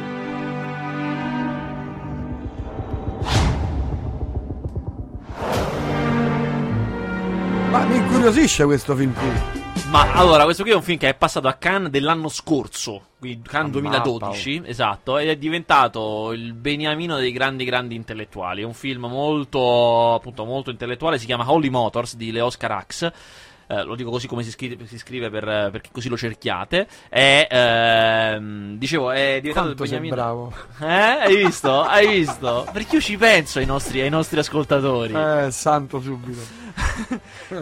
Incuriosisce 8.20 8.64
questo 8.66 8.94
film 8.94 9.14
qui. 9.14 9.88
Ma 9.88 10.12
allora, 10.12 10.44
questo 10.44 10.62
qui 10.62 10.72
è 10.72 10.74
un 10.74 10.82
film 10.82 10.98
che 10.98 11.08
è 11.08 11.14
passato 11.14 11.48
a 11.48 11.54
Cannes 11.54 11.90
dell'anno 11.90 12.28
scorso, 12.28 13.06
quindi 13.18 13.48
Cannes 13.48 13.74
A 13.74 13.80
mappa, 13.80 13.98
2012, 13.98 14.62
esatto, 14.66 15.16
ed 15.16 15.28
è 15.28 15.36
diventato 15.36 16.32
il 16.32 16.52
beniamino 16.52 17.16
dei 17.16 17.32
grandi 17.32 17.64
grandi 17.64 17.94
intellettuali. 17.94 18.60
È 18.60 18.64
un 18.64 18.74
film 18.74 19.06
molto, 19.06 20.14
appunto, 20.14 20.44
molto 20.44 20.70
intellettuale, 20.70 21.18
si 21.18 21.24
chiama 21.24 21.50
Holy 21.50 21.70
Motors 21.70 22.14
di 22.16 22.30
Leo 22.30 22.50
Carax. 22.56 23.10
Eh, 23.66 23.84
lo 23.84 23.94
dico 23.94 24.10
così 24.10 24.26
come 24.26 24.42
si 24.42 24.50
scrive, 24.50 24.84
si 24.86 24.98
scrive 24.98 25.30
per, 25.30 25.70
perché 25.70 25.88
così 25.90 26.08
lo 26.08 26.16
cerchiate. 26.16 26.86
È, 27.08 27.46
ehm, 27.48 28.76
dicevo, 28.76 29.12
è 29.12 29.38
diventato 29.40 29.74
Quanto 29.74 29.82
il 29.82 29.88
beniamino. 29.88 30.14
bravo. 30.14 30.52
Eh? 30.82 30.86
Hai 30.86 31.36
visto? 31.36 31.80
Hai 31.82 32.18
visto? 32.18 32.68
Perché 32.70 32.96
io 32.96 33.00
ci 33.00 33.16
penso 33.16 33.60
ai 33.60 33.66
nostri, 33.66 34.00
ai 34.00 34.10
nostri 34.10 34.38
ascoltatori. 34.38 35.14
Eh, 35.14 35.50
santo 35.50 36.00
subito. 36.00 36.59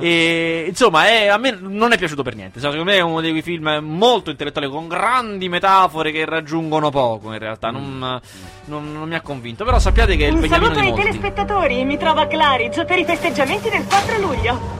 E 0.00 0.64
insomma, 0.68 1.06
è- 1.08 1.28
a 1.28 1.36
me 1.38 1.56
non 1.60 1.92
è 1.92 1.98
piaciuto 1.98 2.22
per 2.22 2.34
niente. 2.34 2.60
Secondo 2.60 2.84
me 2.84 2.94
è 2.94 3.00
uno 3.00 3.20
dei 3.20 3.40
film 3.42 3.78
molto 3.82 4.30
intellettuali 4.30 4.68
con 4.68 4.88
grandi 4.88 5.48
metafore 5.48 6.10
che 6.12 6.24
raggiungono 6.24 6.90
poco. 6.90 7.32
In 7.32 7.38
realtà, 7.38 7.70
non, 7.70 8.20
non- 8.66 8.92
non 8.92 9.08
mi 9.08 9.14
ha 9.14 9.20
convinto. 9.20 9.64
Però 9.64 9.78
sappiate 9.78 10.16
che 10.16 10.24
è 10.24 10.28
il 10.28 10.34
Un 10.34 10.40
beniamino 10.40 10.72
saluto 10.74 10.84
ai 10.84 10.90
molti. 10.92 11.06
telespettatori, 11.06 11.84
mi 11.84 11.96
trovo 11.96 12.20
a 12.20 12.26
Claridge 12.26 12.84
per 12.84 12.98
i 12.98 13.04
festeggiamenti 13.04 13.70
del 13.70 13.84
4 13.86 14.18
luglio. 14.18 14.52
Oh 14.52 14.76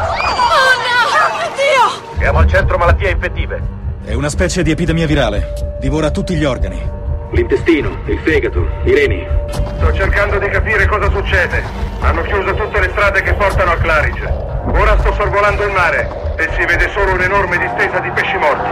no! 0.00 1.36
Mio 1.36 1.50
Dio! 1.54 2.16
Siamo 2.18 2.38
al 2.38 2.48
centro 2.48 2.78
malattie 2.78 3.10
infettive. 3.10 3.62
È 4.04 4.14
una 4.14 4.28
specie 4.28 4.62
di 4.62 4.70
epidemia 4.70 5.06
virale. 5.06 5.76
Divora 5.80 6.10
tutti 6.10 6.34
gli 6.34 6.44
organi. 6.44 6.98
L'intestino, 7.32 7.96
il 8.06 8.18
fegato, 8.24 8.66
i 8.84 8.92
reni. 8.92 9.24
Sto 9.50 9.92
cercando 9.92 10.38
di 10.38 10.48
capire 10.48 10.86
cosa 10.86 11.08
succede. 11.10 11.62
Hanno 12.00 12.22
chiuso 12.22 12.54
tutte 12.54 12.80
le 12.80 12.88
strade 12.90 13.22
che 13.22 13.34
portano 13.34 13.70
a 13.70 13.76
Claridge. 13.76 14.26
Ora 14.74 14.98
sto 14.98 15.12
sorvolando 15.14 15.64
il 15.64 15.72
mare 15.72 16.34
e 16.36 16.48
si 16.56 16.64
vede 16.64 16.90
solo 16.92 17.12
un'enorme 17.12 17.56
distesa 17.58 18.00
di 18.00 18.10
pesci 18.10 18.36
morti. 18.36 18.68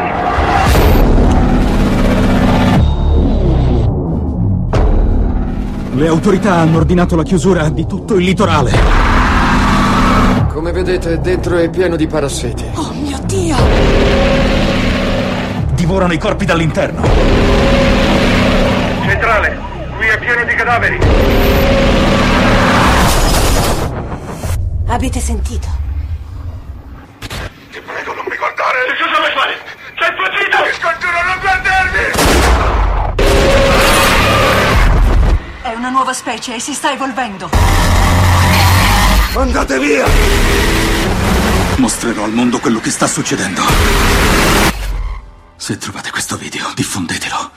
Le 5.94 6.06
autorità 6.08 6.54
hanno 6.54 6.78
ordinato 6.78 7.14
la 7.14 7.22
chiusura 7.22 7.68
di 7.68 7.86
tutto 7.86 8.16
il 8.16 8.24
litorale. 8.24 8.72
Come 10.52 10.72
vedete, 10.72 11.20
dentro 11.20 11.56
è 11.58 11.70
pieno 11.70 11.94
di 11.94 12.08
parassiti. 12.08 12.64
Oh 12.74 12.92
mio 12.92 13.18
Dio! 13.24 13.56
Divorano 15.74 16.12
i 16.12 16.18
corpi 16.18 16.44
dall'interno. 16.44 17.97
Centrale, 19.28 19.60
qui 19.98 20.06
è 20.06 20.18
pieno 20.18 20.42
di 20.42 20.54
cadaveri. 20.54 20.98
Avete 24.86 25.20
sentito? 25.20 25.68
Ti 27.70 27.78
prego, 27.78 28.14
non 28.14 28.24
mi 28.26 28.36
guardare. 28.38 28.86
Che 28.86 28.94
cosa 29.04 29.18
vuoi 29.18 29.32
fare? 29.36 29.60
Sei 29.98 30.08
fuggito! 30.16 30.56
Ti 30.64 30.72
scongiuro 30.80 31.18
a 31.18 31.24
non 31.24 31.38
guardarmi! 31.40 32.04
È 35.60 35.74
una 35.74 35.90
nuova 35.90 36.14
specie 36.14 36.54
e 36.54 36.60
si 36.60 36.72
sta 36.72 36.92
evolvendo. 36.92 37.50
Andate 39.34 39.78
via! 39.78 40.06
Mostrerò 41.76 42.24
al 42.24 42.32
mondo 42.32 42.60
quello 42.60 42.80
che 42.80 42.88
sta 42.88 43.06
succedendo. 43.06 43.60
Se 45.56 45.76
trovate 45.76 46.10
questo 46.10 46.38
video, 46.38 46.72
diffondetelo. 46.74 47.50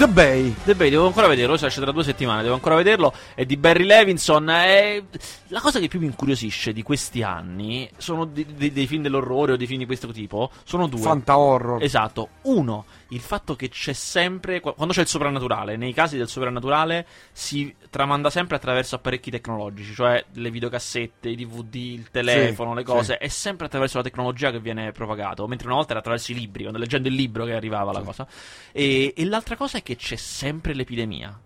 The 0.00 0.08
Bay. 0.08 0.54
The 0.64 0.74
Bay, 0.74 0.88
devo 0.88 1.04
ancora 1.08 1.26
vederlo, 1.26 1.58
si 1.58 1.66
esce 1.66 1.82
tra 1.82 1.92
due 1.92 2.02
settimane, 2.02 2.40
devo 2.40 2.54
ancora 2.54 2.74
vederlo. 2.74 3.12
È 3.34 3.44
di 3.44 3.58
Barry 3.58 3.84
Levinson. 3.84 4.48
È... 4.48 5.02
La 5.48 5.60
cosa 5.60 5.78
che 5.78 5.88
più 5.88 6.00
mi 6.00 6.06
incuriosisce 6.06 6.72
di 6.72 6.82
questi 6.82 7.22
anni 7.22 7.86
sono 7.98 8.24
di- 8.24 8.46
di- 8.46 8.72
dei 8.72 8.86
film 8.86 9.02
dell'orrore 9.02 9.52
o 9.52 9.56
dei 9.56 9.66
film 9.66 9.80
di 9.80 9.84
questo 9.84 10.08
tipo. 10.08 10.50
Sono 10.64 10.86
due. 10.86 11.00
Fanta 11.00 11.36
horror. 11.36 11.82
Esatto. 11.82 12.28
Uno, 12.44 12.86
il 13.10 13.20
fatto 13.20 13.56
che 13.56 13.68
c'è 13.68 13.92
sempre. 13.92 14.60
qu- 14.60 14.74
Quando 14.74 14.92
c'è 14.94 15.00
il 15.02 15.06
soprannaturale, 15.08 15.76
nei 15.76 15.92
casi 15.92 16.16
del 16.16 16.28
soprannaturale 16.28 17.06
si 17.32 17.74
tramanda 17.90 18.30
sempre 18.30 18.56
attraverso 18.56 18.94
apparecchi 18.96 19.30
tecnologici, 19.30 19.94
cioè 19.94 20.24
le 20.34 20.50
videocassette, 20.50 21.28
i 21.28 21.36
DVD, 21.36 21.74
il 21.74 22.08
telefono, 22.10 22.70
Sì, 22.70 22.76
le 22.76 22.84
cose. 22.84 23.16
sì. 23.18 23.24
È 23.24 23.28
sempre 23.28 23.66
attraverso 23.66 23.96
la 23.98 24.02
tecnologia 24.04 24.50
che 24.50 24.60
viene 24.60 24.92
propagato. 24.92 25.46
Mentre 25.48 25.66
una 25.66 25.76
volta 25.76 25.90
era 25.90 26.00
attraverso 26.00 26.32
i 26.32 26.34
libri, 26.36 26.62
quando 26.62 26.78
leggendo 26.78 27.08
il 27.08 27.14
libro 27.14 27.44
che 27.44 27.54
arrivava 27.54 27.92
la 27.92 28.00
cosa. 28.02 28.26
E, 28.72 29.12
e 29.16 29.24
l'altra 29.24 29.56
cosa 29.56 29.78
è 29.78 29.82
che 29.82 29.96
c'è 29.96 30.16
sempre 30.16 30.72
l'epidemia. 30.74 31.36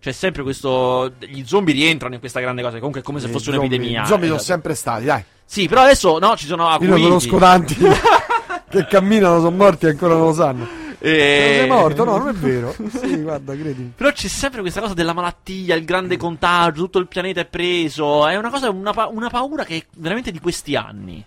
C'è 0.00 0.10
sempre 0.10 0.42
questo. 0.42 1.12
Gli 1.20 1.44
zombie 1.44 1.72
rientrano 1.74 2.14
in 2.14 2.20
questa 2.20 2.40
grande 2.40 2.60
cosa. 2.62 2.76
Comunque 2.78 3.00
è 3.02 3.04
come 3.04 3.20
se 3.20 3.28
fosse 3.28 3.52
zombie- 3.52 3.66
un'epidemia. 3.68 4.02
I 4.02 4.06
zombie 4.06 4.26
sono 4.26 4.40
Esatto. 4.40 4.52
sempre 4.52 4.74
stati, 4.74 5.04
dai. 5.04 5.24
Sì, 5.44 5.68
però 5.68 5.82
adesso 5.82 6.18
no, 6.18 6.36
ci 6.36 6.46
sono 6.46 6.64
Io 6.64 6.68
acuiti. 6.70 6.92
ne 6.94 7.00
conosco 7.00 7.36
tanti 7.38 7.76
che 8.68 8.86
camminano, 8.86 9.36
sono 9.38 9.54
morti 9.54 9.86
e 9.86 9.90
ancora 9.90 10.14
non 10.14 10.24
lo 10.26 10.32
sanno. 10.32 10.68
E- 11.04 11.46
Non 11.48 11.56
sei 11.58 11.68
morto? 11.68 12.04
No, 12.04 12.16
non 12.18 12.28
è 12.28 12.32
vero. 12.32 12.74
Sì, 12.90 13.16
guarda, 13.22 13.54
credimi. 13.54 13.92
Però 13.96 14.12
c'è 14.12 14.28
sempre 14.28 14.60
questa 14.60 14.80
cosa 14.80 14.94
della 14.94 15.12
malattia, 15.12 15.74
il 15.74 15.84
grande 15.84 16.16
contagio, 16.16 16.82
tutto 16.84 16.98
il 16.98 17.08
pianeta 17.08 17.40
è 17.40 17.44
preso. 17.46 18.26
È 18.28 18.36
una 18.36 18.50
cosa, 18.50 18.70
una, 18.70 18.92
pa- 18.92 19.08
una 19.08 19.28
paura 19.28 19.64
che 19.64 19.76
è 19.78 19.84
veramente 19.96 20.30
di 20.30 20.38
questi 20.38 20.76
anni. 20.76 21.24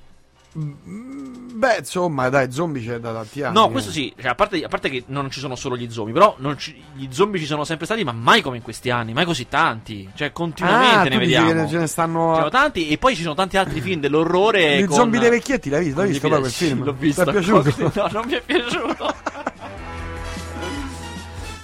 Beh, 0.58 1.78
insomma, 1.80 2.30
dai, 2.30 2.50
zombie 2.50 2.82
c'è 2.82 2.98
da 3.00 3.12
tanti 3.12 3.44
anni. 3.44 3.56
No, 3.56 3.68
eh. 3.68 3.72
questo 3.72 3.92
sì, 3.92 4.14
cioè, 4.18 4.32
a, 4.32 4.36
parte, 4.36 4.64
a 4.64 4.70
parte 4.70 4.90
che 4.90 5.04
non 5.08 5.30
ci 5.30 5.42
sono 5.42 5.56
solo 5.58 5.76
gli 5.76 5.90
zombie, 5.92 6.14
però 6.14 6.38
ci- 6.56 6.82
gli 6.94 7.08
zombie 7.10 7.42
ci 7.42 7.46
sono 7.46 7.66
sempre 7.66 7.86
stati, 7.86 8.06
ma 8.06 8.14
mai 8.14 8.42
come 8.42 8.56
in 8.56 8.64
questi 8.64 8.90
anni, 8.90 9.12
mai 9.12 9.26
così 9.26 9.48
tanti. 9.50 10.10
Cioè, 10.16 10.32
continuamente 10.32 11.08
Ah, 11.08 11.10
ne 11.10 11.18
vediamo. 11.18 11.52
ne- 11.52 11.68
ce 11.68 11.78
ne 11.78 11.88
stanno- 11.88 12.28
Ce 12.28 12.30
ne 12.32 12.38
sono 12.38 12.50
tanti, 12.50 12.88
e 12.88 12.98
poi 12.98 13.16
ci 13.18 13.22
sono 13.24 13.36
tanti 13.36 13.58
altri 13.58 13.82
film 13.82 14.00
dell'orrore. 14.00 14.80
Gli 14.82 14.86
con- 14.86 14.96
zombie 14.96 15.20
dei 15.20 15.30
vecchietti, 15.30 15.70
l'hai 15.70 15.84
visto? 15.84 16.00
L'hai 16.00 16.10
visto 16.12 16.28
poi 16.30 16.40
quel 16.40 16.52
film? 16.52 16.84
L'ho 16.86 16.94
visto. 16.98 17.24
Ti 17.24 17.30
è 17.30 17.34
piaciuto? 17.34 17.92
No, 17.94 18.08
non 18.12 18.24
mi 18.26 18.34
è 18.34 18.42
piaciuto. 18.42 19.14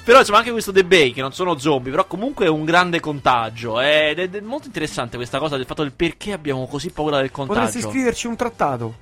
Però 0.04 0.18
insomma 0.20 0.40
anche 0.40 0.52
questo 0.52 0.72
The 0.72 0.84
Bay, 0.84 1.12
che 1.14 1.22
non 1.22 1.32
sono 1.32 1.58
zombie, 1.60 1.92
però 1.92 2.06
comunque 2.06 2.46
è 2.46 2.50
un 2.50 2.66
grande 2.66 3.00
contagio. 3.00 3.80
Ed 3.80 4.18
è, 4.18 4.22
ed 4.24 4.36
è 4.36 4.42
molto 4.42 4.66
interessante 4.68 5.16
questa 5.16 5.38
cosa 5.38 5.58
del 5.58 5.66
fatto 5.66 5.84
del 5.84 5.92
perché 5.94 6.34
abbiamo 6.34 6.66
così 6.68 6.90
paura 6.90 7.18
del 7.20 7.30
contagio. 7.32 7.60
Potresti 7.60 7.88
scriverci 7.88 8.28
un 8.28 8.36
trattato 8.36 8.96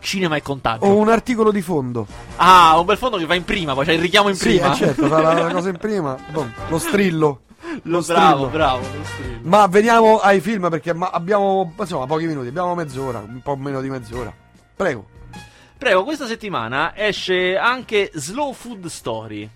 Cinema 0.00 0.36
e 0.36 0.42
contagio. 0.42 0.84
o 0.86 0.96
un 0.96 1.08
articolo 1.10 1.50
di 1.50 1.60
fondo. 1.60 2.06
Ah, 2.36 2.78
un 2.78 2.86
bel 2.86 2.96
fondo 2.96 3.18
che 3.18 3.26
va 3.26 3.34
in 3.34 3.44
prima, 3.44 3.74
poi 3.74 3.84
c'è 3.84 3.92
il 3.92 4.00
richiamo 4.00 4.28
in 4.30 4.36
Sì, 4.36 4.48
prima. 4.56 4.72
eh, 4.72 4.76
certo, 4.76 5.06
fa 5.06 5.20
la, 5.20 5.32
la 5.34 5.50
cosa 5.52 5.68
in 5.68 5.76
prima. 5.76 6.16
Boom, 6.30 6.50
lo 6.68 6.78
strillo. 6.78 7.40
Lo 7.82 8.00
strillo. 8.00 8.20
bravo, 8.20 8.46
bravo. 8.46 8.78
lo 8.80 9.04
strillo. 9.04 9.38
Ma 9.42 9.66
veniamo 9.66 10.18
ai 10.18 10.40
film 10.40 10.70
perché 10.70 10.94
abbiamo 10.98 11.74
insomma 11.78 12.06
pochi 12.06 12.26
minuti, 12.26 12.48
abbiamo 12.48 12.74
mezz'ora, 12.74 13.18
un 13.18 13.40
po' 13.42 13.56
meno 13.56 13.80
di 13.82 13.90
mezz'ora. 13.90 14.32
Prego. 14.74 15.08
Prego, 15.76 16.04
questa 16.04 16.26
settimana 16.26 16.96
esce 16.96 17.56
anche 17.56 18.10
Slow 18.14 18.52
Food 18.52 18.86
Story. 18.86 19.48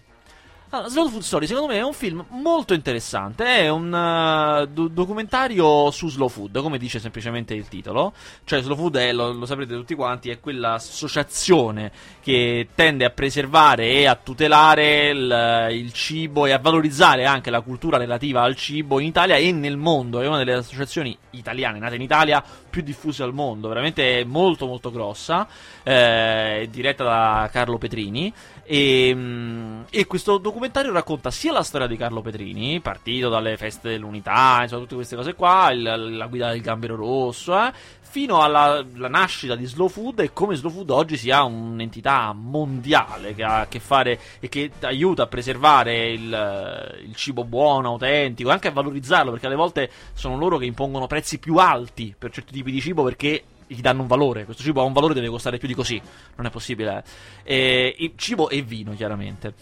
Allora, 0.75 0.89
Slow 0.89 1.09
Food 1.11 1.21
Story, 1.21 1.47
secondo 1.47 1.71
me, 1.71 1.77
è 1.81 1.83
un 1.83 1.93
film 1.93 2.25
molto 2.31 2.73
interessante. 2.73 3.45
È 3.45 3.69
un 3.69 3.95
eh, 3.95 4.67
do- 4.69 4.89
documentario 4.89 5.91
su 5.91 6.09
slow 6.09 6.29
food, 6.31 6.63
come 6.63 6.79
dice 6.79 6.99
semplicemente 6.99 7.53
il 7.53 7.69
titolo. 7.69 8.15
Cioè, 8.45 8.63
slow 8.63 8.75
food 8.75 8.97
è, 8.97 9.13
lo, 9.13 9.33
lo 9.33 9.45
saprete 9.45 9.75
tutti 9.75 9.95
quanti, 9.95 10.31
è 10.31 10.41
quell'associazione 10.41 11.93
che 12.23 12.69
tende 12.75 13.05
a 13.05 13.11
preservare 13.11 13.91
e 13.91 14.07
a 14.07 14.15
tutelare 14.15 15.11
il, 15.11 15.69
il 15.73 15.93
cibo 15.93 16.47
e 16.47 16.53
a 16.53 16.59
valorizzare 16.59 17.27
anche 17.27 17.51
la 17.51 17.61
cultura 17.61 17.99
relativa 17.99 18.41
al 18.41 18.57
cibo 18.57 18.99
in 18.99 19.09
Italia 19.09 19.37
e 19.37 19.53
nel 19.53 19.77
mondo. 19.77 20.23
È 20.23 20.27
una 20.27 20.39
delle 20.39 20.55
associazioni 20.55 21.15
italiane 21.33 21.81
nate 21.81 21.97
in 21.97 22.03
Italia 22.03 22.43
più 22.71 22.81
diffuse 22.81 23.23
al 23.23 23.35
mondo, 23.35 23.69
veramente 23.69 24.25
molto 24.25 24.65
molto 24.67 24.91
grossa, 24.91 25.47
eh, 25.83 26.67
diretta 26.71 27.05
da 27.05 27.51
Carlo 27.53 27.77
Petrini. 27.77 28.33
E, 28.65 29.13
mm, 29.15 29.83
e 29.91 30.07
questo 30.07 30.39
documentario 30.39 30.93
racconta 30.93 31.31
sia 31.31 31.53
la 31.53 31.63
storia 31.65 31.87
di 31.89 31.97
Carlo 31.97 32.23
Petrini, 32.23 32.81
partito 32.81 33.29
dalle 33.29 33.57
feste 33.57 33.91
dell'unità, 33.91 34.61
insomma, 34.63 34.83
tutte 34.83 34.95
queste 34.95 35.17
cose 35.17 35.35
qua, 35.35 35.71
il- 35.73 36.17
la 36.17 36.27
guida 36.27 36.51
del 36.51 36.61
gambero 36.61 36.95
rosso, 36.95 37.59
eh, 37.59 37.73
fino 38.01 38.43
alla 38.43 38.85
la 38.97 39.09
nascita 39.09 39.57
di 39.57 39.65
Slow 39.65 39.89
Food 39.89 40.21
e 40.21 40.33
come 40.35 40.55
Slow 40.55 40.71
Food 40.71 40.91
oggi 40.91 41.17
sia 41.17 41.43
un'entità 41.45 42.33
mondiale 42.35 43.35
che 43.35 43.43
ha 43.43 43.61
a 43.61 43.67
che 43.69 43.81
fare 43.81 44.21
e 44.39 44.49
che 44.51 44.71
aiuta 44.81 45.23
a 45.23 45.27
preservare 45.27 46.11
il, 46.11 46.99
il 47.07 47.17
cibo 47.17 47.45
buono, 47.45 47.89
autentico, 47.89 48.51
e 48.51 48.53
anche 48.53 48.69
a 48.69 48.73
valorizzarlo, 48.73 49.31
perché 49.31 49.47
alle 49.47 49.55
volte 49.57 49.91
sono 50.13 50.37
loro 50.37 50.59
che 50.59 50.67
impongono 50.67 51.07
prezzi 51.07 51.39
più 51.39 51.57
alti 51.57 52.15
per 52.17 52.31
certi 52.31 52.53
tipi 52.53 52.71
di 52.71 52.81
cibo 52.81 53.03
perché 53.03 53.45
gli 53.75 53.81
danno 53.81 54.03
un 54.03 54.09
valore. 54.09 54.45
Questo 54.45 54.63
cibo 54.63 54.81
ha 54.81 54.85
un 54.85 54.93
valore, 54.93 55.15
deve 55.15 55.29
costare 55.29 55.59
più 55.59 55.69
di 55.69 55.75
così. 55.75 56.01
Non 56.37 56.47
è 56.47 56.51
possibile. 56.51 57.05
eh. 57.43 57.95
E, 57.99 58.13
cibo 58.17 58.49
e 58.49 58.63
vino, 58.63 58.93
chiaramente. 58.95 59.55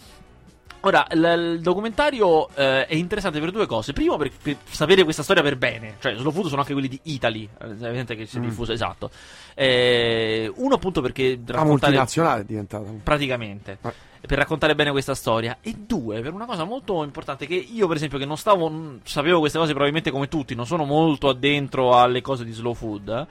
Ora, 0.83 1.05
l- 1.11 1.53
il 1.57 1.61
documentario 1.61 2.49
eh, 2.55 2.87
è 2.87 2.95
interessante 2.95 3.39
per 3.39 3.51
due 3.51 3.67
cose. 3.67 3.93
Primo, 3.93 4.17
per, 4.17 4.31
per 4.41 4.57
sapere 4.67 5.03
questa 5.03 5.21
storia 5.21 5.43
per 5.43 5.55
bene. 5.55 5.97
Cioè, 5.99 6.15
Slow 6.15 6.31
Food 6.31 6.47
sono 6.47 6.61
anche 6.61 6.73
quelli 6.73 6.87
di 6.87 6.99
Italy. 7.03 7.47
È 7.55 7.65
evidente 7.65 8.15
che 8.15 8.25
si 8.25 8.37
è 8.37 8.39
Mm. 8.39 8.43
diffuso, 8.45 8.71
esatto. 8.71 9.11
Eh, 9.53 10.51
uno, 10.55 10.73
appunto, 10.75 11.01
perché 11.01 11.39
La 11.45 11.63
multinazionale 11.63 12.41
è 12.41 12.45
diventata. 12.45 12.89
Praticamente. 13.03 13.77
Per 14.21 14.37
raccontare 14.37 14.73
bene 14.73 14.89
questa 14.89 15.13
storia. 15.13 15.57
E 15.61 15.73
due, 15.77 16.19
per 16.21 16.33
una 16.33 16.45
cosa 16.45 16.63
molto 16.63 17.03
importante. 17.03 17.45
Che 17.45 17.53
io, 17.53 17.85
per 17.87 17.97
esempio, 17.97 18.17
che 18.17 18.25
non 18.25 18.37
stavo. 18.37 18.97
sapevo 19.03 19.37
queste 19.39 19.59
cose 19.59 19.69
probabilmente 19.71 20.09
come 20.09 20.27
tutti. 20.29 20.55
Non 20.55 20.65
sono 20.65 20.83
molto 20.85 21.29
addentro 21.29 21.95
alle 21.95 22.21
cose 22.21 22.43
di 22.43 22.53
slow 22.53 22.73
food. 22.73 23.27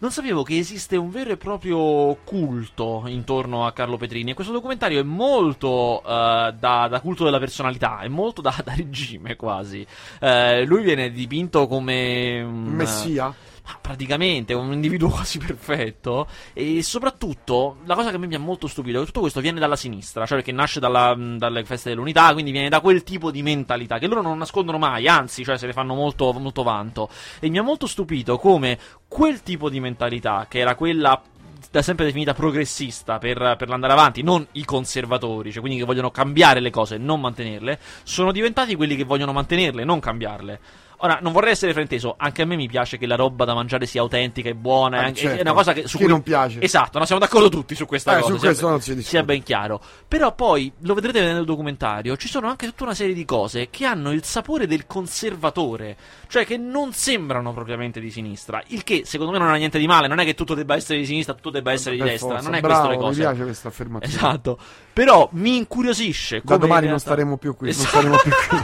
Non 0.00 0.10
sapevo 0.10 0.42
che 0.42 0.56
esiste 0.56 0.96
un 0.96 1.10
vero 1.10 1.32
e 1.32 1.36
proprio 1.36 2.16
culto 2.24 3.04
intorno 3.06 3.66
a 3.66 3.72
Carlo 3.72 3.98
Petrini. 3.98 4.30
E 4.30 4.34
questo 4.34 4.52
documentario 4.52 4.98
è 4.98 5.02
molto 5.02 6.02
eh, 6.02 6.54
da, 6.58 6.88
da 6.88 7.00
culto 7.02 7.24
della 7.24 7.38
personalità, 7.38 8.00
è 8.00 8.08
molto 8.08 8.40
da, 8.40 8.54
da 8.64 8.74
regime 8.74 9.36
quasi. 9.36 9.86
Eh, 10.18 10.64
lui 10.64 10.82
viene 10.82 11.10
dipinto 11.10 11.66
come 11.66 12.40
un 12.40 12.62
Messia? 12.62 13.34
Ma 13.70 13.78
praticamente 13.80 14.52
un 14.54 14.72
individuo 14.72 15.08
quasi 15.10 15.38
perfetto. 15.38 16.26
E 16.52 16.82
soprattutto 16.82 17.78
la 17.84 17.94
cosa 17.94 18.10
che 18.10 18.16
a 18.16 18.18
me 18.18 18.26
mi 18.26 18.34
ha 18.34 18.40
molto 18.40 18.66
stupito 18.66 18.96
è 18.96 19.00
che 19.00 19.06
tutto 19.06 19.20
questo 19.20 19.40
viene 19.40 19.60
dalla 19.60 19.76
sinistra, 19.76 20.26
cioè 20.26 20.42
che 20.42 20.52
nasce 20.52 20.80
dalla- 20.80 21.14
dalle 21.16 21.64
feste 21.64 21.90
dell'unità, 21.90 22.32
quindi 22.32 22.50
viene 22.50 22.68
da 22.68 22.80
quel 22.80 23.04
tipo 23.04 23.30
di 23.30 23.42
mentalità 23.42 23.98
che 23.98 24.06
loro 24.06 24.22
non 24.22 24.38
nascondono 24.38 24.78
mai, 24.78 25.06
anzi, 25.06 25.44
cioè 25.44 25.56
se 25.56 25.66
ne 25.66 25.72
fanno 25.72 25.94
molto, 25.94 26.32
molto 26.32 26.62
vanto. 26.62 27.08
E 27.38 27.48
mi 27.48 27.58
ha 27.58 27.62
molto 27.62 27.86
stupito 27.86 28.38
come 28.38 28.78
quel 29.06 29.42
tipo 29.42 29.70
di 29.70 29.80
mentalità, 29.80 30.46
che 30.48 30.58
era 30.58 30.74
quella 30.74 31.22
da 31.70 31.82
sempre 31.82 32.04
definita 32.06 32.34
progressista 32.34 33.18
per, 33.18 33.54
per 33.56 33.68
l'andare 33.68 33.92
avanti, 33.92 34.22
non 34.22 34.44
i 34.52 34.64
conservatori, 34.64 35.52
cioè 35.52 35.60
quindi 35.60 35.78
che 35.78 35.84
vogliono 35.84 36.10
cambiare 36.10 36.58
le 36.58 36.70
cose 36.70 36.96
e 36.96 36.98
non 36.98 37.20
mantenerle, 37.20 37.78
sono 38.02 38.32
diventati 38.32 38.74
quelli 38.74 38.96
che 38.96 39.04
vogliono 39.04 39.32
mantenerle, 39.32 39.84
non 39.84 40.00
cambiarle. 40.00 40.60
Ora, 41.02 41.18
non 41.22 41.32
vorrei 41.32 41.52
essere 41.52 41.72
frainteso, 41.72 42.14
anche 42.18 42.42
a 42.42 42.44
me 42.44 42.56
mi 42.56 42.68
piace 42.68 42.98
che 42.98 43.06
la 43.06 43.16
roba 43.16 43.44
da 43.46 43.54
mangiare 43.54 43.86
sia 43.86 44.02
autentica 44.02 44.48
e 44.50 44.54
buona, 44.54 44.98
Ah, 44.98 45.04
anche- 45.06 45.20
certo. 45.20 45.38
è 45.38 45.40
una 45.40 45.52
cosa 45.54 45.72
che 45.72 45.86
su 45.88 45.96
Chi 45.96 46.02
cui 46.04 46.12
non 46.12 46.22
piace? 46.22 46.60
Esatto, 46.60 46.98
no, 46.98 47.06
siamo 47.06 47.20
d'accordo 47.20 47.48
tutti 47.48 47.74
su 47.74 47.86
questa 47.86 48.12
Eh, 48.18 48.20
cosa. 48.20 48.32
su 48.34 48.38
sia 48.38 48.46
questo 48.48 48.62
ben- 48.64 48.72
non 48.74 48.80
si 48.82 48.94
discute. 48.94 49.08
sia 49.16 49.22
ben 49.22 49.42
chiaro. 49.42 49.80
Però 50.06 50.34
poi, 50.34 50.70
lo 50.80 50.92
vedrete 50.94 51.22
nel 51.22 51.44
documentario, 51.46 52.16
ci 52.18 52.28
sono 52.28 52.48
anche 52.48 52.66
tutta 52.66 52.84
una 52.84 52.94
serie 52.94 53.14
di 53.14 53.24
cose 53.24 53.68
che 53.70 53.86
hanno 53.86 54.12
il 54.12 54.24
sapore 54.24 54.66
del 54.66 54.86
conservatore, 54.86 55.96
cioè 56.28 56.44
che 56.44 56.58
non 56.58 56.92
sembrano 56.92 57.52
propriamente 57.54 57.98
di 57.98 58.10
sinistra, 58.10 58.62
il 58.68 58.84
che 58.84 59.02
secondo 59.06 59.32
me 59.32 59.38
non 59.38 59.48
ha 59.48 59.54
niente 59.54 59.78
di 59.78 59.86
male, 59.86 60.06
non 60.06 60.18
è 60.18 60.24
che 60.26 60.34
tutto 60.34 60.54
debba 60.54 60.74
essere 60.74 60.98
di 60.98 61.06
sinistra, 61.06 61.32
tutto 61.32 61.48
debba 61.50 61.72
essere 61.72 61.94
di 61.96 62.02
Per 62.02 62.10
destra, 62.10 62.28
forza. 62.28 62.44
non 62.44 62.54
è 62.56 62.60
Bravo, 62.60 62.74
questo 62.86 62.90
le 62.90 63.02
cose. 63.06 63.20
Mi 63.20 63.26
piace 63.26 63.42
questa 63.44 63.68
affermazione. 63.68 64.14
Esatto. 64.14 64.58
Però 64.92 65.28
mi 65.32 65.56
incuriosisce 65.56 66.42
Da 66.44 66.56
domani 66.58 66.86
in 66.86 66.90
non 66.90 66.98
realtà- 66.98 67.04
staremo 67.06 67.36
più 67.38 67.56
qui. 67.56 67.68
Esatto. 67.70 68.02
Non 68.06 68.18
staremo 68.18 68.36
più 68.36 68.58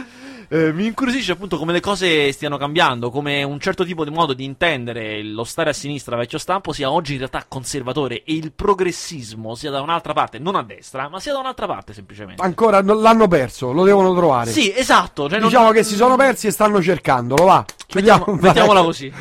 Eh, 0.54 0.70
mi 0.70 0.84
incuriosisce 0.84 1.32
appunto 1.32 1.56
come 1.56 1.72
le 1.72 1.80
cose 1.80 2.30
stiano 2.30 2.58
cambiando, 2.58 3.08
come 3.10 3.42
un 3.42 3.58
certo 3.58 3.86
tipo 3.86 4.04
di 4.04 4.10
modo 4.10 4.34
di 4.34 4.44
intendere 4.44 5.22
lo 5.22 5.44
stare 5.44 5.70
a 5.70 5.72
sinistra 5.72 6.14
vecchio 6.14 6.36
stampo 6.36 6.72
sia 6.74 6.90
oggi 6.90 7.12
in 7.12 7.18
realtà 7.20 7.46
conservatore 7.48 8.16
e 8.22 8.34
il 8.34 8.52
progressismo 8.52 9.54
sia 9.54 9.70
da 9.70 9.80
un'altra 9.80 10.12
parte, 10.12 10.38
non 10.38 10.54
a 10.56 10.62
destra, 10.62 11.08
ma 11.08 11.20
sia 11.20 11.32
da 11.32 11.38
un'altra 11.38 11.66
parte 11.66 11.94
semplicemente. 11.94 12.42
Ancora 12.42 12.82
non- 12.82 13.00
l'hanno 13.00 13.28
perso, 13.28 13.72
lo 13.72 13.82
devono 13.84 14.14
trovare. 14.14 14.50
Sì, 14.50 14.70
esatto. 14.76 15.26
Cioè 15.26 15.38
non- 15.38 15.48
Diciamo 15.48 15.70
che 15.70 15.84
si 15.84 15.94
sono 15.94 16.16
persi 16.16 16.48
e 16.48 16.50
stanno 16.50 16.82
cercandolo, 16.82 17.44
va. 17.44 17.64
Mettiamo- 17.94 18.36
mettiamola 18.38 18.82
così. 18.82 19.10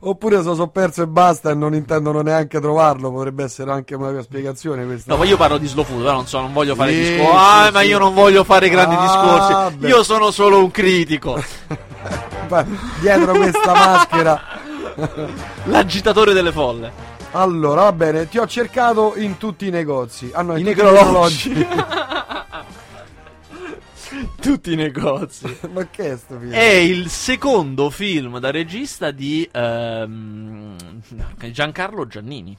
Oppure 0.00 0.36
se 0.38 0.42
sono 0.42 0.68
perso 0.68 1.02
e 1.02 1.06
basta 1.06 1.50
e 1.50 1.54
non 1.54 1.74
intendono 1.74 2.20
neanche 2.20 2.60
trovarlo, 2.60 3.10
potrebbe 3.10 3.44
essere 3.44 3.70
anche 3.70 3.94
una 3.94 4.10
mia 4.10 4.22
spiegazione 4.22 4.84
questa. 4.84 5.12
No, 5.12 5.18
ma 5.18 5.24
io 5.24 5.36
parlo 5.36 5.58
di 5.58 5.66
slow 5.66 5.84
food, 5.84 6.00
però 6.02 6.12
non 6.14 6.26
so, 6.26 6.40
non 6.40 6.52
voglio 6.52 6.74
fare 6.74 6.92
Sì, 6.92 6.98
discorsi. 6.98 7.24
sì, 7.24 7.36
Ah, 7.36 7.70
ma 7.72 7.80
sì. 7.80 7.86
io 7.86 7.98
non 7.98 8.14
voglio 8.14 8.44
fare 8.44 8.68
grandi 8.68 8.94
Ah, 8.96 9.00
discorsi. 9.00 9.76
beh. 9.76 9.88
Io 9.88 10.02
sono 10.02 10.25
solo 10.30 10.62
un 10.62 10.70
critico. 10.70 11.42
Dietro 13.00 13.32
questa 13.34 13.72
maschera. 13.72 14.40
L'agitatore 15.64 16.32
delle 16.32 16.52
folle. 16.52 16.92
Allora, 17.32 17.82
va 17.82 17.92
bene, 17.92 18.28
ti 18.28 18.38
ho 18.38 18.46
cercato 18.46 19.14
in 19.16 19.36
tutti 19.36 19.66
i 19.66 19.70
negozi. 19.70 20.30
Ah, 20.32 20.42
no, 20.42 20.56
I 20.56 20.62
necrologi. 20.62 21.66
Tutti 24.40 24.72
i 24.72 24.76
negozi. 24.76 25.58
Ma 25.72 25.86
che 25.88 26.12
è 26.12 26.16
sto 26.16 26.38
film? 26.38 26.52
È 26.52 26.62
il 26.62 27.08
secondo 27.10 27.90
film 27.90 28.38
da 28.38 28.50
regista 28.50 29.10
di 29.10 29.48
ehm, 29.50 30.76
Giancarlo 31.50 32.06
Giannini. 32.06 32.56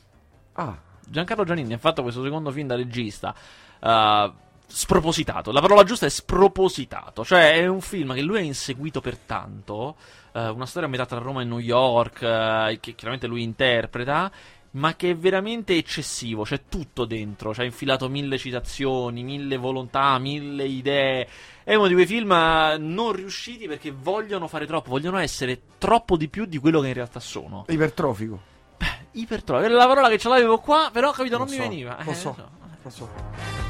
Ah. 0.53 0.77
Giancarlo 1.09 1.45
Giannini 1.45 1.73
ha 1.73 1.77
fatto 1.77 2.01
questo 2.01 2.21
secondo 2.21 2.51
film 2.51 2.67
da 2.67 2.75
regista. 2.75 3.33
eh, 3.79 4.31
spropositato. 4.67 5.51
La 5.51 5.61
parola 5.61 5.83
giusta 5.83 6.05
è 6.05 6.09
spropositato. 6.09 7.23
Cioè, 7.25 7.53
è 7.55 7.67
un 7.67 7.81
film 7.81 8.13
che 8.13 8.21
lui 8.21 8.37
ha 8.37 8.41
inseguito 8.41 9.01
per 9.01 9.17
tanto. 9.17 9.95
eh, 10.33 10.49
una 10.49 10.65
storia 10.65 10.87
a 10.87 10.91
metà 10.91 11.05
tra 11.05 11.19
Roma 11.19 11.41
e 11.41 11.45
New 11.45 11.59
York. 11.59 12.21
eh, 12.21 12.77
che 12.79 12.93
chiaramente 12.95 13.27
lui 13.27 13.43
interpreta. 13.43 14.31
Ma 14.71 14.95
che 14.95 15.11
è 15.11 15.15
veramente 15.15 15.75
eccessivo. 15.75 16.43
C'è 16.43 16.63
tutto 16.69 17.05
dentro. 17.05 17.51
C'ha 17.51 17.63
infilato 17.63 18.09
mille 18.09 18.37
citazioni, 18.37 19.23
mille 19.23 19.57
volontà, 19.57 20.17
mille 20.19 20.65
idee. 20.65 21.27
È 21.63 21.73
uno 21.73 21.87
di 21.87 21.93
quei 21.95 22.05
film 22.05 22.31
eh, 22.31 22.77
non 22.77 23.13
riusciti 23.13 23.67
perché 23.67 23.91
vogliono 23.91 24.47
fare 24.47 24.67
troppo. 24.67 24.89
Vogliono 24.91 25.17
essere 25.17 25.61
troppo 25.79 26.15
di 26.17 26.27
più 26.27 26.45
di 26.45 26.57
quello 26.59 26.81
che 26.81 26.89
in 26.89 26.93
realtà 26.93 27.19
sono. 27.19 27.65
Ipertrofico. 27.69 28.39
Ipertrofio. 29.13 29.65
Era 29.65 29.73
la 29.75 29.87
parola 29.87 30.09
che 30.09 30.19
ce 30.19 30.29
l'avevo 30.29 30.59
qua, 30.59 30.89
però 30.93 31.11
capito, 31.11 31.37
non 31.39 31.47
mi 31.47 31.55
so, 31.55 31.61
veniva. 31.61 31.97
Lo 32.03 32.11
Eh, 32.11 32.13
so, 32.13 32.35
lo 32.37 32.49
lo 32.83 32.89
so. 32.91 33.66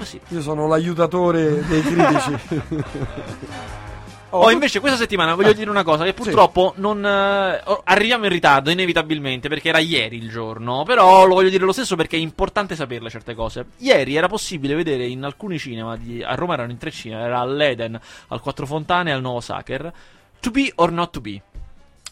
Così. 0.00 0.18
Io 0.28 0.40
sono 0.40 0.66
l'aiutatore 0.66 1.62
dei 1.66 1.82
critici. 1.82 2.38
Oh, 4.32 4.48
invece 4.52 4.78
questa 4.78 4.96
settimana 4.96 5.34
voglio 5.34 5.52
dire 5.52 5.68
una 5.70 5.82
cosa 5.82 6.04
che 6.04 6.14
purtroppo 6.14 6.72
non 6.76 7.04
eh, 7.04 7.62
arriviamo 7.82 8.26
in 8.26 8.30
ritardo 8.30 8.70
inevitabilmente 8.70 9.48
perché 9.48 9.70
era 9.70 9.80
ieri 9.80 10.18
il 10.18 10.30
giorno, 10.30 10.84
però 10.84 11.26
lo 11.26 11.34
voglio 11.34 11.48
dire 11.48 11.64
lo 11.64 11.72
stesso 11.72 11.96
perché 11.96 12.16
è 12.16 12.20
importante 12.20 12.76
saperle 12.76 13.10
certe 13.10 13.34
cose. 13.34 13.66
Ieri 13.78 14.14
era 14.14 14.28
possibile 14.28 14.76
vedere 14.76 15.04
in 15.04 15.24
alcuni 15.24 15.58
cinema 15.58 15.96
di- 15.96 16.22
a 16.22 16.36
Roma 16.36 16.52
erano 16.54 16.70
in 16.70 16.78
tre 16.78 16.92
cinema, 16.92 17.22
era 17.22 17.40
all'Eden, 17.40 17.98
al 18.28 18.40
Quattro 18.40 18.66
Fontane 18.66 19.10
e 19.10 19.14
al 19.14 19.20
Nuovo 19.20 19.40
Sacher, 19.40 19.92
To 20.38 20.50
Be 20.52 20.70
or 20.76 20.92
Not 20.92 21.10
To 21.10 21.20
Be, 21.20 21.42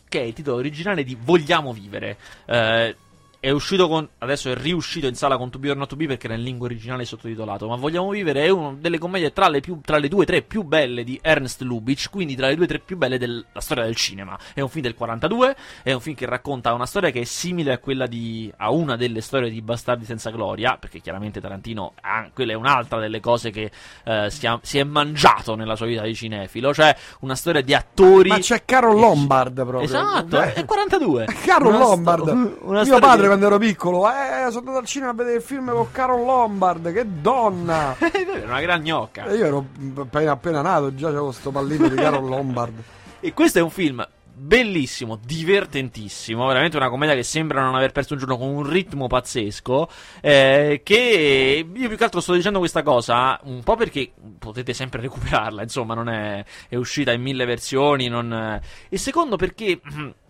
che 0.09 0.21
è 0.21 0.25
il 0.25 0.33
titolo 0.33 0.57
originale 0.57 1.05
di 1.05 1.17
Vogliamo 1.23 1.73
vivere. 1.73 2.17
Eh, 2.47 2.97
è 3.41 3.51
uscito 3.51 3.87
con. 3.89 4.09
Adesso 4.19 4.51
è 4.51 4.55
riuscito 4.57 5.07
in 5.07 5.15
sala 5.15 5.37
con 5.37 5.51
To 5.51 5.59
Be 5.59 5.71
or 5.71 5.77
Not 5.77 5.89
To 5.91 5.97
Be 5.97 6.07
perché 6.07 6.27
era 6.27 6.35
in 6.35 6.43
lingua 6.43 6.67
originale 6.67 7.05
sottotitolato. 7.05 7.69
Ma 7.69 7.77
Vogliamo 7.77 8.11
vivere 8.11 8.45
è 8.45 8.49
una 8.49 8.75
delle 8.79 8.99
commedie 8.99 9.33
tra 9.33 9.49
le, 9.49 9.61
più, 9.61 9.81
tra 9.85 9.99
le 9.99 10.09
due 10.09 10.23
o 10.23 10.27
tre 10.27 10.43
più 10.43 10.63
belle 10.65 11.05
di 11.05 11.19
Ernst 11.23 11.61
Lubitsch. 11.63 12.11
Quindi 12.11 12.35
tra 12.35 12.49
le 12.49 12.57
due 12.57 12.65
o 12.65 12.69
tre 12.69 12.79
più 12.81 12.97
belle 12.97 13.17
della 13.19 13.45
storia 13.59 13.85
del 13.85 13.95
cinema. 13.95 14.37
È 14.53 14.61
un 14.61 14.69
film 14.69 14.83
del 14.83 14.95
42. 14.95 15.57
È 15.85 15.93
un 15.93 16.01
film 16.01 16.17
che 16.17 16.27
racconta 16.27 16.73
una 16.73 16.87
storia 16.87 17.11
che 17.11 17.21
è 17.21 17.25
simile 17.25 17.73
a 17.73 17.79
quella 17.79 18.07
di. 18.07 18.53
a 18.57 18.71
una 18.71 18.97
delle 18.97 19.21
storie 19.21 19.51
di 19.51 19.63
Bastardi 19.63 20.05
senza 20.05 20.31
gloria. 20.31 20.77
Perché 20.79 21.01
chiaramente 21.01 21.41
Tarantino. 21.41 21.93
ah, 22.01 22.29
quella 22.35 22.53
è 22.53 22.57
un'altra 22.57 22.99
delle 22.99 23.21
cose 23.21 23.51
che 23.51 23.71
eh, 24.05 24.27
si, 24.31 24.47
ha- 24.47 24.59
si 24.63 24.79
è 24.79 24.83
mangiato 24.85 25.55
nella 25.55 25.77
sua 25.77 25.87
vita 25.87 26.03
di 26.03 26.15
cinefilo. 26.15 26.75
Cioè 26.75 26.95
una 27.21 27.37
storia 27.37 27.61
di 27.61 27.73
attori. 27.75 28.31
Ma 28.31 28.39
c'è 28.39 28.65
Carol 28.65 28.99
Lombard 28.99 29.55
proprio. 29.55 29.81
Esatto, 29.83 30.41
Eh. 30.43 30.55
è 30.55 30.65
42. 30.65 31.27
Carol 31.45 31.69
Una 31.75 31.77
sto- 31.85 31.89
Lombard. 31.95 32.57
una 32.63 32.83
Mio 32.83 32.99
padre 32.99 33.28
quando 33.29 33.47
ero 33.47 33.59
piccolo, 33.59 34.09
eh, 34.09 34.47
sono 34.47 34.59
andato 34.59 34.79
al 34.79 34.87
cinema 34.87 35.11
a 35.13 35.15
vedere 35.15 35.37
il 35.37 35.43
film 35.43 35.71
con 35.71 35.91
Carol 35.93 36.25
Lombard, 36.25 36.93
che 36.93 37.05
donna! 37.07 37.97
È 38.01 38.45
una 38.45 38.61
gran 38.61 38.83
gnocca. 38.83 39.27
E 39.27 39.37
io 39.37 39.45
ero 39.45 39.67
appena, 39.97 40.33
appena 40.33 40.63
nato, 40.63 40.95
già 40.95 41.09
c'avevo 41.09 41.33
sto 41.33 41.51
pallino 41.51 41.89
di 41.89 41.97
Carol 41.97 42.27
Lombard. 42.29 42.83
E 43.21 43.33
questo 43.33 43.59
è 43.59 43.63
un 43.63 43.71
film 43.71 44.07
bellissimo, 44.39 45.19
divertentissimo, 45.23 46.47
veramente 46.47 46.77
una 46.77 46.89
commedia 46.89 47.15
che 47.15 47.25
sembra 47.25 47.63
non 47.63 47.75
aver 47.75 47.91
perso 47.91 48.13
un 48.13 48.21
giorno 48.21 48.39
con 48.39 48.49
un 48.49 48.69
ritmo 48.69 49.09
pazzesco, 49.09 49.89
eh, 50.21 50.81
che 50.85 51.67
io 51.73 51.89
più 51.89 51.97
che 51.97 52.05
altro 52.05 52.21
sto 52.21 52.35
dicendo 52.35 52.61
questa 52.61 52.83
cosa 52.83 53.41
un 53.45 53.63
po' 53.65 53.75
perché 53.75 54.13
potete 54.39 54.73
sempre 54.73 55.01
recuperarla, 55.01 55.63
insomma, 55.63 55.95
non 55.95 56.09
è, 56.09 56.45
è 56.69 56.77
uscita 56.77 57.13
in 57.13 57.23
mille 57.23 57.45
versioni, 57.45 58.07
non, 58.07 58.61
e 58.89 58.97
secondo 58.97 59.37
perché 59.37 59.81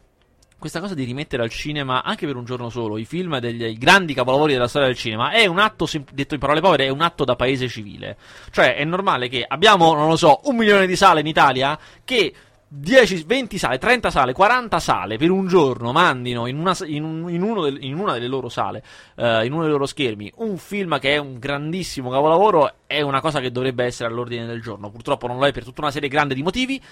questa 0.59 0.81
cosa 0.81 0.95
di 0.95 1.05
rimettere 1.05 1.43
al 1.43 1.51
cinema 1.51 2.03
anche 2.03 2.27
per 2.27 2.37
un 2.37 2.45
giorno 2.45 2.69
solo 2.69 2.99
i 2.99 3.05
film 3.05 3.39
degli 3.39 3.79
grandi 3.79 4.13
capolavori 4.13 4.53
della 4.53 4.69
storia 4.69 4.89
del 4.89 4.97
cinema 4.97 5.31
è 5.31 5.47
un 5.47 5.59
atto, 5.59 5.89
detto 6.13 6.35
in 6.35 6.41
parole 6.41 6.61
povere, 6.61 6.87
è 6.87 6.89
un 6.89 7.01
atto 7.01 7.25
da 7.25 7.37
paese 7.37 7.69
civile. 7.69 8.17
Cioè 8.51 8.75
è 8.75 8.85
normale 8.85 9.29
che 9.29 9.45
abbiamo, 9.47 9.95
non 9.95 10.09
lo 10.09 10.17
so, 10.17 10.41
un 10.45 10.57
milione 10.57 10.87
di 10.87 10.97
sale 10.97 11.21
in 11.21 11.27
Italia 11.27 11.79
che 12.05 12.35
10, 12.71 13.25
20 13.25 13.57
sale, 13.57 13.79
30 13.79 14.11
sale, 14.11 14.33
40 14.35 14.79
sale 14.79 15.17
per 15.17 15.31
un 15.31 15.47
giorno 15.47 15.91
mandino 15.93 16.47
in 16.47 16.59
una, 16.59 16.77
in 16.85 17.25
in 17.29 17.55
del, 17.63 17.83
in 17.83 17.99
una 17.99 18.13
delle 18.13 18.27
loro 18.27 18.51
sale, 18.51 18.83
uh, 19.15 19.43
in 19.43 19.53
uno 19.53 19.63
dei 19.63 19.71
loro 19.71 19.87
schermi, 19.87 20.31
un 20.37 20.59
film 20.59 20.99
che 20.99 21.15
è 21.15 21.17
un 21.17 21.39
grandissimo 21.39 22.11
capolavoro, 22.11 22.75
è 22.87 23.01
una 23.01 23.21
cosa 23.21 23.41
che 23.41 23.51
dovrebbe 23.51 23.85
essere 23.85 24.11
all'ordine 24.11 24.45
del 24.45 24.61
giorno. 24.61 24.91
Purtroppo 24.91 25.27
non 25.27 25.39
lo 25.39 25.47
è 25.47 25.53
per 25.53 25.65
tutta 25.65 25.81
una 25.81 25.91
serie 25.91 26.11
grande 26.11 26.35
di 26.35 26.43
motivi, 26.43 26.83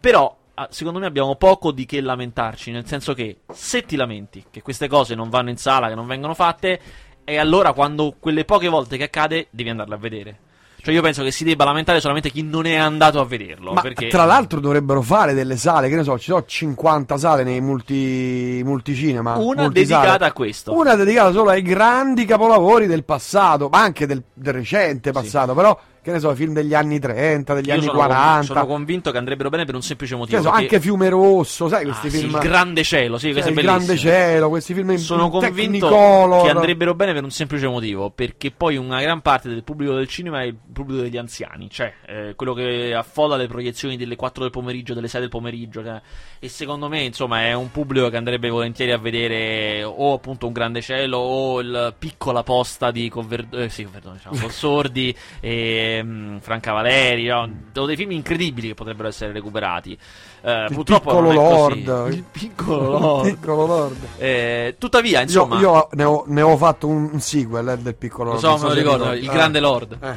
però 0.00 0.36
secondo 0.70 0.98
me 0.98 1.06
abbiamo 1.06 1.36
poco 1.36 1.72
di 1.72 1.86
che 1.86 2.00
lamentarci, 2.00 2.70
nel 2.70 2.86
senso 2.86 3.14
che 3.14 3.40
se 3.52 3.82
ti 3.82 3.96
lamenti 3.96 4.44
che 4.50 4.62
queste 4.62 4.88
cose 4.88 5.14
non 5.14 5.30
vanno 5.30 5.50
in 5.50 5.56
sala, 5.56 5.88
che 5.88 5.94
non 5.94 6.06
vengono 6.06 6.34
fatte, 6.34 6.80
e 7.24 7.38
allora 7.38 7.72
quando 7.72 8.16
quelle 8.18 8.44
poche 8.44 8.68
volte 8.68 8.96
che 8.96 9.04
accade 9.04 9.48
devi 9.50 9.70
andarle 9.70 9.94
a 9.94 9.98
vedere. 9.98 10.38
Cioè 10.82 10.94
io 10.94 11.02
penso 11.02 11.22
che 11.22 11.30
si 11.30 11.44
debba 11.44 11.64
lamentare 11.64 12.00
solamente 12.00 12.30
chi 12.30 12.42
non 12.42 12.64
è 12.64 12.74
andato 12.74 13.20
a 13.20 13.24
vederlo. 13.24 13.72
Ma 13.72 13.82
perché... 13.82 14.08
tra 14.08 14.24
l'altro 14.24 14.60
dovrebbero 14.60 15.02
fare 15.02 15.34
delle 15.34 15.56
sale, 15.56 15.88
che 15.90 15.96
ne 15.96 16.02
so, 16.02 16.18
ci 16.18 16.30
sono 16.30 16.44
50 16.44 17.18
sale 17.18 17.44
nei 17.44 17.60
multi, 17.60 18.62
multicinema. 18.64 19.36
Una 19.36 19.68
dedicata 19.68 20.26
a 20.26 20.32
questo. 20.32 20.74
Una 20.74 20.94
dedicata 20.94 21.32
solo 21.32 21.50
ai 21.50 21.62
grandi 21.62 22.24
capolavori 22.24 22.86
del 22.86 23.04
passato, 23.04 23.68
ma 23.68 23.80
anche 23.80 24.06
del, 24.06 24.22
del 24.32 24.54
recente 24.54 25.12
passato, 25.12 25.50
sì. 25.50 25.56
però 25.56 25.78
che 26.02 26.12
ne 26.12 26.18
so, 26.18 26.34
film 26.34 26.54
degli 26.54 26.74
anni 26.74 26.98
30, 26.98 27.54
degli 27.54 27.66
Io 27.66 27.74
anni 27.74 27.82
sono 27.82 27.98
40. 27.98 28.30
Conv- 28.30 28.44
sono 28.44 28.66
convinto 28.66 29.10
che 29.10 29.18
andrebbero 29.18 29.50
bene 29.50 29.64
per 29.64 29.74
un 29.74 29.82
semplice 29.82 30.16
motivo. 30.16 30.38
Che 30.38 30.42
so, 30.42 30.50
anche 30.50 30.80
Fiume 30.80 31.08
Rosso, 31.10 31.68
sai 31.68 31.84
questi 31.84 32.06
ah, 32.06 32.10
film. 32.10 32.30
Sì, 32.30 32.36
il 32.36 32.42
Grande 32.42 32.82
Cielo, 32.82 33.18
sì, 33.18 33.34
cioè, 33.34 33.48
il 33.48 33.54
Grande 33.54 33.96
Cielo, 33.96 34.48
questi 34.48 34.72
film 34.72 34.90
in 34.92 34.98
Sono 34.98 35.28
convinto 35.28 35.88
Technicolor. 35.88 36.44
che 36.44 36.50
andrebbero 36.50 36.94
bene 36.94 37.12
per 37.12 37.22
un 37.22 37.30
semplice 37.30 37.66
motivo, 37.66 38.10
perché 38.10 38.50
poi 38.50 38.76
una 38.76 39.00
gran 39.00 39.20
parte 39.20 39.48
del 39.48 39.62
pubblico 39.62 39.94
del 39.94 40.08
cinema 40.08 40.40
è 40.40 40.46
il 40.46 40.56
pubblico 40.72 41.02
degli 41.02 41.18
anziani, 41.18 41.68
cioè 41.70 41.92
eh, 42.06 42.34
quello 42.34 42.54
che 42.54 42.94
affolla 42.94 43.36
le 43.36 43.46
proiezioni 43.46 43.96
delle 43.96 44.16
4 44.16 44.42
del 44.42 44.50
pomeriggio, 44.50 44.94
delle 44.94 45.08
6 45.08 45.20
del 45.20 45.30
pomeriggio, 45.30 45.82
cioè, 45.82 46.00
e 46.38 46.48
secondo 46.48 46.88
me, 46.88 47.02
insomma, 47.02 47.42
è 47.42 47.52
un 47.52 47.70
pubblico 47.70 48.08
che 48.08 48.16
andrebbe 48.16 48.48
volentieri 48.48 48.92
a 48.92 48.98
vedere 48.98 49.84
o 49.84 50.14
appunto 50.14 50.46
un 50.46 50.52
Grande 50.52 50.80
Cielo 50.80 51.18
o 51.18 51.60
il 51.60 51.94
Piccola 51.98 52.42
Posta 52.42 52.90
di 52.90 53.08
Converdone, 53.10 53.64
eh, 53.64 53.68
sì, 53.68 53.84
Converdone, 53.84 54.16
diciamo, 54.16 54.38
con 54.38 54.50
Sordi 54.50 55.14
e 55.40 55.99
um, 56.00 56.40
Franca 56.40 56.70
Cavaleri, 56.70 57.26
no? 57.26 57.48
sono 57.72 57.86
dei 57.86 57.96
film 57.96 58.12
incredibili 58.12 58.68
che 58.68 58.74
potrebbero 58.74 59.08
essere 59.08 59.32
recuperati. 59.32 59.96
Eh, 60.42 60.66
il 60.68 60.74
purtroppo 60.74 61.10
piccolo 61.10 61.32
Lord. 61.32 62.12
Il 62.12 62.24
piccolo 62.30 62.88
Lord. 62.98 63.30
piccolo 63.30 63.66
Lord. 63.66 63.96
Eh, 64.18 64.76
tuttavia, 64.78 65.20
insomma, 65.20 65.58
io, 65.58 65.60
io 65.60 65.88
ne, 65.92 66.04
ho, 66.04 66.24
ne, 66.26 66.42
ho, 66.42 66.56
fatto 66.56 66.86
un, 66.88 67.20
sequel 67.20 67.68
eh, 67.68 67.78
del 67.78 67.94
piccolo 67.94 68.30
Lord. 68.30 68.42
Lo 68.42 68.56
so, 68.56 68.62
me 68.62 68.74
lo 68.74 68.80
ricordo, 68.80 69.12
il 69.12 69.28
grande 69.28 69.60
Lord. 69.60 69.98
Eh, 70.00 70.16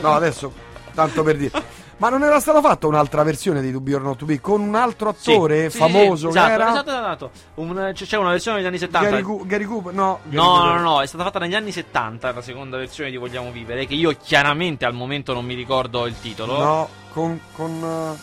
no, 0.00 0.12
adesso 0.12 0.52
tanto 0.94 1.22
per 1.22 1.36
dire. 1.36 1.82
Ma 1.96 2.08
non 2.08 2.22
era 2.22 2.40
stata 2.40 2.60
fatta 2.60 2.86
un'altra 2.86 3.22
versione 3.22 3.60
di 3.60 3.70
To 3.70 3.80
Be 3.80 3.94
or 3.94 4.02
Not 4.02 4.18
To 4.18 4.24
Be? 4.24 4.40
Con 4.40 4.60
un 4.60 4.74
altro 4.74 5.10
attore 5.10 5.70
sì, 5.70 5.78
famoso 5.78 6.30
sì, 6.30 6.32
sì, 6.32 6.38
esatto, 6.38 6.52
era... 6.52 6.70
esatto, 6.70 6.90
esatto. 6.90 7.30
Un, 7.54 7.92
c'è 7.94 8.16
una 8.16 8.30
versione 8.30 8.58
negli 8.58 8.66
anni 8.66 8.78
70 8.78 9.08
Gary, 9.08 9.22
Gu- 9.22 9.46
Gary 9.46 9.64
Cooper? 9.64 9.94
No, 9.94 10.18
Gary 10.24 10.36
no, 10.36 10.52
Cooper. 10.52 10.74
no, 10.74 10.80
no, 10.80 11.02
è 11.02 11.06
stata 11.06 11.24
fatta 11.24 11.38
negli 11.38 11.54
anni 11.54 11.70
70 11.70 12.32
la 12.32 12.42
seconda 12.42 12.76
versione 12.76 13.10
di 13.10 13.16
Vogliamo 13.16 13.52
Vivere 13.52 13.86
che 13.86 13.94
io 13.94 14.12
chiaramente 14.20 14.84
al 14.84 14.94
momento 14.94 15.32
non 15.32 15.44
mi 15.44 15.54
ricordo 15.54 16.06
il 16.06 16.18
titolo. 16.20 16.58
No, 16.58 16.88
con, 17.12 17.40
con 17.52 17.70
uh, 17.82 18.18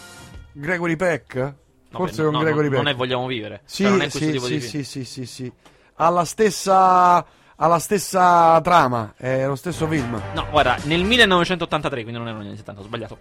Gregory 0.52 0.96
Peck? 0.98 1.36
No, 1.36 1.54
Forse 1.98 2.18
beh, 2.18 2.24
con 2.24 2.34
no, 2.34 2.40
Gregory 2.40 2.64
non, 2.64 2.72
Peck. 2.72 2.84
non 2.84 2.94
è 2.94 2.96
Vogliamo 2.96 3.26
Vivere 3.28 3.62
Sì, 3.66 3.84
cioè 3.84 3.92
non 3.92 4.02
è 4.02 4.10
questo 4.10 4.20
sì, 4.20 4.32
tipo 4.32 4.46
sì, 4.46 4.54
di 4.54 4.62
sì, 4.62 4.70
film. 4.70 4.84
sì, 4.84 5.06
sì, 5.06 5.26
sì 5.26 5.52
Ha 5.96 6.26
stessa... 6.26 7.26
Ha 7.64 7.68
la 7.68 7.78
stessa 7.78 8.60
trama, 8.64 9.14
è 9.16 9.46
lo 9.46 9.56
stesso 9.56 9.86
film. 9.86 10.20
No, 10.34 10.48
guarda, 10.50 10.78
nel 10.86 11.04
1983, 11.04 12.02
quindi 12.02 12.18
non 12.18 12.28
erano 12.28 12.40
negli 12.40 12.48
anni 12.50 12.58
70, 12.58 12.82
ho 12.82 12.84
sbagliato. 12.84 13.18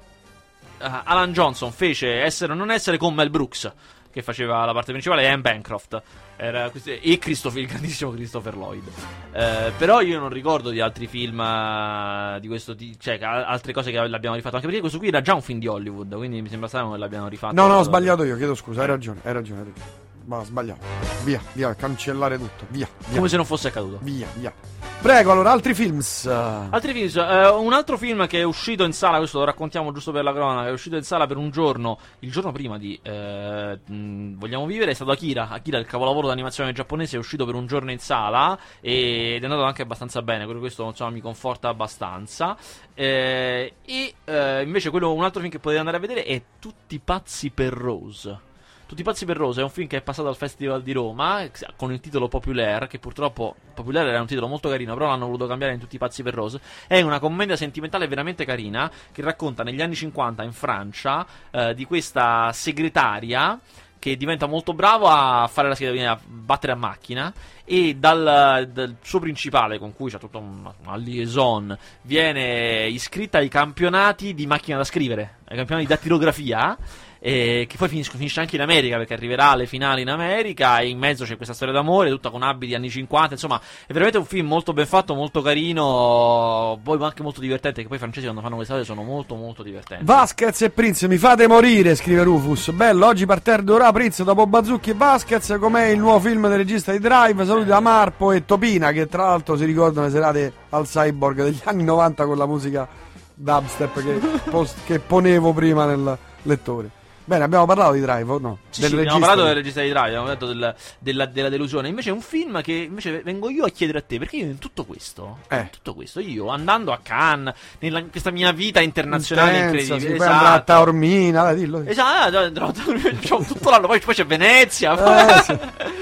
Uh, 0.80 1.02
Alan 1.04 1.32
Johnson 1.32 1.72
fece 1.72 2.22
essere 2.22 2.52
o 2.52 2.56
non 2.56 2.70
essere 2.70 2.96
con 2.96 3.14
Mel 3.14 3.28
Brooks, 3.28 3.70
che 4.10 4.22
faceva 4.22 4.64
la 4.64 4.72
parte 4.72 4.92
principale, 4.92 5.22
e 5.22 5.26
Anne 5.26 5.42
Bancroft. 5.42 6.02
E 6.36 7.18
Christopher, 7.18 7.60
il 7.60 7.68
grandissimo 7.68 8.10
Christopher 8.12 8.56
Lloyd. 8.56 8.86
Uh, 8.86 9.72
però 9.76 10.00
io 10.00 10.18
non 10.18 10.30
ricordo 10.30 10.70
di 10.70 10.80
altri 10.80 11.06
film 11.06 11.38
uh, 11.38 12.40
di 12.40 12.48
questo 12.48 12.74
tipo, 12.74 12.96
cioè 12.98 13.18
altre 13.22 13.74
cose 13.74 13.90
che 13.90 14.08
l'abbiamo 14.08 14.36
rifatto. 14.36 14.54
Anche 14.56 14.66
perché 14.66 14.80
questo 14.80 14.98
qui 14.98 15.08
era 15.08 15.20
già 15.20 15.34
un 15.34 15.42
film 15.42 15.58
di 15.58 15.66
Hollywood, 15.66 16.14
quindi 16.16 16.40
mi 16.40 16.48
sembra 16.48 16.66
strano 16.66 16.92
che 16.92 16.98
l'abbiamo 16.98 17.28
rifatto. 17.28 17.54
No, 17.54 17.66
no, 17.66 17.76
ho 17.76 17.82
sbagliato 17.82 18.24
io, 18.24 18.36
chiedo 18.36 18.54
scusa, 18.54 18.80
hai 18.80 18.86
ragione, 18.86 19.20
hai 19.22 19.32
ragione. 19.34 19.60
Hai 19.60 19.66
ragione. 19.66 20.09
Ma 20.30 20.44
sbagliato. 20.44 20.86
Via, 21.24 21.42
via, 21.54 21.74
cancellare 21.74 22.38
tutto. 22.38 22.64
Via, 22.68 22.88
via. 23.08 23.16
Come 23.16 23.28
se 23.28 23.34
non 23.34 23.44
fosse 23.44 23.66
accaduto. 23.66 23.98
Via, 24.00 24.28
via. 24.36 24.54
Prego, 25.02 25.32
allora, 25.32 25.50
altri 25.50 25.74
films. 25.74 26.24
Altri 26.26 26.92
films. 26.92 27.16
Uh, 27.16 27.60
un 27.60 27.72
altro 27.72 27.98
film 27.98 28.28
che 28.28 28.38
è 28.38 28.44
uscito 28.44 28.84
in 28.84 28.92
sala, 28.92 29.18
questo 29.18 29.40
lo 29.40 29.44
raccontiamo 29.44 29.90
giusto 29.90 30.12
per 30.12 30.22
la 30.22 30.32
cronaca, 30.32 30.68
è 30.68 30.70
uscito 30.70 30.94
in 30.94 31.02
sala 31.02 31.26
per 31.26 31.36
un 31.36 31.50
giorno, 31.50 31.98
il 32.20 32.30
giorno 32.30 32.52
prima 32.52 32.78
di 32.78 32.96
mh, 33.02 34.38
Vogliamo 34.38 34.66
Vivere, 34.66 34.92
è 34.92 34.94
stato 34.94 35.10
Akira. 35.10 35.48
Akira, 35.48 35.78
il 35.78 35.86
capolavoro 35.86 36.28
d'animazione 36.28 36.70
giapponese, 36.72 37.16
è 37.16 37.18
uscito 37.18 37.44
per 37.44 37.56
un 37.56 37.66
giorno 37.66 37.90
in 37.90 37.98
sala 37.98 38.56
ed 38.80 39.42
è 39.42 39.44
andato 39.44 39.64
anche 39.64 39.82
abbastanza 39.82 40.22
bene, 40.22 40.46
per 40.46 40.58
questo 40.60 40.86
insomma, 40.86 41.10
mi 41.10 41.20
conforta 41.20 41.66
abbastanza. 41.66 42.56
Eh, 42.94 43.74
e 43.84 44.14
uh, 44.26 44.62
invece 44.62 44.90
quello, 44.90 45.12
un 45.12 45.24
altro 45.24 45.40
film 45.40 45.50
che 45.50 45.58
potete 45.58 45.80
andare 45.80 45.96
a 45.96 46.00
vedere 46.00 46.22
è 46.22 46.40
Tutti 46.60 47.00
pazzi 47.00 47.50
per 47.50 47.72
Rose. 47.72 48.48
Tutti 48.90 49.04
pazzi 49.04 49.24
per 49.24 49.36
Rose 49.36 49.60
è 49.60 49.62
un 49.62 49.70
film 49.70 49.86
che 49.86 49.98
è 49.98 50.02
passato 50.02 50.26
al 50.26 50.34
Festival 50.34 50.82
di 50.82 50.90
Roma 50.90 51.48
con 51.76 51.92
il 51.92 52.00
titolo 52.00 52.26
Populaire, 52.26 52.88
che 52.88 52.98
purtroppo 52.98 53.54
Populaire 53.72 54.08
era 54.08 54.20
un 54.20 54.26
titolo 54.26 54.48
molto 54.48 54.68
carino, 54.68 54.94
però 54.94 55.06
l'hanno 55.06 55.26
voluto 55.26 55.46
cambiare 55.46 55.74
in 55.74 55.78
Tutti 55.78 55.96
pazzi 55.96 56.24
per 56.24 56.34
Rose. 56.34 56.60
È 56.88 57.00
una 57.00 57.20
commedia 57.20 57.54
sentimentale 57.54 58.08
veramente 58.08 58.44
carina 58.44 58.90
che 59.12 59.22
racconta 59.22 59.62
negli 59.62 59.80
anni 59.80 59.94
50 59.94 60.42
in 60.42 60.52
Francia 60.52 61.24
eh, 61.52 61.72
di 61.72 61.84
questa 61.84 62.50
segretaria 62.52 63.60
che 64.00 64.16
diventa 64.16 64.46
molto 64.46 64.72
bravo 64.72 65.06
a 65.06 65.46
fare 65.46 65.68
la 65.68 65.76
scheda, 65.76 66.10
a 66.10 66.18
battere 66.26 66.72
a 66.72 66.76
macchina 66.76 67.32
e 67.64 67.94
dal, 67.94 68.68
dal 68.72 68.96
suo 69.02 69.20
principale 69.20 69.78
con 69.78 69.94
cui 69.94 70.10
c'è 70.10 70.18
tutta 70.18 70.38
una, 70.38 70.74
una, 70.82 70.96
liaison 70.96 71.78
viene 72.02 72.88
iscritta 72.88 73.38
ai 73.38 73.48
campionati 73.48 74.34
di 74.34 74.46
macchina 74.46 74.78
da 74.78 74.84
scrivere, 74.84 75.36
ai 75.44 75.56
campionati 75.56 75.86
di 75.86 75.94
dattilografia 75.94 76.76
e 77.22 77.66
che 77.68 77.76
poi 77.76 77.88
finisce, 77.88 78.10
finisce, 78.12 78.40
anche 78.40 78.56
in 78.56 78.62
America 78.62 78.96
perché 78.96 79.12
arriverà 79.12 79.50
alle 79.50 79.66
finali 79.66 80.00
in 80.00 80.08
America 80.08 80.78
e 80.78 80.88
in 80.88 80.96
mezzo 80.96 81.24
c'è 81.24 81.36
questa 81.36 81.52
storia 81.52 81.74
d'amore 81.74 82.08
tutta 82.08 82.30
con 82.30 82.42
abiti 82.42 82.74
anni 82.74 82.88
50 82.88 83.34
insomma 83.34 83.60
è 83.86 83.92
veramente 83.92 84.16
un 84.16 84.24
film 84.24 84.46
molto 84.46 84.72
ben 84.72 84.86
fatto 84.86 85.14
molto 85.14 85.42
carino 85.42 86.80
poi 86.82 87.02
anche 87.02 87.22
molto 87.22 87.40
divertente 87.40 87.82
che 87.82 87.88
poi 87.88 87.98
i 87.98 88.00
francesi 88.00 88.24
quando 88.24 88.40
fanno 88.40 88.54
queste 88.56 88.72
cose 88.72 88.86
sono 88.86 89.02
molto 89.02 89.34
molto 89.34 89.62
divertenti. 89.62 90.02
Vasquez 90.04 90.62
e 90.62 90.70
Prince 90.70 91.08
mi 91.08 91.18
fate 91.18 91.46
morire 91.46 91.94
scrive 91.94 92.22
Rufus. 92.22 92.70
Bello 92.70 93.06
oggi 93.06 93.26
parterre 93.26 93.64
d'ora 93.64 93.92
Prince 93.92 94.24
dopo 94.24 94.46
Bazzucchi 94.46 94.90
e 94.90 94.94
Vasquez 94.94 95.56
com'è 95.60 95.88
il 95.88 95.98
nuovo 95.98 96.20
film 96.20 96.48
del 96.48 96.56
regista 96.56 96.90
di 96.90 97.00
Drive? 97.00 97.44
Saluti 97.44 97.66
da 97.66 97.80
Marpo 97.80 98.32
e 98.32 98.46
Topina 98.46 98.92
che 98.92 99.08
tra 99.08 99.24
l'altro 99.24 99.58
si 99.58 99.66
ricordano 99.66 100.06
le 100.06 100.12
serate 100.12 100.52
al 100.70 100.86
Cyborg 100.86 101.42
degli 101.42 101.60
anni 101.64 101.84
90 101.84 102.24
con 102.24 102.38
la 102.38 102.46
musica 102.46 102.88
dubstep 103.34 104.02
che, 104.02 104.20
post, 104.50 104.78
che 104.86 105.00
ponevo 105.00 105.52
prima 105.52 105.84
nel 105.84 106.16
lettore 106.44 106.98
Bene, 107.30 107.44
abbiamo 107.44 107.64
parlato 107.64 107.92
di 107.92 108.00
Drive, 108.00 108.38
no? 108.40 108.58
Sì, 108.70 108.82
sì 108.82 108.92
abbiamo 108.92 109.20
parlato 109.20 109.44
del 109.44 109.54
regista 109.54 109.80
di 109.82 109.90
Drive, 109.90 110.08
abbiamo 110.08 110.26
detto 110.26 110.46
del, 110.46 110.74
della, 110.98 111.26
della, 111.26 111.48
delusione. 111.48 111.86
Invece 111.86 112.10
è 112.10 112.12
un 112.12 112.22
film 112.22 112.60
che 112.60 112.72
invece 112.72 113.22
vengo 113.22 113.48
io 113.48 113.66
a 113.66 113.68
chiedere 113.68 113.98
a 113.98 114.02
te, 114.02 114.18
perché 114.18 114.38
io 114.38 114.46
in 114.46 114.58
tutto 114.58 114.84
questo, 114.84 115.38
eh. 115.46 115.60
in 115.60 115.70
tutto 115.70 115.94
questo, 115.94 116.18
io 116.18 116.48
andando 116.48 116.90
a 116.90 116.98
Cannes, 117.00 117.54
nella, 117.78 118.02
questa 118.02 118.32
mia 118.32 118.50
vita 118.50 118.80
internazionale 118.80 119.58
Intensa, 119.58 119.94
incredibile, 119.94 120.08
sì, 120.08 120.14
esatto. 120.16 120.44
a 120.44 120.60
Taormina, 120.60 121.42
dai, 121.44 121.54
dillo. 121.54 121.84
Esatto, 121.84 122.50
tutto 123.46 123.70
l'anno, 123.70 123.86
poi, 123.86 124.00
poi 124.00 124.14
c'è 124.14 124.26
Venezia. 124.26 125.38
Eh, 125.38 125.42
sì. 125.46 125.58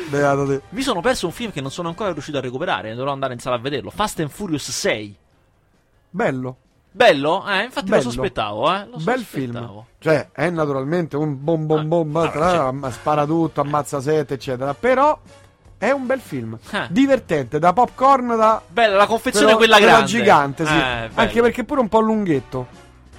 Beato 0.08 0.46
te. 0.46 0.62
Mi 0.70 0.80
sono 0.80 1.02
perso 1.02 1.26
un 1.26 1.32
film 1.32 1.52
che 1.52 1.60
non 1.60 1.70
sono 1.70 1.88
ancora 1.88 2.10
riuscito 2.10 2.38
a 2.38 2.40
recuperare, 2.40 2.94
dovrò 2.94 3.12
andare 3.12 3.34
in 3.34 3.38
sala 3.38 3.56
a 3.56 3.58
vederlo, 3.58 3.90
Fast 3.90 4.20
and 4.20 4.30
Furious 4.30 4.70
6. 4.70 5.16
Bello. 6.08 6.56
Bello? 6.90 7.44
Eh, 7.46 7.64
infatti 7.64 7.86
Bello. 7.88 8.02
lo 8.02 8.10
sospettavo, 8.10 8.74
eh. 8.74 8.86
Lo 8.90 8.96
Bel 8.98 9.18
sospettavo. 9.18 9.66
film. 9.66 9.82
Cioè, 10.00 10.28
è 10.32 10.50
naturalmente 10.50 11.16
un 11.16 11.36
bom 11.42 11.66
bom 11.66 11.86
bom, 11.88 12.16
Ah, 12.16 12.28
tra- 12.30 12.68
ah, 12.80 12.90
spara 12.90 13.24
tutto, 13.26 13.60
ammazza 13.60 14.00
sette, 14.00 14.34
eccetera. 14.34 14.74
Però 14.74 15.16
è 15.76 15.90
un 15.90 16.06
bel 16.06 16.18
film. 16.20 16.58
Eh. 16.72 16.86
Divertente, 16.90 17.58
da 17.60 17.72
popcorn, 17.72 18.36
da... 18.36 18.60
Bella, 18.66 18.96
la 18.96 19.06
confezione 19.06 19.46
però- 19.46 19.58
quella 19.58 19.78
grande. 19.78 20.06
gigante, 20.06 20.66
sì. 20.66 20.72
Eh. 20.74 21.08
Anche 21.14 21.40
perché 21.40 21.62
pure 21.64 21.80
un 21.80 21.88
po' 21.88 22.00
lunghetto. 22.00 22.66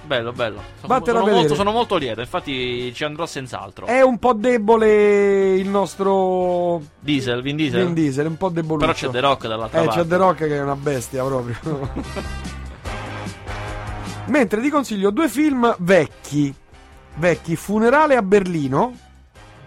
Bello, 0.02 0.32
bello. 0.32 0.60
Sono, 0.80 1.00
sono 1.04 1.26
molto, 1.26 1.54
sono 1.54 1.70
molto 1.70 1.96
lieto, 1.96 2.20
infatti 2.20 2.92
ci 2.92 3.04
andrò 3.04 3.26
senz'altro. 3.26 3.86
È 3.86 4.00
un 4.02 4.18
po' 4.18 4.32
debole 4.32 5.54
il 5.54 5.68
nostro 5.68 6.82
Diesel, 6.98 7.40
Vin 7.42 7.54
Diesel? 7.56 7.84
Vin 7.84 7.94
Diesel, 7.94 8.26
un 8.26 8.36
po' 8.36 8.48
deboluccio. 8.48 8.86
Però 8.86 8.92
c'è 8.92 9.08
The 9.10 9.20
Rock 9.20 9.46
dall'altra 9.46 9.80
Eh, 9.80 9.84
parte. 9.84 10.00
c'è 10.00 10.06
The 10.08 10.16
Rock 10.16 10.36
che 10.38 10.56
è 10.56 10.60
una 10.60 10.74
bestia 10.74 11.22
proprio. 11.24 11.56
Mentre 14.30 14.60
ti 14.62 14.70
consiglio 14.70 15.10
due 15.10 15.28
film 15.28 15.74
vecchi. 15.80 16.54
Vecchi, 17.16 17.56
Funerale 17.56 18.14
a 18.14 18.22
Berlino. 18.22 18.96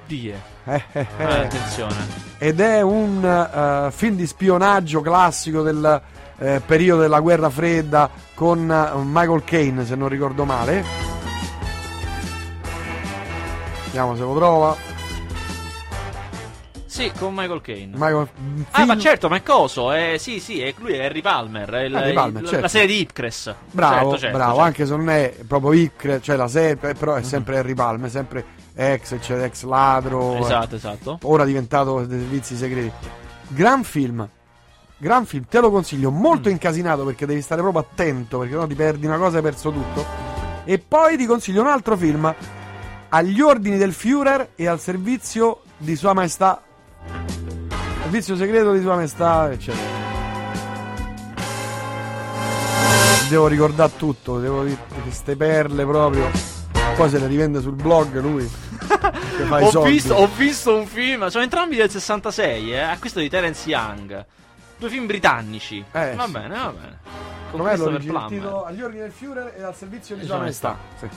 Die. 0.08 0.34
Eh, 0.64 0.84
eh, 0.94 1.00
eh. 1.02 1.08
Eh, 1.18 1.24
attenzione. 1.24 1.96
Ed 2.38 2.62
è 2.62 2.80
un 2.80 3.24
eh, 3.26 3.92
film 3.92 4.16
di 4.16 4.26
spionaggio 4.26 5.02
classico 5.02 5.64
del 5.64 6.02
eh, 6.38 6.62
periodo 6.66 7.02
della 7.02 7.20
guerra 7.20 7.50
fredda 7.50 8.10
con 8.34 8.72
eh, 8.72 8.92
Michael 9.04 9.44
Caine, 9.44 9.86
se 9.86 9.96
non 9.96 10.08
ricordo 10.08 10.46
male. 10.46 10.84
Vediamo 13.84 14.16
se 14.16 14.22
lo 14.22 14.34
trova. 14.34 14.93
Sì, 16.94 17.12
con 17.18 17.34
Michael 17.34 17.62
Caine. 17.62 17.92
Michael, 17.94 18.28
Ah, 18.70 18.76
film- 18.78 18.88
ma 18.88 18.98
certo, 19.00 19.28
ma 19.28 19.38
è 19.38 19.42
coso? 19.42 19.92
Eh, 19.94 20.18
sì, 20.20 20.40
sì, 20.40 20.62
è, 20.62 20.76
lui 20.78 20.94
è 20.94 21.04
Harry 21.06 21.22
Palmer. 21.22 21.68
È 21.68 21.82
il- 21.86 21.96
Harry 21.96 22.14
Palmer, 22.14 22.42
il- 22.44 22.48
certo. 22.48 22.62
La 22.62 22.68
serie 22.68 22.86
di 22.88 23.00
Ipcress. 23.02 23.56
Bravo, 23.72 23.96
Certo, 23.96 24.18
certo, 24.20 24.38
bravo, 24.38 24.52
certo. 24.52 24.66
anche 24.68 24.86
se 24.86 24.96
non 24.96 25.10
è 25.10 25.34
proprio 25.48 25.72
Icre, 25.74 26.22
cioè 26.22 26.36
la 26.36 26.48
serie, 26.48 26.76
però 26.94 27.16
è 27.16 27.24
sempre 27.24 27.58
Harry 27.58 27.74
Palmer, 27.74 28.12
sempre 28.12 28.46
ex, 28.76 29.16
cioè 29.22 29.44
ex 29.44 29.64
ladro. 29.64 30.36
Esatto, 30.38 30.76
eh, 30.76 30.78
esatto. 30.78 31.18
Ora 31.24 31.46
diventato 31.46 32.06
dei 32.06 32.20
servizi 32.20 32.56
segreti. 32.56 33.08
Gran 33.48 33.84
film. 33.84 34.30
Gran 34.98 35.26
film, 35.26 35.46
te 35.50 35.60
lo 35.62 35.72
consiglio, 35.72 36.12
molto 36.12 36.48
Mm. 36.50 36.52
incasinato 36.52 37.04
perché 37.06 37.26
devi 37.26 37.42
stare 37.42 37.62
proprio 37.62 37.82
attento, 37.82 38.38
perché 38.38 38.54
no 38.54 38.68
ti 38.68 38.76
perdi 38.76 39.08
una 39.08 39.18
cosa 39.18 39.34
e 39.34 39.38
hai 39.38 39.44
perso 39.44 39.72
tutto. 39.72 40.06
E 40.64 40.78
poi 40.78 41.18
ti 41.18 41.26
consiglio 41.26 41.62
un 41.62 41.68
altro 41.70 41.98
film, 41.98 42.34
Agli 43.10 43.42
ordini 43.42 43.78
del 43.78 43.92
Führer 43.94 44.50
e 44.56 44.68
al 44.68 44.80
servizio 44.80 45.62
di 45.78 45.96
Sua 45.96 46.14
Maestà. 46.14 46.62
Servizio 48.02 48.36
segreto 48.36 48.72
di 48.74 48.82
Sua 48.82 48.96
Maestà, 48.96 49.52
eccetera. 49.52 50.02
Devo 53.30 53.48
ricordare 53.48 53.92
tutto, 53.98 54.40
devo 54.40 54.64
dire 54.64 54.78
queste 55.02 55.36
perle 55.36 55.86
proprio. 55.86 56.30
Poi 56.96 57.10
se 57.10 57.18
le 57.18 57.28
rivende 57.28 57.62
sul 57.62 57.74
blog 57.74 58.20
lui. 58.20 58.48
che 58.88 59.44
Ho 59.50 59.82
visto, 59.82 60.14
ho 60.14 60.28
visto 60.28 60.76
un 60.76 60.86
film, 60.86 61.28
sono 61.28 61.44
entrambi 61.44 61.76
del 61.76 61.90
66, 61.90 62.74
eh, 62.74 62.98
questo 63.00 63.20
di 63.20 63.30
Terence 63.30 63.68
Young. 63.68 64.26
Due 64.78 64.90
film 64.90 65.06
britannici. 65.08 65.84
Eh, 65.92 66.14
va 66.14 66.26
sì. 66.26 66.32
bene, 66.32 66.56
va 66.56 66.74
bene. 66.74 67.00
Il 67.54 68.06
Plummer. 68.06 68.28
titolo 68.28 68.66
Agli 68.66 68.82
ordini 68.82 69.02
del 69.02 69.12
Führer 69.12 69.54
e 69.58 69.64
al 69.64 69.76
servizio 69.76 70.16
di 70.16 70.26
Sua. 70.26 70.38
Maestà. 70.38 70.78
Sì. 71.00 71.08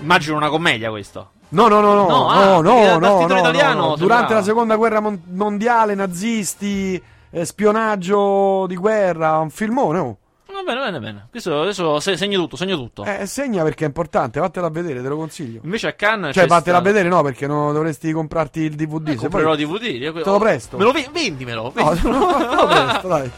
Immagino 0.00 0.36
una 0.36 0.48
commedia 0.48 0.90
questo. 0.90 1.32
No, 1.48 1.68
no, 1.68 1.80
no, 1.80 1.94
no, 1.94 2.06
No, 2.06 2.06
no, 2.08 2.28
ah, 2.28 2.44
no, 2.44 2.60
no, 2.60 2.98
no, 2.98 3.26
no, 3.26 3.38
italiano 3.38 3.86
no. 3.88 3.96
Durante 3.96 4.34
la 4.34 4.42
seconda 4.42 4.74
guerra 4.76 5.00
mon- 5.00 5.22
mondiale, 5.32 5.94
nazisti, 5.94 7.00
eh, 7.30 7.44
spionaggio 7.44 8.66
di 8.66 8.76
guerra, 8.76 9.38
un 9.38 9.50
filmone, 9.50 9.98
oh. 9.98 10.16
Va 10.52 10.62
bene, 10.64 10.80
bene, 10.80 10.98
bene. 11.00 11.26
Questo 11.30 11.60
adesso 11.60 12.00
se- 12.00 12.16
segno 12.16 12.38
tutto, 12.40 12.56
segno 12.56 12.76
tutto. 12.76 13.04
Eh, 13.04 13.26
segna 13.26 13.62
perché 13.62 13.84
è 13.84 13.86
importante, 13.86 14.40
vattela 14.40 14.66
a 14.68 14.70
vedere, 14.70 15.02
te 15.02 15.08
lo 15.08 15.16
consiglio. 15.16 15.60
Invece 15.62 15.88
a 15.88 15.92
Cannes 15.92 16.34
Cioè, 16.34 16.46
vattela 16.46 16.78
a 16.78 16.80
sta- 16.80 16.90
vedere 16.90 17.08
no, 17.10 17.22
perché 17.22 17.46
non 17.46 17.72
dovresti 17.74 18.10
comprarti 18.10 18.60
il 18.60 18.74
DVD. 18.74 19.08
Eh, 19.08 19.14
comprerò 19.16 19.52
il 19.54 19.58
DVD. 19.66 20.12
Te 20.22 20.30
lo 20.30 20.38
presto. 20.38 20.78
Me 20.78 20.84
lo 20.84 20.92
ve- 20.92 21.08
vendimelo. 21.12 21.72
No, 21.74 21.90
vendimelo. 21.92 22.18
lo 22.18 22.36
te 22.48 22.54
lo 22.54 22.66
presto, 22.66 23.08
dai. 23.08 23.30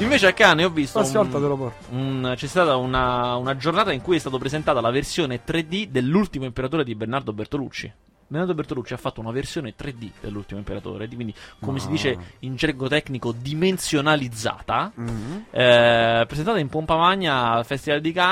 Invece 0.00 0.26
a 0.28 0.32
Cannes 0.32 0.64
ho 0.66 0.70
visto. 0.70 0.98
Prossima 0.98 1.22
volta 1.22 1.38
te 1.38 1.46
lo 1.46 1.56
porto. 1.56 1.86
un- 1.94 2.32
c'è 2.36 2.46
stata 2.46 2.76
una, 2.76 3.36
una 3.36 3.56
giornata 3.56 3.92
in 3.92 4.00
cui 4.00 4.16
è 4.16 4.18
stata 4.18 4.38
presentata 4.38 4.80
la 4.80 4.90
versione 4.90 5.42
3D 5.44 5.86
dell'ultimo 5.88 6.44
imperatore 6.46 6.84
di 6.84 6.94
Bernardo 6.94 7.32
Bertolucci. 7.32 7.92
Bernardo 8.30 8.54
Bertolucci 8.54 8.92
ha 8.94 8.96
fatto 8.96 9.20
una 9.20 9.32
versione 9.32 9.74
3D 9.74 10.08
dell'ultimo 10.20 10.60
imperatore, 10.60 11.08
di- 11.08 11.16
quindi 11.16 11.34
come 11.60 11.80
si 11.80 11.88
Ah. 11.88 11.90
dice 11.90 12.18
in 12.40 12.54
gergo 12.54 12.86
tecnico 12.86 13.32
dimensionalizzata, 13.32 14.92
Mhm. 14.94 15.44
eh, 15.50 16.24
presentata 16.28 16.58
in 16.60 16.68
pompa 16.68 16.94
magna 16.96 17.50
al 17.54 17.64
Festival 17.66 18.00
di 18.00 18.12
Cannes. 18.12 18.28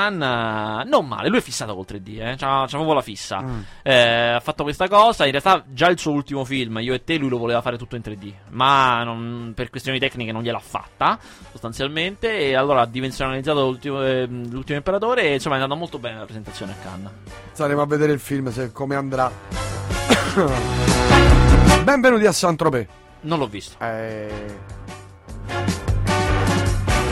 eh, 0.85 0.87
non 0.87 1.05
male, 1.05 1.27
lui 1.27 1.39
è 1.39 1.41
fissato 1.41 1.75
col 1.75 1.83
3D, 1.85 2.17
eh, 2.17 2.35
c'ha, 2.37 2.61
c'ha 2.61 2.67
proprio 2.67 2.93
la 2.93 3.01
fissa. 3.01 3.41
Mm. 3.41 3.59
Eh, 3.81 4.29
ha 4.35 4.39
fatto 4.39 4.63
questa 4.63 4.87
cosa. 4.87 5.25
In 5.25 5.31
realtà, 5.31 5.63
già 5.67 5.87
il 5.89 5.99
suo 5.99 6.13
ultimo 6.13 6.45
film, 6.45 6.77
Io 6.79 6.93
e 6.93 7.03
te, 7.03 7.17
lui 7.17 7.27
lo 7.29 7.37
voleva 7.37 7.59
fare 7.61 7.77
tutto 7.77 7.97
in 7.97 8.01
3D. 8.01 8.33
Ma 8.51 9.03
non- 9.03 9.51
per 9.53 9.69
questioni 9.69 9.99
tecniche 9.99 10.31
non 10.31 10.43
gliel'ha 10.43 10.59
fatta, 10.59 11.19
sostanzialmente. 11.51 12.37
E 12.39 12.55
allora 12.55 12.81
ha 12.81 12.85
dimensionalizzato 12.85 13.65
l'ultimo, 13.65 14.01
eh, 14.01 14.25
l'ultimo 14.25 14.77
imperatore. 14.77 15.23
E 15.23 15.33
insomma, 15.33 15.57
è 15.57 15.59
andata 15.59 15.77
molto 15.77 15.99
bene 15.99 16.19
la 16.19 16.25
presentazione 16.25 16.71
a 16.71 16.75
Cannes. 16.81 17.11
Saremo 17.51 17.81
a 17.81 17.85
vedere 17.85 18.13
il 18.13 18.19
film 18.19 18.49
se 18.49 18.71
come 18.71 18.95
andrà. 18.95 19.88
Benvenuti 21.83 22.25
a 22.25 22.31
Saint-Tropez. 22.31 22.87
Non 23.21 23.39
l'ho 23.39 23.47
visto. 23.47 23.75
Eh, 23.83 24.67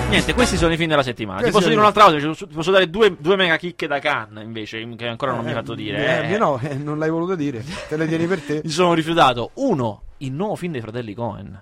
Niente, 0.10 0.34
questi 0.34 0.56
sono 0.56 0.72
i 0.74 0.78
film 0.78 0.90
della 0.90 1.04
settimana. 1.04 1.42
Ti 1.42 1.50
Questi 1.52 1.58
posso 1.58 1.70
dire 1.70 1.80
un'altra 1.82 2.04
cosa? 2.06 2.46
Ti 2.46 2.54
posso 2.54 2.72
dare 2.72 2.90
due, 2.90 3.16
due 3.20 3.36
mega 3.36 3.58
chicche 3.58 3.88
da 3.88 4.00
Cannes, 4.00 4.44
invece, 4.44 4.88
che 4.96 5.08
ancora 5.08 5.34
non 5.34 5.42
mi 5.44 5.50
hai 5.50 5.56
fatto 5.56 5.74
dire. 5.74 6.24
eh, 6.30 6.34
Eh, 6.34 6.38
no, 6.38 6.60
eh, 6.62 6.76
non 6.76 6.98
l'hai 7.00 7.10
voluto 7.10 7.36
dire. 7.36 7.64
Te 7.90 7.98
le 7.98 8.08
tieni 8.08 8.26
per 8.28 8.40
te. 8.42 8.62
Mi 8.64 8.70
sono 8.70 8.94
rifiutato. 8.94 9.50
Uno, 9.56 10.04
il 10.18 10.32
nuovo 10.32 10.56
film 10.56 10.72
dei 10.74 10.82
fratelli 10.82 11.14
Cohen. 11.14 11.62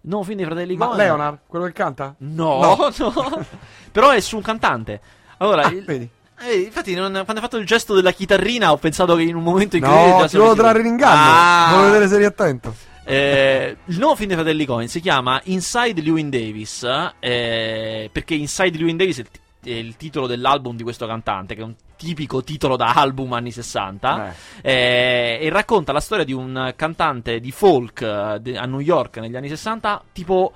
Il 0.00 0.08
nuovo 0.10 0.24
film 0.24 0.38
dei 0.38 0.46
fratelli 0.46 0.76
Ma 0.76 0.86
Cohen. 0.86 0.98
Leonard, 0.98 1.38
quello 1.46 1.66
che 1.66 1.72
canta? 1.72 2.14
No, 2.18 2.58
No. 2.76 2.88
no. 2.98 3.46
Però 3.92 4.10
è 4.10 4.20
su 4.20 4.36
un 4.36 4.42
cantante. 4.42 5.00
Allora, 5.36 5.62
Ah, 5.64 5.68
il- 5.70 5.84
vedi. 5.84 6.08
Eh, 6.40 6.56
infatti, 6.60 6.94
non- 6.94 7.12
quando 7.12 7.34
hai 7.34 7.40
fatto 7.40 7.56
il 7.56 7.66
gesto 7.66 7.94
della 7.94 8.12
chitarrina, 8.12 8.72
ho 8.72 8.76
pensato 8.76 9.14
che 9.16 9.22
in 9.22 9.34
un 9.36 9.42
momento 9.42 9.76
in 9.76 9.82
cui. 9.82 9.90
No, 9.92 10.26
ti 10.26 10.36
volevo 10.36 10.54
trarre 10.54 10.80
in 10.80 10.86
inganno. 10.86 11.20
Ah. 11.22 11.66
Volevo 11.70 11.86
vedere 11.92 12.08
se 12.08 12.14
eri 12.16 12.24
attento. 12.24 12.74
Eh, 13.06 13.76
il 13.84 13.98
nuovo 13.98 14.14
film 14.16 14.28
dei 14.28 14.36
fratelli 14.36 14.64
Cohen 14.64 14.88
si 14.88 15.00
chiama 15.00 15.40
Inside 15.44 16.00
Lewin 16.00 16.30
Davis. 16.30 16.86
eh, 17.20 18.08
perché 18.12 18.34
Inside 18.34 18.78
Lewin 18.78 18.96
Davis 18.96 19.18
è 19.18 19.20
il, 19.20 19.28
ti- 19.30 19.70
è 19.70 19.74
il 19.74 19.96
titolo 19.96 20.26
dell'album 20.26 20.74
di 20.76 20.82
questo 20.82 21.06
cantante, 21.06 21.54
che 21.54 21.60
è 21.60 21.64
un 21.64 21.74
tipico 21.96 22.42
titolo 22.42 22.76
da 22.76 22.92
album 22.94 23.32
anni 23.34 23.50
60. 23.52 24.16
eh, 24.62 25.38
e 25.40 25.48
racconta 25.50 25.92
la 25.92 26.00
storia 26.00 26.24
di 26.24 26.32
un 26.32 26.72
cantante 26.76 27.40
di 27.40 27.50
folk 27.52 28.00
eh, 28.02 28.38
de- 28.40 28.56
a 28.58 28.64
New 28.64 28.80
York 28.80 29.18
negli 29.18 29.36
anni 29.36 29.48
60, 29.48 30.02
tipo 30.12 30.52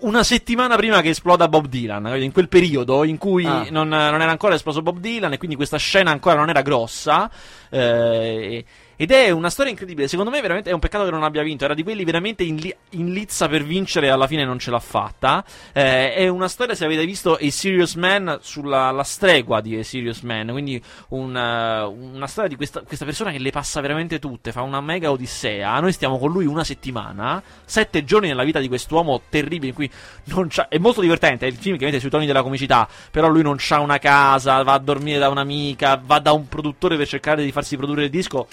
una 0.00 0.22
settimana 0.22 0.76
prima 0.76 1.00
che 1.00 1.10
esploda 1.10 1.48
Bob 1.48 1.66
Dylan, 1.66 2.20
in 2.22 2.32
quel 2.32 2.48
periodo 2.48 3.04
in 3.04 3.18
cui 3.18 3.44
Ah. 3.46 3.66
non, 3.70 3.88
non 3.88 4.20
era 4.20 4.30
ancora 4.30 4.54
esploso 4.54 4.82
Bob 4.82 4.98
Dylan 4.98 5.32
e 5.32 5.38
quindi 5.38 5.56
questa 5.56 5.76
scena 5.78 6.10
ancora 6.10 6.36
non 6.36 6.48
era 6.50 6.62
grossa. 6.62 7.30
eh, 7.70 8.64
ed 8.96 9.10
è 9.10 9.30
una 9.30 9.50
storia 9.50 9.70
incredibile. 9.70 10.08
Secondo 10.08 10.30
me, 10.30 10.40
veramente 10.40 10.70
è 10.70 10.72
un 10.72 10.80
peccato 10.80 11.04
che 11.04 11.10
non 11.10 11.22
abbia 11.22 11.42
vinto. 11.42 11.64
Era 11.64 11.74
di 11.74 11.82
quelli 11.82 12.04
veramente 12.04 12.44
in, 12.44 12.56
li- 12.56 12.74
in 12.90 13.12
lizza 13.12 13.48
per 13.48 13.64
vincere 13.64 14.06
e 14.06 14.10
alla 14.10 14.26
fine 14.26 14.44
non 14.44 14.58
ce 14.58 14.70
l'ha 14.70 14.78
fatta. 14.78 15.44
Eh, 15.72 16.14
è 16.14 16.28
una 16.28 16.48
storia, 16.48 16.74
se 16.74 16.84
avete 16.84 17.04
visto, 17.04 17.34
A 17.34 17.50
Serious 17.50 17.94
Man 17.94 18.38
sulla 18.40 18.90
la 18.90 19.02
stregua 19.02 19.60
di 19.60 19.76
A 19.76 19.84
Serious 19.84 20.20
Man. 20.20 20.48
Quindi 20.50 20.82
un, 21.08 21.36
eh, 21.36 21.82
una 21.82 22.26
storia 22.26 22.48
di 22.48 22.56
questa, 22.56 22.82
questa 22.82 23.04
persona 23.04 23.30
che 23.30 23.38
le 23.38 23.50
passa 23.50 23.80
veramente 23.80 24.18
tutte. 24.18 24.52
Fa 24.52 24.62
una 24.62 24.80
mega 24.80 25.10
odissea. 25.10 25.78
Noi 25.80 25.92
stiamo 25.92 26.18
con 26.18 26.30
lui 26.30 26.46
una 26.46 26.64
settimana. 26.64 27.42
Sette 27.64 28.04
giorni 28.04 28.28
nella 28.28 28.44
vita 28.44 28.60
di 28.60 28.68
quest'uomo 28.68 29.22
terribile. 29.28 29.68
In 29.68 29.74
cui 29.74 29.90
non 30.24 30.48
c'ha, 30.48 30.68
è 30.68 30.78
molto 30.78 31.00
divertente. 31.00 31.46
È 31.46 31.48
il 31.48 31.56
film 31.56 31.76
che 31.76 31.84
mette 31.84 32.00
sui 32.00 32.10
toni 32.10 32.26
della 32.26 32.42
comicità. 32.42 32.88
Però 33.10 33.28
lui 33.28 33.42
non 33.42 33.56
c'ha 33.58 33.80
una 33.80 33.98
casa. 33.98 34.62
Va 34.62 34.74
a 34.74 34.78
dormire 34.78 35.18
da 35.18 35.28
un'amica. 35.28 36.00
Va 36.04 36.18
da 36.20 36.32
un 36.32 36.48
produttore 36.48 36.96
per 36.96 37.08
cercare 37.08 37.42
di 37.42 37.50
farsi 37.52 37.76
produrre 37.76 38.04
il 38.04 38.10
disco. 38.10 38.46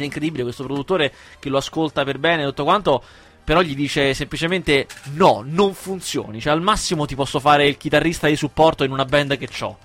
È 0.00 0.04
incredibile 0.04 0.42
questo 0.42 0.64
produttore 0.64 1.12
che 1.38 1.48
lo 1.48 1.58
ascolta 1.58 2.04
per 2.04 2.18
bene 2.18 2.42
e 2.42 2.46
tutto 2.46 2.64
quanto. 2.64 3.02
Però 3.44 3.60
gli 3.62 3.74
dice 3.74 4.12
semplicemente: 4.14 4.86
No, 5.14 5.42
non 5.46 5.74
funzioni. 5.74 6.40
Cioè, 6.40 6.52
al 6.52 6.62
massimo 6.62 7.06
ti 7.06 7.14
posso 7.14 7.40
fare 7.40 7.66
il 7.66 7.76
chitarrista 7.76 8.26
di 8.26 8.36
supporto 8.36 8.84
in 8.84 8.90
una 8.90 9.04
band 9.04 9.36
che 9.38 9.48
ho. 9.60 9.78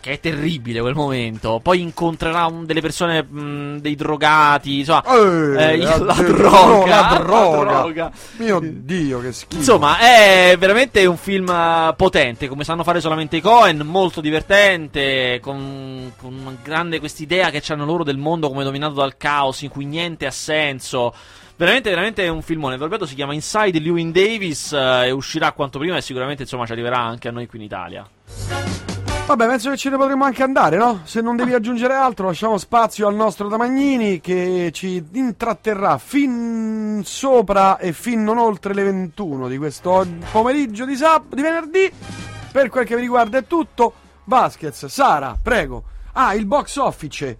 Che 0.00 0.12
è 0.12 0.20
terribile 0.20 0.80
quel 0.80 0.94
momento. 0.94 1.58
Poi 1.62 1.80
incontrerà 1.80 2.44
un- 2.46 2.66
delle 2.66 2.80
persone, 2.82 3.22
mh, 3.22 3.78
dei 3.80 3.94
drogati. 3.96 4.78
Insomma, 4.80 5.02
Eh, 5.04 5.72
eh, 5.72 5.76
la, 5.78 5.96
la, 5.98 6.14
droga, 6.14 6.86
la 7.00 7.18
droga. 7.22 7.64
la 7.64 7.80
droga. 7.80 8.12
Mio 8.36 8.60
Dio, 8.62 9.20
che 9.20 9.32
schifo. 9.32 9.56
Insomma, 9.56 9.98
è 9.98 10.54
veramente 10.58 11.04
un 11.06 11.16
film 11.16 11.48
eh, 11.48 11.94
potente, 11.96 12.46
come 12.48 12.64
sanno 12.64 12.82
fare 12.84 13.00
solamente 13.00 13.36
i 13.36 13.40
Cohen, 13.40 13.78
molto 13.78 14.20
divertente, 14.20 15.38
con, 15.40 16.12
con 16.18 16.58
grande 16.62 16.98
quest'idea 16.98 17.48
che 17.50 17.62
hanno 17.72 17.84
loro 17.86 18.04
del 18.04 18.18
mondo 18.18 18.48
come 18.48 18.64
dominato 18.64 18.94
dal 18.94 19.16
caos, 19.16 19.62
in 19.62 19.70
cui 19.70 19.86
niente 19.86 20.26
ha 20.26 20.30
senso. 20.30 21.14
Veramente, 21.56 21.90
veramente 21.90 22.24
è 22.24 22.28
un 22.28 22.40
filmone. 22.42 22.76
Vi 22.76 22.82
ripeto, 22.84 23.04
si 23.06 23.14
chiama 23.14 23.34
Inside 23.34 23.78
Lewin 23.80 24.12
Davis 24.12 24.72
eh, 24.72 25.06
e 25.06 25.10
uscirà 25.10 25.52
quanto 25.52 25.78
prima 25.78 25.96
e 25.96 26.00
sicuramente 26.00 26.42
insomma 26.42 26.64
ci 26.64 26.72
arriverà 26.72 26.98
anche 26.98 27.28
a 27.28 27.32
noi 27.32 27.46
qui 27.46 27.58
in 27.58 27.64
Italia. 27.64 28.08
Vabbè, 29.30 29.46
penso 29.46 29.70
che 29.70 29.76
ce 29.76 29.90
ne 29.90 29.96
potremmo 29.96 30.24
anche 30.24 30.42
andare, 30.42 30.76
no? 30.76 31.02
Se 31.04 31.20
non 31.20 31.36
devi 31.36 31.54
aggiungere 31.54 31.94
altro, 31.94 32.26
lasciamo 32.26 32.58
spazio 32.58 33.06
al 33.06 33.14
nostro 33.14 33.46
Damagnini 33.46 34.20
che 34.20 34.70
ci 34.72 35.06
intratterrà 35.12 35.98
fin 35.98 37.02
sopra 37.04 37.78
e 37.78 37.92
fin 37.92 38.24
non 38.24 38.38
oltre 38.38 38.74
le 38.74 38.82
21 38.82 39.46
di 39.46 39.56
questo 39.56 40.04
pomeriggio 40.32 40.84
di, 40.84 40.96
sab- 40.96 41.32
di 41.32 41.42
venerdì. 41.42 41.92
Per 42.50 42.68
quel 42.70 42.84
che 42.84 42.96
mi 42.96 43.02
riguarda 43.02 43.38
è 43.38 43.46
tutto. 43.46 43.92
Vasquez, 44.24 44.86
Sara, 44.86 45.38
prego. 45.40 45.84
Ah, 46.14 46.34
il 46.34 46.46
box 46.46 46.74
office. 46.78 47.38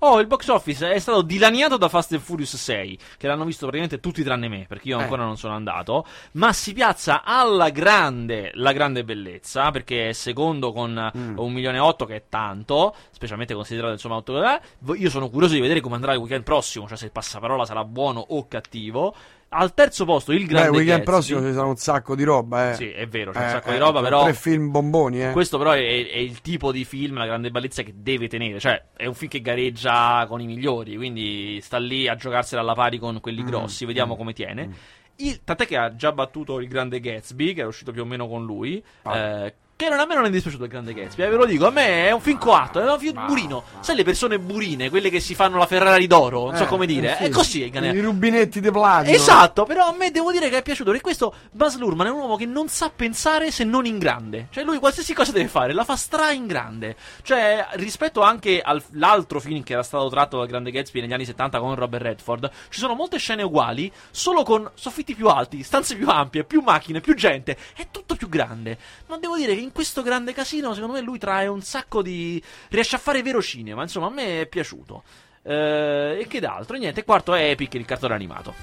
Oh, 0.00 0.20
il 0.20 0.28
box 0.28 0.46
office 0.46 0.92
è 0.92 0.98
stato 1.00 1.22
dilaniato 1.22 1.76
da 1.76 1.88
Fast 1.88 2.12
and 2.12 2.20
Furious 2.22 2.54
6, 2.54 2.98
che 3.18 3.26
l'hanno 3.26 3.44
visto 3.44 3.66
praticamente 3.66 3.98
tutti 3.98 4.22
tranne 4.22 4.46
me, 4.46 4.64
perché 4.68 4.88
io 4.90 4.98
Eh. 4.98 5.02
ancora 5.02 5.24
non 5.24 5.36
sono 5.36 5.54
andato, 5.54 6.06
ma 6.32 6.52
si 6.52 6.72
piazza 6.72 7.24
alla 7.24 7.70
grande 7.70 8.52
la 8.54 8.70
grande 8.70 9.02
bellezza, 9.02 9.72
perché 9.72 10.10
è 10.10 10.12
secondo 10.12 10.70
con 10.72 11.10
Mm. 11.16 11.38
un 11.38 11.52
milione 11.52 11.78
e 11.78 11.80
otto, 11.80 12.04
che 12.04 12.14
è 12.14 12.22
tanto, 12.28 12.94
specialmente 13.10 13.54
considerato 13.54 13.92
insomma 13.92 14.14
otto- 14.14 14.40
eh, 14.40 14.60
Io 14.98 15.10
sono 15.10 15.28
curioso 15.30 15.54
di 15.54 15.60
vedere 15.60 15.80
come 15.80 15.96
andrà 15.96 16.12
il 16.12 16.18
weekend 16.20 16.44
prossimo, 16.44 16.86
cioè 16.86 16.96
se 16.96 17.06
il 17.06 17.10
passaparola 17.12 17.64
sarà 17.66 17.82
buono 17.84 18.20
o 18.20 18.46
cattivo. 18.46 19.14
Al 19.50 19.72
terzo 19.72 20.04
posto 20.04 20.32
il 20.32 20.40
Beh, 20.40 20.46
grande 20.46 20.68
il 20.68 20.74
weekend 20.76 21.04
Gatsby. 21.04 21.04
prossimo 21.10 21.40
ci 21.40 21.54
sarà 21.54 21.66
un 21.66 21.76
sacco 21.76 22.14
di 22.14 22.22
roba, 22.22 22.70
eh. 22.72 22.74
Sì, 22.74 22.90
è 22.90 23.06
vero, 23.08 23.32
c'è 23.32 23.38
un 23.38 23.44
Eh, 23.44 23.48
sacco 23.48 23.68
eh, 23.70 23.72
di 23.72 23.78
roba, 23.78 24.02
però 24.02 24.24
Tre 24.24 24.34
film 24.34 24.70
bomboni, 24.70 25.24
eh. 25.24 25.32
questo 25.32 25.56
però 25.56 25.70
è, 25.72 25.78
è 25.78 26.18
il 26.18 26.42
tipo 26.42 26.70
di 26.70 26.84
film, 26.84 27.16
la 27.16 27.24
grande 27.24 27.50
bellezza 27.50 27.82
che 27.82 27.94
deve 27.96 28.28
tenere, 28.28 28.60
cioè 28.60 28.82
è 28.94 29.06
un 29.06 29.14
film 29.14 29.30
che 29.30 29.40
gareggia 29.40 30.26
con 30.28 30.42
i 30.42 30.46
migliori, 30.46 30.96
quindi 30.96 31.60
sta 31.62 31.78
lì 31.78 32.06
a 32.08 32.14
giocarsela 32.14 32.60
alla 32.60 32.74
pari 32.74 32.98
con 32.98 33.20
quelli 33.20 33.42
Mm, 33.42 33.46
grossi, 33.46 33.86
vediamo 33.86 34.16
come 34.16 34.34
tiene. 34.34 34.70
Il- 35.16 35.40
tant'è 35.42 35.66
che 35.66 35.76
ha 35.78 35.94
già 35.96 36.12
battuto 36.12 36.60
il 36.60 36.68
grande 36.68 37.00
Gatsby, 37.00 37.54
che 37.54 37.60
era 37.60 37.68
uscito 37.68 37.90
più 37.90 38.02
o 38.02 38.04
meno 38.04 38.28
con 38.28 38.44
lui. 38.44 38.82
Ah. 39.02 39.16
eh, 39.16 39.54
che 39.78 39.88
non, 39.88 40.00
a 40.00 40.06
me 40.06 40.16
non 40.16 40.24
è 40.24 40.30
dispiaciuto 40.30 40.64
il 40.64 40.70
grande 40.70 40.92
Gatsby, 40.92 41.22
eh, 41.22 41.28
ve 41.28 41.36
lo 41.36 41.44
dico, 41.44 41.64
a 41.64 41.70
me 41.70 42.08
è 42.08 42.10
un 42.10 42.20
film 42.20 42.36
coatto, 42.36 42.80
è 42.80 42.92
un 42.92 42.98
film 42.98 43.24
burino. 43.26 43.62
Sai 43.78 43.94
le 43.94 44.02
persone 44.02 44.40
burine, 44.40 44.90
quelle 44.90 45.08
che 45.08 45.20
si 45.20 45.36
fanno 45.36 45.56
la 45.56 45.66
Ferrari 45.66 46.08
d'oro, 46.08 46.46
non 46.46 46.56
so 46.56 46.64
Eh, 46.64 46.66
come 46.66 46.84
dire, 46.84 47.14
sì. 47.16 47.22
è 47.22 47.28
così 47.28 47.62
il 47.62 47.70
grande 47.70 47.96
I 47.96 48.00
rubinetti 48.00 48.60
di 48.60 48.72
platino. 48.72 49.14
Esatto, 49.14 49.62
però 49.66 49.86
a 49.86 49.94
me 49.96 50.10
devo 50.10 50.32
dire 50.32 50.48
che 50.48 50.58
è 50.58 50.62
piaciuto 50.62 50.90
perché 50.90 51.04
questo 51.04 51.32
Buzz 51.52 51.76
Lurman 51.76 52.08
è 52.08 52.10
un 52.10 52.18
uomo 52.18 52.34
che 52.34 52.44
non 52.44 52.66
sa 52.66 52.90
pensare 52.90 53.52
se 53.52 53.62
non 53.62 53.86
in 53.86 53.98
grande. 53.98 54.48
Cioè 54.50 54.64
lui 54.64 54.80
qualsiasi 54.80 55.14
cosa 55.14 55.30
deve 55.30 55.46
fare 55.46 55.72
la 55.72 55.84
fa 55.84 55.94
stra 55.94 56.32
in 56.32 56.48
grande. 56.48 56.96
Cioè 57.22 57.68
rispetto 57.74 58.20
anche 58.20 58.60
all'altro 58.60 59.38
film 59.38 59.62
che 59.62 59.74
era 59.74 59.84
stato 59.84 60.08
tratto 60.08 60.38
dal 60.38 60.48
Grande 60.48 60.72
Gatsby 60.72 61.02
negli 61.02 61.12
anni 61.12 61.24
70 61.24 61.60
con 61.60 61.76
Robert 61.76 62.02
Redford, 62.02 62.50
ci 62.68 62.80
sono 62.80 62.94
molte 62.94 63.18
scene 63.18 63.44
uguali, 63.44 63.92
solo 64.10 64.42
con 64.42 64.68
soffitti 64.74 65.14
più 65.14 65.28
alti, 65.28 65.62
stanze 65.62 65.94
più 65.94 66.08
ampie, 66.08 66.42
più 66.42 66.62
macchine, 66.62 67.00
più 67.00 67.14
gente, 67.14 67.56
è 67.76 67.86
tutto 67.92 68.16
più 68.16 68.28
grande. 68.28 68.76
Ma 69.06 69.18
devo 69.18 69.36
dire 69.36 69.54
che 69.54 69.60
in 69.60 69.67
questo 69.72 70.02
grande 70.02 70.32
casino 70.32 70.74
secondo 70.74 70.94
me 70.94 71.00
lui 71.00 71.18
trae 71.18 71.46
un 71.46 71.62
sacco 71.62 72.02
di 72.02 72.42
riesce 72.68 72.96
a 72.96 72.98
fare 72.98 73.22
vero 73.22 73.42
cinema, 73.42 73.82
insomma 73.82 74.06
a 74.06 74.10
me 74.10 74.42
è 74.42 74.46
piaciuto. 74.46 75.02
Eh, 75.42 76.18
e 76.20 76.26
che 76.26 76.40
d'altro? 76.40 76.76
E 76.76 76.78
niente, 76.78 77.04
quarto 77.04 77.34
è 77.34 77.50
Epic, 77.50 77.74
il 77.74 77.84
cartone 77.84 78.14
animato. 78.14 78.54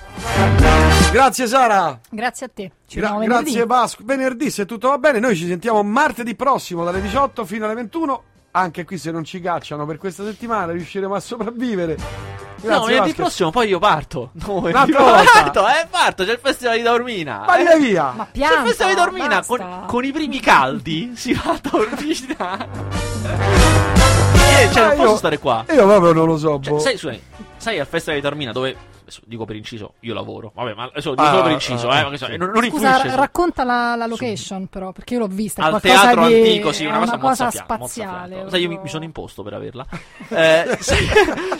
Grazie 1.11 1.47
Sara. 1.47 1.99
Grazie 2.09 2.45
a 2.45 2.49
te. 2.53 2.71
Ci 2.87 2.99
Gra- 2.99 3.17
grazie 3.23 3.65
Vasco. 3.65 4.03
Venerdì, 4.05 4.51
se 4.51 4.65
tutto 4.65 4.89
va 4.89 4.97
bene, 4.97 5.19
noi 5.19 5.35
ci 5.35 5.47
sentiamo 5.47 5.81
martedì 5.81 6.35
prossimo 6.35 6.83
dalle 6.83 7.01
18 7.01 7.45
fino 7.45 7.65
alle 7.65 7.73
21. 7.73 8.23
Anche 8.51 8.85
qui 8.85 8.97
se 8.97 9.11
non 9.11 9.23
ci 9.23 9.41
cacciano 9.41 9.85
per 9.85 9.97
questa 9.97 10.23
settimana 10.23 10.71
riusciremo 10.71 11.15
a 11.15 11.19
sopravvivere. 11.19 12.34
Grazie, 12.65 12.79
no, 12.79 12.85
venerdì 12.85 13.13
prossimo 13.13 13.51
poi 13.51 13.67
io 13.69 13.79
parto. 13.79 14.29
No, 14.45 14.61
venerdì 14.61 14.91
parto, 14.91 15.67
eh, 15.67 15.87
parto, 15.89 16.23
c'è 16.25 16.31
il 16.31 16.39
festival 16.41 16.77
di 16.77 16.83
Taormina. 16.83 17.43
Vai 17.45 17.65
eh. 17.65 17.79
via. 17.79 18.11
Ma 18.15 18.27
C'è 18.31 18.39
il 18.61 18.67
festival 18.67 19.11
di 19.13 19.17
basta. 19.27 19.43
con, 19.45 19.83
con 19.87 20.03
i 20.05 20.11
primi 20.11 20.39
caldi. 20.39 21.13
Si 21.25 21.33
va 21.33 21.51
a 21.53 21.57
Taormina. 21.59 22.67
eh, 24.59 24.69
cioè, 24.71 24.81
non 24.83 24.91
Ah, 24.91 24.95
posso 24.95 25.09
io- 25.11 25.17
stare 25.17 25.39
qua. 25.39 25.65
Io 25.71 25.85
proprio 25.85 26.13
non 26.13 26.25
lo 26.27 26.37
so. 26.37 26.59
Cioè, 26.61 26.73
boh. 26.73 26.79
sai, 26.79 26.97
scusami, 26.97 27.21
sai 27.57 27.79
al 27.79 27.87
festival 27.87 28.15
di 28.19 28.21
Taormina 28.21 28.51
dove. 28.51 28.75
Adesso 29.05 29.21
dico 29.25 29.45
per 29.45 29.55
inciso, 29.55 29.93
io 29.99 30.13
lavoro. 30.15 30.51
Vabbè, 30.55 30.73
ma 30.73 30.83
adesso 30.85 31.11
dico 31.11 31.21
Ah, 31.21 31.29
solo 31.29 31.43
per 31.43 31.51
inciso, 31.51 31.89
ah, 31.89 31.99
eh, 32.11 32.17
so- 32.17 32.25
sì. 32.25 32.37
non, 32.37 32.49
non 32.49 32.63
Scusa, 32.69 32.99
su- 32.99 33.15
racconta 33.15 33.63
la, 33.63 33.95
la 33.95 34.07
location 34.07 34.65
però, 34.67 34.91
perché 34.91 35.13
io 35.13 35.19
l'ho 35.19 35.27
vista. 35.27 35.63
al 35.63 35.79
teatro 35.79 36.27
di- 36.27 36.33
antico, 36.33 36.71
sì, 36.71 36.85
è 36.85 36.87
una 36.87 36.99
cosa, 36.99 37.11
una 37.13 37.21
cosa 37.21 37.43
mozzafiato, 37.45 37.73
spaziale. 37.73 38.45
Sai, 38.49 38.61
io 38.61 38.67
mi, 38.69 38.79
mi 38.81 38.87
sono 38.89 39.03
imposto 39.03 39.43
per 39.43 39.53
averla. 39.53 39.85
Eh, 40.29 40.77
sai, 40.81 41.07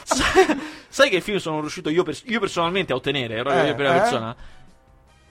sai- 0.04 0.60
sai 0.88 1.10
che 1.10 1.22
film 1.22 1.38
sono 1.38 1.60
riuscito 1.60 1.90
io, 1.90 2.04
pers- 2.04 2.24
io 2.26 2.40
personalmente 2.40 2.94
a 2.94 2.96
ottenere? 2.96 3.36
Ero 3.36 3.52
Eh, 3.52 3.68
io 3.68 3.76
prima 3.76 3.96
eh? 3.96 4.00
persona. 4.00 4.36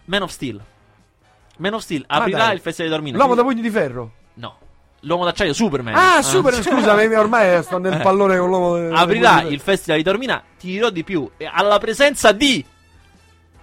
Man 0.04 0.22
of 0.22 0.30
Steel. 0.30 0.60
Man 1.56 1.74
of 1.74 1.82
Steel 1.82 2.04
Ma 2.08 2.16
aprirà 2.16 2.52
il 2.52 2.60
Festival 2.60 2.90
di 2.90 2.96
Dormina. 2.96 3.18
L'uomo 3.18 3.34
da 3.34 3.42
pugni 3.42 3.60
di 3.60 3.70
ferro. 3.70 4.10
No. 4.34 4.56
L'uomo 5.04 5.24
d'acciaio 5.24 5.52
Superman. 5.52 5.94
Ah, 5.94 6.22
super, 6.22 6.54
scusa, 6.62 6.94
ormai 6.94 7.62
sto 7.62 7.78
nel 7.78 7.94
Eh. 7.94 7.98
pallone 8.00 8.36
con 8.38 8.48
l'uomo. 8.48 8.94
Aprirà 8.96 9.42
il 9.42 9.60
Festival 9.60 9.98
di 9.98 10.02
Dormina, 10.04 10.42
ti 10.58 10.68
dirò 10.68 10.90
di 10.90 11.04
più, 11.04 11.30
alla 11.52 11.78
presenza 11.78 12.32
di 12.32 12.64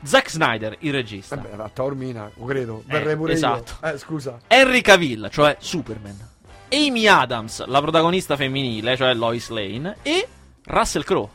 Zack 0.03 0.29
Snyder, 0.31 0.77
il 0.79 0.91
regista. 0.93 1.35
Vabbè, 1.35 1.61
a 1.61 1.69
Taormina, 1.71 2.31
credo. 2.45 2.83
Eh, 2.87 2.91
Verrei 2.91 3.15
pure 3.15 3.33
esatto. 3.33 3.73
io. 3.83 3.91
Eh, 3.93 3.97
scusa. 3.97 4.39
Henry 4.47 4.81
Cavill, 4.81 5.29
cioè 5.29 5.55
Superman. 5.59 6.29
Amy 6.73 7.05
Adams, 7.05 7.65
la 7.65 7.81
protagonista 7.81 8.35
femminile, 8.35 8.95
cioè 8.95 9.13
Lois 9.13 9.49
Lane. 9.49 9.97
E 10.01 10.27
Russell 10.65 11.03
Crowe. 11.03 11.29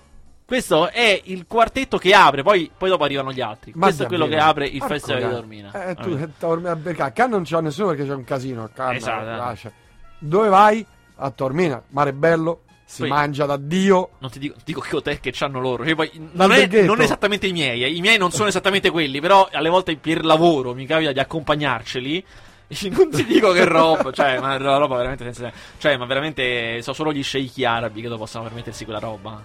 Questo 0.46 0.88
è 0.90 1.20
il 1.24 1.44
quartetto 1.48 1.98
che 1.98 2.14
apre, 2.14 2.42
poi, 2.44 2.70
poi 2.76 2.88
dopo 2.88 3.02
arrivano 3.04 3.32
gli 3.32 3.40
altri. 3.40 3.72
Ma 3.74 3.86
Questo 3.86 4.04
è 4.04 4.06
quello 4.06 4.28
che 4.28 4.36
apre 4.36 4.66
il 4.66 4.78
Porco 4.78 4.94
Festival 4.94 5.16
di 5.18 5.22
cane. 5.24 5.34
Dormina. 5.34 5.72
Eh, 5.88 5.94
tu, 5.96 6.10
eh, 6.10 6.28
Taormina, 6.38 6.76
perché 6.76 7.02
a 7.02 7.10
Cannes 7.10 7.32
non 7.32 7.42
c'è 7.42 7.60
nessuno 7.60 7.88
perché 7.88 8.06
c'è 8.06 8.14
un 8.14 8.24
casino. 8.24 8.62
A 8.64 8.68
Cannes, 8.72 8.96
Esatto. 9.02 9.70
Dove 10.18 10.48
vai? 10.48 10.84
A 11.18 11.30
Taormina, 11.30 11.82
mare 11.90 12.12
bello, 12.12 12.62
si 12.84 13.00
Poi- 13.00 13.08
mangia 13.08 13.46
da 13.46 13.56
Dio. 13.56 14.10
Non 14.18 14.30
ti 14.30 14.38
dico, 14.38 14.56
dico 14.64 14.80
che 14.80 14.96
hotel 14.96 15.20
che 15.20 15.30
c'hanno 15.32 15.60
loro. 15.60 15.84
Cioè, 15.84 16.10
non, 16.32 16.52
è, 16.52 16.66
non 16.82 17.00
esattamente 17.00 17.46
i 17.46 17.52
miei. 17.52 17.82
eh. 17.84 17.88
I 17.90 18.00
miei 18.00 18.18
non 18.18 18.30
sono 18.30 18.48
esattamente 18.48 18.90
quelli. 18.90 19.20
Però 19.20 19.48
alle 19.50 19.68
volte 19.68 19.96
per 19.96 20.24
lavoro 20.24 20.74
mi 20.74 20.86
capita 20.86 21.12
di 21.12 21.18
accompagnarceli. 21.20 22.24
Non 22.90 23.10
ti 23.10 23.24
dico 23.24 23.52
che 23.52 23.64
roba. 23.64 24.10
Cioè, 24.10 24.40
ma 24.40 24.58
la 24.58 24.76
roba 24.76 24.96
veramente 24.96 25.22
senza. 25.22 25.52
Cioè, 25.78 25.96
ma 25.96 26.04
veramente. 26.04 26.82
So 26.82 26.92
solo 26.92 27.12
gli 27.12 27.22
sceicchi 27.22 27.64
arabi 27.64 28.02
che 28.02 28.08
possono 28.08 28.42
permettersi 28.42 28.84
quella 28.84 28.98
roba. 28.98 29.40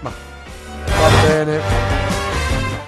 Va 0.00 0.12
bene. 1.26 2.23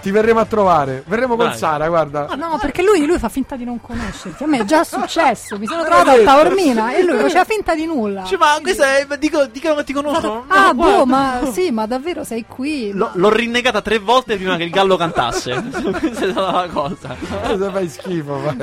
Ti 0.06 0.12
verremo 0.12 0.38
a 0.38 0.44
trovare. 0.44 1.02
Verremo 1.04 1.34
con 1.34 1.48
Dai. 1.48 1.56
Sara, 1.58 1.88
guarda. 1.88 2.26
Ah, 2.30 2.36
no, 2.36 2.58
perché 2.60 2.80
lui, 2.84 3.04
lui 3.04 3.18
fa 3.18 3.28
finta 3.28 3.56
di 3.56 3.64
non 3.64 3.80
conoscerti. 3.80 4.44
A 4.44 4.46
me 4.46 4.58
è 4.60 4.64
già 4.64 4.84
successo. 4.84 5.58
Mi 5.58 5.66
sono 5.66 5.80
Ma 5.82 5.86
trovata 5.88 6.12
a. 6.12 6.22
Taormina 6.22 6.94
e 6.94 7.02
lui 7.02 7.18
faceva 7.18 7.44
finta 7.44 7.74
di 7.74 7.86
nulla. 7.86 8.22
Cioè, 8.22 8.38
ma 8.38 8.56
questa 8.62 8.98
è. 8.98 9.06
Dico, 9.18 9.46
dicono 9.46 9.74
che 9.74 9.82
ti 9.82 9.92
conoscono. 9.92 10.44
ah, 10.46 10.66
No, 10.66 10.74
boh, 10.74 11.06
ma 11.06 11.40
sì, 11.52 11.72
ma 11.72 11.86
davvero 11.86 12.22
sei 12.22 12.44
qui? 12.46 12.92
L'ho, 12.92 13.10
l'ho 13.14 13.30
rinnegata 13.30 13.82
tre 13.82 13.98
volte 13.98 14.36
prima 14.36 14.56
che 14.56 14.62
il 14.62 14.70
gallo 14.70 14.96
cantasse. 14.96 15.60
Questa 15.98 16.24
è 16.26 16.30
stata 16.30 16.52
la 16.52 16.68
cosa. 16.72 17.16
Cosa 17.44 17.70
fai 17.72 17.88
schifo? 17.88 18.36
ma- 18.36 18.54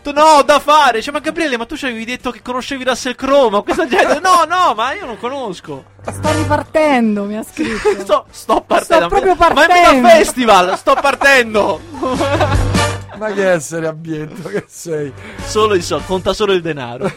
Tu, 0.00 0.12
no, 0.12 0.42
da 0.44 0.60
fare. 0.60 1.02
Cioè, 1.02 1.12
ma 1.12 1.18
Gabriele, 1.18 1.56
ma 1.56 1.66
tu 1.66 1.76
ci 1.76 1.86
avevi 1.86 2.04
detto 2.04 2.30
che 2.30 2.40
conoscevi 2.40 2.84
Russell 2.84 3.16
Crowe. 3.16 3.50
Ma 3.50 3.62
questa 3.62 3.88
gente. 3.88 4.20
No, 4.20 4.44
no, 4.48 4.74
ma 4.76 4.92
io 4.94 5.06
non 5.06 5.18
conosco. 5.18 5.86
Sto 6.04 6.32
ripartendo, 6.36 7.24
mi 7.24 7.36
ha 7.36 7.42
scritto. 7.42 7.88
Sto, 8.04 8.26
sto 8.30 8.62
partendo. 8.66 9.06
Sto 9.06 9.08
proprio 9.08 9.34
Ma 9.38 9.48
è 9.48 9.54
partendo. 9.54 10.06
a 10.06 10.10
festival, 10.10 10.76
sto 10.84 10.94
partendo. 11.00 11.80
Ma 13.16 13.32
che 13.32 13.50
essere 13.50 13.86
abbiento 13.86 14.48
che 14.50 14.64
sei. 14.68 15.10
Solo 15.46 15.74
i 15.74 15.80
soldi, 15.80 16.04
conta 16.04 16.34
solo 16.34 16.52
il 16.52 16.60
denaro. 16.60 17.10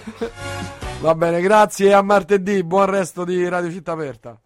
Va 1.01 1.13
bene, 1.13 1.41
grazie 1.41 1.89
e 1.89 1.93
a 1.93 2.01
martedì. 2.01 2.63
Buon 2.63 2.85
resto 2.85 3.25
di 3.25 3.47
Radio 3.49 3.69
Città 3.69 3.91
Aperta. 3.91 4.39